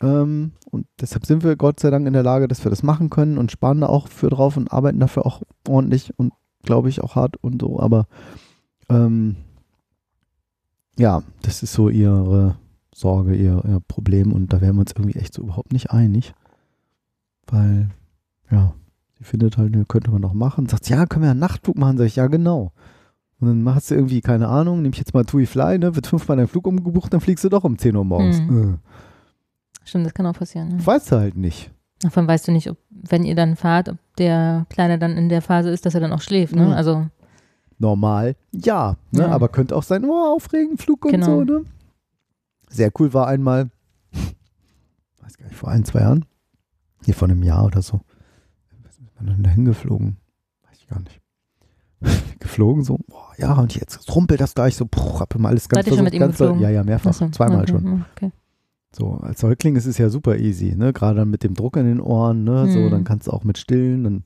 Ähm, 0.03 0.53
und 0.71 0.87
deshalb 1.01 1.25
sind 1.27 1.43
wir 1.43 1.57
Gott 1.57 1.81
sei 1.81 1.91
Dank 1.91 2.07
in 2.07 2.13
der 2.13 2.23
Lage, 2.23 2.49
dass 2.49 2.65
wir 2.65 2.71
das 2.71 2.83
machen 2.83 3.09
können 3.09 3.39
und 3.39 3.51
sparen 3.51 3.81
da 3.81 3.87
auch 3.87 4.09
für 4.09 4.29
drauf 4.29 4.57
und 4.57 4.73
arbeiten 4.73 5.01
dafür 5.01 5.25
auch 5.25 5.43
ordentlich 5.69 6.13
und 6.19 6.33
glaube 6.63 6.89
ich 6.89 7.03
auch 7.03 7.17
hart 7.17 7.37
und 7.43 7.63
so. 7.63 7.81
Aber 7.81 8.07
ähm, 8.89 9.37
ja, 10.99 11.23
das 11.43 11.63
ist 11.63 11.73
so 11.73 11.89
ihre 11.89 12.57
Sorge, 12.95 13.35
ihr, 13.35 13.63
ihr 13.67 13.81
Problem 13.89 14.33
und 14.33 14.53
da 14.53 14.61
wären 14.61 14.77
wir 14.77 14.81
uns 14.81 14.93
irgendwie 14.93 15.19
echt 15.19 15.33
so 15.33 15.43
überhaupt 15.43 15.73
nicht 15.73 15.91
einig. 15.91 16.35
Weil, 17.51 17.89
ja, 18.51 18.75
sie 19.19 19.25
findet 19.25 19.57
halt, 19.59 19.75
ne, 19.75 19.85
könnte 19.87 20.11
man 20.11 20.23
doch 20.23 20.33
machen. 20.35 20.67
Sagt, 20.67 20.89
ja, 20.89 21.07
können 21.07 21.25
wir 21.25 21.31
einen 21.33 21.41
Nachtflug 21.41 21.77
machen? 21.77 21.99
Sag 21.99 22.07
ich, 22.07 22.17
ja, 22.17 22.27
genau. 22.29 22.73
Und 23.41 23.49
dann 23.49 23.63
machst 23.63 23.91
du 23.91 23.95
irgendwie, 23.95 24.21
keine 24.21 24.49
Ahnung, 24.49 24.83
nehme 24.83 24.93
ich 24.93 24.99
jetzt 24.99 25.15
mal 25.15 25.25
TUI 25.25 25.47
Fly, 25.47 25.79
ne, 25.79 25.95
wird 25.95 26.07
fünfmal 26.07 26.37
dein 26.37 26.47
Flug 26.49 26.67
umgebucht, 26.67 27.13
dann 27.13 27.21
fliegst 27.21 27.43
du 27.45 27.49
doch 27.49 27.65
um 27.65 27.79
10 27.79 27.97
Uhr 27.97 28.05
morgens. 28.05 28.41
Mhm. 28.41 28.75
Äh, 28.75 29.87
Stimmt, 29.89 30.07
das 30.07 30.15
kann 30.15 30.27
auch 30.27 30.35
passieren. 30.35 30.69
Ne? 30.69 30.87
weißt 30.87 31.11
du 31.13 31.17
halt 31.17 31.37
nicht. 31.37 31.71
Davon 32.01 32.27
weißt 32.29 32.49
du 32.49 32.53
nicht, 32.53 32.71
ob, 32.71 32.77
wenn 32.91 33.25
ihr 33.25 33.35
dann 33.35 33.57
fahrt, 33.57 33.89
ob 33.89 33.97
der 34.19 34.67
Kleine 34.71 34.99
dann 34.99 35.17
in 35.17 35.29
der 35.29 35.43
Phase 35.43 35.71
ist, 35.71 35.85
dass 35.87 35.95
er 35.95 36.01
dann 36.01 36.13
auch 36.13 36.21
schläft. 36.23 36.55
Ne? 36.55 36.67
Mhm. 36.67 36.73
Also, 36.73 37.07
Normal, 37.79 38.37
ja, 38.53 38.97
ne, 39.11 39.23
Ja. 39.23 39.29
aber 39.29 39.49
könnte 39.49 39.75
auch 39.75 39.83
sein, 39.83 40.05
oh, 40.05 40.35
aufregend, 40.35 40.81
Flug 40.83 41.07
und 41.07 41.13
Genau. 41.13 41.27
so, 41.27 41.45
ne. 41.45 41.65
Sehr 42.69 42.93
cool 42.99 43.13
war 43.15 43.27
einmal, 43.27 43.71
weiß 45.23 45.39
gar 45.39 45.47
nicht, 45.47 45.57
vor 45.57 45.71
ein, 45.71 45.85
zwei 45.87 46.01
Jahren, 46.01 46.27
hier 47.05 47.15
vor 47.15 47.29
einem 47.29 47.43
Jahr 47.43 47.65
oder 47.67 47.83
so, 47.83 48.01
was 48.83 48.99
ist 48.99 49.15
man 49.17 49.27
denn 49.27 49.43
da 49.43 49.51
hingeflogen? 49.51 50.17
Weiß 50.69 50.79
ich 50.79 50.87
gar 50.89 51.01
nicht. 51.01 51.21
Geflogen 52.41 52.83
so, 52.83 52.99
boah, 53.09 53.29
ja, 53.37 53.53
und 53.55 53.75
jetzt 53.75 54.15
rumpelt 54.15 54.41
das 54.41 54.55
gleich 54.55 54.75
so, 54.77 54.87
puh, 54.87 55.21
hab 55.21 55.35
immer 55.35 55.49
alles 55.51 55.69
ganz 55.69 55.87
Seid 55.87 55.97
ihm 56.13 56.19
ganz, 56.19 56.39
geflogen? 56.39 56.61
Ja, 56.63 56.71
ja, 56.71 56.83
mehrfach, 56.83 57.11
achso, 57.11 57.29
zweimal 57.29 57.63
okay, 57.63 57.73
schon. 57.73 58.05
Okay. 58.17 58.31
So, 58.93 59.13
als 59.19 59.41
Säugling 59.41 59.77
ist 59.77 59.87
es 59.87 59.99
ja 59.99 60.09
super 60.09 60.37
easy, 60.39 60.75
ne? 60.75 60.93
Gerade 60.93 61.21
dann 61.21 61.31
mit 61.31 61.45
dem 61.45 61.55
Druck 61.55 61.77
in 61.77 61.87
den 61.87 62.01
Ohren, 62.01 62.43
ne? 62.45 62.69
So, 62.73 62.81
Mhm. 62.81 62.91
dann 62.91 63.05
kannst 63.05 63.29
du 63.29 63.31
auch 63.31 63.45
mit 63.45 63.57
stillen, 63.59 64.03
dann 64.03 64.25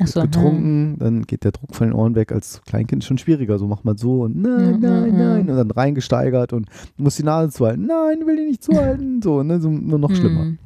Achso, 0.00 0.20
getrunken, 0.20 0.98
dann 0.98 1.22
geht 1.22 1.44
der 1.44 1.52
Druck 1.52 1.74
von 1.74 1.86
den 1.88 1.94
Ohren 1.94 2.14
weg. 2.14 2.30
Als 2.30 2.60
Kleinkind 2.66 3.04
schon 3.04 3.16
schwieriger. 3.16 3.58
So 3.58 3.66
macht 3.66 3.86
man 3.86 3.96
so 3.96 4.24
und 4.24 4.36
nein, 4.36 4.74
Mhm, 4.74 4.80
nein, 4.80 5.10
mhm. 5.12 5.16
nein. 5.18 5.50
Und 5.50 5.56
dann 5.56 5.70
reingesteigert 5.70 6.52
und 6.52 6.68
du 6.98 7.04
musst 7.04 7.18
die 7.18 7.22
Nase 7.22 7.50
zuhalten. 7.50 7.86
Nein, 7.86 8.26
will 8.26 8.36
die 8.36 8.44
nicht 8.50 8.62
zuhalten. 8.62 9.20
So, 9.22 9.42
ne? 9.42 9.60
So, 9.60 9.70
nur 9.70 9.98
noch 9.98 10.14
schlimmer. 10.14 10.44
Mhm. 10.44 10.58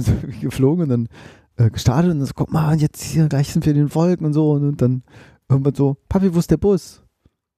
So 0.00 0.12
geflogen 0.40 0.82
und 0.84 0.88
dann 0.88 1.08
äh, 1.56 1.70
gestartet 1.70 2.10
und 2.12 2.18
dann 2.18 2.26
so, 2.26 2.32
guck 2.34 2.52
mal, 2.52 2.76
jetzt 2.78 3.02
hier 3.02 3.28
gleich 3.28 3.52
sind 3.52 3.64
wir 3.66 3.72
in 3.72 3.78
den 3.78 3.94
Wolken 3.94 4.26
und 4.26 4.32
so. 4.32 4.52
Und, 4.52 4.64
und 4.68 4.82
dann 4.82 5.02
irgendwann 5.48 5.74
so, 5.74 5.96
Papi, 6.08 6.34
wo 6.34 6.38
ist 6.38 6.50
der 6.50 6.56
Bus? 6.56 7.02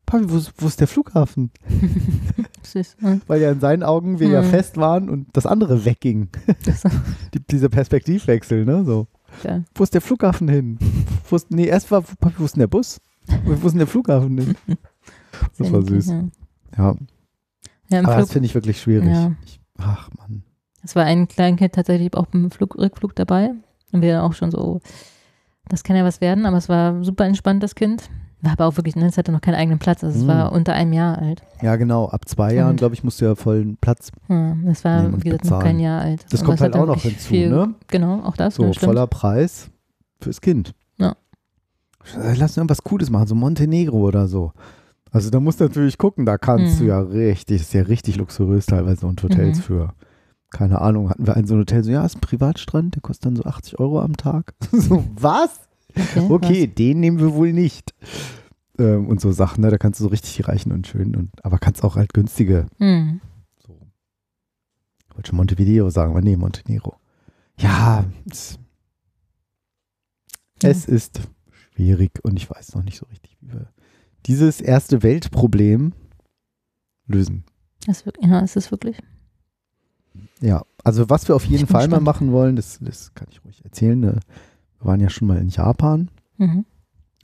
Papi, 0.07 0.25
wo 0.29 0.37
ist, 0.37 0.53
wo 0.59 0.66
ist 0.66 0.81
der 0.81 0.89
Flughafen? 0.89 1.51
Ja. 2.75 3.18
Weil 3.27 3.43
ja 3.43 3.51
in 3.53 3.61
seinen 3.61 3.83
Augen 3.83 4.18
wir 4.18 4.29
ja 4.29 4.41
Mhm. 4.41 4.47
fest 4.47 4.77
waren 4.79 5.11
und 5.11 5.27
das 5.35 5.45
andere 5.47 5.85
wegging. 5.85 6.29
Die, 7.35 7.41
dieser 7.51 7.68
Perspektivwechsel, 7.68 8.64
ne? 8.64 8.85
So. 8.87 9.09
geil. 9.43 9.64
Wo 9.75 9.83
ist 9.83 9.93
der 9.93 10.01
Flughafen 10.01 10.49
hin? 10.49 10.79
Wo 11.29 11.37
ist, 11.37 11.51
nee, 11.51 11.66
erst 11.66 11.91
war, 11.91 12.01
Papi, 12.01 12.37
wo 12.39 12.45
ist 12.45 12.55
denn 12.55 12.61
der 12.61 12.68
Bus? 12.68 12.99
Wo 13.45 13.53
ist 13.53 13.73
denn 13.73 13.79
der 13.79 13.87
Flughafen 13.89 14.39
hin? 14.39 14.57
Das 15.59 15.70
war 15.73 15.83
süß. 15.83 16.07
Ja, 16.09 16.23
Ja, 16.79 16.97
ja 17.89 17.99
aber 17.99 18.12
Flug. 18.12 18.20
das 18.20 18.33
finde 18.33 18.47
ich 18.47 18.55
wirklich 18.55 18.81
schwierig. 18.81 19.09
Ja. 19.11 19.33
Ich, 19.45 19.61
ach 19.77 20.09
Mann. 20.16 20.45
Es 20.85 20.97
war 20.97 21.05
ein 21.05 21.28
Kleinkind 21.28 21.74
tatsächlich 21.74 22.14
auch 22.16 22.26
beim 22.26 22.51
Flug, 22.51 22.76
Rückflug 22.76 23.14
dabei. 23.14 23.51
Und 23.93 24.03
wir 24.03 24.22
auch 24.24 24.33
schon 24.33 24.51
so, 24.51 24.80
das 25.68 25.83
kann 25.85 25.97
ja 25.97 26.05
was 26.05 26.20
werden, 26.20 26.47
aber 26.47 26.57
es 26.57 26.68
war 26.68 27.03
super 27.05 27.24
entspannt, 27.24 27.62
das 27.62 27.74
Kind. 27.74 28.09
War 28.41 28.53
aber 28.53 28.66
auch 28.66 28.76
wirklich, 28.76 28.97
ne, 28.97 29.07
es 29.07 29.16
hatte 29.18 29.30
noch 29.30 29.41
keinen 29.41 29.55
eigenen 29.55 29.78
Platz. 29.78 30.03
Also 30.03 30.18
es 30.18 30.24
Mhm. 30.24 30.28
war 30.28 30.51
unter 30.53 30.72
einem 30.72 30.93
Jahr 30.93 31.16
alt. 31.18 31.43
Ja, 31.61 31.76
genau. 31.76 32.09
Ab 32.09 32.26
zwei 32.28 32.55
Jahren, 32.55 32.70
Und- 32.70 32.76
glaube 32.78 32.95
ich, 32.95 33.05
musst 33.05 33.20
du 33.20 33.26
ja 33.26 33.35
vollen 33.37 33.76
Platz. 33.76 34.11
Ja, 34.28 34.57
das 34.64 34.85
war, 34.85 35.05
und 35.05 35.18
wie 35.24 35.28
gesagt, 35.28 35.45
noch 35.45 35.51
bezahlen. 35.51 35.62
kein 35.62 35.78
Jahr 35.78 36.01
alt. 36.01 36.24
Das 36.30 36.41
Aber 36.41 36.47
kommt 36.47 36.57
es 36.57 36.62
halt 36.62 36.74
auch 36.76 36.87
noch 36.87 37.03
hinzu, 37.03 37.28
viel, 37.28 37.51
ne? 37.51 37.74
Genau, 37.87 38.20
auch 38.24 38.37
das. 38.37 38.57
So, 38.57 38.64
ne, 38.64 38.74
voller 38.74 39.07
Preis 39.07 39.70
fürs 40.20 40.41
Kind. 40.41 40.74
Ja. 40.99 41.14
Lass 42.16 42.41
uns 42.41 42.57
irgendwas 42.57 42.83
Cooles 42.83 43.11
machen, 43.11 43.28
so 43.28 43.35
Montenegro 43.37 43.99
oder 43.99 44.26
so. 44.26 44.53
Also 45.12 45.30
da 45.30 45.39
musst 45.39 45.61
du 45.61 45.64
natürlich 45.64 45.97
gucken, 45.99 46.26
da 46.26 46.37
kannst 46.39 46.76
Mhm. 46.76 46.85
du 46.85 46.89
ja 46.89 47.01
richtig, 47.01 47.59
das 47.59 47.68
ist 47.68 47.74
ja 47.74 47.83
richtig 47.83 48.16
luxuriös 48.16 48.66
teilweise 48.66 49.07
und 49.07 49.22
Hotels 49.22 49.59
Mhm. 49.59 49.62
für, 49.62 49.93
keine 50.53 50.80
Ahnung, 50.80 51.11
hatten 51.11 51.26
wir 51.26 51.34
ein 51.36 51.46
so 51.46 51.55
ein 51.55 51.61
Hotel, 51.61 51.82
so 51.82 51.90
ja, 51.90 52.05
ist 52.05 52.16
ein 52.16 52.20
Privatstrand, 52.20 52.94
der 52.94 53.03
kostet 53.03 53.26
dann 53.26 53.36
so 53.36 53.44
80 53.44 53.80
Euro 53.80 54.00
am 54.00 54.16
Tag. 54.16 54.55
so, 54.70 55.05
was? 55.14 55.68
Okay, 55.94 56.26
Okay, 56.30 56.66
den 56.66 57.00
nehmen 57.00 57.18
wir 57.18 57.34
wohl 57.34 57.53
nicht. 57.53 57.94
Ähm, 58.78 59.09
und 59.09 59.20
so 59.20 59.32
Sachen, 59.32 59.62
ne? 59.62 59.70
da 59.70 59.78
kannst 59.78 60.00
du 60.00 60.05
so 60.05 60.11
richtig 60.11 60.46
reichen 60.48 60.72
und 60.72 60.86
schön, 60.86 61.16
und, 61.16 61.30
aber 61.44 61.59
kannst 61.59 61.82
auch 61.84 61.96
halt 61.96 62.14
günstige, 62.14 62.66
was? 62.78 62.86
Hm. 62.86 63.20
so. 63.66 63.76
Ich 65.09 65.16
wollte 65.16 65.28
schon 65.28 65.36
Montevideo 65.36 65.90
sagen, 65.90 66.12
aber 66.12 66.22
nee, 66.22 66.36
Montenegro. 66.36 66.94
Ja, 67.59 68.05
es 68.30 68.59
Es 70.62 70.86
ist 70.86 71.20
schwierig 71.74 72.12
und 72.22 72.36
ich 72.36 72.50
weiß 72.50 72.74
noch 72.74 72.82
nicht 72.82 72.98
so 72.98 73.07
richtig, 73.07 73.36
wie 73.40 73.53
wir 73.53 73.68
dieses 74.26 74.61
erste 74.61 75.03
Weltproblem 75.03 75.92
lösen. 77.07 77.44
Das 77.86 78.03
ist 78.03 78.16
ja, 78.22 78.40
es 78.42 78.57
ist 78.57 78.70
wirklich. 78.70 78.98
Ja, 80.41 80.63
also 80.85 81.09
was 81.11 81.29
wir 81.29 81.35
auf 81.37 81.45
jeden 81.45 81.67
Fall 81.67 81.89
mal 81.89 81.99
gespannt. 81.99 82.05
machen 82.05 82.33
wollen, 82.33 82.57
das, 82.57 82.79
das 82.81 83.15
kann 83.15 83.29
ich 83.31 83.45
ruhig 83.45 83.65
erzählen. 83.65 83.99
ne? 84.01 84.21
Wir 84.81 84.87
waren 84.87 85.01
ja 85.01 85.09
schon 85.11 85.29
mal 85.29 85.39
in 85.39 85.49
Japan 85.49 86.09
Mhm. 86.39 86.65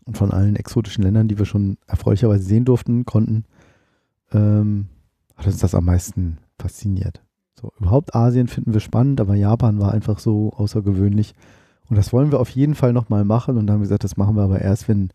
und 0.05 0.16
von 0.16 0.30
allen 0.30 0.55
exotischen 0.57 1.03
Ländern, 1.03 1.28
die 1.28 1.39
wir 1.39 1.47
schon 1.47 1.76
erfreulicherweise 1.86 2.45
sehen 2.45 2.64
durften, 2.64 3.05
konnten, 3.05 3.45
ähm, 4.32 4.86
hat 5.36 5.47
uns 5.47 5.59
das 5.59 5.74
am 5.74 5.84
meisten 5.84 6.39
fasziniert. 6.59 7.22
So, 7.61 7.72
überhaupt 7.80 8.14
Asien 8.14 8.47
finden 8.49 8.72
wir 8.72 8.80
spannend, 8.80 9.20
aber 9.20 9.34
Japan 9.34 9.80
war 9.80 9.93
einfach 9.93 10.18
so 10.20 10.53
außergewöhnlich. 10.53 11.34
Und 11.89 11.97
das 11.97 12.12
wollen 12.12 12.30
wir 12.30 12.39
auf 12.41 12.51
jeden 12.51 12.74
Fall 12.74 12.93
nochmal 12.93 13.24
machen. 13.24 13.57
Und 13.57 13.66
dann 13.66 13.74
haben 13.74 13.80
wir 13.80 13.84
gesagt, 13.86 14.05
das 14.05 14.16
machen 14.16 14.36
wir 14.36 14.43
aber 14.43 14.61
erst, 14.61 14.89
wenn 14.89 15.11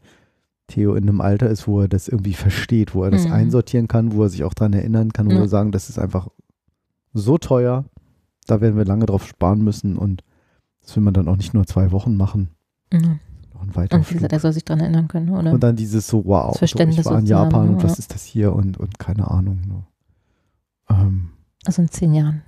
Theo 0.67 0.95
in 0.95 1.03
einem 1.07 1.21
Alter 1.21 1.49
ist, 1.49 1.67
wo 1.67 1.81
er 1.81 1.87
das 1.87 2.07
irgendwie 2.07 2.33
versteht, 2.33 2.95
wo 2.95 3.03
er 3.03 3.11
das 3.11 3.25
Mhm. 3.27 3.33
einsortieren 3.33 3.87
kann, 3.87 4.13
wo 4.13 4.23
er 4.23 4.29
sich 4.29 4.43
auch 4.43 4.53
dran 4.53 4.73
erinnern 4.73 5.13
kann, 5.13 5.27
wo 5.27 5.31
Ja. 5.33 5.41
wir 5.41 5.47
sagen, 5.47 5.71
das 5.71 5.89
ist 5.89 5.99
einfach 5.99 6.27
so 7.13 7.37
teuer, 7.37 7.85
da 8.47 8.61
werden 8.61 8.75
wir 8.77 8.85
lange 8.85 9.05
drauf 9.05 9.25
sparen 9.27 9.63
müssen 9.63 9.97
und 9.97 10.23
das 10.81 10.95
will 10.95 11.03
man 11.03 11.13
dann 11.13 11.27
auch 11.27 11.37
nicht 11.37 11.53
nur 11.53 11.65
zwei 11.65 11.91
Wochen 11.91 12.15
machen, 12.17 12.49
Mhm. 12.91 13.19
noch 13.53 13.61
ein 13.61 13.75
weiterer 13.75 13.99
Und 13.99 14.03
Flug. 14.05 14.39
soll 14.41 14.53
sich 14.53 14.65
daran 14.65 14.81
erinnern 14.81 15.07
können, 15.07 15.29
oder? 15.29 15.51
Und 15.53 15.63
dann 15.63 15.75
dieses 15.75 16.07
so, 16.07 16.23
wow, 16.25 16.55
so, 16.57 16.65
ich 16.65 16.75
war 16.75 17.19
in 17.19 17.25
Japan 17.25 17.69
und 17.69 17.83
was 17.83 17.99
ist 17.99 18.13
das 18.13 18.23
hier 18.25 18.53
und, 18.53 18.77
und 18.77 18.99
keine 18.99 19.29
Ahnung. 19.31 19.61
Ne. 19.67 19.83
Ähm, 20.89 21.29
also 21.65 21.81
in 21.81 21.89
zehn 21.89 22.13
Jahren. 22.13 22.41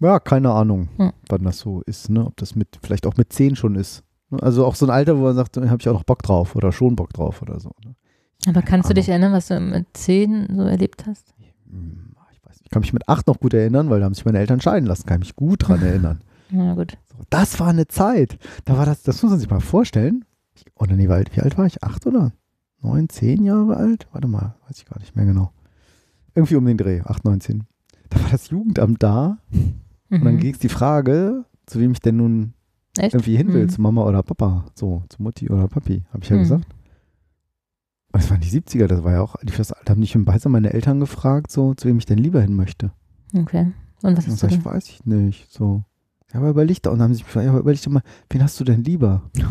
ja, 0.00 0.18
keine 0.20 0.52
Ahnung, 0.52 0.88
Hm. 0.96 1.12
wann 1.28 1.42
das 1.42 1.58
so 1.58 1.82
ist, 1.82 2.08
ne? 2.08 2.24
ob 2.26 2.36
das 2.36 2.54
mit, 2.54 2.78
vielleicht 2.82 3.06
auch 3.06 3.16
mit 3.16 3.32
zehn 3.32 3.56
schon 3.56 3.74
ist. 3.74 4.02
Ne? 4.30 4.42
Also 4.42 4.64
auch 4.64 4.74
so 4.76 4.86
ein 4.86 4.90
Alter, 4.90 5.18
wo 5.18 5.22
man 5.24 5.34
sagt, 5.34 5.56
habe 5.56 5.76
ich 5.80 5.88
auch 5.88 5.94
noch 5.94 6.04
Bock 6.04 6.22
drauf 6.22 6.54
oder 6.56 6.70
schon 6.72 6.94
Bock 6.96 7.12
drauf 7.12 7.42
oder 7.42 7.58
so. 7.60 7.72
Ne? 7.84 7.94
Aber 8.46 8.62
kannst 8.62 8.88
du 8.88 8.92
Ahnung. 8.92 8.94
dich 8.94 9.08
erinnern, 9.08 9.32
was 9.32 9.48
du 9.48 9.58
mit 9.60 9.86
zehn 9.94 10.46
so 10.54 10.62
erlebt 10.62 11.04
hast? 11.06 11.34
Hm, 11.68 12.09
Ich, 12.70 12.72
kann 12.72 12.82
mich 12.82 12.92
mit 12.92 13.08
acht 13.08 13.26
noch 13.26 13.40
gut 13.40 13.52
erinnern, 13.52 13.90
weil 13.90 13.98
da 13.98 14.06
haben 14.06 14.14
sich 14.14 14.24
meine 14.24 14.38
Eltern 14.38 14.60
scheiden 14.60 14.86
lassen, 14.86 15.04
kann 15.04 15.20
ich 15.22 15.30
mich 15.30 15.34
gut 15.36 15.66
dran 15.66 15.82
erinnern. 15.82 16.20
Na 16.52 16.74
gut. 16.74 16.96
Das 17.28 17.58
war 17.58 17.66
eine 17.66 17.88
Zeit. 17.88 18.38
Da 18.64 18.78
war 18.78 18.86
das, 18.86 19.02
das 19.02 19.20
muss 19.24 19.30
man 19.32 19.40
sich 19.40 19.50
mal 19.50 19.58
vorstellen. 19.58 20.24
Ich, 20.54 20.64
oder 20.76 20.94
nee, 20.94 21.08
wie 21.08 21.12
alt, 21.40 21.58
war 21.58 21.66
ich? 21.66 21.82
Acht 21.82 22.06
oder 22.06 22.30
neun, 22.80 23.08
zehn 23.08 23.42
Jahre 23.42 23.76
alt? 23.76 24.06
Warte 24.12 24.28
mal, 24.28 24.54
weiß 24.68 24.78
ich 24.78 24.84
gar 24.86 25.00
nicht 25.00 25.16
mehr 25.16 25.24
genau. 25.26 25.50
Irgendwie 26.36 26.54
um 26.54 26.64
den 26.64 26.76
Dreh, 26.76 27.00
acht, 27.04 27.24
neun, 27.24 27.40
zehn. 27.40 27.64
Da 28.08 28.22
war 28.22 28.30
das 28.30 28.50
Jugendamt 28.50 29.02
da 29.02 29.38
und 30.08 30.24
dann 30.24 30.34
Mhm. 30.34 30.38
ging 30.38 30.52
es 30.52 30.60
die 30.60 30.68
Frage, 30.68 31.44
zu 31.66 31.80
wem 31.80 31.90
ich 31.90 32.00
denn 32.00 32.18
nun 32.18 32.54
Echt? 32.96 33.14
irgendwie 33.14 33.36
hin 33.36 33.52
will, 33.52 33.64
Mhm. 33.64 33.68
zu 33.70 33.80
Mama 33.80 34.04
oder 34.04 34.22
Papa. 34.22 34.64
So, 34.76 35.02
zu 35.08 35.20
Mutti 35.20 35.50
oder 35.50 35.66
Papi, 35.66 36.04
habe 36.12 36.22
ich 36.22 36.28
ja 36.30 36.36
Mhm. 36.36 36.40
gesagt. 36.42 36.66
Aber 38.12 38.22
es 38.22 38.30
waren 38.30 38.40
die 38.40 38.48
70er, 38.50 38.86
das 38.86 39.04
war 39.04 39.12
ja 39.12 39.20
auch, 39.20 39.36
die 39.42 39.52
das 39.56 39.72
Alter, 39.72 39.92
haben 39.92 40.00
nicht 40.00 40.14
im 40.14 40.24
Beisein 40.24 40.52
meine 40.52 40.72
Eltern 40.72 40.98
gefragt, 41.00 41.50
so, 41.52 41.74
zu 41.74 41.88
wem 41.88 41.98
ich 41.98 42.06
denn 42.06 42.18
lieber 42.18 42.40
hin 42.40 42.56
möchte. 42.56 42.90
Okay. 43.36 43.72
Und 44.02 44.16
was 44.16 44.24
Und 44.24 44.32
hast 44.32 44.42
du 44.42 44.48
sag 44.48 44.50
ich, 44.52 44.64
weiß 44.64 44.88
ich 44.88 45.04
nicht. 45.06 45.52
So. 45.52 45.84
Ja, 46.32 46.40
aber 46.40 46.48
überleg 46.50 46.82
doch. 46.82 46.92
Und 46.92 46.98
dann 46.98 47.04
haben 47.08 47.14
sie 47.14 47.20
mich 47.20 47.26
gefragt, 47.26 47.44
ja, 47.44 47.50
aber 47.52 47.60
überleg 47.60 47.82
doch 47.82 47.90
mal, 47.92 48.02
wen 48.28 48.42
hast 48.42 48.58
du 48.58 48.64
denn 48.64 48.82
lieber? 48.82 49.22
Das 49.34 49.44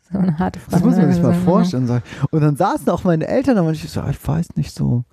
ist 0.00 0.10
aber 0.14 0.22
eine 0.22 0.38
harte 0.38 0.58
Frage. 0.58 0.72
Das 0.72 0.84
muss 0.84 0.96
man 0.96 1.12
sich 1.12 1.22
mal 1.22 1.34
vorstellen. 1.34 1.82
Und, 1.84 1.88
sagen- 1.88 2.04
und 2.30 2.40
dann 2.40 2.56
saßen 2.56 2.88
auch 2.88 3.04
meine 3.04 3.28
Eltern 3.28 3.56
da 3.56 3.62
und 3.62 3.74
ich 3.74 3.88
so, 3.88 4.02
ich 4.04 4.26
weiß 4.26 4.56
nicht 4.56 4.74
so. 4.74 5.04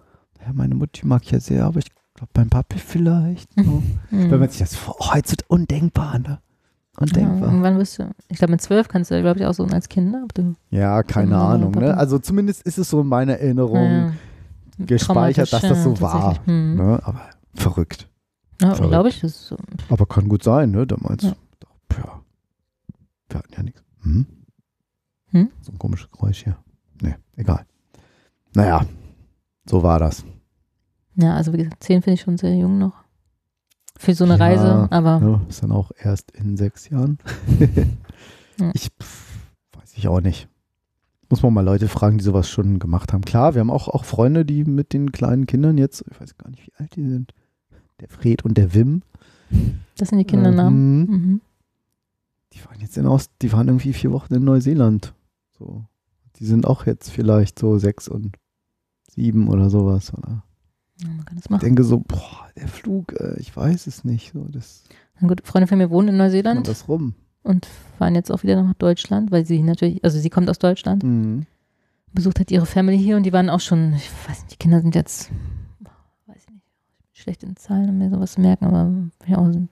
Ja, 0.45 0.53
meine 0.53 0.75
Mutti 0.75 1.05
mag 1.05 1.23
ich 1.23 1.31
ja 1.31 1.39
sehr, 1.39 1.65
aber 1.65 1.79
ich 1.79 1.91
glaube, 2.13 2.31
mein 2.35 2.49
Papi 2.49 2.79
vielleicht. 2.79 3.49
So. 3.55 3.61
Mhm. 3.61 3.99
Wenn 4.31 4.39
man 4.39 4.49
sich 4.49 4.59
das 4.59 4.75
vor, 4.75 4.95
oh, 4.99 5.13
wird 5.13 5.49
undenkbar, 5.49 6.19
ne? 6.19 6.39
Ja, 6.97 7.01
Undenkbar. 7.01 7.49
irgendwann 7.49 7.77
wirst 7.77 7.99
du, 7.99 8.09
ich 8.29 8.37
glaube 8.37 8.51
mit 8.51 8.61
zwölf 8.61 8.87
kannst 8.87 9.11
du, 9.11 9.21
glaube 9.21 9.39
ich, 9.39 9.45
auch 9.45 9.53
so 9.53 9.65
als 9.65 9.89
Kind, 9.89 10.15
du 10.33 10.55
Ja, 10.69 11.03
keine 11.03 11.37
Ahnung. 11.37 11.71
Ne? 11.71 11.95
Also 11.97 12.19
zumindest 12.19 12.61
ist 12.61 12.77
es 12.77 12.89
so 12.89 13.01
in 13.01 13.07
meiner 13.07 13.33
Erinnerung, 13.33 13.91
ja, 13.91 14.13
gespeichert, 14.77 15.51
dass 15.51 15.61
das 15.61 15.83
so 15.83 15.99
war. 15.99 16.39
Mhm. 16.45 16.75
ne? 16.75 16.99
aber 17.03 17.21
verrückt. 17.53 18.07
Ja, 18.61 18.73
Verrückt. 18.73 18.89
glaube 18.91 19.09
ich, 19.09 19.19
das 19.19 19.31
ist 19.31 19.47
so. 19.47 19.57
Aber 19.89 20.05
kann 20.05 20.29
gut 20.29 20.43
sein, 20.43 20.71
ne? 20.71 20.87
Damals. 20.87 21.23
Ja. 21.23 21.33
Ja. 21.97 22.21
Wir 23.29 23.37
hatten 23.39 23.53
ja 23.57 23.63
nichts. 23.63 23.83
Hm? 24.03 24.25
Hm? 25.31 25.49
So 25.61 25.71
ein 25.73 25.79
komisches 25.79 26.09
Geräusch 26.11 26.43
hier. 26.43 26.57
Nee, 27.01 27.15
egal. 27.35 27.65
Naja, 28.53 28.85
so 29.69 29.83
war 29.83 29.99
das. 29.99 30.23
Ja, 31.15 31.35
also 31.35 31.51
wie 31.51 31.57
gesagt, 31.57 31.83
zehn 31.83 32.01
finde 32.01 32.13
ich 32.15 32.21
schon 32.21 32.37
sehr 32.37 32.55
jung 32.55 32.77
noch. 32.77 33.04
Für 33.97 34.13
so 34.13 34.25
eine 34.25 34.37
Ja, 34.37 34.45
Reise, 34.45 34.87
aber 34.91 35.19
Ja, 35.21 35.41
ist 35.47 35.63
dann 35.63 35.71
auch 35.71 35.91
erst 35.97 36.31
in 36.31 36.57
sechs 36.57 36.89
Jahren. 36.89 37.17
Ja. 38.57 38.71
Ich 38.73 38.87
pff, 38.87 39.37
weiß 39.73 39.97
ich 39.97 40.07
auch 40.07 40.21
nicht. 40.21 40.47
Muss 41.29 41.43
man 41.43 41.53
mal 41.53 41.59
Leute 41.65 41.89
fragen, 41.89 42.19
die 42.19 42.23
sowas 42.23 42.49
schon 42.49 42.79
gemacht 42.79 43.11
haben. 43.11 43.25
Klar, 43.25 43.53
wir 43.53 43.59
haben 43.59 43.69
auch, 43.69 43.89
auch 43.89 44.05
Freunde, 44.05 44.45
die 44.45 44.63
mit 44.63 44.93
den 44.93 45.11
kleinen 45.11 45.45
Kindern 45.45 45.77
jetzt, 45.77 46.05
ich 46.09 46.21
weiß 46.21 46.37
gar 46.37 46.49
nicht, 46.51 46.65
wie 46.65 46.71
alt 46.77 46.95
die 46.95 47.05
sind. 47.05 47.33
Der 47.99 48.07
Fred 48.07 48.45
und 48.45 48.57
der 48.57 48.73
Wim. 48.73 49.01
das 49.97 50.07
sind 50.07 50.19
die 50.19 50.23
Kindernamen. 50.25 50.99
Mhm. 51.01 51.11
Mhm. 51.11 51.41
Die 52.53 52.63
waren 52.63 52.79
jetzt 52.79 52.97
in 52.97 53.05
Aus, 53.07 53.29
die 53.41 53.51
waren 53.51 53.67
irgendwie 53.67 53.91
vier 53.91 54.13
Wochen 54.13 54.33
in 54.33 54.45
Neuseeland. 54.45 55.13
So. 55.59 55.83
Die 56.37 56.45
sind 56.45 56.65
auch 56.65 56.85
jetzt 56.85 57.09
vielleicht 57.09 57.59
so 57.59 57.77
sechs 57.77 58.07
und 58.07 58.37
sieben 59.09 59.49
oder 59.49 59.69
sowas. 59.69 60.13
Oder? 60.13 60.43
Man 61.03 61.25
kann 61.25 61.35
das 61.35 61.45
Ich 61.45 61.49
machen. 61.49 61.61
denke 61.65 61.83
so, 61.83 61.99
boah, 61.99 62.47
der 62.55 62.67
Flug, 62.67 63.13
äh, 63.19 63.37
ich 63.39 63.55
weiß 63.55 63.87
es 63.87 64.03
nicht. 64.05 64.31
So, 64.33 64.45
das 64.49 64.83
Na 65.19 65.27
gut, 65.27 65.41
Freunde 65.45 65.67
von 65.67 65.77
mir 65.77 65.89
wohnen 65.89 66.09
in 66.09 66.17
Neuseeland 66.17 66.67
das 66.67 66.87
rum. 66.87 67.15
und 67.43 67.67
fahren 67.97 68.15
jetzt 68.15 68.31
auch 68.31 68.43
wieder 68.43 68.61
nach 68.61 68.73
Deutschland, 68.75 69.31
weil 69.31 69.45
sie 69.45 69.61
natürlich, 69.61 70.03
also 70.03 70.19
sie 70.19 70.29
kommt 70.29 70.49
aus 70.49 70.59
Deutschland, 70.59 71.03
Mhm. 71.03 71.45
besucht 72.13 72.39
hat 72.39 72.49
ihre 72.51 72.65
Family 72.65 72.97
hier 72.97 73.17
und 73.17 73.23
die 73.23 73.33
waren 73.33 73.49
auch 73.49 73.59
schon, 73.59 73.93
ich 73.93 74.09
weiß 74.27 74.43
nicht, 74.43 74.53
die 74.53 74.57
Kinder 74.57 74.81
sind 74.81 74.95
jetzt, 74.95 75.31
weiß 76.27 76.37
ich 76.47 76.49
nicht, 76.53 76.63
schlecht 77.11 77.43
in 77.43 77.57
Zahlen, 77.57 77.89
um 77.89 77.97
mir 77.97 78.09
sowas 78.09 78.33
zu 78.33 78.41
merken, 78.41 78.65
aber 78.65 78.91
ja, 79.27 79.37
auch 79.37 79.51
so 79.51 79.67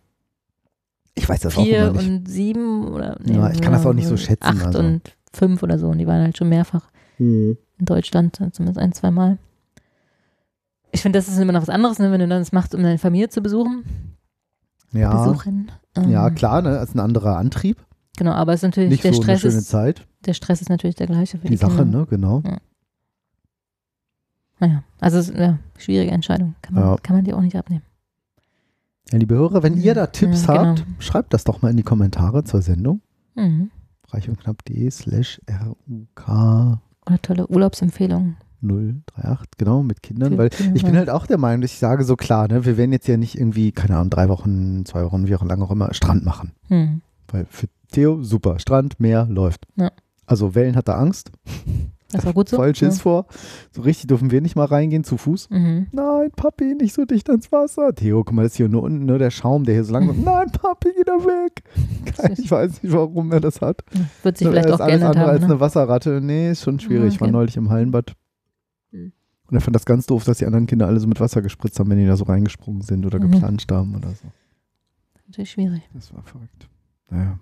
Ich 1.16 1.28
weiß 1.30 1.40
das 1.40 1.58
auch 1.58 1.64
vier 1.64 1.88
immer 1.90 2.02
nicht. 2.02 2.10
und 2.10 2.28
sieben 2.28 2.88
oder 2.90 3.18
Ja, 3.26 3.50
ich 3.50 3.62
kann 3.62 3.72
das 3.72 3.86
auch 3.86 3.94
nicht 3.94 4.08
so 4.08 4.18
schätzen, 4.18 4.44
Acht 4.46 4.66
also. 4.68 4.80
und 4.80 5.16
fünf 5.32 5.64
oder 5.64 5.80
so 5.80 5.88
und 5.88 6.00
die 6.00 6.08
waren 6.08 6.22
halt 6.22 6.38
schon 6.38 6.50
mehrfach 6.50 6.90
Mhm. 7.18 7.58
in 7.80 7.86
Deutschland, 7.86 8.36
zumindest 8.52 8.78
ein, 8.80 8.92
zwei 8.92 9.10
Mal. 9.12 9.38
Ich 10.94 11.02
finde, 11.02 11.18
das 11.20 11.28
ist 11.28 11.38
immer 11.38 11.52
noch 11.52 11.62
was 11.64 11.70
anderes, 11.70 12.00
ne, 12.00 12.12
wenn 12.12 12.20
du 12.20 12.28
dann 12.28 12.40
das 12.42 12.52
machst, 12.52 12.74
um 12.76 12.82
deine 12.84 12.98
Familie 13.00 13.28
zu 13.30 13.42
besuchen. 13.42 13.84
Ja, 14.94 15.26
Besuchen. 15.26 15.72
Ähm, 15.96 16.10
ja, 16.12 16.30
klar, 16.30 16.62
ne? 16.62 16.70
Das 16.72 16.90
ist 16.90 16.96
ein 16.96 17.00
anderer 17.00 17.38
Antrieb. 17.38 17.84
Genau, 18.16 18.32
aber 18.32 18.54
es 18.54 18.60
ist 18.60 18.64
natürlich, 18.64 18.92
Nicht 18.92 19.04
der 19.04 19.12
so 19.14 19.22
eine 19.22 19.24
Stress 19.24 19.42
schöne 19.42 19.54
ist, 19.58 19.70
Zeit. 19.70 20.08
der 20.26 20.34
Stress 20.36 20.62
ist 20.62 20.70
natürlich 20.70 20.96
der 20.96 21.08
gleiche 21.08 21.38
für 21.40 21.46
Die 21.48 21.52
die, 21.54 21.58
Sache, 21.58 21.78
Kinder. 21.78 22.00
ne? 22.02 22.06
Genau. 22.08 22.44
Naja, 24.60 24.84
also 25.00 25.18
es 25.18 25.30
ist 25.30 25.38
ja 25.38 25.58
schwierige 25.78 26.12
Entscheidung. 26.12 26.56
Kann 26.62 26.76
man, 26.76 26.84
Ja. 26.84 26.96
kann 27.02 27.16
man 27.16 27.26
die 27.26 27.34
auch 27.34 27.42
nicht 27.42 27.56
abnehmen. 27.56 27.84
Ja, 29.12 29.18
liebe 29.18 29.36
Hörer, 29.36 29.64
wenn 29.64 29.78
ihr 29.82 29.94
da 29.96 30.08
Tipps 30.08 30.46
Ja, 30.46 30.58
genau. 30.58 30.70
habt, 30.82 30.86
schreibt 31.04 31.34
das 31.34 31.44
doch 31.44 31.62
mal 31.62 31.70
in 31.72 31.78
die 31.78 31.84
Kommentare 31.84 32.44
zur 32.44 32.62
Sendung. 32.62 33.02
Mhm. 33.36 33.72
reich 34.10 34.30
und 34.30 34.40
knapp.de 34.40 34.92
slash 34.92 35.42
RUK 35.50 36.80
Oder 37.08 37.22
tolle 37.24 37.48
Urlaubsempfehlungen. 37.48 38.38
038, 38.64 39.48
genau, 39.58 39.84
mit 39.84 40.02
Kindern, 40.02 40.38
weil 40.38 40.50
ich 40.74 40.84
bin 40.86 40.96
halt 40.96 41.10
auch 41.10 41.28
der 41.28 41.38
Meinung, 41.38 41.62
dass 41.62 41.72
ich 41.72 41.80
sage 41.80 42.04
so 42.04 42.16
klar, 42.16 42.48
ne, 42.48 42.66
wir 42.66 42.78
werden 42.78 42.92
jetzt 42.92 43.08
ja 43.08 43.18
nicht 43.18 43.38
irgendwie, 43.38 43.72
keine 43.72 43.98
Ahnung, 43.98 44.10
drei 44.10 44.30
Wochen, 44.30 44.86
zwei 44.86 45.04
Wochen, 45.04 45.28
wie 45.28 45.36
auch 45.36 45.44
lange 45.44 45.64
auch 45.66 45.72
immer, 45.72 45.94
Strand 45.94 46.24
machen. 46.26 46.52
Mhm. 46.70 47.02
Weil 47.32 47.46
für 47.50 47.68
Theo, 47.92 48.24
super, 48.24 48.60
Strand, 48.60 49.00
Meer, 49.00 49.28
läuft. 49.30 49.66
Ja. 49.76 49.92
Also 50.26 50.56
Wellen 50.56 50.76
hat 50.76 50.88
er 50.88 50.98
Angst, 50.98 51.32
Das 52.12 52.26
war 52.26 52.34
gut 52.34 52.48
so. 52.48 52.56
voll 52.58 52.74
Schiss 52.76 53.02
vor. 53.02 53.26
So 53.72 53.82
richtig 53.82 54.08
dürfen 54.08 54.30
wir 54.32 54.40
nicht 54.40 54.56
mal 54.56 54.66
reingehen, 54.66 55.04
zu 55.04 55.18
Fuß. 55.18 55.50
Ja. 55.52 55.58
Mhm. 55.58 55.88
Nein, 55.92 56.30
Papi, 56.36 56.76
nicht 56.76 56.94
so 56.94 57.06
dicht 57.06 57.30
ans 57.30 57.52
Wasser. 57.52 57.94
Theo, 57.94 58.24
guck 58.24 58.34
mal, 58.34 58.44
das 58.44 58.54
ist 58.54 58.58
hier 58.58 58.70
nur 58.70 58.84
unten, 58.84 59.06
ne, 59.06 59.18
der 59.18 59.32
Schaum, 59.32 59.64
der 59.64 59.74
hier 59.76 59.84
so 59.84 59.94
lang 59.94 60.06
Nein, 60.24 60.52
Papi, 60.52 60.90
geh 60.96 61.04
da 61.04 61.14
weg. 61.24 61.64
Kein, 62.16 62.34
ich 62.38 62.50
weiß 62.50 62.84
nicht, 62.84 62.94
warum 62.94 63.32
er 63.32 63.40
das 63.42 63.62
hat. 63.62 63.82
Wird 64.22 64.38
sich 64.38 64.46
Er 64.48 64.52
vielleicht 64.52 64.70
ist 64.70 64.74
auch 64.76 64.80
alles 64.80 64.92
geändert 65.00 65.10
andere 65.18 65.24
haben. 65.26 65.32
als 65.34 65.42
Ne? 65.42 65.46
eine 65.48 65.60
Wasserratte. 65.60 66.22
Nee, 66.22 66.52
ist 66.52 66.64
schon 66.64 66.80
schwierig. 66.80 67.16
Ich 67.16 67.22
war 67.22 67.28
Okay. 67.28 67.34
neulich 67.34 67.58
im 67.58 67.70
Hallenbad. 67.70 68.14
Mhm. 69.54 69.56
Und 69.56 69.62
er 69.62 69.62
fand 69.62 69.76
das 69.76 69.86
ganz 69.86 70.06
doof, 70.06 70.24
dass 70.26 70.38
die 70.40 70.46
anderen 70.46 70.68
Kinder 70.68 70.88
alle 70.88 71.00
so 71.00 71.08
mit 71.08 71.20
Wasser 71.20 71.42
gespritzt 71.42 71.80
haben, 71.80 71.90
wenn 71.90 71.98
die 72.00 72.06
da 72.08 72.18
so 72.18 72.26
reingesprungen 72.26 72.82
sind 72.82 73.06
oder 73.06 73.20
Mhm. 73.20 73.32
geplanscht 73.32 73.72
haben 73.72 73.96
oder 73.96 74.10
so. 74.10 74.28
Natürlich 75.28 75.52
schwierig. 75.52 75.82
Das 75.94 76.14
war 76.14 76.24
verrückt. 76.24 76.68
Naja. 77.10 77.40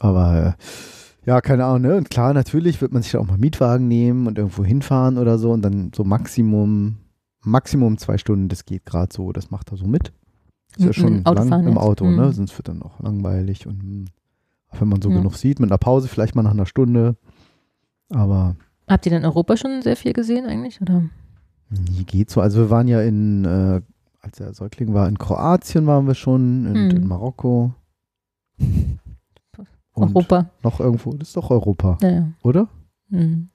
Aber 0.00 0.56
äh, 0.58 1.28
ja, 1.28 1.40
keine 1.40 1.64
Ahnung, 1.66 1.82
ne? 1.82 1.96
Und 1.96 2.10
klar, 2.10 2.32
natürlich 2.34 2.80
wird 2.80 2.92
man 2.92 3.02
sich 3.02 3.12
da 3.12 3.18
auch 3.18 3.26
mal 3.26 3.38
Mietwagen 3.38 3.86
nehmen 3.86 4.26
und 4.26 4.38
irgendwo 4.38 4.64
hinfahren 4.64 5.18
oder 5.18 5.38
so 5.38 5.52
und 5.52 5.62
dann 5.62 5.92
so 5.94 6.02
Maximum, 6.04 6.96
Maximum 7.44 7.98
zwei 7.98 8.18
Stunden, 8.18 8.48
das 8.48 8.64
geht 8.64 8.84
gerade 8.86 9.12
so, 9.14 9.32
das 9.32 9.50
macht 9.50 9.70
er 9.72 9.76
so 9.76 9.86
mit. 9.86 10.12
Ist 10.72 10.80
ja 10.80 10.86
Mit 10.86 10.94
schon 10.96 11.14
dem 11.18 11.26
Autofahren 11.26 11.64
lang 11.64 11.72
im. 11.72 11.78
Auto, 11.78 12.04
Mhm. 12.06 12.16
ne? 12.16 12.32
Sonst 12.32 12.56
wird 12.58 12.68
dann 12.68 12.82
auch 12.82 12.98
langweilig 13.00 13.66
und 13.66 13.80
hm, 13.82 14.04
auch 14.70 14.80
wenn 14.80 14.88
man 14.88 15.02
so 15.02 15.10
Ja. 15.10 15.16
genug 15.18 15.36
sieht, 15.36 15.60
mit 15.60 15.70
einer 15.70 15.78
Pause 15.78 16.08
vielleicht 16.08 16.34
mal 16.34 16.42
nach 16.42 16.52
einer 16.52 16.66
Stunde. 16.66 17.16
Aber 18.08 18.56
Habt 18.88 19.06
ihr 19.06 19.10
denn 19.10 19.20
in 19.20 19.26
Europa 19.26 19.56
schon 19.56 19.80
sehr 19.82 19.96
viel 19.96 20.12
gesehen 20.12 20.46
eigentlich? 20.46 20.80
Oder? 20.80 21.02
Geht 22.06 22.30
so. 22.30 22.40
Also 22.40 22.58
wir 22.60 22.70
waren 22.70 22.88
ja 22.88 23.00
in, 23.02 23.44
äh, 23.44 23.80
als 24.20 24.40
er 24.40 24.52
Säugling 24.54 24.94
war, 24.94 25.08
in 25.08 25.18
Kroatien 25.18 25.86
waren 25.86 26.06
wir 26.06 26.14
schon 26.14 26.66
und 26.66 26.72
Mhm. 26.88 26.90
in 26.90 27.06
Marokko. 27.06 27.72
Und 29.94 30.16
Europa. 30.16 30.46
noch 30.62 30.80
irgendwo, 30.80 31.12
das 31.12 31.28
ist 31.28 31.36
doch 31.36 31.50
Europa, 31.50 31.98
Ja, 32.00 32.08
ja. 32.10 32.28
oder? 32.42 32.66
Mhm. 33.10 33.48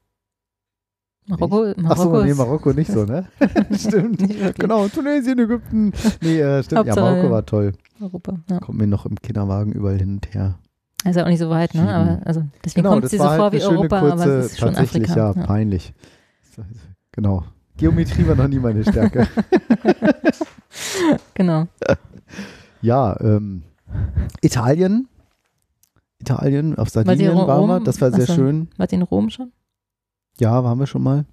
Marokko, 1.25 1.73
Marokko 1.81 2.19
so, 2.19 2.23
nee, 2.23 2.33
Marokko 2.35 2.73
nicht 2.73 2.91
so, 2.91 3.05
ne? 3.05 3.25
stimmt. 3.73 4.19
Genau, 4.59 4.87
Tunesien, 4.87 5.39
Ägypten. 5.39 5.91
Nee, 6.21 6.39
äh, 6.39 6.61
stimmt. 6.63 6.85
ja, 6.85 6.93
Hauptsache- 6.93 7.01
Marokko 7.01 7.31
war 7.31 7.45
toll. 7.45 7.73
Europa. 7.99 8.37
Ja. 8.51 8.59
Kommt 8.59 8.77
mir 8.77 8.85
noch 8.85 9.07
im 9.07 9.15
Kinderwagen 9.15 9.71
überall 9.71 9.97
hin 9.97 10.13
und 10.17 10.33
her. 10.33 10.59
Ist 11.05 11.15
ja 11.15 11.23
auch 11.23 11.27
nicht 11.27 11.39
so 11.39 11.49
weit, 11.49 11.73
ne? 11.73 11.91
Aber 11.93 12.21
also 12.25 12.43
deswegen 12.63 12.83
Genau, 12.83 12.95
kommt 12.99 13.09
sie 13.09 13.17
so 13.17 13.23
vor 13.23 13.31
halt 13.37 13.53
wie 13.53 13.61
Europa, 13.63 13.99
kurze, 13.99 14.13
aber 14.13 14.25
es 14.37 14.45
ist 14.51 14.59
schon 14.59 14.73
tatsächlich, 14.73 15.09
Afrika. 15.09 15.39
ja, 15.39 15.45
peinlich. 15.45 15.93
Genau. 17.13 17.43
Geometrie 17.77 18.27
war 18.27 18.35
noch 18.35 18.47
nie 18.47 18.59
meine 18.59 18.83
Stärke. 18.83 19.27
Genau. 21.33 21.67
ja, 22.81 23.19
ähm, 23.21 23.63
Italien. 24.41 25.07
Italien, 26.19 26.77
auf 26.77 26.89
Sardinien 26.89 27.31
Ro- 27.37 27.47
waren 27.47 27.67
wir. 27.67 27.79
Das 27.79 28.01
war 28.01 28.11
sehr 28.11 28.23
Ach 28.23 28.27
so. 28.27 28.35
schön. 28.35 28.67
Ihr 28.79 28.93
in 28.93 29.01
Rom 29.03 29.29
schon? 29.29 29.51
Ja, 30.39 30.63
waren 30.63 30.77
wir 30.79 30.87
schon 30.87 31.03
mal? 31.03 31.25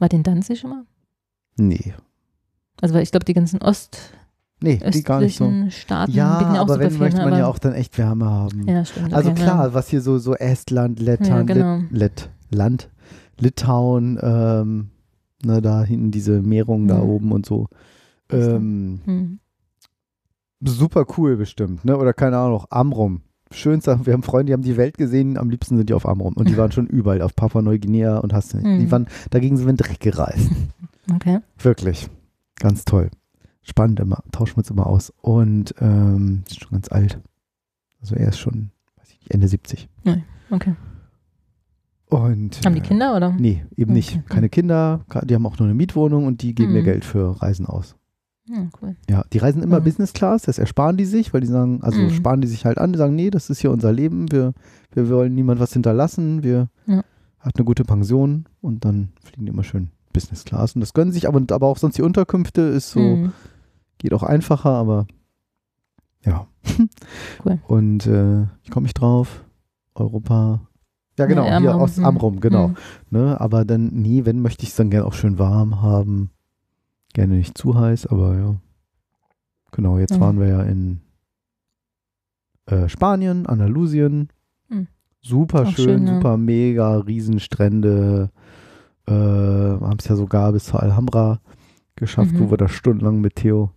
Ihr 0.00 0.12
in 0.12 0.22
Danzig 0.22 0.60
schon 0.60 0.70
mal? 0.70 0.84
Nee. 1.56 1.94
Also 2.80 2.96
ich 2.96 3.10
glaube, 3.10 3.24
die 3.24 3.34
ganzen 3.34 3.60
ostöstlichen 3.62 4.18
Nee, 4.62 4.78
die 4.90 5.02
gar 5.02 5.20
nicht 5.20 5.38
so. 5.38 5.50
Staaten 5.70 6.12
Ja, 6.12 6.54
ja 6.54 6.60
aber 6.60 6.78
wenn 6.78 6.98
möchte 6.98 7.20
ne? 7.20 7.30
man 7.30 7.38
ja 7.38 7.46
auch 7.46 7.58
dann 7.58 7.72
echt 7.72 7.96
Wärme 7.96 8.26
haben. 8.28 8.66
Ja, 8.68 8.84
stimmt. 8.84 9.14
Also 9.14 9.30
okay, 9.30 9.42
klar, 9.42 9.72
was 9.72 9.88
hier 9.88 10.02
so, 10.02 10.18
so 10.18 10.34
Estland, 10.34 11.00
Lettland, 11.00 11.48
Ja, 11.48 11.54
genau. 11.54 11.82
Lit, 11.90 12.28
Land, 12.50 12.90
Litauen, 13.38 14.18
ähm, 14.22 14.90
ne, 15.44 15.60
da 15.62 15.82
hinten 15.84 16.10
diese 16.10 16.40
Meerungen 16.42 16.88
da 16.88 16.98
Mhm. 16.98 17.08
oben 17.10 17.32
und 17.32 17.46
so. 17.46 17.68
Ähm, 18.30 19.00
Ja. 19.06 19.12
Hm. 19.12 19.38
super 20.62 21.06
cool 21.16 21.36
bestimmt, 21.36 21.84
ne? 21.84 21.96
Oder 21.96 22.12
keine 22.12 22.38
Ahnung, 22.38 22.64
Amrum. 22.70 23.22
Schönster, 23.52 23.98
wir 24.06 24.12
haben 24.12 24.22
Freunde, 24.22 24.46
die 24.46 24.52
haben 24.52 24.62
die 24.62 24.76
Welt 24.76 24.96
gesehen, 24.96 25.36
am 25.36 25.50
liebsten 25.50 25.76
sind 25.76 25.88
die 25.88 25.94
auf 25.94 26.06
Amrum. 26.06 26.34
Und 26.34 26.48
die 26.48 26.56
waren 26.56 26.70
schon 26.70 26.86
überall, 26.86 27.22
auf 27.22 27.34
Papua-Neuguinea 27.34 28.18
und 28.18 28.32
hast 28.32 28.52
du 28.52 28.58
nicht. 28.58 28.66
Die 28.66 28.86
Mhm. 28.86 28.90
waren, 28.90 29.06
dagegen 29.30 29.56
sind 29.56 29.66
wir 29.66 29.70
in 29.70 29.76
den 29.76 29.86
Dreck 29.86 30.00
gereist. 30.00 30.50
Okay. 31.12 31.40
Wirklich. 31.58 32.08
Ganz 32.60 32.84
toll. 32.84 33.10
Spannend 33.62 33.98
immer. 33.98 34.22
Tauschen 34.30 34.54
wir 34.54 34.58
uns 34.58 34.70
immer 34.70 34.86
aus. 34.86 35.12
Und 35.22 35.74
ähm, 35.80 36.44
ist 36.46 36.60
schon 36.60 36.70
ganz 36.70 36.88
alt. 36.92 37.18
Also 38.00 38.14
er 38.14 38.28
ist 38.28 38.38
schon, 38.38 38.70
weiß 38.96 39.08
ich 39.10 39.18
nicht, 39.18 39.30
Ende 39.34 39.48
70. 39.48 39.88
Okay. 40.52 40.76
Und, 42.10 42.60
Haben 42.64 42.74
die 42.74 42.80
äh, 42.80 42.84
Kinder 42.84 43.16
oder? 43.16 43.30
Nee, 43.38 43.64
eben 43.76 43.92
nicht. 43.92 44.16
Okay. 44.16 44.24
Keine 44.28 44.48
Kinder. 44.48 45.00
Die 45.24 45.34
haben 45.34 45.46
auch 45.46 45.58
nur 45.58 45.66
eine 45.68 45.74
Mietwohnung 45.74 46.26
und 46.26 46.42
die 46.42 46.54
geben 46.54 46.72
mir 46.72 46.80
Mhm. 46.80 46.84
Geld 46.84 47.04
für 47.04 47.40
Reisen 47.40 47.66
aus. 47.66 47.94
Ja, 48.48 48.68
cool. 48.82 48.96
Ja, 49.08 49.22
die 49.32 49.38
reisen 49.38 49.62
immer 49.62 49.78
Mhm. 49.80 49.84
Business 49.84 50.12
Class, 50.12 50.42
das 50.42 50.58
ersparen 50.58 50.96
die 50.96 51.04
sich, 51.04 51.32
weil 51.32 51.40
die 51.40 51.46
sagen, 51.46 51.82
also 51.82 52.00
Mhm. 52.00 52.10
sparen 52.10 52.40
die 52.40 52.48
sich 52.48 52.64
halt 52.64 52.78
an, 52.78 52.92
die 52.92 52.98
sagen, 52.98 53.14
nee, 53.14 53.30
das 53.30 53.48
ist 53.48 53.60
hier 53.60 53.70
unser 53.70 53.92
Leben, 53.92 54.30
wir, 54.32 54.54
wir 54.92 55.08
wollen 55.08 55.34
niemand 55.36 55.60
was 55.60 55.72
hinterlassen, 55.72 56.42
wir 56.42 56.68
Ja. 56.86 57.04
hat 57.38 57.54
eine 57.56 57.64
gute 57.64 57.84
Pension 57.84 58.46
und 58.60 58.84
dann 58.84 59.10
fliegen 59.22 59.46
die 59.46 59.52
immer 59.52 59.62
schön 59.62 59.90
Business 60.12 60.44
Class 60.44 60.74
und 60.74 60.80
das 60.80 60.94
gönnen 60.94 61.12
sich, 61.12 61.28
aber, 61.28 61.40
aber 61.54 61.66
auch 61.68 61.78
sonst 61.78 61.96
die 61.96 62.02
Unterkünfte 62.02 62.62
ist 62.62 62.90
so, 62.90 62.98
Hm. 63.00 63.32
geht 63.98 64.12
auch 64.12 64.24
einfacher, 64.24 64.70
aber 64.70 65.06
ja. 66.24 66.48
Cool. 67.44 67.58
Und 67.68 68.06
äh, 68.06 68.42
ich 68.64 68.70
komme 68.70 68.84
nicht 68.84 68.94
drauf, 69.00 69.44
Europa. 69.94 70.60
Ja, 71.20 71.26
genau, 71.26 71.44
Ja, 71.46 71.58
hier 71.58 71.74
aus 71.76 71.96
hm. 71.96 72.04
Amrum, 72.04 72.40
genau. 72.40 72.68
Hm. 72.68 72.76
Ne, 73.10 73.40
aber 73.40 73.64
dann, 73.64 73.88
nee, 73.92 74.24
wenn, 74.24 74.40
möchte 74.42 74.62
ich 74.64 74.70
es 74.70 74.76
dann 74.76 74.90
gerne 74.90 75.06
auch 75.06 75.12
schön 75.14 75.38
warm 75.38 75.82
haben. 75.82 76.30
Gerne 77.12 77.34
nicht 77.34 77.56
zu 77.58 77.78
heiß, 77.78 78.06
aber 78.06 78.36
ja. 78.36 78.56
Genau, 79.72 79.98
jetzt 79.98 80.16
Mhm. 80.16 80.20
waren 80.20 80.40
wir 80.40 80.48
ja 80.48 80.62
in 80.62 81.00
äh, 82.66 82.88
Spanien, 82.88 83.46
Andalusien. 83.46 84.28
Mhm. 84.68 84.86
Super 85.22 85.66
schön, 85.66 85.84
schön, 85.84 86.06
ja. 86.06 86.14
super 86.14 86.36
mega, 86.36 86.96
Riesenstrände. 86.98 88.30
Äh, 89.06 89.12
haben 89.12 89.96
es 89.98 90.08
ja 90.08 90.14
sogar 90.16 90.52
bis 90.52 90.64
zur 90.66 90.82
Alhambra 90.82 91.40
geschafft, 91.96 92.32
Mhm. 92.32 92.40
wo 92.40 92.50
wir 92.50 92.56
da 92.58 92.68
stundenlang 92.68 93.20
mit 93.20 93.36
Theo 93.36 93.70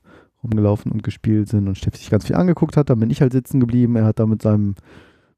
rumgelaufen 0.44 0.92
und 0.92 1.04
gespielt 1.04 1.48
sind 1.48 1.68
und 1.68 1.78
Steffi 1.78 1.98
sich 1.98 2.10
ganz 2.10 2.26
viel 2.28 2.36
angeguckt 2.36 2.78
hat. 2.78 2.90
Dann 2.90 3.00
bin 3.00 3.10
ich 3.10 3.22
halt 3.22 3.32
sitzen 3.34 3.60
geblieben. 3.60 3.96
Er 3.96 4.06
hat 4.06 4.20
da 4.20 4.26
mit 4.26 4.42
seinem 4.42 4.76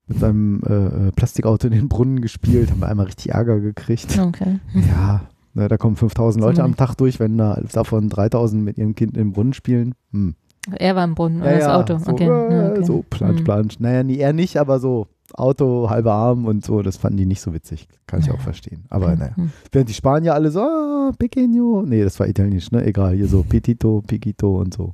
mit 0.07 0.19
seinem 0.19 0.61
äh, 0.67 1.07
äh, 1.07 1.11
Plastikauto 1.11 1.67
in 1.67 1.73
den 1.73 1.89
Brunnen 1.89 2.21
gespielt, 2.21 2.71
haben 2.71 2.79
wir 2.81 2.89
einmal 2.89 3.07
richtig 3.07 3.31
Ärger 3.31 3.59
gekriegt. 3.59 4.17
Okay. 4.19 4.59
Ja, 4.73 5.21
ne, 5.53 5.67
da 5.67 5.77
kommen 5.77 5.95
5000 5.95 6.43
Leute 6.43 6.63
am 6.63 6.75
Tag 6.75 6.95
durch, 6.95 7.19
wenn 7.19 7.37
da 7.37 7.59
davon 7.73 8.09
3000 8.09 8.63
mit 8.63 8.77
ihrem 8.77 8.93
Kind 8.95 9.17
im 9.17 9.33
Brunnen 9.33 9.53
spielen. 9.53 9.95
Hm. 10.11 10.35
Er 10.71 10.95
war 10.95 11.03
im 11.03 11.15
Brunnen, 11.15 11.41
oder 11.41 11.57
das 11.57 11.67
Auto. 11.67 11.97
So, 11.99 12.11
okay. 12.11 12.23
äh, 12.25 12.27
ja, 12.53 12.71
okay. 12.71 12.83
so 12.83 13.03
plansch, 13.09 13.37
Hm. 13.39 13.43
plansch. 13.43 13.79
Naja, 13.79 14.03
nee, 14.03 14.17
er 14.17 14.33
nicht, 14.33 14.57
aber 14.57 14.79
so 14.79 15.07
Auto, 15.33 15.89
halber 15.89 16.13
Arm 16.13 16.45
und 16.45 16.63
so, 16.63 16.81
das 16.83 16.97
fanden 16.97 17.17
die 17.17 17.25
nicht 17.25 17.41
so 17.41 17.53
witzig. 17.53 17.87
Kann 18.07 18.19
ich 18.19 18.27
Ja. 18.27 18.33
auch 18.33 18.39
verstehen. 18.41 18.85
Aber 18.89 19.07
Okay. 19.07 19.15
naja. 19.19 19.35
Hm. 19.35 19.51
Während 19.71 19.89
die 19.89 19.93
Spanier 19.95 20.33
alle 20.35 20.51
so, 20.51 20.61
ah, 20.61 21.11
pequeño. 21.19 21.83
Nee, 21.85 22.03
das 22.03 22.19
war 22.19 22.27
italienisch, 22.27 22.71
ne? 22.71 22.85
Egal, 22.85 23.15
hier 23.15 23.27
so 23.27 23.43
petito, 23.43 24.03
piquito 24.05 24.59
und 24.59 24.73
so. 24.73 24.93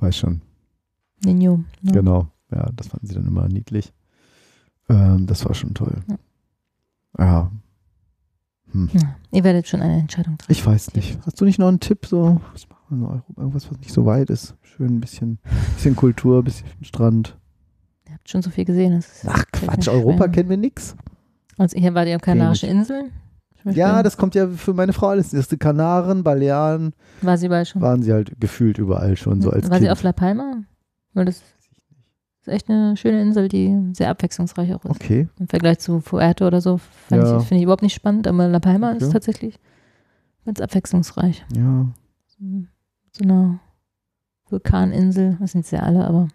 Weiß 0.00 0.16
schon. 0.16 0.40
Nino. 1.24 1.60
Ja. 1.82 1.92
Genau. 1.92 2.26
Ja, 2.50 2.68
das 2.74 2.88
fanden 2.88 3.06
sie 3.06 3.14
dann 3.14 3.26
immer 3.26 3.48
niedlich. 3.48 3.92
Ähm, 4.88 5.26
das 5.26 5.44
war 5.44 5.54
schon 5.54 5.74
toll. 5.74 5.96
Ja. 6.08 6.16
Ja. 7.18 7.50
Hm. 8.72 8.90
Ja. 8.92 9.16
Ihr 9.32 9.44
werdet 9.44 9.66
schon 9.66 9.80
eine 9.80 9.98
Entscheidung 10.00 10.36
treffen. 10.38 10.52
Ich 10.52 10.64
weiß 10.64 10.94
nicht. 10.94 11.18
Hast 11.24 11.40
du 11.40 11.44
nicht 11.44 11.58
noch 11.58 11.68
einen 11.68 11.80
Tipp? 11.80 12.06
So, 12.06 12.40
was 12.52 12.68
machen 12.68 12.82
wir 12.90 12.96
in 12.96 13.04
Europa? 13.04 13.40
Irgendwas, 13.40 13.70
was 13.70 13.78
nicht 13.78 13.92
so 13.92 14.04
weit 14.06 14.30
ist. 14.30 14.54
Schön 14.62 14.96
ein 14.96 15.00
bisschen, 15.00 15.38
bisschen 15.74 15.96
Kultur, 15.96 16.42
bisschen 16.42 16.66
Strand. 16.82 17.36
Ihr 18.06 18.14
habt 18.14 18.28
schon 18.28 18.42
so 18.42 18.50
viel 18.50 18.64
gesehen. 18.64 19.02
Ach 19.26 19.44
Quatsch, 19.52 19.88
Europa 19.88 20.24
schwer. 20.24 20.28
kennen 20.28 20.48
wir 20.50 20.56
nix. 20.56 20.94
Also 21.56 21.78
hier 21.78 21.94
war 21.94 22.04
die 22.04 22.14
auf 22.14 22.22
Kanarische 22.22 22.66
Inseln. 22.66 23.10
Ja, 23.64 24.02
das 24.02 24.16
kommt 24.16 24.34
ja 24.34 24.48
für 24.48 24.72
meine 24.72 24.92
Frau 24.92 25.08
alles. 25.08 25.30
Das 25.30 25.40
ist 25.40 25.52
die 25.52 25.56
Kanaren, 25.58 26.22
Balearen, 26.22 26.94
war 27.20 27.36
sie 27.36 27.46
überall 27.46 27.66
schon. 27.66 27.82
waren 27.82 28.02
sie 28.02 28.12
halt 28.12 28.40
gefühlt 28.40 28.78
überall 28.78 29.16
schon 29.16 29.42
so 29.42 29.50
als 29.50 29.64
war 29.64 29.76
Kind. 29.78 29.82
sie 29.82 29.90
auf 29.90 30.02
La 30.02 30.12
Palma? 30.12 30.62
Weil 31.12 31.24
das 31.26 31.42
ist 32.48 32.54
echt 32.54 32.70
eine 32.70 32.96
schöne 32.96 33.20
Insel, 33.22 33.48
die 33.48 33.76
sehr 33.92 34.10
abwechslungsreich 34.10 34.74
auch 34.74 34.84
ist. 34.84 34.90
okay. 34.90 35.28
Im 35.38 35.48
Vergleich 35.48 35.78
zu 35.78 36.00
Fuerte 36.00 36.46
oder 36.46 36.60
so 36.60 36.78
fand 36.78 37.22
Ja. 37.22 37.38
ich, 37.38 37.44
finde 37.44 37.58
ich 37.58 37.62
überhaupt 37.64 37.82
nicht 37.82 37.94
spannend, 37.94 38.26
aber 38.26 38.48
La 38.48 38.60
Palma 38.60 38.92
Okay. 38.92 39.04
ist 39.04 39.12
tatsächlich 39.12 39.58
ganz 40.44 40.60
abwechslungsreich. 40.60 41.44
Ja. 41.54 41.86
So 43.12 43.24
eine 43.24 43.58
Vulkaninsel, 44.48 45.36
das 45.40 45.52
sind 45.52 45.66
sie 45.66 45.76
ja 45.76 45.82
alle, 45.82 46.06
aber 46.06 46.28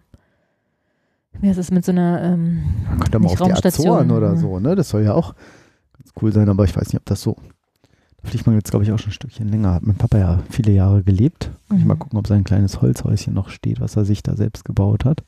wie 1.40 1.48
heißt 1.48 1.58
es 1.58 1.70
mit 1.70 1.84
so 1.84 1.92
einer 1.92 2.22
ähm, 2.22 2.62
Man 2.88 3.00
könnte 3.00 3.18
mal 3.18 3.26
auf 3.26 3.34
die 3.36 3.42
Raumstation, 3.42 3.86
Azoren 3.88 4.10
oder 4.12 4.28
ja. 4.34 4.36
so, 4.36 4.60
ne? 4.60 4.74
Das 4.76 4.88
soll 4.88 5.02
ja 5.02 5.14
auch 5.14 5.34
ganz 5.98 6.12
cool 6.22 6.32
sein, 6.32 6.48
aber 6.48 6.64
ich 6.64 6.76
weiß 6.76 6.84
nicht, 6.92 6.96
ob 7.00 7.06
das 7.06 7.22
so. 7.22 7.36
Da 8.22 8.28
fliegt 8.30 8.46
man 8.46 8.54
jetzt, 8.54 8.70
glaube 8.70 8.84
ich, 8.84 8.92
auch 8.92 8.98
schon 8.98 9.10
ein 9.10 9.14
Stückchen 9.14 9.48
länger. 9.48 9.74
Hat 9.74 9.82
mein 9.82 9.96
Papa 9.96 10.16
ja 10.18 10.40
viele 10.48 10.72
Jahre 10.72 11.02
gelebt. 11.02 11.50
Muss 11.68 11.78
ich 11.78 11.84
Mhm. 11.84 11.88
mal 11.88 11.96
gucken, 11.96 12.18
ob 12.18 12.26
sein 12.28 12.44
kleines 12.44 12.80
Holzhäuschen 12.80 13.34
noch 13.34 13.48
steht, 13.50 13.80
was 13.80 13.96
er 13.96 14.04
sich 14.04 14.22
da 14.22 14.36
selbst 14.36 14.64
gebaut 14.64 15.04
hat. 15.04 15.24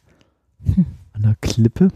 Hm. 0.74 0.86
An 1.12 1.22
der 1.22 1.36
Klippe. 1.40 1.88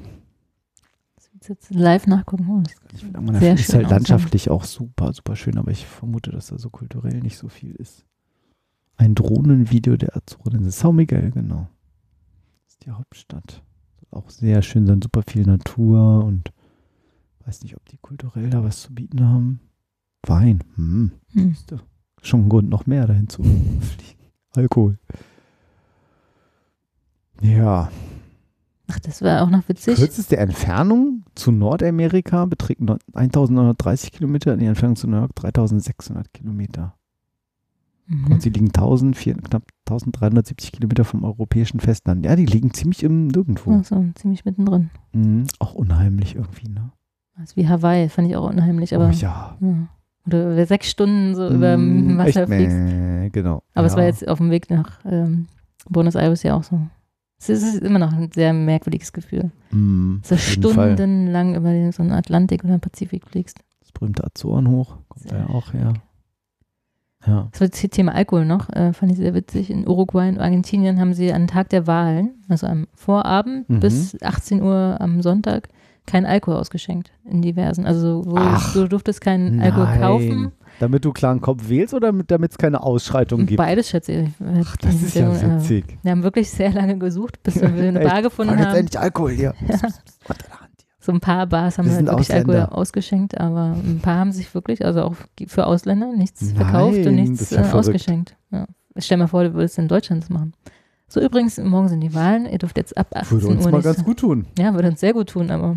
jetzt 1.46 1.70
live 1.72 2.06
nachgucken. 2.06 2.46
Oh, 2.50 2.60
das 2.62 2.74
Ich 2.94 3.00
finde, 3.04 3.20
man 3.20 3.38
Sehr 3.40 3.54
ist 3.54 3.72
halt 3.72 3.84
aussehen. 3.86 3.90
landschaftlich 3.90 4.50
auch 4.50 4.64
super, 4.64 5.12
super 5.12 5.36
schön, 5.36 5.58
aber 5.58 5.70
ich 5.70 5.86
vermute, 5.86 6.30
dass 6.30 6.48
da 6.48 6.58
so 6.58 6.70
kulturell 6.70 7.20
nicht 7.20 7.38
so 7.38 7.48
viel 7.48 7.72
ist. 7.76 8.04
Ein 8.96 9.14
Drohnenvideo 9.14 9.96
der 9.96 10.16
Azoren. 10.16 10.68
São 10.68 10.92
Miguel, 10.92 11.30
genau. 11.30 11.68
Das 12.64 12.72
ist 12.74 12.84
die 12.84 12.90
Hauptstadt. 12.90 13.62
Auch 14.10 14.28
sehr 14.28 14.60
schön 14.62 14.86
sein, 14.86 15.00
super 15.00 15.22
viel 15.26 15.44
Natur 15.46 16.24
und 16.24 16.52
weiß 17.46 17.62
nicht, 17.62 17.76
ob 17.76 17.86
die 17.88 17.98
kulturell 17.98 18.50
da 18.50 18.62
was 18.62 18.82
zu 18.82 18.94
bieten 18.94 19.24
haben. 19.26 19.60
Wein, 20.26 20.62
hm. 20.74 21.12
Hm. 21.32 21.56
Schon 22.22 22.44
ein 22.44 22.48
Grund, 22.50 22.68
noch 22.68 22.86
mehr 22.86 23.06
dahin 23.06 23.28
zu 23.28 23.42
fliegen. 23.44 24.20
Alkohol. 24.54 24.98
Ja. 27.40 27.90
Ach, 28.90 28.98
das 29.00 29.22
war 29.22 29.42
auch 29.42 29.50
noch 29.50 29.68
witzig. 29.68 29.96
Kürzeste 29.96 30.36
Entfernung 30.36 31.22
zu 31.34 31.52
Nordamerika 31.52 32.44
beträgt 32.46 32.80
neun- 32.80 32.98
1930 33.14 34.12
Kilometer, 34.12 34.56
die 34.56 34.66
Entfernung 34.66 34.96
zu 34.96 35.06
New 35.08 35.16
York 35.18 35.34
3600 35.36 36.32
Kilometer. 36.32 36.94
Mhm. 38.06 38.32
Und 38.32 38.42
sie 38.42 38.50
liegen 38.50 38.66
1400, 38.72 39.44
knapp 39.48 39.62
1370 39.88 40.72
Kilometer 40.72 41.04
vom 41.04 41.22
europäischen 41.24 41.78
Festland. 41.80 42.24
Ja, 42.24 42.34
die 42.36 42.46
liegen 42.46 42.72
ziemlich 42.74 43.02
im 43.04 43.28
Nirgendwo. 43.28 43.78
Ach 43.80 43.84
so, 43.84 44.04
ziemlich 44.16 44.44
mittendrin. 44.44 44.90
Mhm. 45.12 45.44
Auch 45.60 45.74
unheimlich 45.74 46.34
irgendwie, 46.34 46.68
ne? 46.68 46.90
Das 47.36 47.50
ist 47.50 47.56
wie 47.56 47.68
Hawaii, 47.68 48.08
fand 48.08 48.28
ich 48.28 48.36
auch 48.36 48.50
unheimlich, 48.50 48.94
aber 48.94 49.06
oh 49.06 49.10
ja. 49.10 49.56
ja. 49.60 49.88
oder 50.26 50.52
über 50.52 50.66
sechs 50.66 50.90
Stunden 50.90 51.34
so 51.34 51.48
über 51.48 51.76
Mhm, 51.78 52.08
dem 52.08 52.18
Wasser 52.18 52.42
echt, 52.42 52.52
fliegst. 52.52 53.32
genau. 53.32 53.62
Aber 53.74 53.86
es 53.86 53.92
ja. 53.92 53.98
war 53.98 54.04
jetzt 54.04 54.26
auf 54.28 54.38
dem 54.38 54.50
Weg 54.50 54.68
nach 54.68 54.98
ähm, 55.04 55.46
Buenos 55.88 56.16
Aires 56.16 56.42
ja 56.42 56.54
auch 56.56 56.64
so. 56.64 56.80
Es 57.40 57.48
ist, 57.48 57.82
immer 57.82 57.98
noch 57.98 58.12
ein 58.12 58.30
sehr 58.32 58.52
merkwürdiges 58.52 59.12
Gefühl. 59.12 59.50
So 60.22 60.34
auf 60.34 60.48
jeden 60.56 60.72
Fall. 60.72 60.94
stundenlang 60.96 61.54
über 61.54 61.70
den, 61.72 61.90
so 61.92 62.02
einen 62.02 62.12
Atlantik 62.12 62.62
oder 62.64 62.74
einen 62.74 62.80
Pazifik 62.80 63.26
fliegst. 63.26 63.58
Das 63.80 63.92
berühmte 63.92 64.24
Azoren 64.24 64.68
hoch, 64.68 64.98
kommt 65.08 65.30
da 65.30 65.38
ja 65.38 65.46
Sehr 65.46 65.54
auch 65.54 65.72
her. 65.72 65.94
Ja. 67.26 67.48
Das 67.52 67.60
war 67.60 67.68
das 67.68 67.80
Thema 67.80 68.14
Alkohol 68.14 68.46
noch, 68.46 68.70
äh, 68.70 68.92
fand 68.94 69.12
ich 69.12 69.18
sehr 69.18 69.34
witzig. 69.34 69.70
In 69.70 69.86
Uruguay 69.86 70.28
und 70.28 70.38
Argentinien 70.38 70.98
haben 71.00 71.12
sie 71.12 71.32
am 71.32 71.46
Tag 71.46 71.68
der 71.68 71.86
Wahlen, 71.86 72.30
also 72.48 72.66
am 72.66 72.86
Vorabend 72.94 73.68
Mhm. 73.68 73.80
bis 73.80 74.20
18 74.22 74.62
Uhr 74.62 74.96
am 75.00 75.20
Sonntag, 75.20 75.68
keinen 76.06 76.24
Alkohol 76.26 76.56
ausgeschenkt 76.58 77.12
in 77.24 77.42
diversen. 77.42 77.84
Also 77.86 78.22
wo 78.24 78.36
Ach, 78.38 78.72
du 78.72 78.88
durftest 78.88 79.20
keinen 79.20 79.60
Alkohol 79.60 79.84
Nein. 79.84 80.00
kaufen. 80.00 80.52
Damit 80.80 81.04
du 81.04 81.12
klaren 81.12 81.42
Kopf 81.42 81.68
wählst 81.68 81.92
oder 81.92 82.10
damit 82.10 82.52
es 82.52 82.58
keine 82.58 82.82
Ausschreitung 82.82 83.44
gibt? 83.44 83.58
Beides 83.58 83.90
schätze 83.90 84.12
ich. 84.12 84.28
Ach, 84.40 84.76
das 84.78 84.94
ist 85.02 85.14
ja 85.14 85.30
witzig. 85.30 85.84
Wir 86.02 86.10
haben 86.10 86.22
wirklich 86.22 86.50
sehr 86.50 86.72
lange 86.72 86.96
gesucht, 86.98 87.42
bis 87.42 87.60
wir 87.60 87.68
eine? 87.68 88.00
Bar 88.00 88.22
gefunden 88.22 88.54
Mach 88.54 88.60
jetzt 88.60 88.68
haben. 88.68 88.76
endlich 88.78 88.98
Alkohol 88.98 89.32
hier. 89.32 89.54
Unter 89.60 89.76
der 89.76 90.60
Hand 90.60 90.72
hier. 90.78 90.86
So 90.98 91.12
ein 91.12 91.20
paar 91.20 91.46
Bars 91.46 91.76
haben 91.76 91.86
Wir 91.86 91.96
halt 91.96 92.06
wirklich. 92.06 92.32
Alkohol 92.32 92.60
ausgeschenkt, 92.70 93.38
aber 93.38 93.74
ein 93.76 94.00
paar 94.02 94.16
haben 94.16 94.32
sich 94.32 94.54
wirklich, 94.54 94.82
also 94.82 95.02
auch 95.02 95.16
für 95.48 95.66
Ausländer, 95.66 96.14
nichts 96.16 96.52
verkauft 96.52 97.06
und 97.06 97.14
nichts 97.14 97.52
äh, 97.52 97.58
ausgeschenkt. 97.72 98.36
Stell 98.96 99.18
dir 99.18 99.24
mal 99.24 99.28
vor, 99.28 99.44
du 99.44 99.52
würdest 99.52 99.78
in 99.78 99.86
Deutschland 99.86 100.22
das 100.22 100.30
machen. 100.30 100.54
So 101.08 101.20
übrigens, 101.20 101.58
morgen 101.58 101.88
sind 101.88 102.00
die 102.00 102.14
Wahlen, 102.14 102.46
ihr 102.46 102.58
dürft 102.58 102.78
jetzt 102.78 102.96
ab 102.96 103.08
18 103.12 103.30
Würde 103.42 103.46
uns 103.48 103.66
Uhr 103.66 103.72
mal 103.72 103.82
ganz 103.82 104.02
gut 104.02 104.20
tun. 104.20 104.46
Ja, 104.58 104.72
würde 104.72 104.88
uns 104.88 105.00
sehr 105.00 105.12
gut 105.12 105.28
tun, 105.28 105.50
aber 105.50 105.76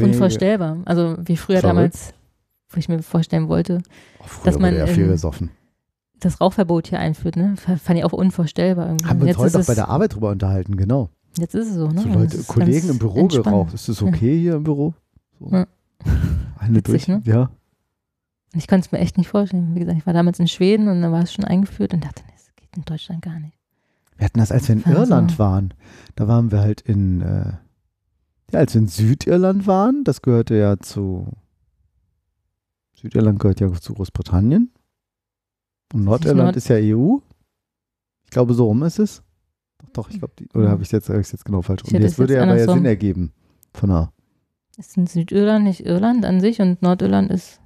unvorstellbar. 0.00 0.78
Also 0.86 1.16
wie 1.20 1.36
früher 1.36 1.60
damals, 1.60 2.14
wo 2.70 2.78
ich 2.78 2.88
mir 2.88 3.02
vorstellen 3.02 3.48
wollte, 3.48 3.82
Oh, 4.20 4.24
dass 4.44 4.58
man 4.58 4.74
ja 4.74 4.86
viel 4.86 5.08
gesoffen. 5.08 5.50
das 6.20 6.40
Rauchverbot 6.40 6.88
hier 6.88 6.98
einführt, 6.98 7.36
ne? 7.36 7.54
Fand 7.56 7.98
ich 7.98 8.04
auch 8.04 8.12
unvorstellbar 8.12 8.86
irgendwie. 8.88 9.06
Haben 9.06 9.20
wir 9.20 9.28
uns 9.28 9.38
heute 9.38 9.60
auch 9.60 9.66
bei 9.66 9.74
der 9.74 9.88
Arbeit 9.88 10.14
drüber 10.14 10.30
unterhalten, 10.30 10.76
genau. 10.76 11.10
jetzt 11.38 11.54
ist 11.54 11.68
es 11.68 11.74
so, 11.74 11.88
ne? 11.88 12.02
So 12.02 12.08
Leute, 12.08 12.38
Kollegen 12.44 12.88
im 12.90 12.98
Büro 12.98 13.20
entspannt. 13.20 13.44
geraucht. 13.46 13.74
Ist 13.74 13.88
das 13.88 14.02
okay 14.02 14.38
hier 14.40 14.54
im 14.56 14.64
Büro? 14.64 14.94
So. 15.40 15.48
Ja. 15.50 15.66
Eine 16.58 16.76
Witzig, 16.76 17.06
durch. 17.06 17.08
ne? 17.08 17.22
Ja. 17.24 17.50
Ich 18.54 18.66
konnte 18.66 18.86
es 18.86 18.92
mir 18.92 18.98
echt 18.98 19.18
nicht 19.18 19.28
vorstellen. 19.28 19.74
Wie 19.74 19.80
gesagt, 19.80 19.98
ich 19.98 20.06
war 20.06 20.14
damals 20.14 20.38
in 20.40 20.48
Schweden 20.48 20.88
und 20.88 21.02
da 21.02 21.12
war 21.12 21.22
es 21.22 21.32
schon 21.32 21.44
eingeführt 21.44 21.92
und 21.94 22.04
dachte, 22.04 22.22
das 22.32 22.50
geht 22.56 22.74
in 22.76 22.84
Deutschland 22.84 23.22
gar 23.22 23.38
nicht. 23.38 23.54
Wir 24.16 24.24
hatten 24.24 24.38
das, 24.40 24.50
als 24.50 24.66
wir 24.68 24.74
in 24.76 24.84
Also- 24.84 24.98
Irland 24.98 25.38
waren. 25.38 25.74
Da 26.16 26.26
waren 26.26 26.50
wir 26.50 26.58
halt 26.60 26.80
in, 26.80 27.20
äh, 27.20 27.52
ja, 28.50 28.58
als 28.58 28.74
wir 28.74 28.80
in 28.80 28.88
Südirland 28.88 29.66
waren, 29.68 30.02
das 30.02 30.22
gehörte 30.22 30.56
ja 30.56 30.78
zu, 30.78 31.28
Südirland 33.00 33.38
gehört 33.38 33.60
ja 33.60 33.72
zu 33.72 33.94
Großbritannien. 33.94 34.72
Und 35.94 36.04
Nordirland 36.04 36.38
Nord- 36.38 36.56
ist 36.56 36.68
ja 36.68 36.76
EU. 36.76 37.18
Ich 38.24 38.30
glaube, 38.30 38.54
so 38.54 38.66
rum 38.66 38.82
ist 38.82 38.98
es. 38.98 39.22
Doch, 39.78 39.88
doch, 39.92 40.10
ich 40.10 40.18
glaube, 40.18 40.34
oder 40.54 40.70
habe 40.70 40.82
ich 40.82 40.88
es 40.88 40.92
jetzt, 40.92 41.08
hab 41.08 41.16
jetzt 41.16 41.44
genau 41.44 41.62
falsch 41.62 41.84
rum? 41.84 41.92
Das 41.92 42.12
es 42.12 42.18
würde 42.18 42.34
ja 42.34 42.42
aber 42.42 42.58
ja. 42.58 42.72
Sinn 42.72 42.84
ergeben. 42.84 43.32
Von 43.72 43.90
der, 43.90 44.12
Ist 44.76 44.96
in 44.96 45.06
Südirland 45.06 45.64
nicht 45.64 45.86
Irland 45.86 46.24
an 46.24 46.40
sich 46.40 46.60
und 46.60 46.82
Nordirland 46.82 47.30
ist 47.30 47.60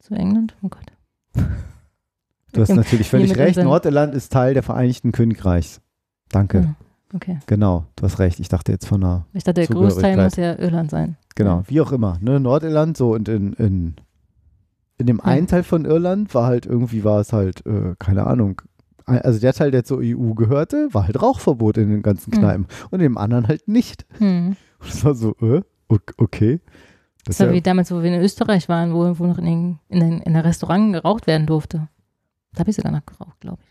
zu 0.00 0.14
England? 0.14 0.56
Oh 0.62 0.68
Gott. 0.68 0.92
du 2.52 2.60
hast 2.60 2.70
natürlich 2.74 3.08
völlig 3.08 3.36
recht. 3.36 3.56
Nordirland 3.58 4.14
ist 4.14 4.32
Teil 4.32 4.54
der 4.54 4.62
Vereinigten 4.62 5.12
Königreichs. 5.12 5.80
Danke. 6.30 6.60
Ja, 6.60 6.74
Okay. 7.14 7.38
Genau, 7.46 7.86
du 7.94 8.02
hast 8.02 8.18
recht. 8.18 8.40
Ich 8.40 8.48
dachte 8.48 8.72
jetzt 8.72 8.86
von 8.86 9.00
der 9.00 9.24
Ich 9.32 9.44
dachte, 9.44 9.60
der 9.60 9.68
Großteil 9.68 10.16
muss 10.16 10.34
ja 10.34 10.58
Irland 10.58 10.90
sein. 10.90 11.16
Genau, 11.36 11.62
wie 11.68 11.80
auch 11.80 11.92
immer. 11.92 12.18
Ne? 12.20 12.40
Nordirland, 12.40 12.96
so 12.96 13.12
und 13.12 13.28
in, 13.28 13.52
in, 13.52 13.94
in 14.98 15.06
dem 15.06 15.18
Ja. 15.18 15.24
einen 15.24 15.46
Teil 15.46 15.62
von 15.62 15.84
Irland 15.84 16.34
war 16.34 16.46
halt 16.46 16.66
irgendwie, 16.66 17.04
war 17.04 17.20
es 17.20 17.32
halt, 17.32 17.64
äh, 17.66 17.94
keine 17.98 18.26
Ahnung, 18.26 18.60
also 19.06 19.38
der 19.38 19.52
Teil, 19.52 19.70
der 19.70 19.84
zur 19.84 19.98
EU 20.02 20.32
gehörte, 20.34 20.88
war 20.92 21.04
halt 21.06 21.20
Rauchverbot 21.20 21.76
in 21.78 21.90
den 21.90 22.02
ganzen 22.02 22.32
Hm. 22.32 22.38
Kneipen 22.40 22.66
und 22.90 23.00
in 23.00 23.02
dem 23.04 23.18
anderen 23.18 23.48
halt 23.48 23.68
nicht. 23.68 24.06
Hm. 24.18 24.56
Und 24.80 24.88
es 24.88 25.04
war 25.04 25.14
so, 25.14 25.34
äh, 25.40 25.60
ok- 25.88 26.14
okay. 26.18 26.60
Das 27.26 27.38
Das 27.38 27.40
war 27.40 27.46
ist 27.48 27.52
wie 27.52 27.56
ja, 27.58 27.62
damals, 27.62 27.90
wo 27.90 28.02
wir 28.02 28.14
in 28.14 28.20
Österreich 28.22 28.68
waren, 28.68 28.92
wo, 28.94 29.18
wo 29.18 29.26
noch 29.26 29.38
in, 29.38 29.44
den, 29.44 29.78
in, 29.88 30.00
den, 30.00 30.20
in 30.20 30.32
der 30.34 30.44
Restaurant 30.44 30.92
geraucht 30.92 31.26
werden 31.26 31.46
durfte. 31.46 31.88
Da 32.52 32.60
habe 32.60 32.70
ich 32.70 32.76
sogar 32.76 32.92
noch 32.92 33.04
geraucht, 33.04 33.40
glaube 33.40 33.58
ich. 33.62 33.70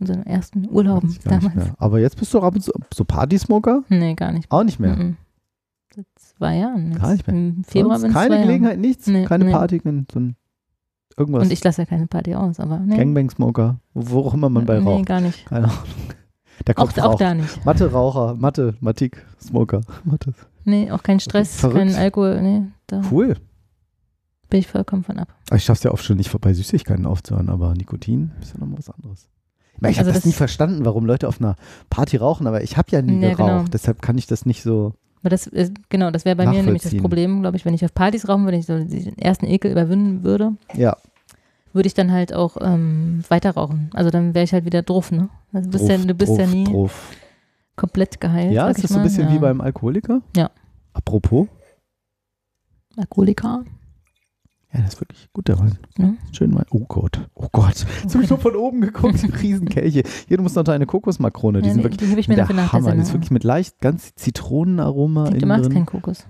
In 0.00 0.06
unseren 0.08 0.26
ersten 0.26 0.68
Urlauben 0.68 1.16
damals. 1.24 1.70
Aber 1.78 2.00
jetzt 2.00 2.16
bist 2.18 2.32
du 2.34 2.40
ab 2.40 2.54
und 2.54 2.62
zu 2.62 2.72
so 2.92 3.04
Partysmoker? 3.04 3.84
Nee, 3.88 4.14
gar 4.14 4.32
nicht. 4.32 4.50
Auch 4.50 4.64
nicht 4.64 4.80
mehr. 4.80 4.96
Mhm. 4.96 5.16
Seit 5.94 6.06
zwei 6.16 6.56
Jahren. 6.56 6.94
Gar 6.94 7.12
nicht 7.12 7.26
mehr. 7.28 7.36
Im 7.36 7.62
Februar 7.64 7.98
Sonst 8.00 8.12
bin 8.12 8.22
keine. 8.22 8.40
Gelegenheit, 8.42 8.78
nichts, 8.80 9.06
Nee, 9.06 9.24
keine 9.24 9.44
nee. 9.44 9.52
Party, 9.52 9.80
so 9.84 10.18
ein 10.18 10.36
irgendwas. 11.16 11.44
Und 11.44 11.52
ich 11.52 11.62
lasse 11.64 11.82
ja 11.82 11.86
keine 11.86 12.06
Party 12.06 12.34
aus, 12.34 12.60
aber 12.60 12.78
nee. 12.78 12.96
Gangbang-Smoker, 12.96 13.78
wo 13.94 14.20
auch 14.20 14.34
immer 14.34 14.48
man 14.48 14.64
bei 14.66 14.78
nee, 14.80 14.84
raucht. 14.84 15.06
gar 15.06 15.20
nicht. 15.20 15.46
Keine 15.46 15.64
Ahnung. 15.66 15.78
Der 16.66 16.78
Auch, 16.78 16.86
Kopf 16.86 16.98
auch 16.98 17.04
raucht. 17.12 17.20
da 17.20 17.34
nicht. 17.34 17.64
Mathe-Raucher, 17.64 18.34
Mathe, 18.36 18.74
Matik, 18.80 19.24
Smoker. 19.40 19.80
Mathe. 20.04 20.34
Nee, 20.64 20.90
auch 20.90 21.02
kein 21.02 21.20
Stress, 21.20 21.60
kein 21.60 21.94
Alkohol. 21.94 22.40
Nee, 22.40 22.62
da 22.86 23.02
Cool. 23.10 23.36
bin 24.50 24.60
ich 24.60 24.66
vollkommen 24.68 25.02
von 25.02 25.18
ab. 25.18 25.28
Aber 25.48 25.56
Ich 25.56 25.64
schaff's 25.64 25.82
ja 25.82 25.90
oft 25.90 26.04
schon 26.04 26.16
nicht 26.16 26.30
vorbei, 26.30 26.54
Süßigkeiten 26.54 27.06
aufzuhören, 27.06 27.50
aber 27.50 27.74
Nikotin 27.74 28.30
ist 28.40 28.54
ja 28.54 28.60
nochmal 28.60 28.78
was 28.78 28.88
anderes. 28.90 29.28
Ich, 29.74 29.80
ich 29.80 29.86
Also 29.88 29.98
habe 30.00 30.06
das, 30.10 30.16
das- 30.18 30.24
nie 30.26 30.32
verstanden, 30.32 30.84
warum 30.84 31.04
Leute 31.04 31.26
auf 31.28 31.40
einer 31.40 31.56
Party 31.90 32.16
rauchen, 32.16 32.46
aber 32.46 32.62
ich 32.62 32.76
habe 32.76 32.88
ja 32.92 33.02
nie 33.02 33.20
Ja, 33.20 33.30
geraucht, 33.34 33.48
genau. 33.50 33.64
deshalb 33.72 34.00
kann 34.00 34.16
ich 34.16 34.26
das 34.26 34.46
nicht 34.46 34.62
so. 34.62 34.94
Aber 35.24 35.30
das 35.30 35.46
ist, 35.46 35.72
genau, 35.88 36.10
das 36.10 36.26
wäre 36.26 36.36
bei 36.36 36.44
mir 36.46 36.62
nämlich 36.62 36.82
das. 36.82 36.94
Problem, 36.98 37.40
glaube 37.40 37.56
ich, 37.56 37.64
wenn 37.64 37.72
ich 37.72 37.82
auf 37.82 37.94
Partys 37.94 38.28
rauchen 38.28 38.44
würde, 38.44 38.58
ich 38.58 38.66
so 38.66 38.78
den 38.78 39.16
ersten 39.16 39.46
Ekel 39.46 39.72
überwinden 39.72 40.22
würde, 40.22 40.52
Ja, 40.74 40.98
würde 41.72 41.86
ich 41.86 41.94
dann 41.94 42.12
halt 42.12 42.34
auch 42.34 42.58
ähm, 42.60 43.24
weiter 43.28 43.52
rauchen. 43.52 43.88
Also 43.94 44.10
dann 44.10 44.34
wäre 44.34 44.44
ich 44.44 44.52
halt 44.52 44.66
wieder 44.66 44.82
drauf, 44.82 45.10
ne? 45.10 45.30
Also 45.50 45.70
du 45.70 45.78
bist, 45.78 45.88
ja, 45.88 45.96
drauf, 45.96 46.06
du 46.06 46.14
bist 46.14 46.36
ja 46.36 46.44
drauf, 46.44 46.54
nie 46.54 46.64
drauf. 46.64 47.10
komplett 47.74 48.20
geheilt. 48.20 48.52
Ja, 48.52 48.68
ist 48.68 48.84
das 48.84 48.90
so 48.90 48.98
ein 48.98 49.02
bisschen 49.02 49.28
ja. 49.28 49.32
wie 49.32 49.38
beim 49.38 49.62
Alkoholiker? 49.62 50.20
Ja. 50.36 50.50
Apropos, 50.92 51.48
Alkoholiker. 52.98 53.64
Ja, 54.74 54.80
das 54.82 54.94
ist 54.94 55.00
wirklich 55.00 55.28
gut, 55.32 55.48
der 55.48 55.58
Wein. 55.58 55.78
Ja. 55.98 56.12
Schön 56.32 56.54
Wein. 56.54 56.64
Oh 56.70 56.84
Gott, 56.88 57.28
oh 57.34 57.46
Gott. 57.52 57.86
Jetzt 58.02 58.14
habe 58.14 58.24
ich 58.24 58.30
nur 58.30 58.38
von 58.40 58.56
oben 58.56 58.80
geguckt, 58.80 59.18
Riesenkelche. 59.42 60.02
Hier, 60.28 60.36
du 60.36 60.42
musst 60.42 60.56
noch 60.56 60.64
deine 60.64 60.86
Kokosmakrone, 60.86 61.62
die 61.62 61.68
Ja, 61.68 61.72
sind 61.74 61.80
die, 61.80 61.84
wirklich 61.84 61.98
die 62.00 62.06
hebe 62.06 62.20
ich 62.20 62.28
mir 62.28 62.34
der 62.36 62.46
noch 62.46 62.54
nach 62.54 62.72
Hammer. 62.72 62.92
Die 62.92 63.00
ist 63.00 63.12
wirklich 63.12 63.30
mit 63.30 63.44
leicht 63.44 63.80
ganz 63.80 64.14
Zitronenaroma 64.16 65.24
Ich 65.24 65.30
denke, 65.30 65.40
du 65.42 65.46
magst 65.46 65.64
drin. 65.66 65.72
keinen 65.74 65.86
Kokos. 65.86 66.26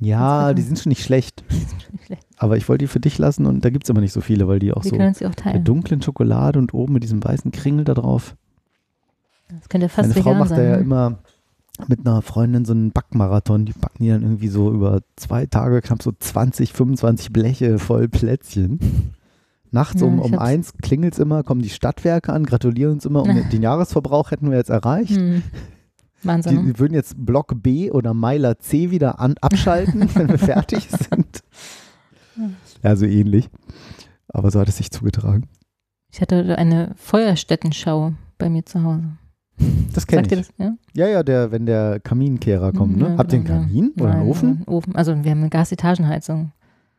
Ja, 0.00 0.52
die 0.54 0.62
sind 0.62 0.78
schon 0.78 0.90
nicht 0.90 1.04
schlecht. 1.04 1.44
Nicht 1.50 2.06
schlecht. 2.06 2.26
Aber 2.36 2.56
ich 2.56 2.68
wollte 2.68 2.84
die 2.84 2.88
für 2.88 2.98
dich 3.00 3.16
lassen 3.18 3.46
und 3.46 3.64
da 3.64 3.70
gibt 3.70 3.84
es 3.84 3.90
aber 3.90 4.00
nicht 4.00 4.12
so 4.12 4.20
viele, 4.20 4.48
weil 4.48 4.58
die 4.58 4.72
auch 4.72 4.82
Wir 4.82 4.90
so 4.90 4.96
können 4.96 5.08
uns 5.10 5.18
die 5.18 5.24
auch 5.26 5.30
mit 5.30 5.38
teilen. 5.38 5.64
dunklen 5.64 6.02
Schokolade 6.02 6.58
und 6.58 6.74
oben 6.74 6.92
mit 6.94 7.04
diesem 7.04 7.22
weißen 7.22 7.52
Kringel 7.52 7.84
da 7.84 7.94
drauf. 7.94 8.36
Das 9.48 9.68
könnte 9.68 9.88
fast 9.88 10.08
Meine 10.10 10.20
Frau 10.22 10.30
vegan 10.30 10.38
macht 10.40 10.48
sein. 10.50 10.58
da 10.58 10.64
ja 10.64 10.76
ne? 10.76 10.82
immer 10.82 11.18
mit 11.88 12.00
einer 12.00 12.22
Freundin 12.22 12.64
so 12.64 12.72
einen 12.72 12.92
Backmarathon. 12.92 13.66
Die 13.66 13.72
backen 13.72 14.04
die 14.04 14.08
dann 14.08 14.22
irgendwie 14.22 14.48
so 14.48 14.72
über 14.72 15.00
zwei 15.16 15.46
Tage 15.46 15.80
knapp 15.80 16.02
so 16.02 16.12
20, 16.18 16.72
25 16.72 17.32
Bleche 17.32 17.78
voll 17.78 18.08
Plätzchen. 18.08 18.78
Nachts 19.70 20.00
Ja, 20.00 20.06
um, 20.06 20.20
um 20.20 20.38
eins 20.38 20.74
klingelt 20.80 21.14
es 21.14 21.18
immer, 21.18 21.42
kommen 21.42 21.62
die 21.62 21.68
Stadtwerke 21.68 22.32
an, 22.32 22.46
gratulieren 22.46 22.92
uns 22.92 23.04
immer. 23.06 23.22
Um 23.22 23.48
den 23.52 23.62
Jahresverbrauch 23.62 24.30
hätten 24.30 24.50
wir 24.50 24.56
jetzt 24.56 24.70
erreicht. 24.70 25.16
Hm. 25.16 25.42
Wahnsinn. 26.22 26.64
Die, 26.64 26.72
die 26.72 26.78
würden 26.78 26.94
jetzt 26.94 27.14
Block 27.18 27.62
B 27.62 27.90
oder 27.90 28.14
Meiler 28.14 28.58
C 28.58 28.90
wieder 28.90 29.18
an, 29.18 29.34
abschalten, 29.40 30.08
wenn 30.14 30.28
wir 30.28 30.38
fertig 30.38 30.88
sind. 30.88 31.42
Ja, 32.82 32.96
so 32.96 33.04
ähnlich. 33.04 33.50
Aber 34.28 34.50
so 34.50 34.60
hat 34.60 34.68
es 34.68 34.76
sich 34.76 34.90
zugetragen. 34.90 35.48
Ich 36.10 36.20
hatte 36.20 36.56
eine 36.56 36.92
Feuerstättenschau 36.96 38.14
bei 38.38 38.48
mir 38.48 38.64
zu 38.64 38.82
Hause. 38.84 39.16
Das 39.92 40.06
kenne 40.06 40.22
ich. 40.22 40.28
das? 40.28 40.52
Ja? 40.58 40.74
Ja, 40.94 41.06
ja, 41.08 41.22
der, 41.22 41.52
wenn 41.52 41.66
der 41.66 42.00
Kaminkehrer 42.00 42.72
kommt, 42.72 42.96
ne? 42.96 43.10
Ja, 43.10 43.18
Habt 43.18 43.32
ihr 43.32 43.38
einen 43.38 43.44
genau, 43.46 43.60
ja. 43.60 43.66
Kamin 43.66 43.92
oder 43.96 44.10
einen 44.10 44.18
Nein, 44.20 44.28
Ofen? 44.28 44.48
einen 44.48 44.64
Ofen. 44.68 44.96
Also 44.96 45.24
wir 45.24 45.30
haben 45.30 45.40
eine 45.40 45.50
Gasetagenheizung. 45.50 46.52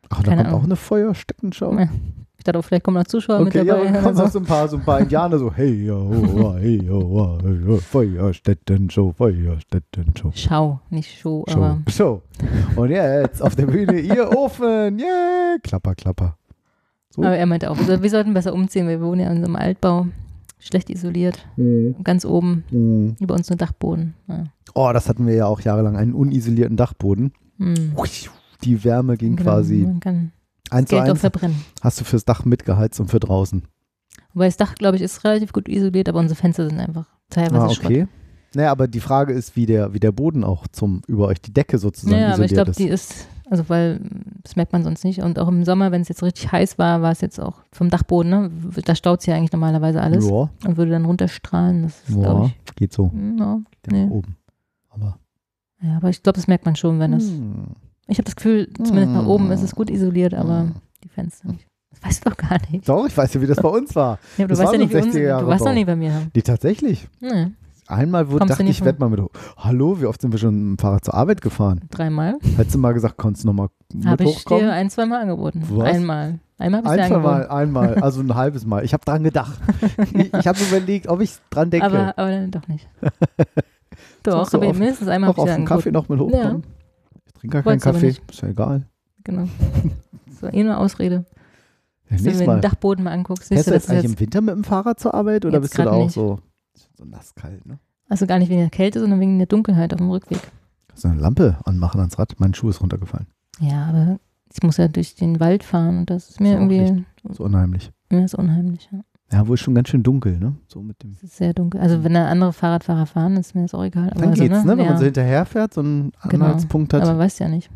Ach, 0.10 0.18
da 0.24 0.30
keine 0.30 0.36
kommt 0.38 0.48
Ahnung. 0.48 0.60
auch 0.62 0.64
eine 0.66 0.76
Feuersteckenschau. 0.76 1.78
Ja. 1.78 1.90
Ich 2.38 2.44
dachte 2.44 2.60
auch, 2.60 2.64
vielleicht 2.64 2.84
kommen 2.84 2.98
noch 2.98 3.06
Zuschauer 3.08 3.40
Okay, 3.42 3.60
mit 3.60 3.68
ja, 3.68 3.76
dabei. 3.76 3.92
dann 3.92 4.04
kommen 4.04 4.18
noch 4.18 4.30
so. 4.30 4.40
ein 4.40 4.46
paar, 4.46 4.68
so 4.68 4.78
ein 4.78 4.84
paar 4.84 5.00
Indianer 5.00 5.40
so, 5.40 5.52
hey, 5.52 5.86
yo, 5.86 5.98
ho, 5.98 6.54
hey, 6.56 6.82
yo, 6.84 7.40
yo, 7.66 7.78
Feuerstättenshow, 7.78 9.14
Feuerstättenshow. 9.14 10.32
Schau, 10.36 10.80
nicht 10.90 11.12
Show, 11.20 11.44
Show. 11.48 11.58
aber 11.58 11.78
Show. 11.90 12.22
Und 12.76 12.92
jetzt 12.92 13.42
auf 13.42 13.56
der 13.56 13.66
Bühne 13.66 14.00
ihr 14.00 14.30
Ofen, 14.38 15.00
yeah, 15.00 15.56
klapper, 15.64 15.96
klapper. 15.96 16.38
So. 17.10 17.24
Aber 17.24 17.36
er 17.36 17.46
meinte 17.46 17.72
auch, 17.72 17.78
wir 17.80 18.10
sollten 18.10 18.34
besser 18.34 18.54
umziehen, 18.54 18.88
wir 18.88 19.02
wohnen 19.02 19.22
ja 19.22 19.32
in 19.32 19.40
so 19.40 19.46
einem 19.46 19.56
Altbau, 19.56 20.08
schlecht 20.66 20.90
isoliert, 20.90 21.46
Mhm. 21.58 21.96
ganz 22.04 22.26
oben, 22.26 22.64
Mhm. 22.72 23.16
über 23.20 23.36
uns 23.36 23.50
nur 23.50 23.58
Dachboden. 23.58 24.14
Ja. 24.28 24.46
Oh, 24.74 24.90
das 24.94 25.08
hatten 25.08 25.28
wir 25.28 25.36
ja 25.36 25.46
auch 25.46 25.62
jahrelang, 25.62 25.96
einen 25.96 26.14
unisolierten 26.14 26.76
Dachboden. 26.78 27.32
Hm. 27.60 27.94
Die 28.64 28.84
Wärme 28.84 29.16
ging 29.18 29.36
Genau, 29.36 29.52
quasi 29.52 29.78
Man 29.86 30.00
kann 30.00 30.32
eins 30.72 30.90
zu 30.90 30.98
eins. 30.98 31.20
verbrennen. 31.22 31.56
Hast 31.82 32.00
du 32.02 32.04
fürs 32.04 32.26
Dach 32.26 32.44
mitgeheizt 32.46 33.00
und 33.00 33.10
für 33.10 33.20
draußen. 33.20 33.64
Wobei 34.34 34.46
das 34.48 34.58
Dach, 34.58 34.76
glaube 34.76 34.98
ich, 34.98 35.04
ist 35.04 35.24
relativ 35.24 35.54
gut 35.54 35.70
isoliert, 35.70 36.10
aber 36.10 36.20
unsere 36.20 36.38
Fenster 36.40 36.68
sind 36.68 36.80
einfach 36.80 37.06
teilweise 37.30 37.62
Ah, 37.62 37.70
Schrott. 37.70 37.86
okay. 37.86 38.08
Naja, 38.54 38.72
aber 38.72 38.88
die 38.88 39.00
Frage 39.02 39.34
ist, 39.34 39.56
wie 39.56 39.66
der, 39.66 39.94
wie 39.94 40.00
der 40.00 40.12
Boden 40.12 40.44
auch 40.44 40.68
zum, 40.68 41.02
über 41.08 41.28
euch 41.28 41.42
die 41.42 41.54
Decke 41.54 41.78
sozusagen 41.78 42.20
Ja, 42.20 42.34
aber 42.34 42.46
ich 42.46 42.52
isoliert 42.52 42.66
glaube, 42.76 42.78
die 42.78 42.90
ist, 42.90 43.28
also 43.50 43.70
weil, 43.70 44.00
das 44.44 44.56
merkt 44.56 44.74
man 44.74 44.84
sonst 44.84 45.04
nicht. 45.04 45.22
Und 45.22 45.38
auch 45.40 45.48
im 45.48 45.64
Sommer, 45.66 45.92
wenn 45.92 46.02
es 46.02 46.10
jetzt 46.10 46.24
richtig 46.24 46.52
heiß 46.52 46.78
war, 46.78 47.02
war 47.02 47.12
es 47.12 47.22
jetzt 47.22 47.40
auch 47.40 47.62
vom 47.72 47.90
Dachboden, 47.90 48.30
ne? 48.30 48.52
Da 48.86 48.96
staut 48.96 49.20
es 49.20 49.26
ja 49.26 49.36
eigentlich 49.36 49.52
normalerweise 49.52 50.02
alles 50.02 50.28
Ja, 50.28 50.50
und 50.66 50.78
würde 50.78 50.92
dann 50.92 51.06
runterstrahlen. 51.06 51.84
Das 51.84 52.10
ist, 52.10 52.18
ja, 52.18 52.46
ich, 52.46 52.76
geht 52.76 52.94
so. 52.94 53.12
hm, 53.12 53.38
ja, 53.38 53.60
Geht 53.84 53.92
nee. 53.94 54.06
nach 54.06 54.12
oben. 54.12 54.36
Aber 54.90 55.20
ja, 55.82 55.98
aber 55.98 56.10
ich 56.10 56.24
glaube, 56.24 56.36
das 56.38 56.48
merkt 56.48 56.66
man 56.66 56.76
schon, 56.76 57.00
wenn 57.00 57.14
es, 57.14 57.30
Hm. 57.30 57.66
ich 58.08 58.18
habe 58.18 58.26
das 58.26 58.36
Gefühl, 58.36 58.70
zumindest 58.84 59.14
nach 59.14 59.22
Hm. 59.22 59.28
oben 59.30 59.52
ist 59.52 59.62
es 59.62 59.76
gut 59.76 59.90
isoliert, 59.90 60.34
aber 60.34 60.62
Hm. 60.62 60.72
die 61.04 61.10
Fenster 61.10 61.48
nicht. 61.50 61.68
Weißt 62.02 62.26
du 62.26 62.30
doch 62.30 62.38
gar 62.38 62.60
nicht. 62.72 62.88
Doch, 62.90 63.06
ich 63.08 63.16
weiß 63.16 63.34
ja, 63.36 63.42
wie 63.42 63.48
das 63.48 63.58
bei 63.62 63.70
uns 63.70 63.96
war. 63.96 64.20
Ja, 64.38 64.44
aber 64.46 64.50
Das 64.50 64.58
du 64.60 64.64
weißt 64.64 64.74
war 64.74 64.80
ja 64.80 64.86
nicht, 64.86 64.94
wie 64.94 64.98
uns, 64.98 65.16
60er 65.16 65.22
Jahre 65.22 65.44
du 65.44 65.48
warst 65.50 65.66
noch 65.66 65.74
nie 65.74 65.86
bei 65.86 65.96
mir. 65.96 66.28
Die 66.36 66.42
tatsächlich. 66.42 67.08
Nee, 67.22 67.48
Einmal 67.88 68.26
du 68.26 68.40
dachte 68.40 68.64
ich, 68.64 68.84
werde 68.84 69.00
mal 69.00 69.10
mit. 69.10 69.22
Hallo, 69.58 70.02
wie 70.02 70.06
oft 70.08 70.20
sind 70.22 70.32
wir 70.32 70.40
schon 70.40 70.56
mit 70.56 70.80
dem 70.80 70.82
Fahrrad 70.82 71.06
zur 71.06 71.14
Arbeit 71.14 71.42
gefahren? 71.42 71.82
dreimal. 71.92 72.38
Hättest 72.58 72.76
du 72.76 72.80
mal 72.80 72.94
gesagt, 72.94 73.18
konntest 73.18 73.44
du 73.44 73.48
nochmal 73.50 73.68
mit 73.94 74.06
Habe 74.08 74.24
ich 74.24 74.44
dir 74.46 74.72
ein, 74.74 74.90
zweimal 74.90 75.22
angeboten. 75.22 75.64
Was? 75.70 75.94
Einmal. 75.94 76.40
Einmal 76.58 76.84
habe 76.84 76.96
ich 76.96 76.96
dir 76.96 77.04
Ein, 77.04 77.10
zwei 77.10 77.16
angeboten. 77.16 77.48
Mal, 77.48 77.48
einmal, 77.48 77.96
also 78.02 78.22
ein 78.22 78.34
halbes 78.34 78.66
Mal. 78.66 78.84
Ich 78.84 78.94
habe 78.94 79.06
dran 79.06 79.24
gedacht. 79.24 79.60
ich 80.14 80.34
ich 80.34 80.48
habe 80.48 80.58
überlegt, 80.68 81.08
ob 81.08 81.22
ich 81.22 81.34
dran 81.52 81.70
denke. 81.70 81.86
Aber, 81.86 82.18
aber 82.18 82.32
dann 82.32 82.50
doch 82.52 82.68
nicht. 82.68 82.88
doch, 84.24 84.52
aber 84.54 84.68
auf- 84.68 84.78
mindestens 84.78 85.08
einmal 85.08 85.30
habe 85.30 85.40
ich 85.42 85.50
auf 85.50 85.56
den 85.56 85.66
Kaffee 85.66 85.92
noch 85.92 86.10
mit 86.10 86.20
hochkommen. 86.20 86.64
Ich 87.28 87.34
trinke 87.34 87.62
gar 87.62 87.64
keinen 87.64 87.84
Wolltest 87.84 87.88
aber 87.88 87.94
Kaffee. 88.00 88.32
Ist 88.32 88.42
ja 88.42 88.48
egal. 88.48 88.88
Genau. 89.24 89.48
So, 90.42 90.48
eh 90.48 90.64
nur 90.64 90.78
Ausrede. 90.78 91.26
Ja, 92.10 92.18
Wenn 92.18 92.24
du 92.24 92.32
den 92.38 92.46
Mal. 92.46 92.62
Dachboden 92.62 93.04
mal 93.04 93.12
anguckst, 93.12 93.48
Fährst 93.48 93.66
siehst 93.66 93.68
du 93.68 93.72
du, 93.72 93.76
jetzt 93.76 93.90
das 93.90 93.96
eigentlich 93.96 94.12
im 94.12 94.20
Winter 94.20 94.42
mit 94.42 94.56
dem 94.56 94.64
Fahrrad 94.64 95.00
zur 95.00 95.14
Arbeit 95.14 95.46
oder 95.46 95.60
bist 95.60 95.78
du 95.78 95.84
da 95.84 95.92
auch 95.92 96.04
nicht. 96.04 96.14
so, 96.14 96.40
so 96.96 97.06
nasskalt, 97.06 97.66
ne? 97.66 97.80
also 98.10 98.28
gar 98.28 98.40
nicht 98.40 98.50
wegen 98.50 98.62
der 98.62 98.70
Kälte, 98.70 99.00
sondern 99.00 99.20
wegen 99.20 99.38
der 99.38 99.48
Dunkelheit 99.48 99.94
auf 99.94 99.98
dem 99.98 100.10
Rückweg. 100.10 100.40
Kannst 100.88 101.04
du 101.04 101.08
eine 101.10 101.20
Lampe 101.20 101.58
anmachen 101.66 102.00
ans 102.00 102.18
Rad? 102.20 102.36
Mein 102.40 102.54
Schuh 102.54 102.70
ist 102.70 102.82
runtergefallen. 102.82 103.28
Ja, 103.60 103.86
aber 103.88 104.20
ich 104.54 104.62
muss 104.64 104.78
ja 104.78 104.88
durch 104.88 105.16
den 105.16 105.40
Wald 105.40 105.64
fahren 105.64 105.98
und 106.00 106.10
das 106.10 106.30
ist 106.30 106.40
mir 106.40 106.54
Ist 106.54 106.72
irgendwie 106.72 107.06
So 107.32 107.44
unheimlich. 107.44 107.92
mir 108.10 108.26
ist 108.26 108.36
unheimlich. 108.36 108.90
Ja. 108.92 109.00
Ja, 109.32 109.48
wo 109.48 109.56
ist 109.56 109.62
schon 109.62 109.74
ganz 109.74 109.90
schön 109.90 110.04
dunkel, 110.04 110.38
ne? 110.38 110.56
So 110.68 110.84
mit 110.84 111.02
dem. 111.02 111.12
Es 111.14 111.24
ist 111.24 111.38
sehr 111.38 111.54
dunkel. 111.54 111.82
Also 111.82 112.04
wenn 112.04 112.14
da 112.14 112.28
andere 112.30 112.54
Fahrradfahrer 112.54 113.08
fahren, 113.08 113.36
ist 113.38 113.56
mir 113.56 113.64
das 113.64 113.74
auch 113.74 113.84
egal. 113.84 114.12
Dann 114.12 114.30
also, 114.30 114.44
geht's, 114.44 114.64
ne? 114.64 114.72
Wenn 114.78 114.80
ja, 114.86 114.90
man 114.92 114.98
so 115.00 115.06
hinterher 115.06 115.46
fährt, 115.48 115.74
so 115.74 115.82
einen 115.82 116.12
Genau. 116.30 116.46
Anhaltspunkt 116.46 116.94
hat, 116.94 117.02
Aber 117.02 117.18
weißt 117.18 117.40
ja 117.40 117.50
nicht. 117.50 117.72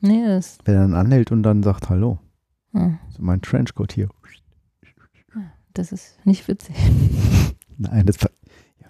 Nee, 0.00 0.26
das 0.26 0.58
wenn 0.64 0.74
er 0.74 0.82
dann 0.82 0.94
anhält 0.94 1.32
und 1.32 1.42
dann 1.42 1.62
sagt, 1.62 1.88
hallo, 1.88 2.18
ja, 2.74 2.98
so 3.08 3.22
mein 3.22 3.40
Trenchcoat 3.40 3.92
hier. 3.92 4.08
das 5.74 5.90
ist 5.92 6.18
nicht 6.26 6.46
witzig. 6.48 6.76
Nein, 7.78 8.06
das 8.06 8.16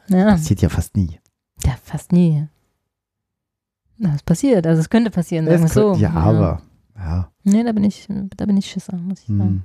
Ja, 0.09 0.25
passiert 0.33 0.61
ja 0.63 0.69
fast 0.69 0.97
nie. 0.97 1.19
ja 1.65 1.77
fast 1.83 2.13
nie. 2.13 2.47
Na, 3.99 4.15
es 4.15 4.23
passiert, 4.23 4.67
also 4.67 4.81
es 4.81 4.91
könnte 4.91 5.11
passieren, 5.11 5.47
sagen 5.47 5.63
wir 5.63 5.69
so. 5.69 5.91
könnte- 5.93 6.01
ja, 6.01 6.11
aber, 6.13 6.63
ja. 6.97 7.31
Nee, 7.45 7.63
da 7.63 7.73
bin 7.73 7.85
ich, 7.85 8.09
da 8.37 8.47
bin 8.47 8.57
ich 8.57 8.67
Schisser, 8.71 8.97
muss 8.97 9.21
ich 9.21 9.27
sagen. 9.27 9.41
Hm. 9.41 9.63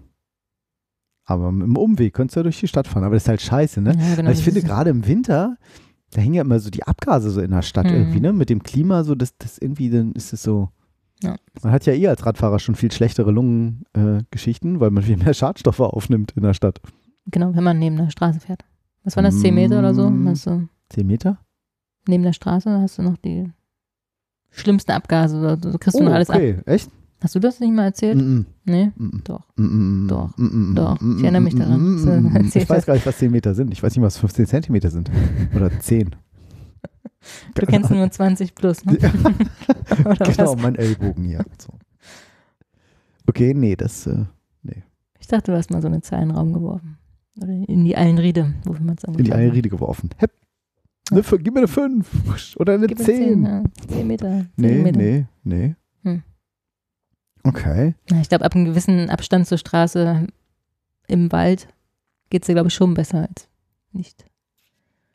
Aber 1.26 1.50
im 1.50 1.76
Umweg 1.76 2.14
könntest 2.14 2.36
du 2.36 2.40
ja 2.40 2.44
durch 2.44 2.60
die 2.60 2.68
Stadt 2.68 2.88
fahren. 2.88 3.04
Aber 3.04 3.16
das 3.16 3.24
ist 3.24 3.30
halt 3.30 3.42
scheiße, 3.42 3.82
ne? 3.82 3.92
Ja, 4.00 4.16
genau. 4.16 4.30
Weil 4.30 4.36
ich 4.38 4.44
finde, 4.44 4.62
gerade 4.62 4.90
im 4.92 5.06
Winter, 5.08 5.58
da 6.12 6.22
hängen 6.22 6.36
ja 6.36 6.42
immer 6.42 6.60
so 6.60 6.70
die 6.70 6.84
Abgase 6.84 7.32
so 7.32 7.42
in 7.42 7.52
der 7.52 7.64
Stadt 7.64 7.88
Mhm. 7.88 7.94
irgendwie, 7.94 8.20
ne? 8.22 8.32
Mit 8.32 8.50
dem 8.50 8.64
Klima, 8.64 9.04
so, 9.04 9.14
das, 9.14 9.36
das 9.38 9.58
irgendwie, 9.58 9.90
dann 9.90 10.14
ist 10.14 10.32
es 10.32 10.42
so. 10.44 10.70
Ja. 11.24 11.36
Man 11.64 11.74
hat 11.74 11.86
ja 11.86 11.94
eh 11.94 12.08
als 12.08 12.26
Radfahrer 12.26 12.60
schon 12.60 12.76
viel 12.76 12.92
schlechtere 12.92 13.32
Lungengeschichten, 13.32 14.76
äh, 14.76 14.80
weil 14.80 14.92
man 14.92 15.04
viel 15.04 15.18
mehr 15.18 15.34
Schadstoffe 15.34 15.80
aufnimmt 15.82 16.32
in 16.38 16.44
der 16.44 16.54
Stadt. 16.54 16.80
Genau, 17.26 17.54
wenn 17.56 17.64
man 17.64 17.78
neben 17.80 17.98
der 17.98 18.10
Straße 18.10 18.40
fährt. 18.40 18.64
Was 19.08 19.16
waren 19.16 19.24
das, 19.24 19.40
10 19.40 19.56
Meter 19.56 19.80
oder 19.80 19.94
so? 19.94 20.10
Mm. 20.10 20.28
Hast 20.28 20.48
du, 20.48 20.68
Zehn 20.90 21.08
Meter? 21.08 21.38
neben 22.10 22.24
der 22.24 22.34
Straße 22.34 22.70
hast 22.82 22.98
du 22.98 23.04
noch 23.04 23.16
die 23.16 23.50
schlimmsten 24.50 24.92
Abgase. 24.92 25.40
Oder 25.40 25.58
so, 25.62 25.78
kriegst 25.78 25.98
du 25.98 26.04
noch 26.04 26.12
alles 26.12 26.30
ab. 26.30 26.36
Oh, 26.36 26.40
okay, 26.40 26.58
echt? 26.66 26.92
Hast 27.22 27.34
du 27.34 27.40
das 27.40 27.62
nicht 27.62 27.74
mal 27.74 27.86
erzählt? 27.86 28.18
Mm 28.18 28.22
-mm. 28.22 28.46
Nee? 28.66 28.92
Mm-mm. 28.98 29.24
Doch. 29.24 29.44
Doch. 29.56 30.34
Doch. 30.76 31.02
Ich 31.02 31.24
erinnere 31.24 31.42
mich 31.42 31.56
daran, 31.56 32.52
Ich 32.54 32.70
weiß 32.70 32.86
gar 32.86 32.96
nicht, 32.96 33.06
was 33.06 33.18
10 33.18 33.32
Meter 33.32 33.56
sind. 33.56 33.72
Ich 33.72 33.82
weiß 33.82 33.96
nicht, 33.96 34.04
was 34.04 34.18
15 34.18 34.46
Zentimeter 34.46 34.92
sind. 34.92 35.10
Oder 35.56 35.72
10. 35.80 36.14
Du 37.56 37.66
kennst 37.66 37.90
nur 37.92 38.12
20 38.12 38.56
plus, 38.56 38.84
ne? 38.84 38.98
Ja. 39.00 39.12
Genau, 40.20 40.54
was? 40.54 40.62
mein 40.62 40.76
Ellbogen 40.76 41.24
hier. 41.24 41.46
So. 41.58 41.70
Okay, 43.26 43.54
nee, 43.54 43.78
das. 43.78 44.06
Äh, 44.06 44.26
Ich 45.20 45.28
dachte, 45.28 45.52
du 45.52 45.58
hast 45.58 45.72
mal 45.72 45.82
so 45.82 45.88
eine 45.88 46.02
Zahl 46.02 46.22
in 46.24 46.30
den 46.30 46.38
Raum 46.38 46.52
geworfen. 46.52 46.98
Oder 47.42 47.54
in 47.54 47.86
die 47.86 47.96
Eilenriede, 47.98 48.54
wofür 48.66 48.84
man 48.86 48.96
es 48.98 49.04
in 49.04 49.24
die 49.24 49.34
Einriede 49.34 49.70
geworfen. 49.70 50.10
Hepp. 50.18 50.32
Fün- 51.12 51.38
gib 51.38 51.54
mir 51.54 51.60
eine 51.62 51.68
5 51.68 52.56
oder 52.58 52.74
eine 52.74 52.88
Gib 52.88 53.00
mir 53.00 53.06
10. 53.06 53.16
10, 53.16 53.44
ja. 53.46 53.64
10 53.88 54.08
Meter. 54.08 54.30
10 54.40 54.50
Nee, 54.58 54.82
Meter. 54.82 55.00
nee, 55.00 55.26
nee. 55.44 55.76
Hm. 56.04 56.24
Okay. 57.44 57.96
Ich 58.22 58.30
glaube, 58.30 58.44
ab 58.46 58.56
einem 58.56 58.66
gewissen 58.66 59.10
Abstand 59.10 59.48
zur 59.48 59.58
Straße 59.58 60.28
im 61.08 61.32
Wald 61.32 61.68
geht 62.30 62.44
es 62.44 62.48
dir, 62.48 62.54
glaube 62.54 62.68
ich, 62.68 62.74
schon 62.74 62.94
besser 62.94 63.28
als 63.30 63.48
nicht. 63.94 64.26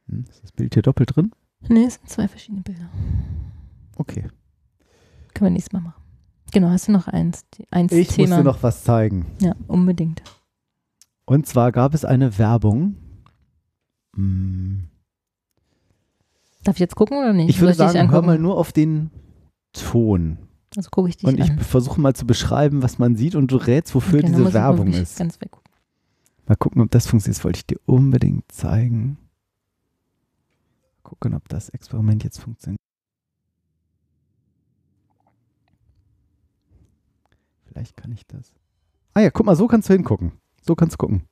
Hm, 0.08 0.24
Ist 0.30 0.42
das 0.42 0.52
Bild 0.52 0.72
hier 0.74 0.82
doppelt 0.82 1.14
drin? 1.14 1.30
Nee, 1.68 1.84
es 1.84 1.94
sind 1.94 2.08
zwei 2.08 2.26
verschiedene 2.28 2.62
Bilder. 2.62 2.88
Okay. 3.96 4.22
Können 5.34 5.46
wir 5.46 5.50
nächstes 5.50 5.72
Mal 5.72 5.80
machen. 5.80 6.02
Genau, 6.52 6.68
hast 6.70 6.88
du 6.88 6.92
noch 6.92 7.08
eins? 7.08 7.44
Eins 7.70 7.92
Ich 7.92 8.08
Thema. 8.08 8.28
musste 8.28 8.44
noch 8.44 8.62
was 8.62 8.82
zeigen. 8.84 9.26
Ja, 9.40 9.54
unbedingt. 9.68 10.22
Und 11.24 11.46
zwar 11.46 11.72
gab 11.72 11.94
es 11.94 12.04
eine 12.04 12.38
Werbung. 12.38 12.96
Hm, 14.16 14.88
Darf 16.64 16.76
ich 16.76 16.80
jetzt 16.80 16.94
gucken 16.94 17.16
oder 17.18 17.32
nicht? 17.32 17.50
Ich 17.50 17.60
würde 17.60 17.74
Soll 17.74 17.86
dich 17.88 17.94
sagen, 17.94 18.10
hör 18.12 18.22
mal 18.22 18.38
nur 18.38 18.56
auf 18.56 18.72
den 18.72 19.10
Ton. 19.72 20.38
Also 20.76 20.90
gucke 20.90 21.08
ich 21.08 21.16
dich 21.16 21.26
Und 21.28 21.38
ich 21.40 21.50
an. 21.50 21.58
versuche 21.58 22.00
mal 22.00 22.14
zu 22.14 22.26
beschreiben, 22.26 22.82
was 22.82 22.98
man 22.98 23.16
sieht 23.16 23.34
und 23.34 23.50
du 23.50 23.56
rätst, 23.56 23.94
wofür 23.94 24.20
Okay, 24.20 24.28
diese 24.28 24.38
ich 24.38 24.44
mal 24.44 24.52
Werbung 24.54 24.92
ist. 24.92 25.18
Mal 26.46 26.56
gucken, 26.56 26.82
ob 26.82 26.90
das 26.90 27.06
funktioniert. 27.06 27.38
Das 27.38 27.44
wollte 27.44 27.56
ich 27.58 27.66
dir 27.66 27.80
unbedingt 27.86 28.50
zeigen. 28.52 29.18
Gucken, 31.02 31.34
ob 31.34 31.48
das 31.48 31.68
Experiment 31.68 32.22
jetzt 32.24 32.38
funktioniert. 32.40 32.78
Vielleicht 37.64 37.96
kann 37.96 38.12
ich 38.12 38.26
das. 38.26 38.54
Ah 39.14 39.20
ja, 39.20 39.30
guck 39.30 39.46
mal, 39.46 39.56
so 39.56 39.66
kannst 39.66 39.88
du 39.88 39.94
hingucken. 39.94 40.32
So 40.62 40.74
kannst 40.74 40.94
du 40.94 40.98
gucken. 40.98 41.28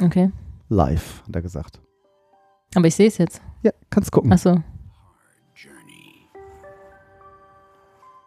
Okay. 0.00 0.30
Live, 0.68 1.22
hat 1.26 1.34
er 1.34 1.42
gesagt. 1.42 1.80
Aber 2.74 2.86
ich 2.86 2.94
sehe 2.94 3.08
es 3.08 3.18
jetzt. 3.18 3.40
Ja, 3.62 3.72
kannst 3.90 4.12
gucken. 4.12 4.32
Achso. 4.32 4.62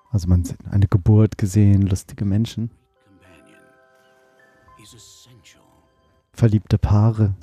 Also 0.10 0.30
man 0.30 0.44
sieht 0.44 0.58
eine 0.72 0.88
Geburt 0.88 1.38
gesehen, 1.38 1.82
lustige 1.84 2.26
Menschen, 2.26 2.72
verliebte 6.32 6.78
Paare. 6.78 7.36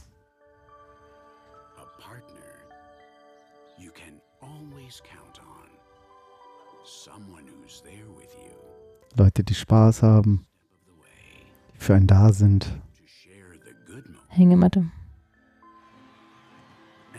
A 1.77 1.85
partner 2.01 2.41
you 3.79 3.91
can 3.93 4.21
always 4.41 5.03
count 5.03 5.41
on. 5.41 5.69
Someone 6.85 7.45
who's 7.47 7.83
there 7.83 8.09
with 8.17 8.33
you 8.35 8.57
Leute, 9.17 9.45
die 9.45 9.55
Spaß 9.55 10.03
haben, 10.03 10.47
die 11.75 11.79
für 11.79 11.95
einen 11.95 12.07
da 12.07 12.33
sind. 12.33 12.81
Hängematte. 14.37 14.85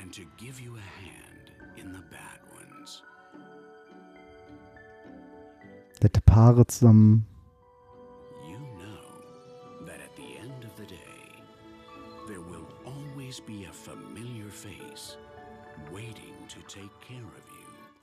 and 0.02 0.14
to 0.14 0.22
give 0.38 0.60
you 0.60 0.76
a 0.76 1.04
hand 1.04 1.52
in 1.78 1.92
the 1.92 2.04
bad 2.12 2.40
ones. 2.54 3.02
Nette 6.02 6.22
Paare 6.26 6.66
zusammen. 6.70 7.26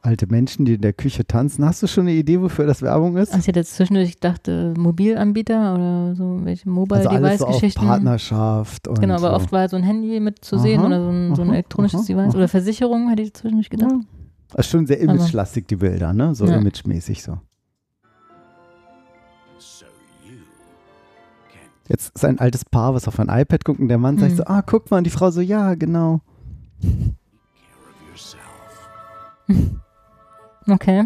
Alte 0.04 0.26
Menschen, 0.26 0.64
die 0.64 0.74
in 0.74 0.80
der 0.80 0.92
Küche 0.92 1.24
tanzen. 1.24 1.64
Hast 1.64 1.80
du 1.80 1.86
schon 1.86 2.08
eine 2.08 2.16
Idee, 2.16 2.40
wofür 2.40 2.66
das 2.66 2.82
Werbung 2.82 3.16
ist? 3.16 3.28
Also 3.28 3.38
ich 3.42 3.46
hätte 3.46 3.60
jetzt 3.60 3.76
zwischendurch 3.76 4.14
gedacht, 4.14 4.48
äh, 4.48 4.72
Mobilanbieter 4.74 5.74
oder 5.76 6.16
so 6.16 6.40
welche 6.42 6.68
Also 6.68 7.08
alles 7.08 7.38
so 7.38 7.46
auf 7.46 7.52
Mobile-Device-Geschichten. 7.52 7.86
Partnerschaft. 7.86 8.88
Und 8.88 9.00
genau, 9.00 9.14
aber 9.14 9.28
so. 9.30 9.36
oft 9.36 9.52
war 9.52 9.68
so 9.68 9.76
ein 9.76 9.84
Handy 9.84 10.18
mit 10.18 10.44
zu 10.44 10.58
sehen 10.58 10.80
Aha, 10.80 10.86
oder 10.88 11.00
so 11.04 11.08
ein, 11.08 11.34
so 11.36 11.42
ein 11.42 11.48
aha, 11.48 11.54
elektronisches 11.54 12.00
aha, 12.00 12.06
Device. 12.08 12.30
aha. 12.30 12.36
Oder 12.36 12.48
Versicherung, 12.48 13.10
hätte 13.10 13.22
ich 13.22 13.32
zwischendurch 13.32 13.70
gedacht. 13.70 13.92
Ja. 13.92 14.00
Das 14.56 14.66
ist 14.66 14.72
schon 14.72 14.86
sehr 14.88 14.98
imagelastig, 14.98 15.68
die 15.68 15.76
Bilder, 15.76 16.12
ne? 16.12 16.34
So 16.34 16.46
Ja. 16.46 16.56
imagemäßig 16.58 17.22
so. 17.22 17.38
Jetzt 21.88 22.12
ist 22.16 22.24
ein 22.24 22.40
altes 22.40 22.64
Paar, 22.64 22.94
was 22.94 23.06
auf 23.06 23.20
ein 23.20 23.28
iPad 23.28 23.64
guckt 23.64 23.78
und 23.78 23.86
der 23.88 23.98
Mann 23.98 24.18
sagt 24.18 24.32
Mhm. 24.32 24.36
so, 24.36 24.44
ah, 24.46 24.62
guck 24.62 24.90
mal, 24.90 24.98
und 24.98 25.04
die 25.04 25.10
Frau 25.10 25.30
so, 25.30 25.40
ja, 25.40 25.74
genau. 25.76 26.22
Okay. 30.68 31.02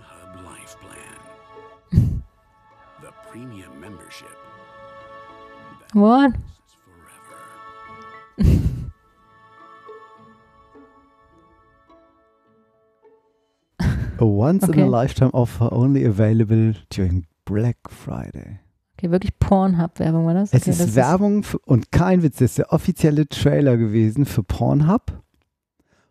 Pornhub 0.00 0.44
Life 0.44 0.76
Plan. 0.80 2.22
the 3.02 3.12
premium 3.30 3.80
membership 3.80 4.36
What? 5.92 6.32
A 14.18 14.26
once 14.26 14.64
in 14.64 14.70
Okay. 14.70 14.82
a 14.82 14.86
lifetime 14.86 15.30
offer 15.32 15.68
only 15.72 16.04
available 16.04 16.74
during 16.90 17.26
Black 17.46 17.78
Friday. 17.88 18.60
Okay, 18.98 19.10
wirklich 19.10 19.38
Pornhub-Werbung 19.38 20.26
war 20.26 20.34
das? 20.34 20.52
Es 20.52 20.62
okay, 20.62 20.70
ist 20.72 20.80
das 20.80 20.94
Werbung 20.94 21.42
für, 21.42 21.58
und 21.60 21.90
kein 21.90 22.22
Witz, 22.22 22.36
das 22.36 22.50
ist 22.50 22.58
der 22.58 22.72
offizielle 22.72 23.26
Trailer 23.28 23.78
gewesen 23.78 24.26
für 24.26 24.42
Pornhub. 24.42 25.22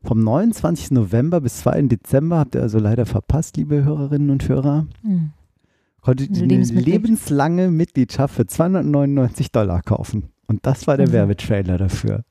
Vom 0.04 0.24
29. 0.24 0.92
November 0.92 1.42
bis 1.42 1.58
2. 1.58 1.84
Dezember 1.84 2.40
habt 2.40 2.56
ihr 2.56 2.62
also 2.62 2.80
leider 2.80 3.06
verpasst, 3.06 3.58
liebe 3.58 3.84
Hörerinnen 3.84 4.30
und 4.30 4.48
Hörer. 4.48 4.88
Hm. 5.04 5.32
konnte 6.02 6.28
die 6.30 6.40
eine 6.44 6.48
Lebensmitglied- 6.64 6.86
lebenslange 6.86 7.70
Mitgliedschaft 7.70 8.34
für 8.34 8.48
299 8.48 9.52
Dollar 9.52 9.82
kaufen. 9.82 10.30
Und 10.48 10.66
das 10.66 10.88
war 10.88 10.96
der 10.96 11.10
Mhm. 11.10 11.12
Werbetrailer 11.12 11.78
dafür. 11.78 12.24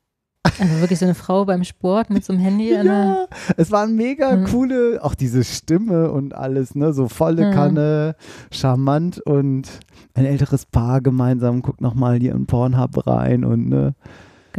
Also 0.58 0.80
wirklich 0.80 0.98
so 0.98 1.04
eine 1.04 1.14
Frau 1.14 1.44
beim 1.44 1.62
Sport 1.64 2.08
mit 2.08 2.24
so 2.24 2.32
einem 2.32 2.40
Handy. 2.42 2.70
Ja, 2.72 3.26
es 3.58 3.70
waren 3.70 3.94
mega 3.94 4.34
Mhm. 4.34 4.44
coole, 4.46 5.00
auch 5.04 5.14
diese 5.14 5.44
Stimme 5.44 6.10
und 6.10 6.34
alles, 6.34 6.74
ne, 6.74 6.94
so 6.94 7.08
volle 7.08 7.48
Mhm. 7.50 7.54
Kanne, 7.54 8.16
charmant 8.50 9.20
und 9.20 9.68
ein 10.14 10.24
älteres 10.24 10.64
Paar 10.64 11.02
gemeinsam 11.02 11.60
guckt 11.60 11.82
nochmal 11.82 12.18
hier 12.18 12.34
in 12.34 12.46
Pornhub 12.46 13.06
rein 13.06 13.44
und 13.44 13.68
ne, 13.68 13.94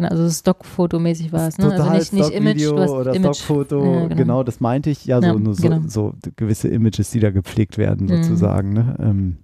Genau, 0.01 0.09
also 0.09 0.29
Stockfotomäßig 0.29 1.31
war 1.33 1.47
es, 1.47 1.57
ne? 1.57 1.65
total 1.65 1.81
Also 1.89 1.95
nicht, 1.97 2.13
nicht 2.13 2.31
Image, 2.31 2.61
du 2.63 2.77
hast 2.79 2.89
oder 2.91 3.13
Image. 3.15 3.35
Stockfoto, 3.37 3.83
Ja, 3.83 4.01
genau. 4.03 4.15
genau. 4.15 4.43
das 4.43 4.59
meinte 4.59 4.89
ich, 4.89 5.05
ja, 5.05 5.19
so, 5.21 5.27
Ja, 5.27 5.33
nur 5.33 5.55
so, 5.55 5.63
genau. 5.69 5.81
so 5.87 6.13
gewisse 6.35 6.67
Images, 6.69 7.11
die 7.11 7.19
da 7.19 7.31
gepflegt 7.31 7.77
werden, 7.77 8.07
Mhm. 8.07 8.23
sozusagen, 8.23 8.73
ne, 8.73 8.95
ähm, 8.99 9.37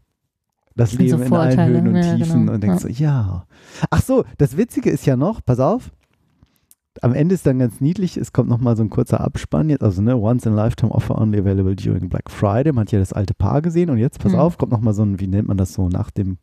das 0.75 0.91
Und 0.93 0.97
so 1.09 1.17
Leben 1.17 1.23
in 1.27 1.33
allen 1.33 1.65
Höhen 1.67 1.87
und 1.87 1.95
ja, 1.95 2.15
Tiefen 2.15 2.39
genau. 2.41 2.53
und 2.53 2.61
denkst 2.63 2.81
so, 2.83 2.87
ja. 2.89 3.45
Ach 3.89 4.01
so, 4.01 4.25
das 4.37 4.57
Witzige 4.57 4.89
ist 4.89 5.05
ja 5.05 5.15
noch, 5.15 5.39
pass 5.45 5.59
auf, 5.59 5.91
am 7.01 7.13
Ende 7.13 7.35
ist 7.35 7.45
dann 7.45 7.59
ganz 7.59 7.81
niedlich, 7.81 8.15
es 8.17 8.31
kommt 8.31 8.49
nochmal 8.49 8.77
so 8.77 8.83
ein 8.83 8.89
kurzer 8.89 9.19
Abspann 9.21 9.69
jetzt, 9.69 9.83
also 9.83 10.01
ne, 10.01 10.15
Once 10.17 10.45
in 10.45 10.53
a 10.53 10.55
Lifetime 10.55 10.91
Offer 10.93 11.19
only 11.19 11.39
available 11.39 11.75
during 11.75 12.07
Black 12.07 12.31
Friday. 12.31 12.71
Man 12.71 12.83
hat 12.85 12.91
ja 12.93 12.99
das 12.99 13.11
alte 13.13 13.33
Paar 13.33 13.61
gesehen 13.61 13.89
und 13.89 13.97
jetzt, 13.97 14.19
pass 14.19 14.31
Mhm. 14.31 14.39
auf, 14.39 14.57
kommt 14.57 14.71
nochmal 14.71 14.93
so 14.93 15.03
ein, 15.03 15.19
wie 15.19 15.27
nennt 15.27 15.47
man 15.49 15.57
das 15.57 15.73
so, 15.73 15.89
nach 15.89 16.09
dem, 16.11 16.37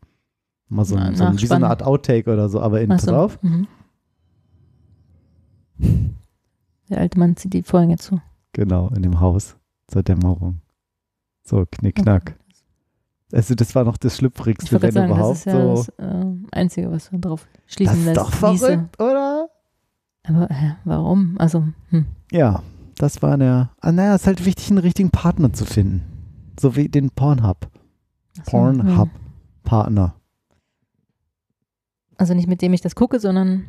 mal 0.68 0.84
so, 0.84 0.96
ein, 0.96 1.14
so 1.16 1.24
ein, 1.24 1.40
wie 1.40 1.46
so 1.46 1.54
eine. 1.54 1.68
Art 1.68 1.82
Outtake 1.82 2.30
oder 2.30 2.48
so, 2.50 2.60
aber 2.60 2.80
in, 2.82 2.90
Ach 2.92 2.96
pass 2.96 3.04
so, 3.06 3.14
auf, 3.16 3.42
Mhm. 3.42 3.66
Der 6.88 6.98
alte 6.98 7.18
Mann 7.18 7.36
zieht 7.36 7.52
die 7.54 7.62
Vorhänge 7.62 7.96
zu. 7.96 8.20
genau, 8.52 8.88
in 8.90 9.02
dem 9.02 9.20
Haus 9.20 9.56
zur 9.88 10.02
Dämmerung. 10.02 10.60
So, 11.42 11.64
knick, 11.70 11.96
knack. 11.96 12.38
Also 13.32 13.54
das 13.54 13.74
war 13.74 13.84
noch 13.84 13.96
das 13.96 14.16
Schlüpfrigste, 14.18 14.80
wenn 14.82 14.92
sagen, 14.92 15.10
überhaupt 15.10 15.30
das 15.30 15.38
ist 15.38 15.44
ja 15.46 15.62
so. 15.62 15.74
das 15.74 15.88
äh, 15.98 16.34
Einzige, 16.52 16.90
was 16.90 17.10
man 17.12 17.20
drauf 17.22 17.48
Das 17.66 17.74
schließen 17.74 17.98
ist 18.00 18.04
lässt. 18.04 18.16
doch 18.18 18.30
verrückt, 18.32 19.00
oder? 19.00 19.48
Aber 20.24 20.48
hä, 20.50 20.76
warum? 20.84 21.36
Also, 21.38 21.64
hm. 21.88 22.04
Ja, 22.30 22.62
das 22.98 23.22
war 23.22 23.38
der. 23.38 23.70
Ah, 23.80 23.90
naja, 23.90 24.14
es 24.14 24.22
ist 24.22 24.26
halt 24.26 24.44
wichtig, 24.44 24.68
einen 24.68 24.78
richtigen 24.78 25.10
Partner 25.10 25.52
zu 25.52 25.64
finden. 25.64 26.02
So 26.60 26.76
wie 26.76 26.88
den 26.88 27.10
Pornhub. 27.10 27.68
So, 28.34 28.42
Pornhub. 28.50 29.08
hm. 29.12 29.20
Partner. 29.64 30.14
Also 32.18 32.34
nicht 32.34 32.48
mit 32.48 32.60
dem 32.62 32.72
ich 32.74 32.82
das 32.82 32.94
gucke, 32.94 33.18
sondern 33.18 33.64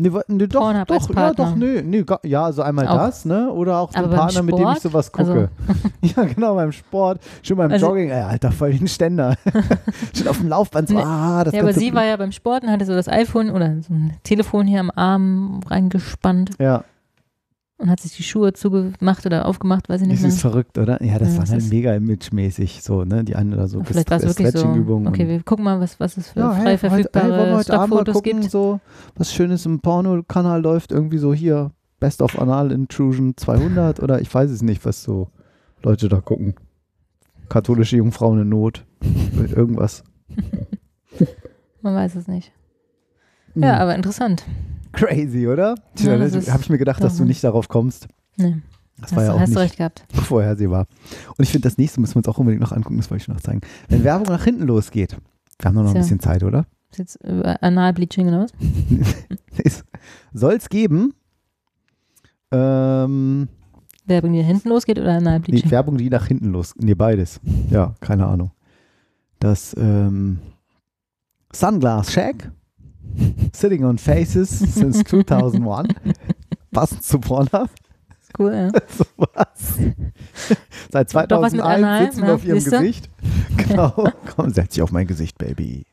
Nee, 0.00 0.10
nee, 0.28 0.46
doch, 0.46 0.60
Pornhub 0.60 0.88
doch, 0.88 1.14
ja, 1.14 1.32
doch, 1.34 1.54
nee, 1.54 1.82
nee, 1.82 2.04
ja, 2.24 2.44
also 2.44 2.62
einmal 2.62 2.88
Auch. 2.88 2.96
das, 2.96 3.24
ne? 3.24 3.50
Oder 3.50 3.78
auch 3.78 3.92
den 3.92 4.08
Partner, 4.10 4.42
mit 4.42 4.58
dem 4.58 4.68
ich 4.68 4.80
sowas 4.80 5.12
gucke. 5.12 5.50
ja, 6.00 6.24
genau, 6.24 6.54
beim 6.54 6.72
Sport. 6.72 7.20
Schon 7.42 7.56
beim 7.58 7.70
Also- 7.70 7.88
Jogging, 7.88 8.08
ey, 8.10 8.22
Alter, 8.22 8.50
voll 8.50 8.72
den 8.72 8.88
Ständer. 8.88 9.36
Schon 10.16 10.28
auf 10.28 10.38
dem 10.38 10.48
Laufband 10.48 10.88
so, 10.88 10.98
ah, 10.98 11.44
das 11.44 11.54
ja, 11.54 11.62
aber 11.62 11.72
sie 11.72 11.92
war 11.94 12.04
ja 12.04 12.16
beim 12.16 12.32
Sport 12.32 12.62
und 12.64 12.70
hatte 12.70 12.86
so 12.86 12.94
das 12.94 13.08
iPhone 13.08 13.50
oder 13.50 13.76
so 13.82 13.92
ein 13.92 14.14
Telefon 14.22 14.66
hier 14.66 14.80
am 14.80 14.90
Arm 14.94 15.60
reingespannt 15.68 16.52
Ja, 16.58 16.84
und 17.80 17.90
hat 17.90 18.00
sich 18.00 18.14
die 18.16 18.22
Schuhe 18.22 18.52
zugemacht 18.52 19.24
oder 19.26 19.46
aufgemacht, 19.46 19.88
weiß 19.88 20.02
ich 20.02 20.06
nicht 20.06 20.18
das 20.18 20.22
mehr. 20.22 20.28
ist 20.30 20.40
verrückt, 20.40 20.78
oder? 20.78 21.02
Ja, 21.02 21.18
das 21.18 21.34
Ja, 21.34 21.38
war 21.38 21.48
halt 21.48 21.68
mega 21.70 21.94
imagemäßig, 21.94 22.82
so, 22.82 23.04
ne? 23.04 23.24
Die 23.24 23.34
eine 23.36 23.56
da 23.56 23.66
so 23.68 23.82
Vielleicht 23.82 24.10
war 24.10 24.18
es 24.18 24.26
wirklich 24.26 24.50
so, 24.50 24.66
okay, 25.06 25.26
wir 25.28 25.42
gucken 25.42 25.64
mal, 25.64 25.80
was, 25.80 25.98
was 25.98 26.16
es 26.16 26.30
für 26.30 26.40
Ja, 26.40 26.52
frei 26.52 26.76
hey, 26.76 26.78
heute, 26.78 26.90
hey, 26.90 26.90
verfügbare 27.10 27.54
heute 27.56 27.64
Stockfotos 27.64 28.14
gucken, 28.14 28.40
gibt. 28.40 28.50
so 28.52 28.80
was 29.16 29.32
Schönes 29.32 29.66
im 29.66 29.80
Porno-Kanal 29.80 30.60
läuft, 30.62 30.92
irgendwie 30.92 31.18
so 31.18 31.32
hier, 31.34 31.72
Best 31.98 32.22
of 32.22 32.38
Anal 32.38 32.70
Intrusion 32.72 33.36
200 33.36 34.00
oder 34.02 34.20
ich 34.20 34.32
weiß 34.32 34.50
es 34.50 34.62
nicht, 34.62 34.84
was 34.84 35.02
so 35.02 35.28
Leute 35.82 36.08
da 36.08 36.20
gucken. 36.20 36.54
Katholische 37.48 37.96
Jungfrauen 37.96 38.40
in 38.42 38.48
Not. 38.48 38.84
Irgendwas. 39.56 40.04
Man 41.82 41.94
weiß 41.94 42.14
es 42.16 42.28
nicht. 42.28 42.52
Hm. 43.54 43.62
Ja, 43.64 43.78
aber 43.78 43.94
interessant. 43.94 44.44
Crazy, 44.92 45.46
oder? 45.48 45.74
Ja, 45.98 46.14
ist- 46.16 46.50
habe 46.52 46.62
ich 46.62 46.70
mir 46.70 46.78
gedacht, 46.78 47.02
dass 47.02 47.16
du 47.16 47.24
nicht 47.24 47.42
darauf 47.44 47.68
kommst. 47.68 48.08
Nee, 48.36 48.56
Das 48.96 49.10
hast, 49.10 49.16
war 49.16 49.24
ja 49.24 49.32
auch 49.34 49.40
hast 49.40 49.48
du 49.54 49.58
nicht 49.58 49.62
recht 49.62 49.76
gehabt. 49.78 50.04
vorhersehbar. 50.12 50.86
Und 51.36 51.42
ich 51.44 51.50
finde, 51.50 51.68
das 51.68 51.78
nächste 51.78 52.00
müssen 52.00 52.14
wir 52.14 52.18
uns 52.18 52.28
auch 52.28 52.38
unbedingt 52.38 52.60
noch 52.62 52.72
angucken, 52.72 52.96
das 52.96 53.10
wollte 53.10 53.22
ich 53.22 53.28
noch 53.28 53.40
zeigen. 53.40 53.60
Wenn 53.88 54.04
Werbung 54.04 54.26
nach 54.28 54.44
hinten 54.44 54.64
losgeht, 54.66 55.16
wir 55.58 55.66
haben 55.68 55.74
nur 55.74 55.84
noch 55.84 55.94
ein 55.94 56.00
bisschen 56.00 56.20
Zeit, 56.20 56.42
oder? 56.42 56.66
Ist 56.90 56.98
jetzt 56.98 57.16
über 57.24 57.62
Analbleaching 57.62 58.26
oder 58.28 58.46
was? 58.46 59.84
Soll 60.32 60.54
es 60.54 60.68
geben? 60.68 61.14
Ähm, 62.52 63.48
Werbung, 64.06 64.32
die 64.32 64.40
nach 64.40 64.46
hinten 64.48 64.68
losgeht 64.70 64.98
oder 64.98 65.12
Nee, 65.12 65.26
Analbleaching? 65.28 65.70
Werbung, 65.70 65.98
die 65.98 66.10
nach 66.10 66.26
hinten 66.26 66.50
los. 66.50 66.74
Nee, 66.76 66.94
beides. 66.94 67.40
Ja, 67.70 67.94
keine 68.00 68.26
Ahnung. 68.26 68.50
Das 69.38 69.74
ähm, 69.78 70.38
Sunglass 71.52 72.12
Shack. 72.12 72.50
Sitting 73.52 73.84
on 73.84 73.98
Faces 73.98 74.48
since 74.48 75.02
2001. 75.04 75.94
Passend 76.72 77.02
zu 77.02 77.18
Pornhub. 77.18 77.68
Cool, 78.38 78.52
ja. 78.52 78.70
So 78.88 79.04
was. 79.16 79.78
Seit 80.90 81.32
Doch 81.32 81.42
was 81.42 81.52
mit 81.52 81.60
2001 81.62 81.62
Anal, 81.62 82.04
sitzen 82.06 82.26
wir 82.26 82.34
auf 82.34 82.44
ihrem 82.44 82.60
siehste? 82.60 82.78
Gesicht. 82.78 83.10
Genau. 83.68 84.08
Komm, 84.34 84.50
setz 84.50 84.74
dich 84.74 84.82
auf 84.82 84.90
mein 84.90 85.06
Gesicht, 85.06 85.38
Baby. 85.38 85.84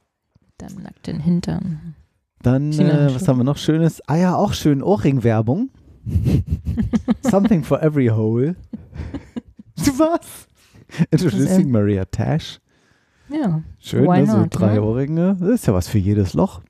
Deinem 0.57 0.81
nackten 0.83 1.19
Hintern. 1.19 1.95
Dann, 2.41 2.71
äh, 2.71 3.13
was 3.13 3.27
haben 3.27 3.37
wir 3.37 3.43
noch 3.43 3.57
Schönes? 3.57 4.01
Ah 4.07 4.15
ja, 4.15 4.35
auch 4.35 4.53
schön 4.53 4.81
Ohrring-Werbung. 4.81 5.69
Something 7.21 7.63
for 7.63 7.81
every 7.83 8.07
hole. 8.07 8.55
Du 9.75 9.99
was? 9.99 10.47
Introducing 11.11 11.69
Maria 11.69 12.05
Tash. 12.05 12.59
Ja, 13.29 13.61
Schön, 13.79 14.05
Why 14.05 14.21
ne? 14.21 14.27
so 14.27 14.37
not, 14.37 14.47
drei 14.51 14.75
ne? 14.75 14.81
Ohrringe. 14.81 15.35
Das 15.39 15.49
ist 15.49 15.67
ja 15.67 15.73
was 15.73 15.87
für 15.89 15.97
jedes 15.97 16.33
Loch. 16.33 16.61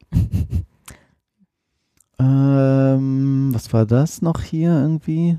Ähm, 2.20 3.54
was 3.54 3.74
war 3.74 3.86
das 3.86 4.22
noch 4.22 4.42
hier 4.42 4.72
irgendwie? 4.72 5.38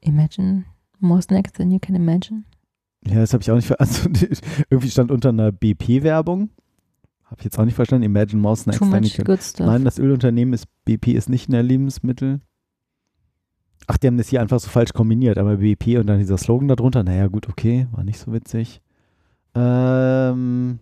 imagine 0.00 0.64
more 1.00 1.22
snacks 1.22 1.52
than 1.52 1.70
you 1.70 1.78
can 1.78 1.94
imagine. 1.94 2.44
Ja, 3.06 3.16
das 3.16 3.32
habe 3.32 3.42
ich 3.42 3.50
auch 3.50 3.56
nicht 3.56 3.66
ver 3.66 3.76
Also, 3.80 4.08
irgendwie 4.70 4.90
stand 4.90 5.10
unter 5.10 5.28
einer 5.28 5.52
BP-Werbung. 5.52 6.50
Habe 7.24 7.36
ich 7.38 7.44
jetzt 7.44 7.58
auch 7.58 7.64
nicht 7.64 7.74
verstanden. 7.74 8.04
Imagine 8.04 8.40
More 8.40 8.56
Snacks 8.56 8.78
Too 8.78 8.86
than 8.86 9.02
you 9.02 9.08
much 9.08 9.16
can 9.16 9.24
good 9.24 9.42
stuff. 9.42 9.66
Nein, 9.66 9.84
das 9.84 9.98
Ölunternehmen 9.98 10.54
ist, 10.54 10.66
BP 10.84 11.08
ist 11.08 11.28
nicht 11.28 11.48
ein 11.48 11.64
Lebensmittel. 11.64 12.40
Ach, 13.86 13.98
die 13.98 14.06
haben 14.06 14.16
das 14.16 14.28
hier 14.28 14.40
einfach 14.40 14.58
so 14.58 14.68
falsch 14.68 14.92
kombiniert. 14.92 15.38
Einmal 15.38 15.58
BP 15.58 15.98
und 15.98 16.06
dann 16.06 16.18
dieser 16.18 16.38
Slogan 16.38 16.68
darunter. 16.68 17.04
Naja, 17.04 17.26
gut, 17.28 17.48
okay, 17.48 17.86
war 17.92 18.02
nicht 18.02 18.18
so 18.18 18.32
witzig. 18.32 18.80
Ähm. 19.54 20.80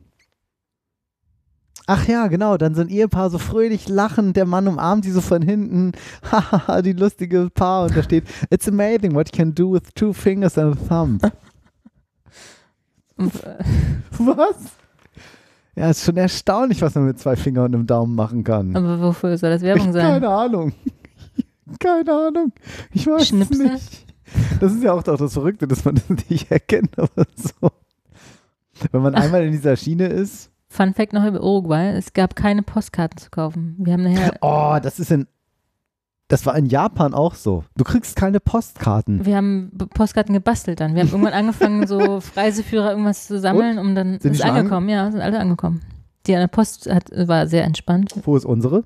Ach 1.88 2.08
ja, 2.08 2.26
genau, 2.26 2.56
dann 2.56 2.74
so 2.74 2.80
ein 2.80 2.88
Ehepaar 2.88 3.30
so 3.30 3.38
fröhlich 3.38 3.88
lachend, 3.88 4.36
der 4.36 4.44
Mann 4.44 4.66
umarmt 4.66 5.04
sie 5.04 5.12
so 5.12 5.20
von 5.20 5.40
hinten. 5.40 5.92
Hahaha, 6.30 6.82
die 6.82 6.92
lustige 6.92 7.48
Paar. 7.54 7.84
Und 7.84 7.96
da 7.96 8.02
steht, 8.02 8.24
It's 8.50 8.68
amazing 8.68 9.14
what 9.14 9.28
you 9.30 9.36
can 9.36 9.54
do 9.54 9.72
with 9.72 9.82
two 9.94 10.12
fingers 10.12 10.58
and 10.58 10.76
a 10.76 10.88
thumb. 10.88 11.20
Was? 14.18 14.56
Ja, 15.76 15.90
ist 15.90 16.04
schon 16.04 16.16
erstaunlich, 16.16 16.80
was 16.80 16.94
man 16.94 17.04
mit 17.04 17.18
zwei 17.18 17.36
Fingern 17.36 17.66
und 17.66 17.74
einem 17.74 17.86
Daumen 17.86 18.14
machen 18.14 18.44
kann. 18.44 18.74
Aber 18.74 19.00
wofür 19.00 19.36
soll 19.36 19.50
das 19.50 19.60
Werbung 19.60 19.92
sein? 19.92 20.02
Keine 20.02 20.28
Ahnung. 20.28 20.72
Keine 21.78 22.12
Ahnung. 22.12 22.52
Ich 22.92 23.06
weiß 23.06 23.28
Schnipsel? 23.28 23.66
es 23.66 23.72
nicht. 23.72 24.06
Das 24.60 24.72
ist 24.72 24.82
ja 24.82 24.92
auch 24.92 25.02
doch 25.02 25.18
das 25.18 25.34
Verrückte, 25.34 25.68
dass 25.68 25.84
man 25.84 25.96
das 25.96 26.08
nicht 26.30 26.50
erkennt, 26.50 26.98
aber 26.98 27.26
so. 27.36 27.70
Wenn 28.90 29.02
man 29.02 29.14
einmal 29.14 29.44
in 29.44 29.52
dieser 29.52 29.76
Schiene 29.76 30.06
ist. 30.06 30.50
Fun 30.76 30.94
Fact 30.94 31.12
noch 31.12 31.24
über 31.24 31.40
Uruguay: 31.42 31.90
Es 31.96 32.12
gab 32.12 32.36
keine 32.36 32.62
Postkarten 32.62 33.18
zu 33.18 33.30
kaufen. 33.30 33.74
Wir 33.78 33.94
haben 33.94 34.02
nachher, 34.02 34.34
Oh, 34.42 34.78
das 34.82 34.98
ist 34.98 35.10
in. 35.10 35.26
Das 36.28 36.44
war 36.44 36.56
in 36.56 36.66
Japan 36.66 37.14
auch 37.14 37.34
so. 37.36 37.62
Du 37.76 37.84
kriegst 37.84 38.16
keine 38.16 38.40
Postkarten. 38.40 39.24
wir 39.24 39.36
haben 39.36 39.70
Postkarten 39.94 40.34
gebastelt 40.34 40.80
dann. 40.80 40.94
Wir 40.96 41.02
haben 41.02 41.08
irgendwann 41.10 41.32
angefangen, 41.34 41.86
so 41.86 42.20
Reiseführer 42.36 42.90
irgendwas 42.90 43.28
zu 43.28 43.38
sammeln, 43.38 43.78
um 43.78 43.94
dann 43.94 44.18
Sind 44.18 44.32
ist 44.32 44.42
angekommen. 44.42 44.88
Ja, 44.88 45.08
sind 45.12 45.20
alle 45.20 45.38
angekommen. 45.38 45.82
Die 46.26 46.34
an 46.34 46.40
der 46.40 46.48
Post 46.48 46.90
hat, 46.92 47.10
war 47.28 47.46
sehr 47.46 47.62
entspannt. 47.62 48.12
Wo 48.24 48.36
ist 48.36 48.44
unsere? 48.44 48.82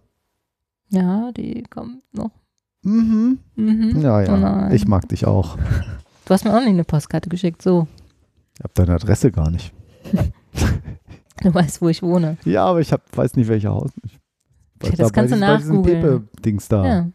Ja, 0.91 1.33
die 1.33 1.63
kommt 1.71 2.03
noch. 2.13 2.31
Mhm. 2.83 3.39
Mhm. 3.57 4.01
Ja, 4.03 4.19
Oh 4.19 4.21
ja. 4.23 4.37
nein. 4.37 4.73
ich 4.75 4.87
mag 4.87 5.09
dich 5.09 5.25
auch. 5.27 5.57
Du 6.27 6.35
hast 6.35 6.45
mir 6.45 6.53
auch 6.55 6.61
nicht 6.61 6.69
eine 6.69 6.85
Postkarte 6.85 7.31
geschickt. 7.31 7.63
So, 7.63 7.87
Ich 8.59 8.65
hab 8.65 8.75
deine 8.75 8.93
Adresse 8.95 9.31
gar 9.33 9.51
nicht. 9.51 9.73
du 11.43 11.53
weißt, 11.55 11.81
wo 11.83 11.89
ich 11.89 12.03
wohne. 12.03 12.37
Ja, 12.45 12.65
aber 12.67 12.81
ich 12.81 12.93
hab, 12.93 13.03
weiß 13.17 13.37
nicht, 13.37 13.49
welcher 13.49 13.71
Haus. 13.71 13.91
Ich 14.05 14.19
Okay, 14.83 14.97
das 14.97 15.13
kannst 15.13 15.35
du 15.35 15.39
nachgoogeln. 15.39 16.01
Pepe-Dings 16.01 16.69
da. 16.69 16.87
Ja. 16.87 17.07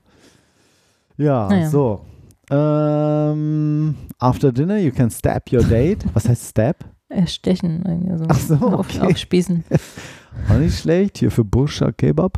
Ja, 1.17 1.47
Naja. 1.49 1.69
so. 1.69 2.05
Ähm, 2.51 3.95
after 4.19 4.51
dinner 4.51 4.77
you 4.77 4.91
can 4.91 5.09
stab 5.09 5.51
your 5.51 5.63
date. 5.63 6.05
Was 6.13 6.29
heißt 6.29 6.49
stab? 6.51 6.85
Erstechen. 7.09 7.83
irgendwie 7.85 8.17
so. 8.19 8.25
Ach 8.27 8.37
so, 8.39 8.55
Auf, 8.55 8.87
okay. 8.95 8.99
aufspießen. 9.01 9.63
Auch 10.49 10.57
nicht 10.57 10.77
schlecht. 10.77 11.17
Hier 11.17 11.31
für 11.31 11.43
Buscha 11.43 11.91
Kebab. 11.91 12.37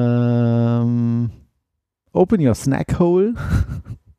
Ähm, 0.00 1.30
open 2.12 2.46
your 2.46 2.54
snack 2.54 2.98
hole. 2.98 3.34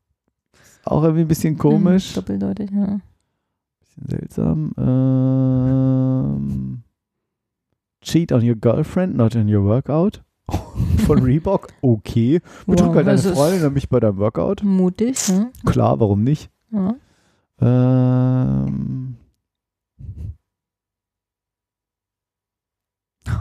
Auch 0.84 1.02
irgendwie 1.04 1.22
ein 1.22 1.28
bisschen 1.28 1.54
Hm, 1.54 1.58
komisch. 1.58 2.14
doppeldeutig, 2.14 2.70
ja. 2.72 2.98
Seltsam. 4.06 4.72
Ähm, 4.78 6.82
cheat 8.02 8.32
on 8.32 8.46
your 8.46 8.56
girlfriend, 8.56 9.16
not 9.16 9.34
in 9.34 9.48
your 9.48 9.64
workout. 9.64 10.22
Von 11.06 11.22
Reebok, 11.22 11.68
okay. 11.82 12.40
Betrüg 12.66 12.88
Wow, 12.88 12.94
halt 12.96 13.06
deine 13.06 13.18
Freundin 13.18 13.62
nämlich 13.62 13.88
bei 13.88 14.00
deinem 14.00 14.18
Workout. 14.18 14.62
Mutig, 14.62 15.28
ne? 15.28 15.50
Klar, 15.64 16.00
warum 16.00 16.24
nicht? 16.24 16.50
Ja. 16.70 16.94
Ähm, 17.60 19.16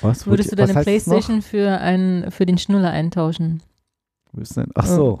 was? 0.00 0.26
Würdest 0.26 0.52
du 0.52 0.56
deine 0.56 0.74
noch? 0.74 0.82
Playstation 0.82 1.42
für, 1.42 1.80
einen, 1.80 2.30
für 2.30 2.46
den 2.46 2.58
Schnuller 2.58 2.90
eintauschen? 2.90 3.62
Ach 4.74 4.86
so. 4.86 5.20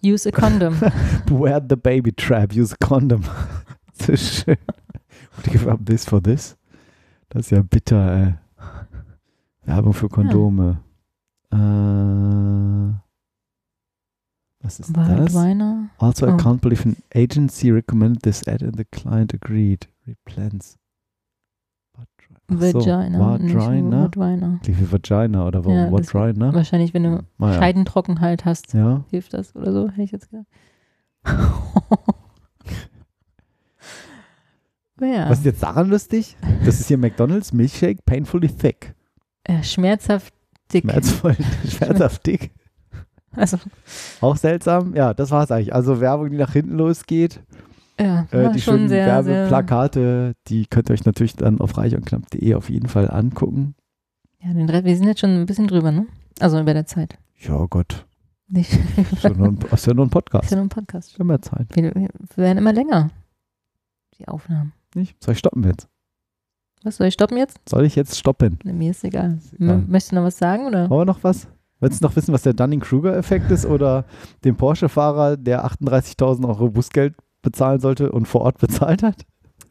Use 0.00 0.26
a 0.26 0.32
condom. 0.32 0.78
Beware 1.26 1.60
the 1.60 1.76
baby 1.76 2.12
trap, 2.12 2.54
use 2.54 2.72
a 2.72 2.76
condom. 2.84 3.22
so 3.94 4.14
schön. 4.16 4.56
Would 5.36 5.46
you 5.46 5.52
give 5.52 5.68
up 5.68 5.80
this 5.84 6.04
for 6.04 6.20
this? 6.22 6.56
Das 7.30 7.46
ist 7.46 7.50
ja 7.50 7.62
bitter, 7.62 8.12
ey. 8.12 8.34
Werbung 9.64 9.92
für 9.92 10.08
Kondome. 10.08 10.78
Äh, 11.52 11.56
was 14.64 14.80
ist 14.80 14.94
Wild 14.96 15.18
das? 15.18 15.36
Also, 15.98 16.26
I 16.26 16.30
Oh. 16.32 16.36
can't 16.36 16.60
believe 16.60 16.84
an 16.84 16.96
agency 17.14 17.70
recommended 17.70 18.22
this 18.22 18.46
ad 18.48 18.62
and 18.62 18.76
the 18.76 18.84
client 18.84 19.34
agreed. 19.34 19.88
Replens. 20.06 20.76
Ach 22.50 22.54
so, 22.60 22.80
Vagina. 22.80 23.18
Vagina? 23.38 24.10
Vagina. 24.14 24.60
Wie 24.64 24.92
Vagina 24.92 25.46
oder 25.46 25.64
warum? 25.64 25.76
Ja, 25.76 25.92
Vagina? 25.92 26.54
Wahrscheinlich, 26.54 26.94
wenn 26.94 27.02
du 27.04 27.22
Ah, 27.38 27.52
ja. 27.52 27.54
Scheidentrockenheit 27.54 28.44
hast, 28.44 28.72
ja. 28.74 29.04
hilft 29.10 29.34
das 29.34 29.54
oder 29.54 29.72
so, 29.72 29.88
hätte 29.90 30.02
ich 30.02 30.12
jetzt 30.12 30.30
gedacht. 30.30 30.46
ja. 35.00 35.28
Was 35.30 35.38
ist 35.38 35.44
jetzt 35.44 35.62
daran 35.62 35.88
lustig? 35.88 36.36
Das 36.64 36.80
ist 36.80 36.88
hier 36.88 36.98
McDonald's 36.98 37.52
Milkshake 37.52 38.02
Painfully 38.04 38.48
Thick. 38.48 38.94
ja, 39.46 39.62
schmerzhaft 39.62 40.32
dick. 40.72 40.82
Schmerzvoll, 40.84 41.36
schmerzhaft 41.68 42.26
dick. 42.26 42.50
Also, 43.32 43.58
Auch 44.20 44.36
seltsam. 44.36 44.94
Ja, 44.96 45.14
das 45.14 45.30
war's 45.30 45.50
eigentlich. 45.50 45.74
Also 45.74 46.00
Werbung, 46.00 46.30
die 46.30 46.36
nach 46.38 46.52
hinten 46.52 46.76
losgeht. 46.76 47.40
Ja, 48.00 48.26
Äh, 48.30 48.52
die 48.52 48.60
schönen 48.60 48.88
sehr, 48.88 49.22
sehr. 49.24 49.34
Werbeplakate, 49.34 50.34
die 50.48 50.66
könnt 50.66 50.88
ihr 50.90 50.94
euch 50.94 51.04
natürlich 51.04 51.34
dann 51.36 51.60
auf 51.60 51.76
reichundknapp.de 51.76 52.54
auf 52.54 52.70
jeden 52.70 52.88
Fall 52.88 53.10
angucken. 53.10 53.74
Ja, 54.42 54.52
den 54.52 54.68
Rest, 54.68 54.84
wir 54.84 54.96
sind 54.96 55.06
jetzt 55.08 55.20
schon 55.20 55.30
ein 55.30 55.46
bisschen 55.46 55.66
drüber, 55.66 55.90
ne? 55.90 56.06
Also 56.40 56.62
bei 56.64 56.72
der 56.72 56.86
Zeit. 56.86 57.18
Ja, 57.40 57.66
Gott. 57.68 58.06
Nicht. 58.48 58.72
Ist 59.12 59.24
ja 59.24 59.30
nur 59.30 59.48
ein, 59.48 59.58
ist 59.72 59.86
ja 59.86 59.94
nur 59.94 60.04
ein 60.04 60.08
ist 60.08 60.12
Podcast. 60.12 60.50
ja 60.50 60.56
nur 60.56 60.66
ein 60.66 60.68
Podcast. 60.70 61.12
Schon 61.12 61.26
mehr 61.26 61.42
Zeit. 61.42 61.66
Wir, 61.74 61.94
wir 61.94 62.08
werden 62.36 62.58
immer 62.58 62.72
länger. 62.72 63.10
Die 64.18 64.26
Aufnahmen. 64.28 64.72
Nicht? 64.94 65.22
Soll 65.22 65.32
ich 65.32 65.38
stoppen 65.38 65.64
jetzt? 65.64 65.88
Was 66.84 66.96
soll 66.96 67.08
ich 67.08 67.14
stoppen 67.14 67.36
jetzt? 67.36 67.58
Soll 67.68 67.84
ich 67.84 67.96
jetzt 67.96 68.16
stoppen? 68.16 68.58
Ne, 68.64 68.72
mir 68.72 68.92
ist 68.92 69.04
egal. 69.04 69.38
egal. 69.58 69.70
M- 69.80 69.86
Möchtest 69.90 70.12
du 70.12 70.16
noch 70.16 70.24
was 70.24 70.38
sagen 70.38 70.66
oder? 70.66 70.88
Wollen 70.88 71.00
wir 71.02 71.12
noch 71.12 71.22
was? 71.24 71.48
Willst 71.80 72.00
du 72.02 72.06
noch 72.06 72.16
wissen, 72.16 72.32
was 72.32 72.42
der 72.42 72.54
Dunning-Kruger-Effekt 72.54 73.50
ist 73.50 73.66
oder 73.66 74.04
dem 74.44 74.56
Porsche-Fahrer, 74.56 75.36
der 75.36 75.64
38.000 75.66 76.46
Euro 76.48 76.70
Bußgeld 76.70 77.14
bezahlen 77.42 77.80
sollte 77.80 78.12
und 78.12 78.26
vor 78.26 78.42
Ort 78.42 78.58
bezahlt 78.60 79.02
hat? 79.02 79.24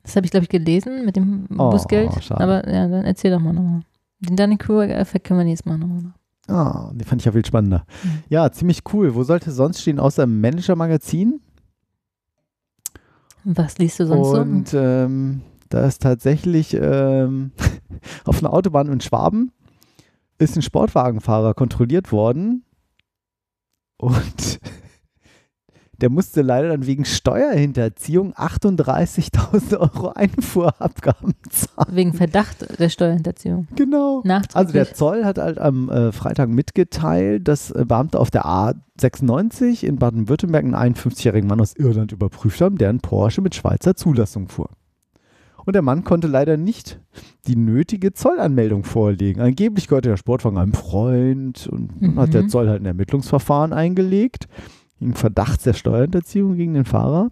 Das 0.03 0.15
habe 0.15 0.25
ich, 0.25 0.31
glaube 0.31 0.43
ich, 0.45 0.49
gelesen 0.49 1.03
mit 1.05 1.15
dem 1.15 1.47
Oh, 1.57 1.69
Bußgeld. 1.69 2.23
schade. 2.23 2.41
Aber 2.41 2.67
ja, 2.71 2.87
dann 2.87 3.03
erzähl 3.05 3.31
doch 3.31 3.39
mal 3.39 3.53
nochmal. 3.53 3.81
Den 4.19 4.35
Dunning-Kruger-Effekt 4.35 5.27
können 5.27 5.39
wir 5.39 5.43
nächstes 5.45 5.65
Mal 5.65 5.77
nochmal 5.77 6.01
machen. 6.01 6.13
Ah, 6.47 6.91
die 6.95 7.03
fand 7.03 7.21
ich 7.21 7.25
ja 7.25 7.33
viel 7.33 7.45
spannender. 7.45 7.85
Mhm. 8.03 8.23
Ja, 8.29 8.49
ziemlich 8.51 8.81
cool. 8.93 9.13
Wo 9.15 9.23
sollte 9.23 9.51
sonst 9.51 9.81
stehen, 9.81 9.99
außer 9.99 10.23
im 10.23 10.39
Manager-Magazin? 10.39 11.41
Und 13.43 13.57
Was 13.57 13.77
liest 13.77 13.99
du 13.99 14.07
sonst 14.07 14.33
Und 14.33 14.73
ähm, 14.73 15.41
da 15.69 15.85
ist 15.85 16.01
tatsächlich 16.01 16.73
ähm, 16.73 17.51
auf 18.25 18.39
einer 18.39 18.53
Autobahn 18.53 18.91
in 18.91 19.01
Schwaben 19.01 19.51
ist 20.39 20.55
ein 20.55 20.61
Sportwagenfahrer 20.61 21.53
kontrolliert 21.53 22.11
worden 22.11 22.63
und 23.97 24.59
der 26.01 26.09
musste 26.09 26.41
leider 26.41 26.69
dann 26.69 26.85
wegen 26.85 27.05
Steuerhinterziehung 27.05 28.33
38.000 28.33 29.77
Euro 29.79 30.09
Einfuhrabgaben 30.09 31.33
zahlen. 31.49 31.95
Wegen 31.95 32.13
Verdacht 32.13 32.79
der 32.79 32.89
Steuerhinterziehung. 32.89 33.67
Genau. 33.75 34.21
Also 34.53 34.73
der 34.73 34.93
Zoll 34.93 35.25
hat 35.25 35.37
halt 35.37 35.57
am 35.57 35.89
äh, 35.89 36.11
Freitag 36.11 36.49
mitgeteilt, 36.49 37.47
dass 37.47 37.71
äh, 37.71 37.85
Beamte 37.87 38.19
auf 38.19 38.29
der 38.31 38.45
A96 38.45 39.83
in 39.85 39.97
Baden-Württemberg 39.97 40.63
einen 40.65 40.75
51-jährigen 40.95 41.47
Mann 41.47 41.61
aus 41.61 41.75
Irland 41.75 42.11
überprüft 42.11 42.61
haben, 42.61 42.77
der 42.77 42.89
einen 42.89 42.99
Porsche 42.99 43.41
mit 43.41 43.55
Schweizer 43.55 43.95
Zulassung 43.95 44.47
fuhr. 44.49 44.69
Und 45.65 45.73
der 45.73 45.81
Mann 45.81 46.05
konnte 46.05 46.27
leider 46.27 46.55
nicht 46.55 47.01
die 47.45 47.57
nötige 47.57 48.13
Zollanmeldung 48.13 48.85
vorlegen. 48.85 49.41
Angeblich 49.41 49.87
gehörte 49.89 50.07
der 50.09 50.15
Sportwagen 50.17 50.57
einem 50.57 50.73
Freund 50.73 51.67
und 51.67 52.01
Mhm. 52.01 52.19
hat 52.19 52.33
der 52.33 52.47
Zoll 52.47 52.69
halt 52.69 52.81
ein 52.81 52.85
Ermittlungsverfahren 52.85 53.73
eingelegt, 53.73 54.47
wegen 54.99 55.13
Verdachts 55.13 55.63
der 55.63 55.73
Steuerhinterziehung 55.73 56.55
gegen 56.55 56.73
den 56.73 56.85
Fahrer. 56.85 57.31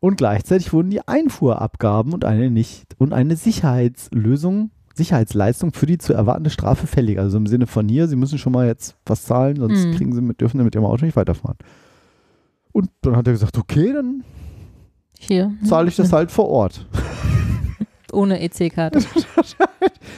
Und 0.00 0.16
gleichzeitig 0.16 0.72
wurden 0.72 0.90
die 0.90 1.06
Einfuhrabgaben 1.06 2.12
und 2.12 2.24
eine 2.24 2.50
nicht 2.50 2.94
und 2.98 3.12
eine 3.12 3.36
Sicherheitslösung, 3.36 4.70
Sicherheitsleistung 4.94 5.72
für 5.72 5.86
die 5.86 5.98
zu 5.98 6.12
erwartende 6.12 6.50
Strafe 6.50 6.86
fällig. 6.86 7.18
Also 7.18 7.38
im 7.38 7.46
Sinne 7.46 7.66
von 7.66 7.88
hier, 7.88 8.06
sie 8.06 8.16
müssen 8.16 8.38
schon 8.38 8.52
mal 8.52 8.66
jetzt 8.66 8.96
was 9.06 9.24
zahlen, 9.24 9.56
sonst 9.56 9.86
Mhm. 9.86 9.94
kriegen 9.94 10.12
sie 10.14 10.20
mit, 10.20 10.40
dürfen 10.40 10.58
sie 10.58 10.64
mit 10.64 10.74
ihrem 10.74 10.84
Auto 10.84 11.04
nicht 11.04 11.16
weiterfahren. 11.16 11.56
Und 12.72 12.90
dann 13.02 13.16
hat 13.16 13.26
er 13.26 13.32
gesagt, 13.32 13.56
okay, 13.56 13.92
dann 13.92 14.24
Hier. 15.18 15.52
zahle 15.64 15.88
ich 15.88 15.96
das 15.96 16.12
halt 16.12 16.30
vor 16.30 16.48
Ort. 16.48 16.86
Ohne 18.12 18.40
EC-Karte. 18.40 19.00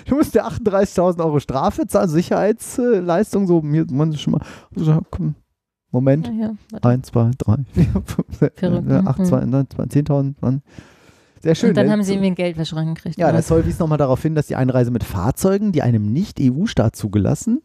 Du 0.07 0.17
musst 0.17 0.35
dir 0.35 0.45
38.000 0.47 1.21
Euro 1.25 1.41
Strafe 1.41 1.87
zahlen, 1.87 2.09
Sicherheitsleistung, 2.09 3.47
so 3.47 3.63
mir 3.63 3.87
man 3.91 4.15
schon 4.17 4.33
mal, 4.33 4.41
so, 4.75 5.01
komm, 5.11 5.35
Moment, 5.97 6.27
Ja, 6.27 6.33
hier, 6.33 6.57
warte. 6.73 6.89
1, 6.89 7.07
2, 7.07 7.31
3, 7.39 7.57
4, 7.73 7.85
5, 7.85 8.05
6, 8.39 8.59
Verrückt, 8.61 8.87
ne? 8.87 9.03
8, 9.07 9.27
2, 9.27 9.45
9, 9.47 9.67
10.000, 9.67 10.35
20. 10.39 10.63
Sehr 11.43 11.55
schön. 11.55 11.69
Und 11.71 11.77
dann 11.77 11.87
ne? 11.87 11.93
haben 11.93 12.03
sie 12.03 12.13
irgendwie 12.13 12.27
einen 12.27 12.35
Geldwäsche 12.37 12.77
reingekriegt. 12.77 13.19
Ja, 13.19 13.27
oder? 13.27 13.35
der 13.35 13.43
Zoll 13.43 13.65
wies 13.67 13.79
nochmal 13.79 13.99
darauf 13.99 14.21
hin, 14.23 14.35
dass 14.35 14.47
die 14.47 14.57
Einreise 14.57 14.91
mit 14.91 15.05
Fahrzeugen, 15.05 15.73
die 15.73 15.83
einem 15.83 16.13
Nicht-EU-Staat 16.13 16.97
zugelassen 16.97 17.63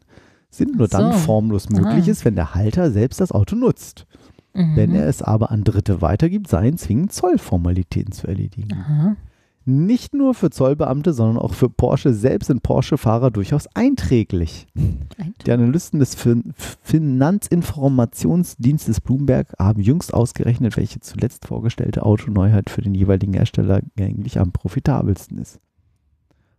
sind, 0.49 0.77
nur 0.77 0.87
Ach 0.87 0.91
dann 0.91 1.11
so. 1.13 1.17
formlos 1.19 1.69
möglich 1.69 2.07
Ah. 2.07 2.11
ist, 2.11 2.23
wenn 2.25 2.35
der 2.35 2.55
Halter 2.55 2.91
selbst 2.91 3.19
das 3.21 3.31
Auto 3.31 3.55
nutzt. 3.55 4.05
Mhm. 4.53 4.75
Wenn 4.75 4.95
er 4.95 5.07
es 5.07 5.21
aber 5.21 5.51
an 5.51 5.63
Dritte 5.63 6.01
weitergibt, 6.01 6.47
seien 6.47 6.77
zwingend 6.77 7.13
Zollformalitäten 7.13 8.11
zu 8.11 8.27
erledigen. 8.27 8.67
Aha. 8.73 9.15
Nicht 9.63 10.15
nur 10.15 10.33
für 10.33 10.49
Zollbeamte, 10.49 11.13
sondern 11.13 11.37
auch 11.37 11.53
für 11.53 11.69
Porsche 11.69 12.13
selbst 12.13 12.47
sind 12.47 12.63
Porsche-Fahrer 12.63 13.29
durchaus 13.29 13.67
einträglich. 13.75 14.65
Ein- 14.75 15.35
Die 15.45 15.51
Analysten 15.51 15.99
des 15.99 16.15
fin 16.15 16.53
Finanzinformationsdienstes 16.81 19.01
Bloomberg 19.01 19.53
haben 19.59 19.81
jüngst 19.81 20.13
ausgerechnet, 20.13 20.77
welche 20.77 20.99
zuletzt 20.99 21.45
vorgestellte 21.45 22.03
Autoneuheit 22.03 22.69
für 22.69 22.81
den 22.81 22.95
jeweiligen 22.95 23.33
Hersteller 23.33 23.81
eigentlich 23.99 24.39
am 24.39 24.51
profitabelsten 24.51 25.37
ist. 25.37 25.59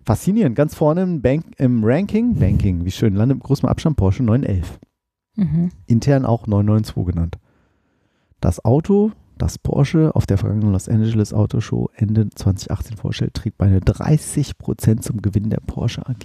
Faszinierend, 0.05 0.57
ganz 0.57 0.74
vorne 0.74 1.03
im, 1.03 1.23
Bank, 1.23 1.45
im 1.59 1.85
Ranking, 1.85 2.35
Banking, 2.35 2.85
wie 2.85 2.91
schön, 2.91 3.15
landet 3.15 3.39
mit 3.39 3.45
großem 3.45 3.69
Abstand 3.69 3.97
Porsche 3.97 4.23
911. 4.23 4.79
Mhm. 5.37 5.70
Intern 5.87 6.27
auch 6.27 6.47
992 6.47 7.07
genannt. 7.15 7.39
Das 8.41 8.65
Auto, 8.65 9.12
das 9.38 9.59
Porsche 9.59 10.14
auf 10.14 10.26
der 10.26 10.38
vergangenen 10.38 10.72
Los 10.72 10.88
Angeles 10.88 11.32
Autoshow 11.32 11.90
Ende 11.96 12.28
2018 12.30 12.96
vorstellt, 12.96 13.34
trägt 13.34 13.59
beinahe 13.59 13.80
30% 13.80 15.00
zum 15.00 15.20
Gewinn 15.22 15.50
der 15.50 15.60
Porsche 15.66 16.06
AG 16.06 16.24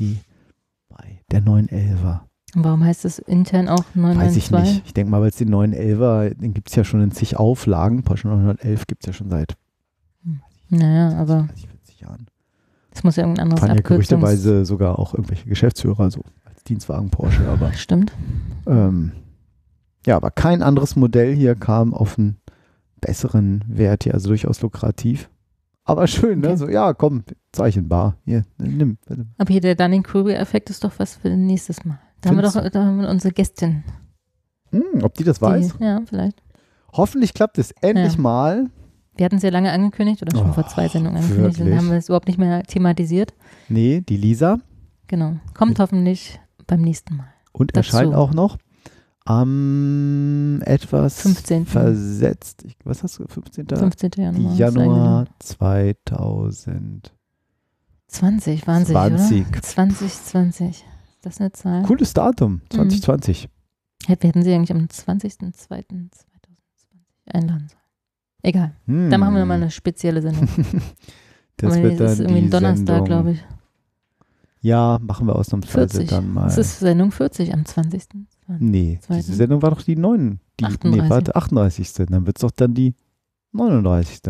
bei. 0.89 1.19
Der 1.31 1.41
911er. 1.41 2.21
Und 2.55 2.63
warum 2.63 2.83
heißt 2.83 3.05
es 3.05 3.19
intern 3.19 3.67
auch 3.67 3.83
Weiß 3.93 4.35
ich 4.37 4.49
992? 4.51 4.51
nicht. 4.75 4.83
Ich 4.87 4.93
denke 4.93 5.11
mal, 5.11 5.21
weil 5.21 5.29
es 5.29 5.35
den 5.35 5.53
911er, 5.53 6.33
den 6.35 6.53
gibt 6.53 6.69
es 6.69 6.75
ja 6.75 6.83
schon 6.83 7.01
in 7.01 7.11
zig 7.11 7.37
Auflagen. 7.37 8.03
Porsche 8.03 8.27
911 8.29 8.87
gibt 8.87 9.03
es 9.03 9.07
ja 9.07 9.13
schon 9.13 9.29
seit 9.29 9.55
Naja, 10.69 11.17
aber 11.17 11.47
30, 11.49 11.67
40 11.67 11.99
Jahren. 12.01 12.27
es 12.91 13.03
muss 13.03 13.15
ja 13.15 13.23
irgendein 13.23 13.43
anderes 13.43 13.59
Fahren 13.61 13.75
ja 13.75 13.81
gerüchteweise 13.81 14.65
sogar 14.65 14.99
auch 14.99 15.13
irgendwelche 15.13 15.47
Geschäftsführer 15.47 16.09
so 16.11 16.21
als 16.45 16.63
Dienstwagen 16.63 17.09
Porsche, 17.09 17.47
aber 17.49 17.73
Stimmt. 17.73 18.11
ähm, 18.65 19.11
ja, 20.05 20.15
aber 20.15 20.31
kein 20.31 20.61
anderes 20.61 20.95
Modell 20.95 21.35
hier 21.35 21.55
kam 21.55 21.93
auf 21.93 22.17
einen 22.17 22.37
besseren 23.01 23.63
Wert 23.67 24.03
hier, 24.03 24.13
also 24.13 24.29
durchaus 24.29 24.61
lukrativ. 24.61 25.29
Aber 25.83 26.05
schön, 26.07 26.39
ne? 26.41 26.47
Okay. 26.49 26.57
So, 26.57 26.69
ja, 26.69 26.93
komm, 26.93 27.23
Zeichen 27.53 27.87
bar. 27.87 28.17
Hier, 28.25 28.43
nimm. 28.57 28.97
bitte. 29.07 29.25
Aber 29.37 29.51
hier 29.51 29.61
der 29.61 29.75
Dunning-Kruger-Effekt 29.75 30.69
ist 30.69 30.83
doch 30.83 30.91
was 30.97 31.15
für 31.15 31.29
nächstes 31.29 31.85
Mal. 31.85 31.99
Da 32.21 32.29
haben, 32.29 32.37
wir 32.37 32.43
Findest 32.49 32.55
doch, 32.57 32.69
da 32.71 32.85
haben 32.85 33.01
wir 33.01 33.09
unsere 33.09 33.33
Gästin. 33.33 33.83
Hm, 34.71 35.03
ob 35.03 35.13
die 35.13 35.23
das 35.23 35.41
weiß? 35.41 35.77
Die, 35.77 35.83
ja, 35.83 36.01
vielleicht. 36.05 36.43
Hoffentlich 36.91 37.33
klappt 37.33 37.57
es 37.57 37.71
endlich 37.81 38.15
Ja. 38.15 38.21
mal. 38.21 38.69
Wir 39.15 39.25
hatten 39.25 39.37
es 39.37 39.43
ja 39.43 39.49
lange 39.49 39.71
angekündigt 39.71 40.21
oder 40.21 40.37
schon 40.37 40.49
Oh, 40.49 40.53
vor 40.53 40.67
zwei 40.67 40.87
Sendungen 40.89 41.21
angekündigt. 41.21 41.59
Dann 41.59 41.75
haben 41.77 41.89
wir 41.89 41.97
es 41.97 42.09
überhaupt 42.09 42.27
nicht 42.27 42.37
mehr 42.37 42.63
thematisiert. 42.63 43.33
Nee, 43.69 44.01
die 44.01 44.17
Lisa. 44.17 44.59
Genau. 45.07 45.37
Kommt 45.53 45.79
hoffentlich 45.79 46.39
beim 46.67 46.81
nächsten 46.81 47.15
Mal. 47.15 47.27
Und 47.53 47.75
Dazu. 47.75 47.95
erscheint 47.95 48.13
auch 48.13 48.33
noch 48.33 48.57
am 49.29 50.61
etwas 50.65 51.21
15.. 51.21 51.65
versetzt. 51.65 52.63
Ich, 52.65 52.75
was 52.83 53.03
hast 53.03 53.19
du? 53.19 53.27
15. 53.27 53.67
15. 53.67 54.11
Januar. 54.17 54.51
ist 54.53 54.57
Januar 54.59 54.83
eingenommen. 54.85 55.27
2000. 55.39 57.13
20, 58.07 58.65
Wahnsinn, 58.67 58.95
20. 58.95 59.47
oder? 59.47 59.61
2020. 59.61 60.67
Ist 60.69 60.85
das 61.23 61.39
eine 61.39 61.51
Zahl? 61.51 61.83
Cooles 61.83 62.13
Datum, 62.13 62.61
2020. 62.69 63.49
Hätt- 64.05 64.23
Wir 64.23 64.29
hätten 64.29 64.43
sie 64.43 64.53
eigentlich 64.53 64.71
am 64.71 64.85
20.02.2020 64.85 66.09
einladen 67.25 67.67
sollen. 67.67 67.81
Egal, 68.43 68.73
Hm. 68.85 69.09
dann 69.09 69.19
machen 69.19 69.35
wir 69.35 69.45
mal 69.45 69.55
eine 69.55 69.71
spezielle 69.71 70.21
Sendung. 70.21 70.47
Das 71.59 71.73
Aber 71.73 71.81
wird 71.83 71.99
das 71.99 72.11
ist 72.11 72.19
dann 72.19 72.27
irgendwie 72.27 72.41
die 72.41 72.47
ein 72.47 72.51
Donnerstag, 72.51 73.05
glaube 73.05 73.31
ich. 73.31 73.43
Ja, 74.61 74.99
machen 75.01 75.25
wir 75.25 75.35
ausnahmsweise 75.35 75.97
40. 76.05 76.07
dann 76.09 76.31
mal. 76.31 76.43
Das 76.43 76.59
ist 76.59 76.77
Sendung 76.79 77.09
40 77.11 77.51
am 77.51 77.65
20. 77.65 78.03
nee, 78.47 78.99
zweiten. 79.01 79.21
diese 79.21 79.35
Sendung 79.35 79.61
war 79.61 79.71
doch 79.71 79.81
die 79.81 79.95
9. 79.95 80.39
Die, 80.59 80.65
Nee, 80.65 80.69
38.. 81.01 81.09
warte, 81.09 81.35
38. 81.35 81.93
Dann 81.93 82.25
wird 82.25 82.37
es 82.37 82.41
doch 82.41 82.51
dann 82.51 82.73
die 82.73 82.95
39. 83.51 84.21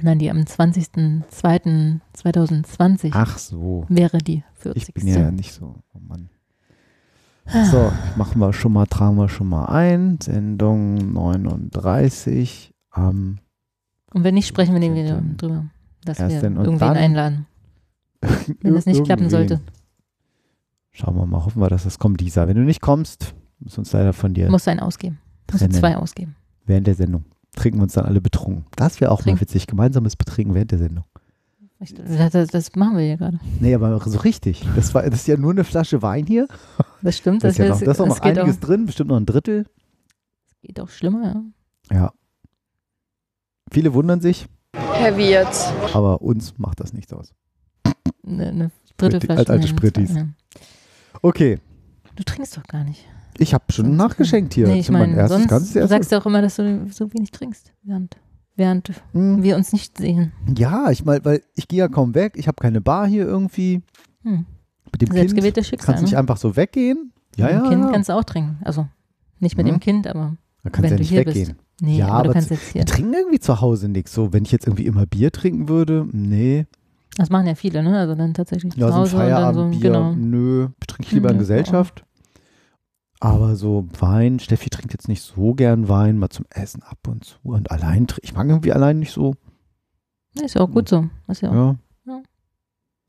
Nein, 0.00 0.18
die 0.18 0.30
am 0.30 0.38
20.02.2020 0.38 3.10
Ach 3.12 3.36
so. 3.38 3.84
wäre 3.88 4.18
die 4.18 4.42
40. 4.54 4.88
Ich 4.88 4.94
bin 4.94 5.08
ja 5.08 5.30
nicht 5.30 5.52
so. 5.52 5.76
Oh 5.92 5.98
Mann. 6.00 6.30
So, 7.70 7.90
machen 8.16 8.40
wir 8.40 8.52
schon 8.52 8.72
mal, 8.74 8.84
tragen 8.86 9.16
wir 9.16 9.28
schon 9.30 9.48
mal 9.48 9.64
ein. 9.66 10.18
Sendung 10.20 11.12
39 11.14 12.74
am 12.90 13.38
Und 14.12 14.24
wenn 14.24 14.34
nicht, 14.34 14.46
sprechen 14.46 14.74
wir 14.74 14.80
den 14.80 14.94
wieder 14.94 15.18
14.. 15.18 15.36
drüber, 15.36 15.64
dass 16.04 16.18
wir 16.18 16.42
irgendwen 16.42 16.82
einladen. 16.82 17.46
Wenn 18.60 18.74
das 18.74 18.84
nicht 18.86 19.04
klappen 19.04 19.30
sollte, 19.30 19.60
Schauen 20.98 21.14
wir 21.16 21.26
mal, 21.26 21.44
hoffen 21.44 21.60
wir, 21.62 21.68
dass 21.68 21.84
das 21.84 21.98
kommt, 21.98 22.20
Lisa. 22.20 22.48
Wenn 22.48 22.56
du 22.56 22.62
nicht 22.64 22.80
kommst, 22.80 23.34
müssen 23.60 23.76
wir 23.76 23.78
uns 23.80 23.92
leider 23.92 24.12
von 24.12 24.34
dir 24.34 24.50
musst 24.50 24.66
du 24.66 24.70
einen 24.72 24.80
ausgeben. 24.80 25.18
Trennen. 25.46 25.70
zwei 25.72 25.96
ausgeben. 25.96 26.34
während 26.66 26.86
der 26.86 26.94
Sendung. 26.96 27.24
Trinken 27.54 27.78
wir 27.78 27.84
uns 27.84 27.92
dann 27.94 28.04
alle 28.04 28.20
betrunken. 28.20 28.66
Das 28.76 29.00
wäre 29.00 29.10
auch 29.12 29.22
Trink- 29.22 29.36
mal 29.36 29.40
witzig. 29.40 29.66
Gemeinsames 29.66 30.16
Betrinken 30.16 30.54
während 30.54 30.70
der 30.72 30.78
Sendung. 30.78 31.04
Ich- 31.80 31.94
Das, 31.94 32.32
das, 32.32 32.48
das 32.48 32.74
machen 32.74 32.96
wir 32.96 33.04
hier 33.04 33.16
gerade. 33.16 33.38
Nee, 33.60 33.74
aber 33.74 34.00
so 34.00 34.18
richtig. 34.18 34.66
Das, 34.74 34.92
war, 34.94 35.02
das 35.04 35.20
ist 35.20 35.28
ja 35.28 35.36
nur 35.36 35.52
eine 35.52 35.62
Flasche 35.64 36.02
Wein 36.02 36.26
hier. 36.26 36.48
Das 37.02 37.16
stimmt. 37.16 37.44
Da 37.44 37.48
ist, 37.48 37.58
ja 37.58 37.68
noch, 37.68 37.80
da 37.80 37.90
ist 37.92 38.00
auch 38.00 38.06
das 38.08 38.18
noch 38.18 38.24
einiges 38.24 38.56
auch, 38.56 38.60
drin, 38.60 38.86
bestimmt 38.86 39.10
noch 39.10 39.16
ein 39.16 39.26
Drittel. 39.26 39.66
geht 40.62 40.80
auch 40.80 40.88
schlimmer, 40.88 41.22
ja. 41.90 41.96
Ja. 41.96 42.12
Viele 43.70 43.94
wundern 43.94 44.20
sich, 44.20 44.46
Heavy 44.94 45.30
jetzt. 45.30 45.72
aber 45.94 46.20
uns 46.22 46.58
macht 46.58 46.80
das 46.80 46.92
nichts 46.92 47.12
aus. 47.12 47.32
Eine, 48.26 48.48
eine 48.48 48.70
dritte 48.96 49.20
Flasche. 49.20 49.38
als 49.40 49.50
alte 49.50 49.68
Sprittis. 49.68 50.14
ja. 50.14 50.26
Okay, 51.22 51.58
Du 52.16 52.24
trinkst 52.24 52.56
doch 52.56 52.64
gar 52.64 52.82
nicht. 52.84 53.04
ich 53.38 53.54
habe 53.54 53.64
schon 53.70 53.94
nachgeschenkt 53.96 54.54
hier. 54.54 54.66
Nee, 54.66 54.80
ich 54.80 54.90
mein 54.90 55.10
meine, 55.10 55.16
erstes, 55.22 55.44
sonst 55.48 55.76
du 55.76 55.86
sagst 55.86 56.10
ja 56.10 56.18
auch 56.20 56.26
immer, 56.26 56.42
dass 56.42 56.56
du 56.56 56.86
so 56.90 57.12
wenig 57.12 57.30
trinkst, 57.30 57.72
während, 57.84 58.16
während 58.56 58.90
Hm, 59.12 59.42
wir 59.42 59.54
uns 59.56 59.72
nicht 59.72 59.96
sehen. 59.98 60.32
Ja, 60.56 60.90
ich 60.90 61.04
meine, 61.04 61.24
weil 61.24 61.42
ich 61.54 61.68
gehe 61.68 61.78
ja 61.78 61.88
kaum 61.88 62.14
weg. 62.14 62.32
Ich 62.36 62.48
habe 62.48 62.56
keine 62.60 62.80
Bar 62.80 63.06
hier 63.06 63.24
irgendwie. 63.26 63.82
Hm. 64.22 64.46
Mit 64.92 65.02
dem 65.02 65.08
Kind 65.10 65.12
Selbstgewähltes 65.18 65.68
Schicksal. 65.68 65.86
kannst 65.86 66.00
du 66.00 66.04
nicht 66.06 66.12
Ne? 66.14 66.18
einfach 66.18 66.38
so 66.38 66.56
weggehen. 66.56 67.12
Ja, 67.36 67.44
mit 67.46 67.54
ja, 67.54 67.60
dem 67.62 67.68
Kind 67.70 67.84
ja. 67.84 67.90
kannst 67.92 68.08
du 68.08 68.12
auch 68.14 68.24
trinken. 68.24 68.58
Also 68.64 68.88
nicht 69.38 69.56
mit 69.56 69.66
Hm. 69.66 69.74
dem 69.74 69.80
Kind, 69.80 70.06
aber 70.08 70.36
Da 70.64 70.70
kannst 70.70 70.82
wenn 70.82 70.82
du 70.82 70.88
ja 70.90 70.96
du 70.96 71.00
nicht 71.02 71.08
hier 71.10 71.20
weggehen. 71.26 71.46
bist. 71.56 71.82
nee, 71.82 71.98
Ja, 71.98 72.06
aber, 72.08 72.14
aber 72.14 72.24
du 72.28 72.32
kannst 72.32 72.48
zu- 72.48 72.54
jetzt 72.54 72.74
Wir 72.74 72.80
hier. 72.80 72.86
trinken 72.86 73.12
irgendwie 73.14 73.38
zu 73.38 73.60
Hause 73.60 73.88
nichts. 73.88 74.12
So, 74.12 74.32
wenn 74.32 74.42
ich 74.44 74.50
jetzt 74.50 74.66
irgendwie 74.66 74.86
immer 74.86 75.06
Bier 75.06 75.30
trinken 75.30 75.68
würde, 75.68 76.08
nee. 76.10 76.66
Das 77.18 77.30
machen 77.30 77.46
ja 77.46 77.54
viele, 77.56 77.82
ne? 77.82 77.98
Also 77.98 78.14
dann 78.14 78.32
tatsächlich 78.32 78.74
Ja, 78.76 78.86
zu 78.86 78.92
so 78.92 78.94
ein 78.94 79.00
Hause 79.00 79.16
dann 79.16 79.54
so, 79.54 79.60
Feierabendbier, 79.60 79.80
genau. 79.80 80.12
nö. 80.14 80.68
Trinke 80.86 81.02
ich 81.02 81.12
lieber 81.12 81.28
in 81.28 81.34
Hm, 81.34 81.40
Gesellschaft. 81.40 82.04
Aber 83.20 83.56
so 83.56 83.88
Wein, 83.98 84.38
Steffi 84.38 84.70
trinkt 84.70 84.92
jetzt 84.92 85.08
nicht 85.08 85.22
so 85.22 85.52
gern 85.54 85.88
Wein, 85.88 86.18
mal 86.18 86.30
zum 86.30 86.46
Essen 86.50 86.82
ab 86.84 86.98
und 87.08 87.24
zu. 87.24 87.36
Und 87.42 87.70
allein, 87.72 88.06
ich 88.22 88.34
mag 88.34 88.48
irgendwie 88.48 88.72
allein 88.72 89.00
nicht 89.00 89.12
so. 89.12 89.34
Ist 90.40 90.54
ja 90.54 90.60
auch 90.60 90.70
gut 90.70 90.88
so. 90.88 91.08
Ist 91.26 91.40
ja 91.42 91.50
auch, 91.50 91.54
Ja. 91.54 91.76
Ja. 92.06 92.22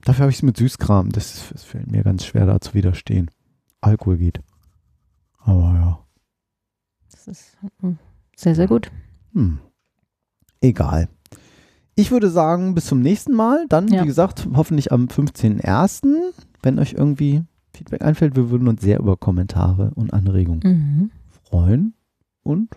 Dafür 0.03 0.23
habe 0.23 0.31
ich 0.31 0.37
es 0.37 0.43
mit 0.43 0.57
Süßkram. 0.57 1.11
Das, 1.11 1.35
ist- 1.35 1.51
das 1.53 1.63
fällt 1.63 1.91
mir 1.91 2.01
ganz 2.03 2.25
schwer, 2.25 2.47
da 2.47 2.59
zu 2.59 2.73
widerstehen. 2.73 3.29
Alkohol 3.81 4.17
geht. 4.17 4.41
Aber 5.37 5.73
ja. 5.75 6.05
Das 7.11 7.27
ist 7.27 7.57
hm, 7.81 7.99
sehr, 8.35 8.55
sehr 8.55 8.67
gut. 8.67 8.89
Hm. 9.33 9.59
Egal. 10.61 11.07
Ich 11.99 12.11
würde 12.11 12.29
sagen, 12.29 12.75
bis 12.75 12.85
zum 12.85 13.01
nächsten 13.01 13.33
Mal. 13.33 13.65
Dann, 13.67 13.89
Ja. 13.89 14.03
wie 14.03 14.07
gesagt, 14.07 14.47
hoffentlich 14.55 14.93
am 14.93 15.07
15.01. 15.09 16.33
Wenn 16.63 16.79
euch 16.79 16.93
irgendwie 16.93 17.43
Feedback 17.73 18.01
einfällt, 18.03 18.37
wir 18.37 18.49
würden 18.49 18.69
uns 18.69 18.81
sehr 18.81 18.99
über 18.99 19.17
Kommentare 19.17 19.91
und 19.95 20.13
Anregungen 20.13 20.61
Mhm. 20.63 21.11
freuen. 21.43 21.93
Und 22.41 22.69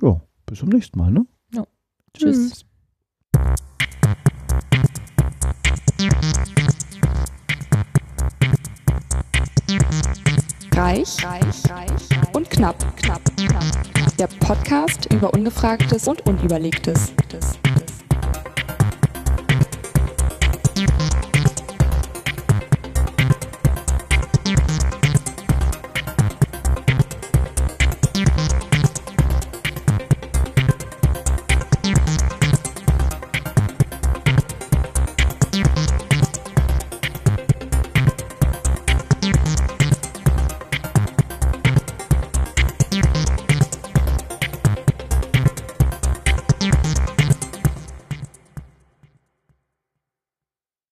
ja, 0.00 0.20
bis 0.46 0.60
zum 0.60 0.68
nächsten 0.68 0.96
Mal. 0.96 1.10
Ne? 1.10 1.26
Tschüss. 2.16 2.64
Reich, 10.74 11.24
reich, 11.24 11.70
reich 11.70 12.34
und 12.34 12.50
knapp, 12.50 12.76
knapp, 12.96 13.20
knapp. 13.36 13.64
Der 14.18 14.26
Podcast 14.26 15.12
über 15.12 15.32
Ungefragtes 15.32 16.06
und 16.08 16.26
Unüberlegtes. 16.26 17.12